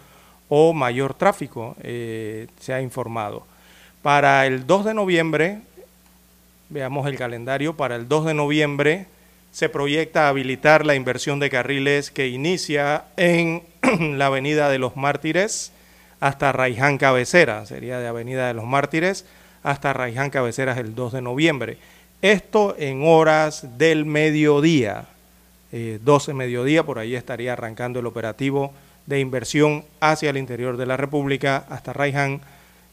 o 0.48 0.72
mayor 0.72 1.14
tráfico, 1.14 1.76
eh, 1.82 2.48
se 2.60 2.72
ha 2.72 2.80
informado. 2.80 3.46
Para 4.02 4.46
el 4.46 4.66
2 4.66 4.84
de 4.86 4.94
noviembre, 4.94 5.60
veamos 6.68 7.06
el 7.06 7.16
calendario, 7.16 7.74
para 7.76 7.96
el 7.96 8.08
2 8.08 8.26
de 8.26 8.34
noviembre 8.34 9.06
se 9.54 9.68
proyecta 9.68 10.26
habilitar 10.26 10.84
la 10.84 10.96
inversión 10.96 11.38
de 11.38 11.48
carriles 11.48 12.10
que 12.10 12.26
inicia 12.26 13.04
en 13.16 13.62
la 14.18 14.26
Avenida 14.26 14.68
de 14.68 14.80
los 14.80 14.96
Mártires 14.96 15.70
hasta 16.18 16.50
Raiján 16.50 16.98
Cabecera, 16.98 17.64
sería 17.64 18.00
de 18.00 18.08
Avenida 18.08 18.48
de 18.48 18.54
los 18.54 18.64
Mártires 18.64 19.24
hasta 19.62 19.92
Raiján 19.92 20.30
Cabeceras 20.30 20.76
el 20.78 20.96
2 20.96 21.12
de 21.12 21.22
noviembre. 21.22 21.78
Esto 22.20 22.74
en 22.80 23.06
horas 23.06 23.78
del 23.78 24.06
mediodía, 24.06 25.04
eh, 25.70 26.00
12 26.02 26.34
mediodía, 26.34 26.82
por 26.82 26.98
ahí 26.98 27.14
estaría 27.14 27.52
arrancando 27.52 28.00
el 28.00 28.06
operativo 28.06 28.74
de 29.06 29.20
inversión 29.20 29.84
hacia 30.00 30.30
el 30.30 30.36
interior 30.36 30.76
de 30.76 30.86
la 30.86 30.96
República 30.96 31.64
hasta 31.68 31.92
Raiján 31.92 32.40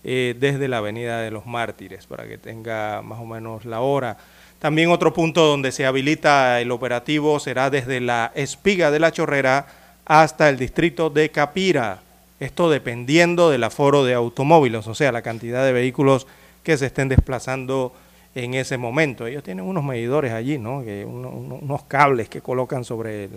eh, 0.04 0.36
desde 0.40 0.68
la 0.68 0.78
Avenida 0.78 1.22
de 1.22 1.32
los 1.32 1.48
Mártires, 1.48 2.06
para 2.06 2.28
que 2.28 2.38
tenga 2.38 3.02
más 3.02 3.20
o 3.20 3.26
menos 3.26 3.66
la 3.66 3.80
hora. 3.80 4.18
También 4.62 4.92
otro 4.92 5.12
punto 5.12 5.48
donde 5.48 5.72
se 5.72 5.88
habilita 5.88 6.62
el 6.62 6.70
operativo 6.70 7.40
será 7.40 7.72
desde 7.72 8.00
la 8.00 8.32
espiga 8.36 8.92
de 8.92 9.00
la 9.00 9.12
Chorrera 9.12 9.66
hasta 10.06 10.50
el 10.50 10.58
distrito 10.58 11.10
de 11.10 11.30
Capira. 11.32 12.02
Esto 12.40 12.70
dependiendo 12.70 13.50
del 13.50 13.64
aforo 13.64 14.04
de 14.04 14.14
automóviles, 14.14 14.86
o 14.86 14.94
sea, 14.94 15.12
la 15.12 15.24
cantidad 15.24 15.66
de 15.66 15.74
vehículos 15.74 16.28
que 16.62 16.78
se 16.78 16.86
estén 16.86 17.10
desplazando 17.10 17.92
en 18.36 18.54
ese 18.54 18.78
momento. 18.78 19.26
Ellos 19.26 19.44
tienen 19.44 19.66
unos 19.66 19.84
medidores 19.84 20.32
allí, 20.32 20.60
¿no? 20.60 20.84
Que 20.84 21.06
uno- 21.06 21.30
uno- 21.30 21.56
unos 21.60 21.84
cables 21.86 22.30
que 22.30 22.42
colocan 22.42 22.86
sobre, 22.86 23.30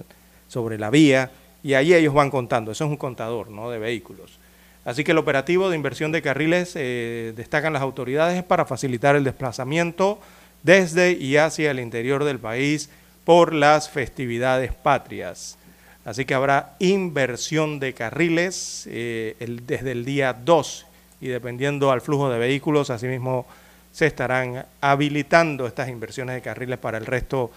sobre 0.46 0.78
la 0.78 0.90
vía 0.90 1.30
y 1.62 1.72
allí 1.72 1.94
ellos 1.94 2.12
van 2.12 2.30
contando. 2.30 2.70
Eso 2.70 2.84
es 2.84 2.90
un 2.90 2.98
contador, 2.98 3.48
¿no? 3.48 3.70
De 3.70 3.78
vehículos. 3.78 4.38
Así 4.84 5.04
que 5.04 5.12
el 5.12 5.18
operativo 5.18 5.70
de 5.70 5.76
inversión 5.76 6.12
de 6.12 6.20
carriles, 6.20 6.74
eh, 6.76 7.32
destacan 7.34 7.72
las 7.72 7.80
autoridades, 7.80 8.36
es 8.36 8.44
para 8.44 8.66
facilitar 8.66 9.16
el 9.16 9.24
desplazamiento 9.24 10.18
desde 10.64 11.12
y 11.12 11.36
hacia 11.36 11.70
el 11.70 11.78
interior 11.78 12.24
del 12.24 12.40
país 12.40 12.90
por 13.22 13.54
las 13.54 13.88
festividades 13.88 14.72
patrias. 14.74 15.56
Así 16.04 16.24
que 16.24 16.34
habrá 16.34 16.74
inversión 16.80 17.78
de 17.78 17.94
carriles 17.94 18.88
eh, 18.90 19.36
desde 19.62 19.92
el 19.92 20.04
día 20.04 20.32
2 20.32 20.86
y 21.20 21.28
dependiendo 21.28 21.90
al 21.92 22.00
flujo 22.00 22.28
de 22.28 22.38
vehículos, 22.38 22.90
asimismo 22.90 23.46
se 23.92 24.06
estarán 24.06 24.66
habilitando 24.80 25.66
estas 25.66 25.88
inversiones 25.88 26.34
de 26.34 26.42
carriles 26.42 26.78
para 26.78 26.98
el 26.98 27.06
resto 27.06 27.50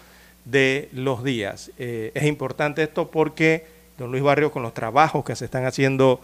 de 0.44 0.88
los 0.92 1.24
días. 1.24 1.70
Eh, 1.78 2.12
es 2.14 2.24
importante 2.24 2.82
esto 2.82 3.10
porque, 3.10 3.66
don 3.98 4.10
Luis 4.10 4.22
Barrio, 4.22 4.50
con 4.50 4.62
los 4.62 4.72
trabajos 4.72 5.24
que 5.24 5.36
se 5.36 5.44
están 5.44 5.66
haciendo 5.66 6.20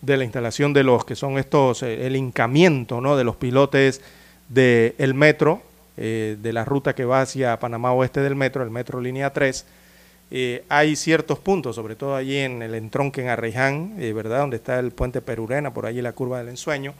de 0.00 0.16
la 0.16 0.24
instalación 0.24 0.72
de 0.72 0.84
los 0.84 1.04
que 1.04 1.14
son 1.14 1.38
estos, 1.38 1.82
eh, 1.82 2.06
el 2.06 2.16
hincamiento 2.16 3.00
¿no? 3.00 3.16
de 3.16 3.24
los 3.24 3.36
pilotes 3.36 4.00
del 4.48 5.14
metro, 5.14 5.62
eh, 6.00 6.36
de 6.40 6.52
la 6.52 6.64
ruta 6.64 6.94
que 6.94 7.04
va 7.04 7.22
hacia 7.22 7.58
Panamá 7.58 7.92
Oeste 7.92 8.20
del 8.20 8.36
metro, 8.36 8.62
el 8.62 8.70
metro 8.70 9.00
línea 9.00 9.32
3, 9.32 9.66
eh, 10.30 10.64
hay 10.68 10.94
ciertos 10.94 11.40
puntos, 11.40 11.74
sobre 11.74 11.96
todo 11.96 12.14
allí 12.14 12.36
en 12.36 12.62
el 12.62 12.76
entronque 12.76 13.20
en 13.20 13.28
Arreján, 13.28 13.96
eh, 13.98 14.12
¿verdad? 14.12 14.40
Donde 14.40 14.58
está 14.58 14.78
el 14.78 14.92
puente 14.92 15.20
Perurena, 15.20 15.74
por 15.74 15.86
allí 15.86 16.00
la 16.00 16.12
curva 16.12 16.38
del 16.38 16.50
ensueño, 16.50 16.94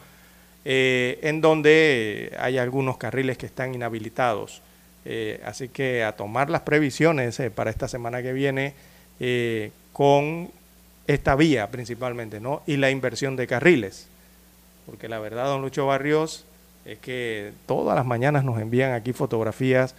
en 0.65 1.41
donde 1.41 2.35
hay 2.41 2.59
algunos 2.59 2.97
carriles 2.99 3.39
que 3.39 3.47
están 3.47 3.75
inhabilitados. 3.75 4.61
Así 5.45 5.69
que 5.69 6.05
a 6.05 6.13
tomar 6.13 6.51
las 6.51 6.61
previsiones 6.63 7.41
para 7.55 7.71
esta 7.71 7.89
semana 7.89 8.21
que 8.21 8.35
viene 8.35 8.75
con 9.95 10.51
esta 11.07 11.37
vía 11.37 11.71
principalmente, 11.71 12.39
¿no? 12.39 12.63
Y 12.67 12.77
la 12.77 12.91
inversión 12.91 13.35
de 13.37 13.47
carriles. 13.47 14.09
Porque 14.85 15.09
la 15.09 15.21
verdad, 15.21 15.47
don 15.47 15.63
Lucho 15.63 15.87
Barrios, 15.87 16.45
es 16.89 16.99
que 16.99 17.53
todas 17.67 17.95
las 17.97 18.07
mañanas 18.07 18.45
nos 18.45 18.61
envían 18.61 18.93
aquí 18.93 19.13
fotografías 19.13 19.95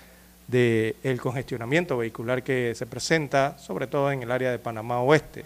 del 0.48 0.96
el 1.04 1.22
congestionamiento 1.22 1.98
vehicular 1.98 2.42
que 2.44 2.74
se 2.76 2.86
presenta, 2.88 3.58
sobre 3.60 3.86
todo 3.88 4.12
en 4.12 4.24
el 4.24 4.32
área 4.32 4.50
de 4.52 4.58
Panamá 4.60 5.00
Oeste. 5.02 5.46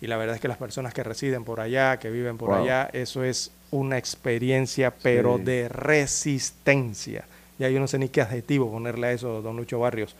Y 0.00 0.06
la 0.06 0.16
verdad 0.16 0.36
es 0.36 0.40
que 0.40 0.48
las 0.48 0.58
personas 0.58 0.94
que 0.94 1.02
residen 1.02 1.44
por 1.44 1.60
allá, 1.60 1.98
que 1.98 2.10
viven 2.10 2.36
por 2.38 2.50
Wow. 2.50 2.62
allá, 2.62 2.90
eso 2.92 3.24
es 3.24 3.50
una 3.70 3.98
experiencia, 3.98 4.92
pero 5.02 5.38
Sí. 5.38 5.44
de 5.44 5.68
resistencia. 5.68 7.24
Ya 7.58 7.68
yo 7.70 7.80
no 7.80 7.86
sé 7.88 7.98
ni 7.98 8.08
qué 8.08 8.20
adjetivo 8.20 8.70
ponerle 8.70 9.08
a 9.08 9.12
eso, 9.12 9.42
don 9.42 9.56
Lucho 9.56 9.78
Barrios. 9.80 10.14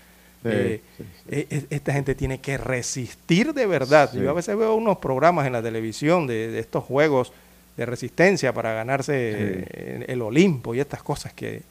Eh, 0.47 0.81
eh, 1.31 1.47
eh, 1.51 1.66
esta 1.70 1.93
gente 1.93 2.15
tiene 2.15 2.39
que 2.39 2.59
resistir 2.59 3.55
de 3.55 3.66
verdad. 3.66 4.12
Yo 4.12 4.28
a 4.28 4.35
veces 4.35 4.56
veo 4.56 4.74
unos 4.74 4.98
programas 4.98 5.47
en 5.47 5.52
la 5.55 5.62
televisión 5.62 6.27
de, 6.27 6.48
de 6.51 6.59
estos 6.59 6.85
juegos 6.85 7.32
de 7.76 7.86
resistencia 7.86 8.52
para 8.52 8.72
ganarse 8.74 9.14
eh, 9.16 10.05
el 10.09 10.22
Olimpo 10.22 10.74
y 10.74 10.80
estas 10.80 11.02
cosas 11.02 11.32
que, 11.32 11.62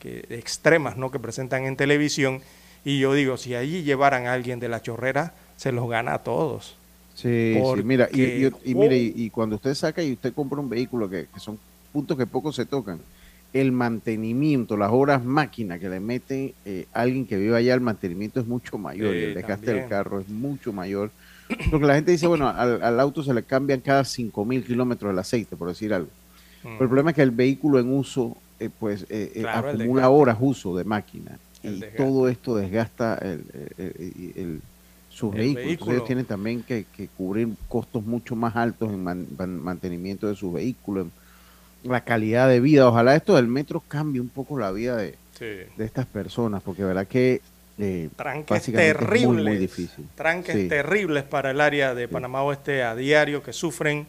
que 0.00 0.24
extremas 0.30 0.96
¿no? 0.96 1.10
que 1.10 1.18
presentan 1.20 1.64
en 1.64 1.76
televisión. 1.76 2.42
Y 2.84 2.98
yo 3.00 3.14
digo, 3.14 3.36
si 3.36 3.54
allí 3.54 3.82
llevaran 3.82 4.26
a 4.26 4.34
alguien 4.34 4.60
de 4.60 4.68
la 4.68 4.82
chorrera, 4.82 5.34
se 5.56 5.72
los 5.72 5.88
gana 5.88 6.14
a 6.14 6.22
todos. 6.24 6.76
Sí, 7.12 7.62
sí, 7.64 7.82
mira, 7.84 8.08
y, 8.10 8.46
y- 8.46 8.50
y 8.64 8.74
mire, 8.74 8.96
y, 8.98 9.30
cuando 9.30 9.56
usted 9.56 9.74
saca 9.74 10.02
y 10.02 10.12
usted 10.14 10.34
compra 10.34 10.60
un 10.60 10.68
vehículo, 10.68 11.08
que, 11.08 11.28
que 11.28 11.38
son 11.40 11.60
puntos 11.92 12.16
que 12.18 12.26
poco 12.26 12.52
se 12.52 12.66
tocan, 12.66 13.06
el 13.52 13.70
mantenimiento, 13.70 14.76
las 14.76 14.90
horas 14.90 15.24
máquina 15.24 15.78
que 15.78 15.88
le 15.88 16.00
mete 16.00 16.58
eh, 16.64 16.88
alguien 16.92 17.26
que 17.26 17.36
vive 17.36 17.56
allá, 17.56 17.74
el 17.74 17.80
mantenimiento 17.80 18.40
es 18.40 18.46
mucho 18.46 18.78
mayor 18.78 19.16
y 19.16 19.20
Sí, 19.20 19.24
el 19.24 19.32
desgaste 19.32 19.70
también. 19.70 19.74
del 19.74 19.84
carro 19.84 20.20
es 20.20 20.28
mucho 20.28 20.72
mayor. 20.72 21.14
Porque 21.70 21.86
la 21.86 21.94
gente 21.94 22.10
dice, 22.10 22.26
bueno, 22.26 22.48
al, 22.48 22.82
al 22.82 23.00
auto 23.00 23.22
se 23.22 23.34
le 23.34 23.42
cambian 23.42 23.80
cada 23.80 24.04
5 24.04 24.44
mil 24.44 24.64
kilómetros 24.64 25.12
el 25.12 25.18
aceite, 25.18 25.56
por 25.56 25.68
decir 25.68 25.92
algo. 25.92 26.08
Pero 26.62 26.80
el 26.80 26.88
problema 26.88 27.10
es 27.10 27.16
que 27.16 27.22
el 27.22 27.30
vehículo 27.30 27.78
en 27.78 27.92
uso, 27.92 28.36
eh, 28.58 28.70
pues, 28.78 29.02
eh, 29.10 29.32
eh, 29.34 29.40
Claro, 29.42 29.68
acumula 29.70 30.08
horas 30.08 30.38
uso 30.40 30.74
de 30.76 30.84
máquina. 30.84 31.38
El 31.62 31.74
y 31.76 31.80
desgaste. 31.80 31.96
todo 32.02 32.28
esto 32.28 32.56
desgasta 32.56 33.16
el, 33.18 33.44
el- 33.78 33.94
el- 33.98 34.32
el- 34.36 34.62
sus 35.10 35.32
El 35.34 35.38
vehículos. 35.40 35.64
Vehículo. 35.66 35.92
ellos 35.92 36.04
tienen 36.06 36.24
también 36.24 36.62
que, 36.62 36.86
que 36.96 37.08
cubrir 37.08 37.48
costos 37.68 38.04
mucho 38.04 38.34
más 38.34 38.56
altos 38.56 38.90
en 38.90 39.04
man- 39.04 39.26
man- 39.38 39.62
mantenimiento 39.62 40.26
de 40.26 40.34
sus 40.36 40.52
vehículos, 40.52 41.06
en 41.84 41.90
la 41.92 42.00
calidad 42.02 42.48
de 42.48 42.60
vida. 42.60 42.88
Ojalá 42.88 43.14
esto 43.14 43.36
del 43.36 43.46
metro 43.46 43.82
cambie 43.86 44.20
un 44.20 44.28
poco 44.30 44.58
la 44.58 44.72
vida 44.72 44.96
de, 44.96 45.16
Sí. 45.38 45.44
de 45.76 45.84
estas 45.84 46.06
personas, 46.06 46.62
porque 46.62 46.82
verdad 46.84 47.06
que 47.06 47.42
eh, 47.78 48.08
Tranques 48.16 48.62
terribles. 48.72 49.26
muy, 49.26 49.42
muy 49.42 49.56
difícil. 49.56 50.06
Tranques 50.14 50.54
Sí. 50.54 50.68
terribles 50.68 51.24
para 51.24 51.50
el 51.50 51.60
área 51.60 51.94
de 51.94 52.06
Panamá 52.08 52.42
Oeste 52.42 52.82
a 52.82 52.94
diario 52.94 53.42
que 53.42 53.52
sufren. 53.52 54.06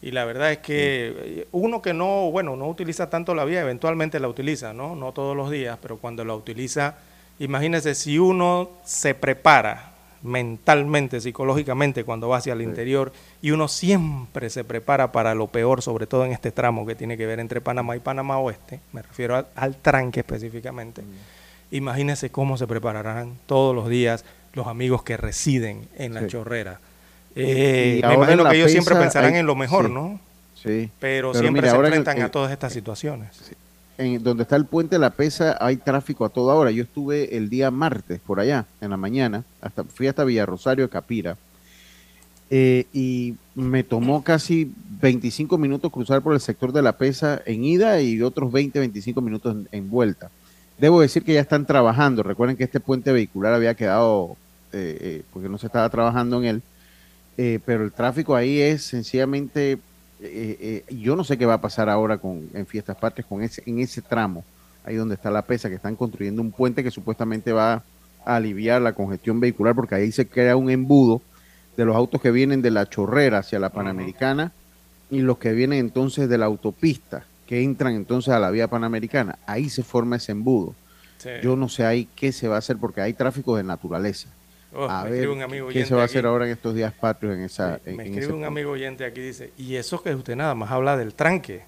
Y 0.00 0.12
la 0.12 0.24
verdad 0.24 0.52
es 0.52 0.58
que 0.58 1.14
eh, 1.16 1.48
uno 1.52 1.82
que 1.82 1.92
no, 1.92 2.30
bueno, 2.30 2.54
no 2.54 2.68
utiliza 2.68 3.10
tanto 3.10 3.34
la 3.34 3.44
vía, 3.44 3.60
eventualmente 3.62 4.20
la 4.20 4.28
utiliza, 4.28 4.72
¿no? 4.72 4.94
No 4.94 5.12
todos 5.12 5.36
los 5.36 5.50
días, 5.50 5.76
pero 5.82 5.96
cuando 5.98 6.24
la 6.24 6.34
utiliza, 6.36 6.94
imagínese 7.40 7.94
si 7.96 8.18
uno 8.18 8.70
se 8.84 9.14
prepara 9.14 9.92
mentalmente, 10.22 11.20
psicológicamente, 11.20 12.04
cuando 12.04 12.28
va 12.28 12.38
hacia 12.38 12.52
el 12.52 12.62
interior, 12.62 13.12
y 13.42 13.50
uno 13.52 13.68
siempre 13.68 14.50
se 14.50 14.64
prepara 14.64 15.10
para 15.12 15.34
lo 15.34 15.46
peor, 15.48 15.82
sobre 15.82 16.06
todo 16.06 16.24
en 16.24 16.32
este 16.32 16.50
tramo 16.52 16.86
que 16.86 16.94
tiene 16.94 17.16
que 17.16 17.26
ver 17.26 17.40
entre 17.40 17.60
Panamá 17.60 17.96
y 17.96 18.00
Panamá 18.00 18.38
Oeste, 18.38 18.80
me 18.92 19.02
refiero 19.02 19.36
al, 19.36 19.46
al 19.56 19.76
tranque 19.76 20.20
específicamente. 20.20 21.02
Imagínese 21.70 22.30
cómo 22.30 22.56
se 22.56 22.66
prepararán 22.66 23.34
todos 23.46 23.74
los 23.74 23.88
días 23.88 24.24
los 24.54 24.66
amigos 24.66 25.02
que 25.02 25.16
residen 25.16 25.82
en 25.96 26.14
la 26.14 26.22
Sí. 26.22 26.26
chorrera. 26.28 26.80
Eh, 27.36 28.00
me 28.04 28.14
imagino 28.14 28.48
que 28.48 28.56
ellos 28.56 28.70
siempre 28.70 28.96
pensarán 28.96 29.34
hay- 29.34 29.40
en 29.40 29.46
lo 29.46 29.54
mejor, 29.54 29.86
sí. 29.86 29.92
¿no? 29.92 30.20
Sí. 30.54 30.90
Pero, 30.98 31.30
Pero 31.32 31.34
siempre 31.34 31.62
mira, 31.62 31.70
se 31.70 31.76
ahora 31.76 31.88
en 31.88 31.94
el- 31.94 31.98
enfrentan 32.00 32.22
a 32.22 32.26
en- 32.26 32.32
todas 32.32 32.50
estas 32.52 32.72
situaciones. 32.72 33.28
en 33.98 34.22
donde 34.22 34.44
está 34.44 34.56
el 34.56 34.64
puente 34.64 34.94
de 34.96 35.00
la 35.00 35.10
Pesa 35.10 35.56
hay 35.60 35.76
tráfico 35.76 36.24
a 36.24 36.28
toda 36.30 36.54
hora. 36.54 36.70
Yo 36.70 36.82
estuve 36.84 37.36
el 37.36 37.50
día 37.50 37.70
martes 37.70 38.20
por 38.26 38.40
allá, 38.40 38.64
en 38.80 38.90
la 38.90 38.96
mañana, 38.96 39.44
hasta 39.60 39.84
fui 39.84 40.06
hasta 40.06 40.24
Villarrosario, 40.24 40.88
Capira, 40.88 41.36
eh, 42.50 42.86
y 42.92 43.34
me 43.54 43.82
tomó 43.84 44.22
casi 44.24 44.72
25 45.00 45.58
minutos 45.58 45.92
cruzar 45.92 46.22
por 46.22 46.32
el 46.34 46.40
sector 46.40 46.72
de 46.72 46.80
la 46.82 46.92
Pesa 46.96 47.42
en 47.44 47.64
ida 47.64 48.00
y 48.00 48.22
otros 48.22 48.50
20, 48.50 48.78
25 48.78 49.20
minutos 49.20 49.54
en, 49.54 49.68
en 49.70 49.90
vuelta. 49.90 50.30
Debo 50.78 51.00
decir 51.00 51.24
que 51.24 51.34
ya 51.34 51.40
están 51.40 51.66
trabajando. 51.66 52.22
Recuerden 52.22 52.56
que 52.56 52.64
este 52.64 52.80
puente 52.80 53.12
vehicular 53.12 53.52
había 53.52 53.74
quedado, 53.74 54.36
eh, 54.72 54.98
eh, 55.00 55.22
porque 55.32 55.48
no 55.48 55.58
se 55.58 55.66
estaba 55.66 55.88
trabajando 55.88 56.38
en 56.38 56.44
él, 56.44 56.62
eh, 57.36 57.58
pero 57.64 57.84
el 57.84 57.92
tráfico 57.92 58.34
ahí 58.36 58.60
es 58.60 58.84
sencillamente, 58.84 59.78
eh, 60.20 60.84
yo 60.90 61.16
no 61.16 61.24
sé 61.24 61.36
qué 61.38 61.46
va 61.46 61.54
a 61.54 61.60
pasar 61.60 61.88
ahora 61.88 62.18
con 62.18 62.48
en 62.54 62.66
Fiestas 62.66 62.96
Patrias 62.96 63.26
con 63.28 63.42
ese, 63.42 63.62
en 63.66 63.78
ese 63.80 64.02
tramo, 64.02 64.44
ahí 64.84 64.96
donde 64.96 65.14
está 65.14 65.30
la 65.30 65.42
pesa, 65.42 65.68
que 65.68 65.76
están 65.76 65.96
construyendo 65.96 66.42
un 66.42 66.52
puente 66.52 66.82
que 66.82 66.90
supuestamente 66.90 67.52
va 67.52 67.82
a 68.24 68.36
aliviar 68.36 68.82
la 68.82 68.92
congestión 68.92 69.40
vehicular, 69.40 69.74
porque 69.74 69.94
ahí 69.94 70.12
se 70.12 70.26
crea 70.26 70.56
un 70.56 70.70
embudo 70.70 71.22
de 71.76 71.84
los 71.84 71.94
autos 71.94 72.20
que 72.20 72.30
vienen 72.30 72.60
de 72.60 72.70
la 72.72 72.88
chorrera 72.88 73.38
hacia 73.38 73.58
la 73.60 73.70
Panamericana 73.70 74.52
y 75.10 75.20
los 75.20 75.38
que 75.38 75.52
vienen 75.52 75.78
entonces 75.78 76.28
de 76.28 76.38
la 76.38 76.46
autopista, 76.46 77.24
que 77.48 77.62
entran 77.62 77.94
entonces 77.94 78.32
a 78.32 78.38
la 78.38 78.50
vía 78.50 78.68
Panamericana. 78.68 79.38
Ahí 79.46 79.68
se 79.70 79.82
forma 79.82 80.16
ese 80.16 80.32
embudo. 80.32 80.74
Sí. 81.16 81.30
Yo 81.42 81.56
no 81.56 81.68
sé 81.68 81.84
ahí 81.84 82.06
qué 82.14 82.30
se 82.30 82.46
va 82.46 82.56
a 82.56 82.58
hacer 82.58 82.76
porque 82.76 83.00
hay 83.00 83.14
tráfico 83.14 83.56
de 83.56 83.64
naturaleza. 83.64 84.28
Oh, 84.72 84.84
a 84.84 84.98
me 85.04 85.10
ver 85.10 85.12
escribe 85.14 85.32
un 85.32 85.42
amigo 85.42 85.68
qué 85.68 85.86
se 85.86 85.94
va 85.94 86.02
a 86.02 86.04
aquí. 86.04 86.12
hacer 86.12 86.26
ahora 86.26 86.44
en 86.44 86.52
estos 86.52 86.74
días 86.74 86.92
patrios 86.92 87.34
en 87.34 87.42
esa 87.44 87.80
en, 87.86 87.96
Me 87.96 88.02
en 88.02 88.08
escribe 88.10 88.18
ese 88.18 88.26
un 88.28 88.32
punto. 88.34 88.46
amigo 88.48 88.70
oyente 88.72 89.04
aquí, 89.06 89.20
dice, 89.22 89.50
y 89.56 89.76
eso 89.76 90.02
que 90.02 90.14
usted 90.14 90.36
nada 90.36 90.54
más 90.54 90.70
habla 90.70 90.96
del 90.98 91.14
tranque. 91.14 91.62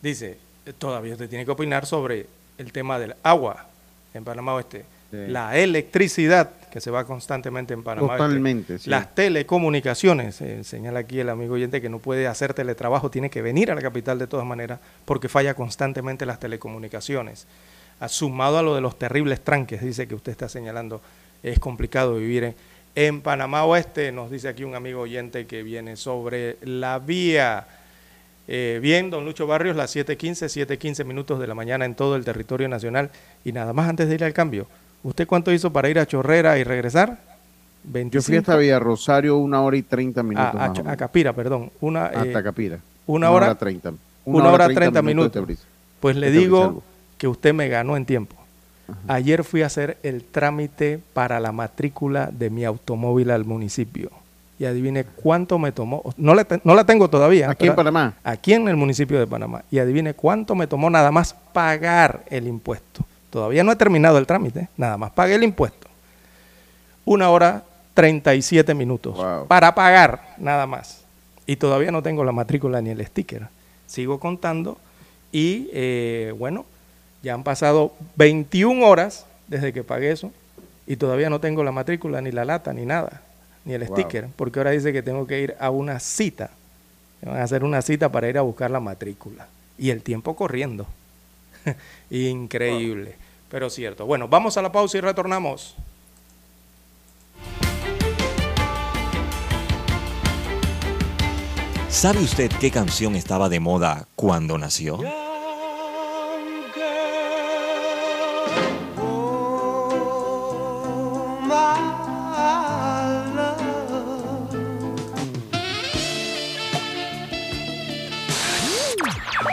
Dice, 0.00 0.38
eh, 0.64 0.72
todavía 0.78 1.14
usted 1.14 1.28
tiene 1.28 1.44
que 1.44 1.50
opinar 1.50 1.84
sobre 1.84 2.26
el 2.56 2.72
tema 2.72 2.98
del 3.00 3.16
agua 3.24 3.66
en 4.14 4.22
Panamá 4.22 4.54
Oeste. 4.54 4.84
Sí. 5.10 5.16
La 5.28 5.58
electricidad 5.58 6.50
que 6.74 6.80
se 6.80 6.90
va 6.90 7.04
constantemente 7.04 7.72
en 7.72 7.84
Panamá 7.84 8.08
Oeste. 8.08 8.24
Totalmente, 8.24 8.78
sí. 8.80 8.90
Las 8.90 9.14
telecomunicaciones. 9.14 10.40
eh, 10.40 10.64
señala 10.64 10.98
aquí 10.98 11.20
el 11.20 11.28
amigo 11.28 11.54
oyente 11.54 11.80
que 11.80 11.88
no 11.88 12.00
puede 12.00 12.26
hacer 12.26 12.52
teletrabajo, 12.52 13.12
tiene 13.12 13.30
que 13.30 13.42
venir 13.42 13.70
a 13.70 13.76
la 13.76 13.80
capital 13.80 14.18
de 14.18 14.26
todas 14.26 14.44
maneras 14.44 14.80
porque 15.04 15.28
falla 15.28 15.54
constantemente 15.54 16.26
las 16.26 16.40
telecomunicaciones. 16.40 17.46
Sumado 18.08 18.58
a 18.58 18.62
lo 18.64 18.74
de 18.74 18.80
los 18.80 18.98
terribles 18.98 19.40
tranques, 19.44 19.82
dice 19.82 20.08
que 20.08 20.16
usted 20.16 20.32
está 20.32 20.48
señalando, 20.48 21.00
es 21.44 21.60
complicado 21.60 22.16
vivir 22.16 22.42
en, 22.42 22.56
en 22.96 23.20
Panamá 23.20 23.62
Oeste. 23.62 24.10
Nos 24.10 24.32
dice 24.32 24.48
aquí 24.48 24.64
un 24.64 24.74
amigo 24.74 25.02
oyente 25.02 25.46
que 25.46 25.62
viene 25.62 25.94
sobre 25.94 26.56
la 26.62 26.98
vía. 26.98 27.68
Eh, 28.48 28.80
bien, 28.82 29.10
don 29.10 29.24
Lucho 29.24 29.46
Barrios, 29.46 29.76
las 29.76 29.94
7.15, 29.94 30.66
7.15 30.66 31.04
minutos 31.04 31.38
de 31.38 31.46
la 31.46 31.54
mañana 31.54 31.84
en 31.84 31.94
todo 31.94 32.16
el 32.16 32.24
territorio 32.24 32.68
nacional. 32.68 33.12
Y 33.44 33.52
nada 33.52 33.72
más 33.72 33.88
antes 33.88 34.08
de 34.08 34.16
ir 34.16 34.24
al 34.24 34.32
cambio, 34.32 34.66
¿usted 35.04 35.26
cuánto 35.26 35.52
hizo 35.52 35.72
para 35.72 35.88
ir 35.88 36.00
a 36.00 36.06
Chorrera 36.06 36.58
y 36.58 36.64
regresar? 36.64 37.18
25. 37.84 38.12
Yo 38.12 38.22
fui 38.22 38.36
hasta 38.38 38.56
Villarrosario 38.56 39.36
una 39.36 39.60
hora 39.62 39.76
y 39.76 39.82
30 39.82 40.22
minutos. 40.22 40.60
a, 40.60 40.82
más. 40.82 40.96
Capira, 40.96 41.32
perdón. 41.32 41.70
Una, 41.80 42.06
Hasta 42.06 42.40
eh, 42.40 42.42
Capira. 42.42 42.78
Una 43.06 43.30
hora, 43.30 43.54
30. 43.54 43.92
Una, 44.24 44.50
hora 44.50 44.68
30 44.68 45.02
minutos. 45.02 45.32
de 45.32 45.40
Tebriz. 45.40 45.58
Pues 46.00 46.16
le 46.16 46.30
digo 46.30 46.82
que 47.18 47.28
usted 47.28 47.54
me 47.54 47.68
ganó 47.68 47.96
en 47.96 48.06
tiempo. 48.06 48.36
Ayer 49.08 49.44
fui 49.44 49.62
a 49.62 49.66
hacer 49.66 49.98
el 50.02 50.24
trámite 50.24 51.00
para 51.12 51.40
la 51.40 51.52
matrícula 51.52 52.30
de 52.32 52.50
mi 52.50 52.64
automóvil 52.64 53.30
al 53.30 53.44
municipio. 53.44 54.10
Y 54.58 54.66
adivine 54.66 55.04
cuánto 55.04 55.58
me 55.58 55.72
tomó. 55.72 56.02
No, 56.16 56.34
la 56.34 56.46
no 56.64 56.74
la 56.74 56.84
tengo 56.84 57.08
todavía. 57.08 57.50
Aquí 57.50 57.66
en 57.66 57.74
Panamá. 57.74 58.14
Aquí 58.22 58.52
en 58.52 58.68
el 58.68 58.76
municipio 58.76 59.18
de 59.18 59.26
Panamá. 59.26 59.64
Y 59.70 59.78
adivine 59.78 60.14
cuánto 60.14 60.54
me 60.54 60.66
tomó 60.66 60.90
nada 60.90 61.10
más 61.10 61.34
pagar 61.52 62.24
el 62.30 62.46
impuesto. 62.46 63.04
Todavía 63.34 63.64
no 63.64 63.72
he 63.72 63.76
terminado 63.76 64.18
el 64.18 64.28
trámite. 64.28 64.68
Nada 64.76 64.96
más 64.96 65.10
pagué 65.10 65.34
el 65.34 65.42
impuesto. 65.42 65.88
Una 67.04 67.30
hora 67.30 67.64
37 67.94 68.74
minutos. 68.74 69.18
Para 69.48 69.74
pagar, 69.74 70.36
nada 70.38 70.68
más. 70.68 71.02
Y 71.44 71.56
todavía 71.56 71.90
no 71.90 72.00
tengo 72.00 72.22
la 72.22 72.30
matrícula 72.30 72.80
ni 72.80 72.90
el 72.90 73.04
sticker. 73.04 73.48
Sigo 73.88 74.20
contando. 74.20 74.78
Y 75.32 75.68
eh, 75.72 76.32
bueno, 76.38 76.64
ya 77.24 77.34
han 77.34 77.42
pasado 77.42 77.94
21 78.14 78.86
horas 78.86 79.26
desde 79.48 79.72
que 79.72 79.82
pagué 79.82 80.12
eso. 80.12 80.30
Y 80.86 80.94
todavía 80.94 81.28
no 81.28 81.40
tengo 81.40 81.64
la 81.64 81.72
matrícula, 81.72 82.20
ni 82.20 82.30
la 82.30 82.44
lata, 82.44 82.72
ni 82.72 82.86
nada. 82.86 83.22
Ni 83.64 83.74
el 83.74 83.84
Wow. 83.84 83.96
sticker. 83.96 84.28
Porque 84.36 84.60
ahora 84.60 84.70
dice 84.70 84.92
que 84.92 85.02
tengo 85.02 85.26
que 85.26 85.40
ir 85.40 85.56
a 85.58 85.70
una 85.70 85.98
cita. 85.98 86.50
Me 87.20 87.32
van 87.32 87.40
a 87.40 87.42
hacer 87.42 87.64
una 87.64 87.82
cita 87.82 88.12
para 88.12 88.28
ir 88.28 88.38
a 88.38 88.42
buscar 88.42 88.70
la 88.70 88.78
matrícula. 88.78 89.48
Y 89.76 89.90
el 89.90 90.02
tiempo 90.04 90.36
corriendo. 90.36 90.86
Increíble. 92.10 93.23
Pero 93.54 93.70
cierto. 93.70 94.04
Bueno, 94.04 94.26
vamos 94.26 94.56
a 94.56 94.62
la 94.62 94.72
pausa 94.72 94.98
y 94.98 95.00
retornamos. 95.00 95.76
¿Sabe 101.88 102.18
usted 102.18 102.50
qué 102.58 102.72
canción 102.72 103.14
estaba 103.14 103.48
de 103.48 103.60
moda 103.60 104.08
cuando 104.16 104.58
nació? 104.58 104.98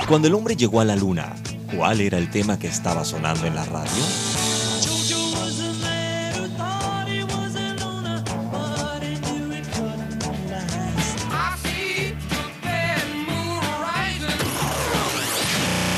Cuando 0.07 0.27
el 0.27 0.33
hombre 0.33 0.55
llegó 0.55 0.81
a 0.81 0.85
la 0.85 0.95
luna, 0.95 1.35
¿cuál 1.75 2.01
era 2.01 2.17
el 2.17 2.29
tema 2.29 2.59
que 2.59 2.67
estaba 2.67 3.03
sonando 3.03 3.45
en 3.45 3.55
la 3.55 3.65
radio? 3.65 3.91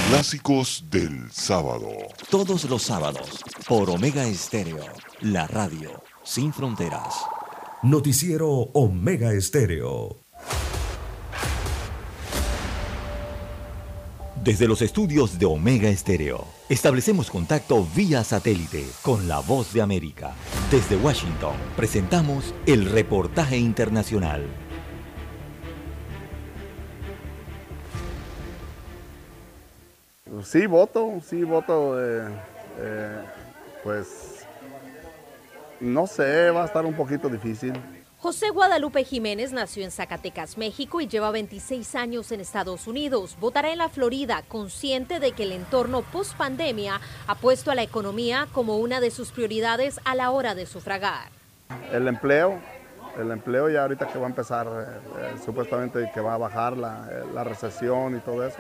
Clásicos 0.10 0.86
del 0.91 1.32
sábado. 1.32 1.90
Todos 2.30 2.66
los 2.66 2.84
sábados, 2.84 3.44
por 3.68 3.90
Omega 3.90 4.26
Estéreo, 4.26 4.86
la 5.22 5.48
radio 5.48 6.04
sin 6.24 6.54
fronteras. 6.54 7.16
Noticiero 7.82 8.48
Omega 8.74 9.34
Estéreo. 9.34 10.23
Desde 14.44 14.68
los 14.68 14.82
estudios 14.82 15.40
de 15.40 15.45
Omega 15.45 15.88
Estéreo, 15.88 16.45
establecemos 16.68 17.32
contacto 17.32 17.88
vía 17.95 18.26
satélite 18.26 18.86
con 19.02 19.30
la 19.30 19.40
voz 19.40 19.72
de 19.72 19.82
América. 19.82 20.34
Desde 20.70 20.98
Washington, 20.98 21.53
presentamos 21.78 22.53
el 22.65 22.91
reportaje 22.91 23.56
internacional. 23.56 24.45
Sí, 30.44 30.65
voto, 30.65 31.22
sí, 31.26 31.45
voto. 31.45 32.03
eh, 32.03 32.28
eh, 32.80 33.18
pues 33.82 34.45
no 35.80 36.06
sé, 36.06 36.52
va 36.52 36.64
a 36.64 36.65
estar 36.65 36.86
un 36.86 36.95
poquito 36.95 37.30
difícil. 37.30 37.72
José 38.24 38.52
Guadalupe 38.52 39.04
Jiménez 39.04 39.52
nació 39.52 39.84
en 39.84 39.91
Zacatecas, 39.91 40.58
México 40.58 41.02
y 41.02 41.10
lleva 41.10 41.30
26 41.30 41.94
años 41.95 42.32
en 42.32 42.40
Estados 42.40 42.88
Unidos. 42.88 43.36
Votará 43.38 43.74
en 43.74 43.80
la 43.80 43.90
Florida, 43.90 44.44
consciente 44.48 45.20
de 45.20 45.34
que 45.34 45.44
el 45.44 45.52
entorno 45.52 46.04
post-pandemia 46.04 47.02
ha 47.28 47.36
puesto 47.36 47.70
a 47.70 47.76
la 47.76 47.84
economía 47.84 48.48
como 48.54 48.78
una 48.78 49.02
de 49.02 49.12
sus 49.12 49.34
prioridades 49.34 50.00
a 50.06 50.16
la 50.16 50.32
hora 50.32 50.56
de 50.56 50.66
sufragar. 50.66 51.32
El 51.91 52.08
empleo, 52.08 52.62
el 53.20 53.30
empleo 53.30 53.68
ya 53.70 53.82
ahorita 53.82 54.08
que 54.08 54.18
va 54.18 54.28
a 54.28 54.30
empezar, 54.30 54.68
eh, 54.68 55.10
eh, 55.20 55.38
supuestamente 55.44 56.10
que 56.14 56.22
va 56.22 56.36
a 56.36 56.38
bajar 56.38 56.78
la, 56.78 57.06
eh, 57.12 57.26
la 57.34 57.44
recesión 57.44 58.16
y 58.16 58.22
todo 58.22 58.48
eso. 58.48 58.60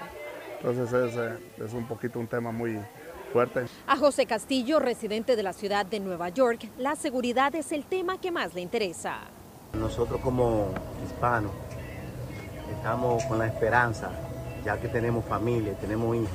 Entonces 0.57 0.91
es, 0.91 1.63
es 1.67 1.73
un 1.73 1.87
poquito 1.87 2.19
un 2.19 2.27
tema 2.27 2.51
muy 2.51 2.77
fuerte. 3.31 3.67
A 3.87 3.95
José 3.95 4.25
Castillo, 4.25 4.79
residente 4.79 5.37
de 5.37 5.43
la 5.43 5.53
ciudad 5.53 5.85
de 5.85 6.01
Nueva 6.01 6.27
York, 6.27 6.69
la 6.77 6.97
seguridad 6.97 7.55
es 7.55 7.71
el 7.71 7.85
tema 7.85 8.19
que 8.19 8.29
más 8.29 8.53
le 8.53 8.59
interesa. 8.59 9.21
Nosotros 9.73 10.21
como 10.21 10.67
hispanos 11.03 11.51
estamos 12.71 13.23
con 13.25 13.39
la 13.39 13.47
esperanza, 13.47 14.11
ya 14.63 14.79
que 14.79 14.87
tenemos 14.87 15.25
familia, 15.25 15.73
tenemos 15.73 16.15
hijos, 16.15 16.29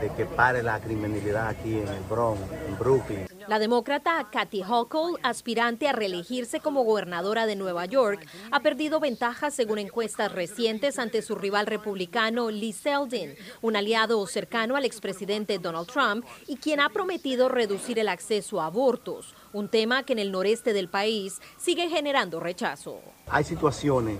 de 0.00 0.10
que 0.10 0.26
pare 0.26 0.62
la 0.62 0.78
criminalidad 0.80 1.48
aquí 1.48 1.78
en 1.78 1.88
el 1.88 2.02
Bronx, 2.10 2.40
en 2.68 2.78
Brooklyn. 2.78 3.26
La 3.48 3.60
demócrata 3.60 4.28
Kathy 4.32 4.64
Hochul, 4.64 5.20
aspirante 5.22 5.88
a 5.88 5.92
reelegirse 5.92 6.58
como 6.58 6.82
gobernadora 6.82 7.46
de 7.46 7.54
Nueva 7.54 7.86
York, 7.86 8.26
ha 8.50 8.58
perdido 8.58 8.98
ventajas 8.98 9.54
según 9.54 9.78
encuestas 9.78 10.32
recientes 10.32 10.98
ante 10.98 11.22
su 11.22 11.36
rival 11.36 11.66
republicano 11.66 12.50
Lee 12.50 12.72
Zeldin, 12.72 13.36
un 13.62 13.76
aliado 13.76 14.26
cercano 14.26 14.74
al 14.74 14.84
expresidente 14.84 15.60
Donald 15.60 15.86
Trump 15.86 16.26
y 16.48 16.56
quien 16.56 16.80
ha 16.80 16.88
prometido 16.88 17.48
reducir 17.48 18.00
el 18.00 18.08
acceso 18.08 18.60
a 18.60 18.66
abortos, 18.66 19.32
un 19.56 19.68
tema 19.68 20.02
que 20.02 20.12
en 20.12 20.18
el 20.18 20.30
noreste 20.30 20.74
del 20.74 20.88
país 20.88 21.40
sigue 21.56 21.88
generando 21.88 22.40
rechazo. 22.40 23.00
Hay 23.26 23.42
situaciones 23.42 24.18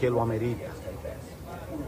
que 0.00 0.08
lo 0.08 0.22
ameritan 0.22 0.72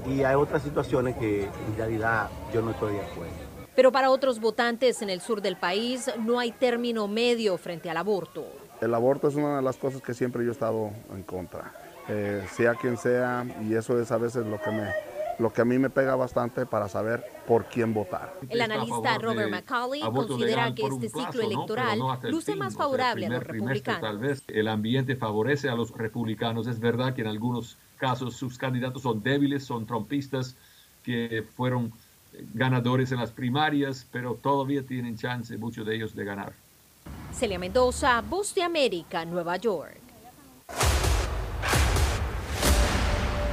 y 0.07 0.23
hay 0.23 0.35
otras 0.35 0.63
situaciones 0.63 1.17
que 1.17 1.45
en 1.45 1.77
realidad 1.79 2.29
yo 2.53 2.61
no 2.61 2.73
estoy 2.73 2.93
de 2.95 3.01
acuerdo. 3.01 3.33
Pero 3.75 3.91
para 3.91 4.11
otros 4.11 4.39
votantes 4.39 5.01
en 5.01 5.09
el 5.09 5.23
sur 5.23 5.41
del 5.41 5.57
país 5.57 6.11
no 6.19 6.39
hay 6.39 6.53
término 6.53 7.09
medio 7.09 7.57
frente 7.57 7.89
al 7.89 7.97
aborto. 7.97 8.47
El 8.83 8.93
aborto 8.93 9.29
es 9.29 9.35
una 9.35 9.57
de 9.57 9.63
las 9.63 9.79
cosas 9.79 10.03
que 10.03 10.13
siempre 10.13 10.45
yo 10.45 10.51
he 10.51 10.53
estado 10.53 10.91
en 11.11 11.23
contra, 11.23 11.73
eh, 12.09 12.47
sea 12.53 12.75
quien 12.75 12.99
sea, 12.99 13.47
y 13.63 13.75
eso 13.75 13.99
es 13.99 14.13
a 14.13 14.19
veces 14.19 14.45
lo 14.45 14.61
que, 14.61 14.71
me, 14.71 14.91
lo 15.39 15.53
que 15.53 15.63
a 15.63 15.65
mí 15.65 15.79
me 15.79 15.91
pega 15.91 16.17
bastante 16.17 16.67
para 16.67 16.89
saber 16.89 17.25
por 17.47 17.67
quién 17.67 17.93
votar. 17.95 18.35
El 18.49 18.61
analista 18.61 19.19
Robert 19.19 19.51
McCauley 19.51 20.01
considera 20.01 20.75
que 20.75 20.87
este 20.87 21.09
ciclo 21.09 21.43
electoral 21.43 21.99
luce 22.25 22.57
más 22.57 22.75
favorable 22.77 23.27
a 23.27 23.31
los 23.31 23.45
republicanos. 23.45 24.01
Tal 24.01 24.19
vez 24.19 24.43
el 24.49 24.69
ambiente 24.69 25.17
favorece 25.17 25.69
a 25.69 25.75
los 25.75 25.91
republicanos. 25.91 26.67
Es 26.67 26.81
verdad 26.81 27.15
que 27.15 27.23
en 27.23 27.29
algunos 27.29 27.77
casos 27.97 28.37
sus 28.37 28.59
candidatos 28.59 29.03
son 29.03 29.23
débiles, 29.23 29.65
son 29.65 29.87
trompistas 29.87 30.57
que 31.03 31.45
fueron 31.57 31.93
ganadores 32.55 33.13
en 33.13 33.19
las 33.19 33.31
primarias, 33.31 34.07
pero 34.11 34.35
todavía 34.35 34.83
tienen 34.83 35.17
chance 35.17 35.57
muchos 35.57 35.87
de 35.87 35.97
ellos 35.97 36.15
de 36.15 36.25
ganar. 36.25 36.53
Celia 37.33 37.59
Mendoza, 37.59 38.21
Voz 38.23 38.55
de 38.55 38.63
América, 38.63 39.25
Nueva 39.25 39.57
York. 39.57 40.04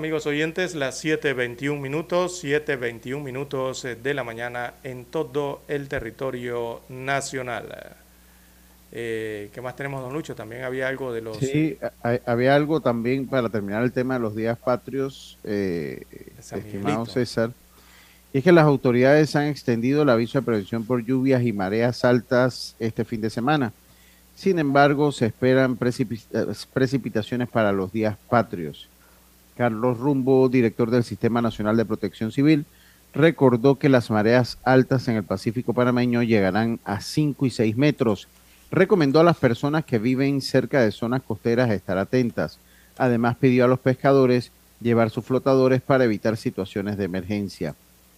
Amigos 0.00 0.24
oyentes, 0.26 0.74
las 0.74 1.04
7.21 1.04 1.78
minutos, 1.78 2.42
7.21 2.42 3.22
minutos 3.22 3.84
eh, 3.84 3.96
de 3.96 4.14
la 4.14 4.24
mañana 4.24 4.72
en 4.82 5.04
todo 5.04 5.60
el 5.68 5.88
territorio 5.88 6.80
nacional. 6.88 7.96
Eh, 8.92 9.50
¿Qué 9.52 9.60
más 9.60 9.76
tenemos, 9.76 10.00
don 10.00 10.14
Lucho? 10.14 10.34
También 10.34 10.64
había 10.64 10.88
algo 10.88 11.12
de 11.12 11.20
los... 11.20 11.36
Sí, 11.36 11.76
hay- 12.02 12.20
había 12.24 12.56
algo 12.56 12.80
también 12.80 13.26
para 13.26 13.50
terminar 13.50 13.82
el 13.82 13.92
tema 13.92 14.14
de 14.14 14.20
los 14.20 14.34
días 14.34 14.56
patrios, 14.58 15.36
eh, 15.44 16.04
estimado. 16.38 17.04
César. 17.04 17.50
Y 18.32 18.38
es 18.38 18.44
que 18.44 18.52
las 18.52 18.64
autoridades 18.64 19.36
han 19.36 19.48
extendido 19.48 20.00
el 20.02 20.08
aviso 20.08 20.38
de 20.40 20.46
prevención 20.46 20.86
por 20.86 21.04
lluvias 21.04 21.42
y 21.42 21.52
mareas 21.52 22.06
altas 22.06 22.74
este 22.80 23.04
fin 23.04 23.20
de 23.20 23.28
semana. 23.28 23.70
Sin 24.34 24.58
embargo, 24.58 25.12
se 25.12 25.26
esperan 25.26 25.78
precipi- 25.78 26.24
precipitaciones 26.72 27.50
para 27.50 27.70
los 27.70 27.92
días 27.92 28.16
patrios. 28.30 28.88
Carlos 29.60 29.98
Rumbo, 29.98 30.48
director 30.48 30.90
del 30.90 31.04
Sistema 31.04 31.42
Nacional 31.42 31.76
de 31.76 31.84
Protección 31.84 32.32
Civil, 32.32 32.64
recordó 33.12 33.74
que 33.78 33.90
las 33.90 34.10
mareas 34.10 34.56
altas 34.64 35.06
en 35.06 35.16
el 35.16 35.22
Pacífico 35.22 35.74
panameño 35.74 36.22
llegarán 36.22 36.80
a 36.86 37.02
5 37.02 37.44
y 37.44 37.50
6 37.50 37.76
metros. 37.76 38.26
Recomendó 38.70 39.20
a 39.20 39.22
las 39.22 39.36
personas 39.36 39.84
que 39.84 39.98
viven 39.98 40.40
cerca 40.40 40.80
de 40.80 40.90
zonas 40.90 41.20
costeras 41.20 41.70
estar 41.70 41.98
atentas. 41.98 42.58
Además, 42.96 43.36
pidió 43.36 43.66
a 43.66 43.68
los 43.68 43.78
pescadores 43.80 44.50
llevar 44.80 45.10
sus 45.10 45.26
flotadores 45.26 45.82
para 45.82 46.04
evitar 46.04 46.38
situaciones 46.38 46.96
de 46.96 47.04
emergencia. 47.04 47.74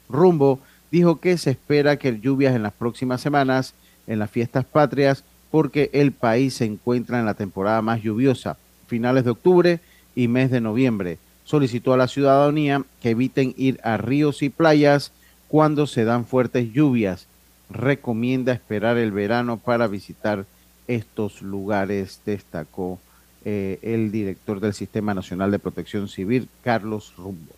Rumbo 0.08 0.60
dijo 0.92 1.18
que 1.18 1.36
se 1.38 1.50
espera 1.50 1.96
que 1.96 2.20
lluvias 2.20 2.54
en 2.54 2.62
las 2.62 2.72
próximas 2.72 3.20
semanas, 3.20 3.74
en 4.06 4.20
las 4.20 4.30
fiestas 4.30 4.64
patrias, 4.64 5.24
porque 5.50 5.90
el 5.92 6.12
país 6.12 6.54
se 6.54 6.66
encuentra 6.66 7.18
en 7.18 7.26
la 7.26 7.34
temporada 7.34 7.82
más 7.82 8.00
lluviosa, 8.00 8.58
finales 8.86 9.24
de 9.24 9.30
octubre 9.30 9.80
y 10.14 10.28
mes 10.28 10.48
de 10.48 10.60
noviembre. 10.60 11.18
Solicitó 11.52 11.92
a 11.92 11.98
la 11.98 12.08
ciudadanía 12.08 12.82
que 13.02 13.10
eviten 13.10 13.52
ir 13.58 13.78
a 13.84 13.98
ríos 13.98 14.40
y 14.40 14.48
playas 14.48 15.12
cuando 15.48 15.86
se 15.86 16.06
dan 16.06 16.24
fuertes 16.24 16.72
lluvias. 16.72 17.26
Recomienda 17.68 18.54
esperar 18.54 18.96
el 18.96 19.12
verano 19.12 19.58
para 19.58 19.86
visitar 19.86 20.46
estos 20.88 21.42
lugares, 21.42 22.22
destacó 22.24 22.98
eh, 23.44 23.78
el 23.82 24.10
director 24.10 24.60
del 24.60 24.72
Sistema 24.72 25.12
Nacional 25.12 25.50
de 25.50 25.58
Protección 25.58 26.08
Civil, 26.08 26.48
Carlos 26.64 27.12
Rumbo. 27.18 27.52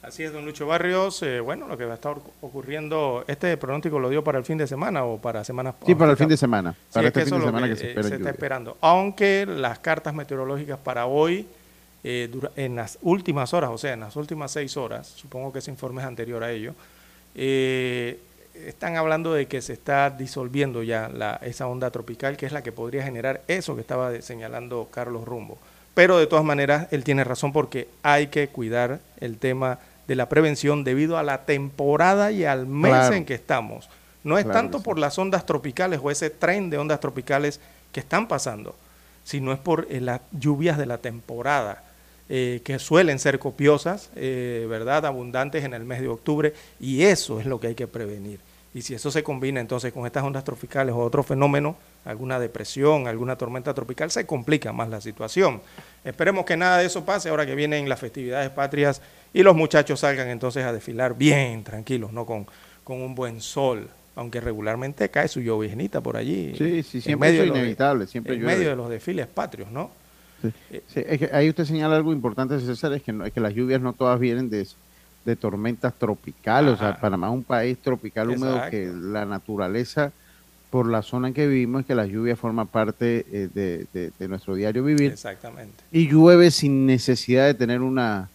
Así 0.00 0.22
es, 0.22 0.32
don 0.32 0.46
Lucho 0.46 0.66
Barrios. 0.66 1.22
Eh, 1.24 1.40
bueno, 1.40 1.68
lo 1.68 1.76
que 1.76 1.84
va 1.84 1.92
a 1.92 1.96
estar 1.96 2.16
ocurriendo, 2.40 3.22
¿este 3.28 3.54
pronóstico 3.58 3.98
lo 3.98 4.08
dio 4.08 4.24
para 4.24 4.38
el 4.38 4.46
fin 4.46 4.56
de 4.56 4.66
semana 4.66 5.04
o 5.04 5.18
para 5.18 5.44
semanas? 5.44 5.74
Sí, 5.84 5.94
para 5.94 6.12
el 6.12 6.16
fin 6.16 6.28
de 6.28 6.38
semana. 6.38 6.72
Sí, 6.72 6.78
Para 6.94 7.08
es 7.08 7.08
este 7.08 7.20
que 7.20 7.26
fin 7.26 7.38
de 7.38 7.44
semana 7.44 7.66
que, 7.66 7.74
que 7.74 7.80
se 7.80 7.88
espera 7.88 8.08
se 8.08 8.14
está 8.14 8.30
esperando. 8.30 8.78
Aunque 8.80 9.44
las 9.44 9.78
cartas 9.80 10.14
meteorológicas 10.14 10.78
para 10.78 11.04
hoy, 11.04 11.46
eh, 12.04 12.30
en 12.56 12.76
las 12.76 12.98
últimas 13.02 13.54
horas, 13.54 13.70
o 13.70 13.78
sea, 13.78 13.94
en 13.94 14.00
las 14.00 14.14
últimas 14.16 14.52
seis 14.52 14.76
horas, 14.76 15.08
supongo 15.08 15.52
que 15.52 15.58
ese 15.60 15.70
informe 15.70 16.02
es 16.02 16.06
anterior 16.06 16.44
a 16.44 16.52
ello, 16.52 16.74
eh, 17.34 18.20
están 18.54 18.96
hablando 18.96 19.32
de 19.32 19.46
que 19.46 19.60
se 19.60 19.72
está 19.72 20.10
disolviendo 20.10 20.82
ya 20.82 21.08
la, 21.08 21.40
esa 21.42 21.66
onda 21.66 21.90
tropical, 21.90 22.36
que 22.36 22.46
es 22.46 22.52
la 22.52 22.62
que 22.62 22.70
podría 22.72 23.02
generar 23.02 23.42
eso 23.48 23.74
que 23.74 23.80
estaba 23.80 24.20
señalando 24.22 24.88
Carlos 24.92 25.24
Rumbo. 25.24 25.58
Pero 25.94 26.18
de 26.18 26.26
todas 26.26 26.44
maneras, 26.44 26.88
él 26.92 27.04
tiene 27.04 27.24
razón 27.24 27.52
porque 27.52 27.88
hay 28.02 28.28
que 28.28 28.48
cuidar 28.48 29.00
el 29.20 29.38
tema 29.38 29.78
de 30.06 30.14
la 30.14 30.28
prevención 30.28 30.84
debido 30.84 31.18
a 31.18 31.22
la 31.22 31.44
temporada 31.46 32.30
y 32.30 32.44
al 32.44 32.66
mes 32.66 32.92
Claro. 32.92 33.14
en 33.14 33.24
que 33.24 33.34
estamos. 33.34 33.88
No 34.22 34.38
es 34.38 34.44
Claro 34.44 34.58
tanto 34.58 34.82
por 34.82 34.98
las 34.98 35.18
ondas 35.18 35.46
tropicales 35.46 36.00
o 36.02 36.10
ese 36.10 36.30
tren 36.30 36.70
de 36.70 36.78
ondas 36.78 37.00
tropicales 37.00 37.60
que 37.92 38.00
están 38.00 38.28
pasando, 38.28 38.74
sino 39.24 39.52
es 39.52 39.58
por 39.58 39.86
eh, 39.90 40.00
las 40.00 40.20
lluvias 40.32 40.78
de 40.78 40.86
la 40.86 40.98
temporada. 40.98 41.82
Eh, 42.28 42.60
que 42.64 42.78
suelen 42.78 43.18
ser 43.18 43.38
copiosas, 43.38 44.10
eh, 44.16 44.66
¿verdad? 44.68 45.06
Abundantes 45.06 45.64
en 45.64 45.74
el 45.74 45.84
mes 45.84 46.00
de 46.00 46.08
octubre, 46.08 46.52
y 46.80 47.02
eso 47.02 47.40
es 47.40 47.46
lo 47.46 47.60
que 47.60 47.68
hay 47.68 47.74
que 47.74 47.86
prevenir. 47.86 48.40
Y 48.72 48.82
si 48.82 48.92
eso 48.92 49.10
se 49.12 49.22
combina 49.22 49.60
entonces 49.60 49.92
con 49.92 50.04
estas 50.04 50.24
ondas 50.24 50.42
tropicales 50.42 50.94
o 50.94 50.98
otro 50.98 51.22
fenómeno, 51.22 51.76
alguna 52.04 52.40
depresión, 52.40 53.06
alguna 53.06 53.36
tormenta 53.36 53.72
tropical, 53.72 54.10
se 54.10 54.26
complica 54.26 54.72
más 54.72 54.88
la 54.88 55.00
situación. 55.00 55.60
Esperemos 56.04 56.44
que 56.44 56.56
nada 56.56 56.78
de 56.78 56.86
eso 56.86 57.04
pase 57.04 57.28
ahora 57.28 57.46
que 57.46 57.54
vienen 57.54 57.88
las 57.88 58.00
festividades 58.00 58.50
patrias 58.50 59.00
y 59.32 59.44
los 59.44 59.54
muchachos 59.54 60.00
salgan 60.00 60.28
entonces 60.28 60.64
a 60.64 60.72
desfilar 60.72 61.16
bien 61.16 61.62
tranquilos, 61.62 62.12
¿no? 62.12 62.26
Con, 62.26 62.46
con 62.82 63.00
un 63.00 63.14
buen 63.14 63.40
sol, 63.40 63.88
aunque 64.16 64.40
regularmente 64.40 65.08
cae 65.08 65.28
su 65.28 65.40
lloviznita 65.40 66.00
por 66.00 66.16
allí. 66.16 66.54
Sí, 66.58 66.82
sí, 66.82 66.96
en 66.98 67.02
siempre 67.02 67.28
medio 67.30 67.42
es 67.42 67.44
de 67.44 67.46
los 67.46 67.54
de- 67.54 67.60
inevitable, 67.60 68.06
siempre 68.08 68.34
En 68.34 68.40
llueve. 68.40 68.56
medio 68.56 68.70
de 68.70 68.76
los 68.76 68.90
desfiles 68.90 69.28
patrios, 69.28 69.70
¿no? 69.70 69.90
Sí. 70.70 70.80
Sí, 70.88 71.02
es 71.06 71.18
que 71.18 71.30
ahí 71.32 71.48
usted 71.48 71.64
señala 71.64 71.96
algo 71.96 72.12
importante, 72.12 72.58
César, 72.60 72.92
es 72.92 73.02
que, 73.02 73.12
no- 73.12 73.24
es 73.24 73.32
que 73.32 73.40
las 73.40 73.54
lluvias 73.54 73.80
no 73.80 73.92
todas 73.92 74.18
vienen 74.20 74.50
de, 74.50 74.66
de 75.24 75.36
tormentas 75.36 75.94
tropicales. 75.94 76.72
O 76.74 76.76
sea, 76.76 76.88
Panamá 77.00 77.28
es 77.28 77.32
un 77.34 77.44
país 77.44 77.78
tropical 77.78 78.28
húmedo 78.30 78.54
que 78.70 78.92
la 79.10 79.24
naturaleza, 79.24 80.12
por 80.70 80.88
la 80.90 81.02
zona 81.02 81.28
en 81.28 81.34
que 81.34 81.46
vivimos, 81.46 81.80
es 81.82 81.86
que 81.86 81.94
las 81.94 82.08
lluvias 82.08 82.38
forman 82.38 82.66
parte 82.66 83.24
eh, 83.32 83.48
de, 83.54 83.86
de- 83.92 84.12
de 84.18 84.28
nuestro 84.28 84.54
diario 84.54 84.82
vivir. 84.84 85.12
Exactamente. 85.12 85.82
Y 85.92 86.08
llueve 86.08 86.50
sin 86.50 86.84
necesidad 86.86 87.46
de 87.46 87.54
tener 87.54 87.80
una, 87.80 88.28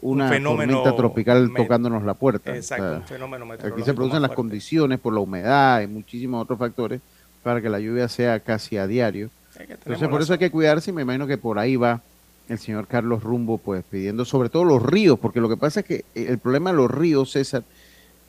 una 0.00 0.28
fenómeno 0.28 0.74
tormenta 0.82 0.96
tropical 0.96 1.52
tocándonos 1.54 2.02
la 2.04 2.14
puerta. 2.14 2.54
Exacto, 2.56 2.84
O 2.84 2.88
sea, 2.88 2.98
un 2.98 3.04
fenómeno 3.06 3.52
Aquí 3.52 3.82
se 3.82 3.94
producen 3.94 4.22
las 4.22 4.30
condiciones 4.32 5.00
por 5.00 5.12
la 5.12 5.20
humedad 5.20 5.80
y 5.82 5.86
muchísimos 5.86 6.42
otros 6.42 6.58
factores 6.58 7.00
para 7.42 7.60
que 7.60 7.68
la 7.68 7.78
lluvia 7.80 8.08
sea 8.08 8.38
casi 8.40 8.76
a 8.78 8.86
diario. 8.86 9.28
Entonces, 9.74 10.08
por 10.10 10.22
eso 10.22 10.32
hay 10.34 10.38
que 10.38 10.50
cuidarse 10.50 10.90
y 10.90 10.94
me 10.94 11.02
imagino 11.02 11.26
que 11.26 11.38
por 11.38 11.58
ahí 11.58 11.76
va 11.76 12.00
el 12.48 12.58
señor 12.58 12.86
Carlos 12.86 13.22
Rumbo, 13.22 13.58
pues 13.58 13.84
pidiendo 13.88 14.24
sobre 14.24 14.48
todo 14.48 14.64
los 14.64 14.82
ríos, 14.82 15.18
porque 15.18 15.40
lo 15.40 15.48
que 15.48 15.56
pasa 15.56 15.80
es 15.80 15.86
que 15.86 16.04
el 16.14 16.38
problema 16.38 16.70
de 16.70 16.76
los 16.76 16.90
ríos, 16.90 17.30
César, 17.32 17.62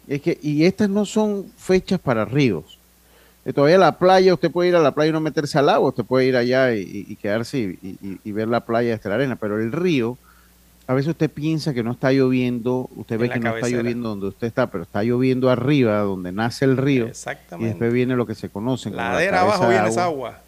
es 0.07 0.21
que, 0.21 0.37
y 0.41 0.65
estas 0.65 0.89
no 0.89 1.05
son 1.05 1.45
fechas 1.57 1.99
para 1.99 2.25
ríos. 2.25 2.77
Eh, 3.45 3.51
todavía 3.53 3.77
la 3.77 3.97
playa, 3.97 4.33
usted 4.33 4.51
puede 4.51 4.69
ir 4.69 4.75
a 4.75 4.79
la 4.79 4.91
playa 4.93 5.09
y 5.09 5.13
no 5.13 5.19
meterse 5.19 5.57
al 5.57 5.69
agua, 5.69 5.89
usted 5.89 6.05
puede 6.05 6.27
ir 6.27 6.35
allá 6.37 6.73
y, 6.75 7.15
quedarse 7.21 7.57
y, 7.81 7.97
y- 8.01 8.19
y 8.23 8.31
ver 8.31 8.47
la 8.47 8.61
playa 8.61 8.95
desde 8.95 9.09
la 9.09 9.15
arena, 9.15 9.35
pero 9.35 9.59
el 9.59 9.71
río, 9.71 10.17
a 10.87 10.93
veces 10.93 11.09
usted 11.09 11.29
piensa 11.29 11.73
que 11.73 11.83
no 11.83 11.91
está 11.91 12.11
lloviendo, 12.11 12.89
usted 12.95 13.17
ve 13.17 13.27
que 13.33 13.39
no 13.39 13.49
está 13.55 13.67
lloviendo 13.77 14.09
donde 14.09 14.27
usted 14.27 14.47
está, 14.47 14.67
pero 14.69 14.83
está 14.83 15.03
lloviendo 15.03 15.49
arriba, 15.49 15.99
donde 15.99 16.31
nace 16.31 16.65
el 16.65 16.77
río, 16.77 17.07
y 17.59 17.63
después 17.69 17.91
viene 17.93 18.15
lo 18.15 18.25
que 18.25 18.35
se 18.35 18.49
conoce 18.49 18.89
como 18.89 19.01
la 19.01 19.13
Ladera 19.13 19.41
abajo 19.41 19.63
viene 19.69 19.87
esa 19.89 20.03
agua 20.05 20.39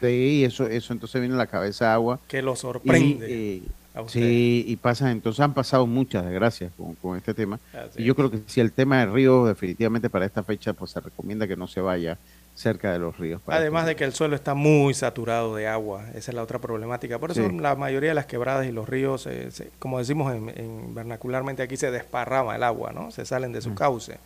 Sí, 0.00 0.44
eso, 0.44 0.66
eso 0.66 0.92
entonces 0.92 1.20
viene 1.20 1.36
la 1.36 1.46
cabeza 1.46 1.92
agua. 1.94 2.20
que 2.28 2.42
lo 2.42 2.54
sorprende. 2.56 3.30
Y, 3.30 3.32
eh, 3.56 3.62
a 3.94 4.06
sí, 4.08 4.64
y 4.68 4.76
pasa, 4.76 5.10
entonces 5.10 5.40
han 5.40 5.54
pasado 5.54 5.86
muchas 5.86 6.24
desgracias 6.26 6.70
con, 6.76 6.94
con 6.96 7.16
este 7.16 7.32
tema. 7.32 7.58
Así 7.72 8.02
y 8.02 8.04
yo 8.04 8.12
es. 8.12 8.16
creo 8.16 8.30
que 8.30 8.40
si 8.46 8.60
el 8.60 8.70
tema 8.72 8.98
de 8.98 9.06
ríos, 9.06 9.48
definitivamente 9.48 10.10
para 10.10 10.26
esta 10.26 10.42
fecha, 10.42 10.74
pues 10.74 10.90
se 10.90 11.00
recomienda 11.00 11.46
que 11.48 11.56
no 11.56 11.66
se 11.66 11.80
vaya 11.80 12.18
cerca 12.54 12.92
de 12.92 12.98
los 12.98 13.16
ríos. 13.18 13.40
Además 13.46 13.82
este- 13.84 13.90
de 13.90 13.96
que 13.96 14.04
el 14.04 14.12
suelo 14.12 14.34
está 14.36 14.52
muy 14.54 14.92
saturado 14.92 15.54
de 15.56 15.66
agua, 15.66 16.04
esa 16.14 16.30
es 16.30 16.34
la 16.34 16.42
otra 16.42 16.58
problemática. 16.58 17.18
Por 17.18 17.30
eso 17.30 17.48
Sí. 17.48 17.56
la 17.58 17.74
mayoría 17.74 18.10
de 18.10 18.14
las 18.14 18.26
quebradas 18.26 18.66
y 18.66 18.72
los 18.72 18.86
ríos, 18.88 19.26
eh, 19.26 19.50
se- 19.50 19.70
como 19.78 19.98
decimos 19.98 20.34
en, 20.34 20.50
en 20.50 20.94
vernacularmente 20.94 21.62
aquí, 21.62 21.76
se 21.78 21.90
desparrama 21.90 22.54
el 22.56 22.62
agua, 22.64 22.92
¿no? 22.92 23.10
Se 23.10 23.24
salen 23.24 23.52
de 23.52 23.62
su 23.62 23.74
cauce, 23.74 24.18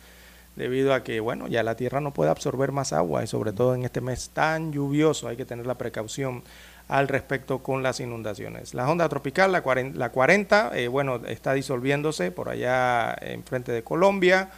debido 0.55 0.93
a 0.93 1.03
que, 1.03 1.19
bueno, 1.19 1.47
ya 1.47 1.63
la 1.63 1.75
tierra 1.75 2.01
no 2.01 2.13
puede 2.13 2.31
absorber 2.31 2.71
más 2.71 2.93
agua 2.93 3.23
y 3.23 3.27
sobre 3.27 3.53
todo 3.53 3.75
en 3.75 3.83
este 3.83 4.01
mes 4.01 4.29
tan 4.33 4.71
lluvioso 4.71 5.27
hay 5.27 5.37
que 5.37 5.45
tener 5.45 5.65
la 5.65 5.75
precaución 5.75 6.43
al 6.87 7.07
respecto 7.07 7.59
con 7.59 7.83
las 7.83 7.99
inundaciones. 7.99 8.73
La 8.73 8.89
onda 8.89 9.07
tropical, 9.07 9.51
la 9.51 9.61
40, 9.61 9.97
la 9.97 10.09
40 10.09 10.71
eh, 10.75 10.87
bueno, 10.87 11.21
está 11.25 11.53
disolviéndose 11.53 12.31
por 12.31 12.49
allá 12.49 13.15
enfrente 13.21 13.71
de 13.71 13.83
Colombia, 13.83 14.49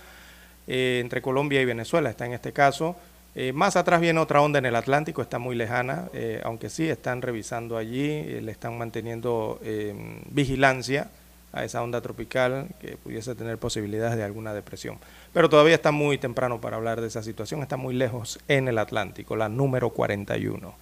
eh, 0.67 0.99
entre 1.01 1.21
Colombia 1.21 1.61
y 1.61 1.65
Venezuela 1.65 2.09
está 2.09 2.25
en 2.25 2.33
este 2.33 2.53
caso. 2.53 2.95
Eh, 3.35 3.51
más 3.51 3.75
atrás 3.75 3.99
viene 3.99 4.19
otra 4.19 4.41
onda 4.41 4.59
en 4.59 4.65
el 4.65 4.75
Atlántico, 4.75 5.21
está 5.21 5.39
muy 5.39 5.55
lejana, 5.55 6.09
aunque 6.43 6.69
sí 6.69 6.87
están 6.87 7.21
revisando 7.21 7.77
allí, 7.77 8.23
le 8.41 8.51
están 8.51 8.77
manteniendo 8.77 9.59
eh, 9.63 10.21
vigilancia 10.29 11.09
a 11.51 11.63
esa 11.63 11.81
onda 11.81 12.01
tropical 12.01 12.67
que 12.79 12.97
pudiese 12.97 13.33
tener 13.35 13.57
posibilidades 13.57 14.17
de 14.17 14.23
alguna 14.23 14.53
depresión. 14.53 14.97
Pero 15.33 15.49
todavía 15.49 15.75
está 15.75 15.91
muy 15.91 16.19
temprano 16.19 16.61
para 16.61 16.77
hablar 16.77 17.01
de 17.01 17.07
esa 17.07 17.23
situación, 17.23 17.61
está 17.61 17.75
muy 17.75 17.95
lejos 17.95 18.39
en 18.47 18.67
el 18.67 18.77
Atlántico, 18.77 19.35
la 19.35 19.49
número 19.49 19.89
41. 19.89 20.75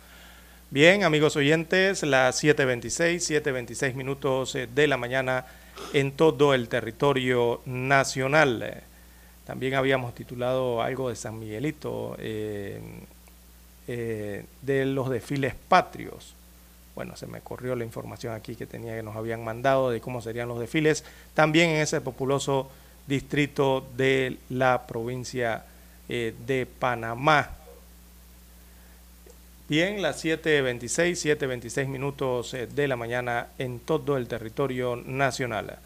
Bien, 0.69 1.03
amigos 1.03 1.37
oyentes, 1.37 2.03
las 2.03 2.43
7.26, 2.43 3.41
7.26 3.43 3.93
minutos 3.93 4.55
eh, 4.55 4.67
de 4.73 4.87
la 4.87 4.97
mañana 4.97 5.45
en 5.93 6.11
todo 6.11 6.53
el 6.53 6.67
territorio 6.67 7.61
nacional. 7.65 8.83
También 9.45 9.73
habíamos 9.73 10.13
titulado 10.15 10.81
algo 10.81 11.09
de 11.09 11.15
San 11.15 11.39
Miguelito, 11.39 12.15
eh, 12.19 12.81
eh, 13.87 14.45
de 14.61 14.85
los 14.85 15.09
desfiles 15.09 15.55
patrios. 15.67 16.35
Bueno, 16.95 17.15
se 17.15 17.25
me 17.25 17.39
corrió 17.39 17.75
la 17.75 17.85
información 17.85 18.33
aquí 18.33 18.55
que 18.55 18.65
tenía 18.65 18.95
que 18.95 19.03
nos 19.03 19.15
habían 19.15 19.43
mandado 19.43 19.91
de 19.91 20.01
cómo 20.01 20.21
serían 20.21 20.49
los 20.49 20.59
desfiles, 20.59 21.05
también 21.33 21.69
en 21.69 21.77
ese 21.77 22.01
populoso 22.01 22.69
distrito 23.07 23.85
de 23.95 24.37
la 24.49 24.85
provincia 24.87 25.65
eh, 26.09 26.33
de 26.45 26.65
Panamá. 26.65 27.49
Bien, 29.71 30.01
las 30.01 30.25
7.26, 30.25 31.37
7.26 31.37 31.87
minutos 31.87 32.53
eh, 32.53 32.67
de 32.67 32.87
la 32.89 32.97
mañana 32.97 33.47
en 33.57 33.79
todo 33.79 34.17
el 34.17 34.27
territorio 34.27 34.97
nacional. 34.97 35.77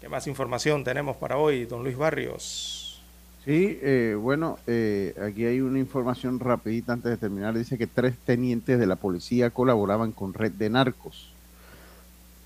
¿Qué 0.00 0.08
más 0.08 0.26
información 0.26 0.82
tenemos 0.82 1.16
para 1.16 1.36
hoy, 1.36 1.66
don 1.66 1.82
Luis 1.82 1.96
Barrios? 1.96 3.02
Sí, 3.46 3.78
eh, 3.80 4.16
bueno, 4.20 4.58
eh, 4.66 5.14
aquí 5.22 5.44
hay 5.44 5.60
una 5.60 5.78
información 5.78 6.40
rapidita 6.40 6.94
antes 6.94 7.12
de 7.12 7.16
terminar. 7.16 7.56
Dice 7.56 7.78
que 7.78 7.86
tres 7.86 8.16
tenientes 8.24 8.76
de 8.76 8.86
la 8.86 8.96
policía 8.96 9.50
colaboraban 9.50 10.10
con 10.10 10.34
red 10.34 10.50
de 10.50 10.68
narcos. 10.68 11.32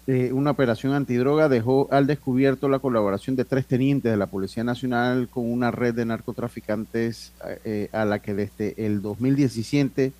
Eh, 0.06 0.32
una 0.32 0.50
operación 0.50 0.94
antidroga 0.94 1.48
dejó 1.48 1.86
al 1.92 2.06
descubierto 2.06 2.68
la 2.68 2.78
colaboración 2.80 3.36
de 3.36 3.44
tres 3.44 3.66
tenientes 3.66 4.10
de 4.10 4.16
la 4.16 4.26
Policía 4.26 4.64
Nacional 4.64 5.28
con 5.28 5.50
una 5.50 5.70
red 5.70 5.94
de 5.94 6.04
narcotraficantes 6.04 7.32
eh, 7.64 7.88
a 7.92 8.04
la 8.04 8.18
que 8.18 8.34
desde 8.34 8.74
el 8.86 9.02
2017 9.02 10.12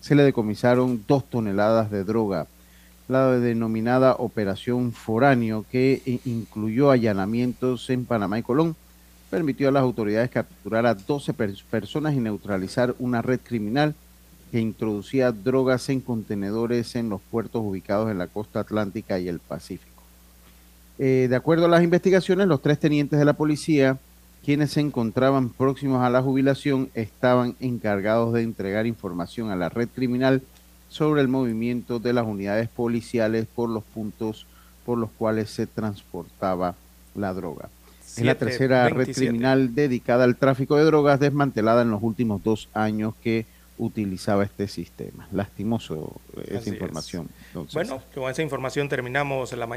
se 0.00 0.14
le 0.14 0.22
decomisaron 0.24 1.04
dos 1.06 1.28
toneladas 1.28 1.90
de 1.90 2.02
droga. 2.02 2.46
La 3.08 3.30
denominada 3.38 4.14
Operación 4.18 4.90
Foráneo, 4.92 5.64
que 5.70 6.02
eh, 6.06 6.18
incluyó 6.24 6.90
allanamientos 6.90 7.88
en 7.90 8.04
Panamá 8.04 8.38
y 8.38 8.42
Colón, 8.42 8.74
permitió 9.30 9.68
a 9.68 9.72
las 9.72 9.82
autoridades 9.82 10.30
capturar 10.30 10.86
a 10.86 10.94
12 10.94 11.34
per- 11.34 11.54
personas 11.70 12.14
y 12.14 12.18
neutralizar 12.20 12.96
una 12.98 13.22
red 13.22 13.38
criminal 13.42 13.94
que 14.56 14.62
introducía 14.62 15.32
drogas 15.32 15.90
en 15.90 16.00
contenedores 16.00 16.96
en 16.96 17.10
los 17.10 17.20
puertos 17.20 17.60
ubicados 17.62 18.10
en 18.10 18.16
la 18.16 18.26
costa 18.26 18.60
atlántica 18.60 19.18
y 19.18 19.28
el 19.28 19.38
Pacífico. 19.38 20.02
Eh, 20.98 21.26
de 21.28 21.36
acuerdo 21.36 21.66
a 21.66 21.68
las 21.68 21.82
investigaciones, 21.82 22.46
los 22.46 22.62
tres 22.62 22.78
tenientes 22.78 23.18
de 23.18 23.26
la 23.26 23.34
policía, 23.34 23.98
quienes 24.42 24.70
se 24.70 24.80
encontraban 24.80 25.50
próximos 25.50 26.02
a 26.02 26.08
la 26.08 26.22
jubilación, 26.22 26.88
estaban 26.94 27.54
encargados 27.60 28.32
de 28.32 28.44
entregar 28.44 28.86
información 28.86 29.50
a 29.50 29.56
la 29.56 29.68
red 29.68 29.90
criminal 29.94 30.40
sobre 30.88 31.20
el 31.20 31.28
movimiento 31.28 31.98
de 31.98 32.14
las 32.14 32.26
unidades 32.26 32.70
policiales 32.70 33.46
por 33.54 33.68
los 33.68 33.84
puntos 33.84 34.46
por 34.86 34.96
los 34.96 35.10
cuales 35.18 35.50
se 35.50 35.66
transportaba 35.66 36.76
la 37.14 37.34
droga. 37.34 37.68
Es 38.00 38.24
la 38.24 38.36
tercera 38.36 38.88
red 38.88 38.96
27. 38.96 39.20
criminal 39.20 39.74
dedicada 39.74 40.24
al 40.24 40.36
tráfico 40.36 40.76
de 40.76 40.84
drogas 40.84 41.20
desmantelada 41.20 41.82
en 41.82 41.90
los 41.90 42.02
últimos 42.02 42.42
dos 42.42 42.70
años 42.72 43.12
que 43.22 43.44
utilizaba 43.78 44.44
este 44.44 44.68
sistema. 44.68 45.28
Lastimoso 45.32 46.20
esa 46.44 46.58
Así 46.58 46.70
es. 46.70 46.74
información. 46.74 47.28
don 47.54 47.68
César. 47.68 47.86
Bueno, 47.86 48.02
con 48.14 48.30
esa 48.30 48.42
información 48.42 48.88
terminamos 48.88 49.52
la 49.52 49.66
mañana. 49.66 49.76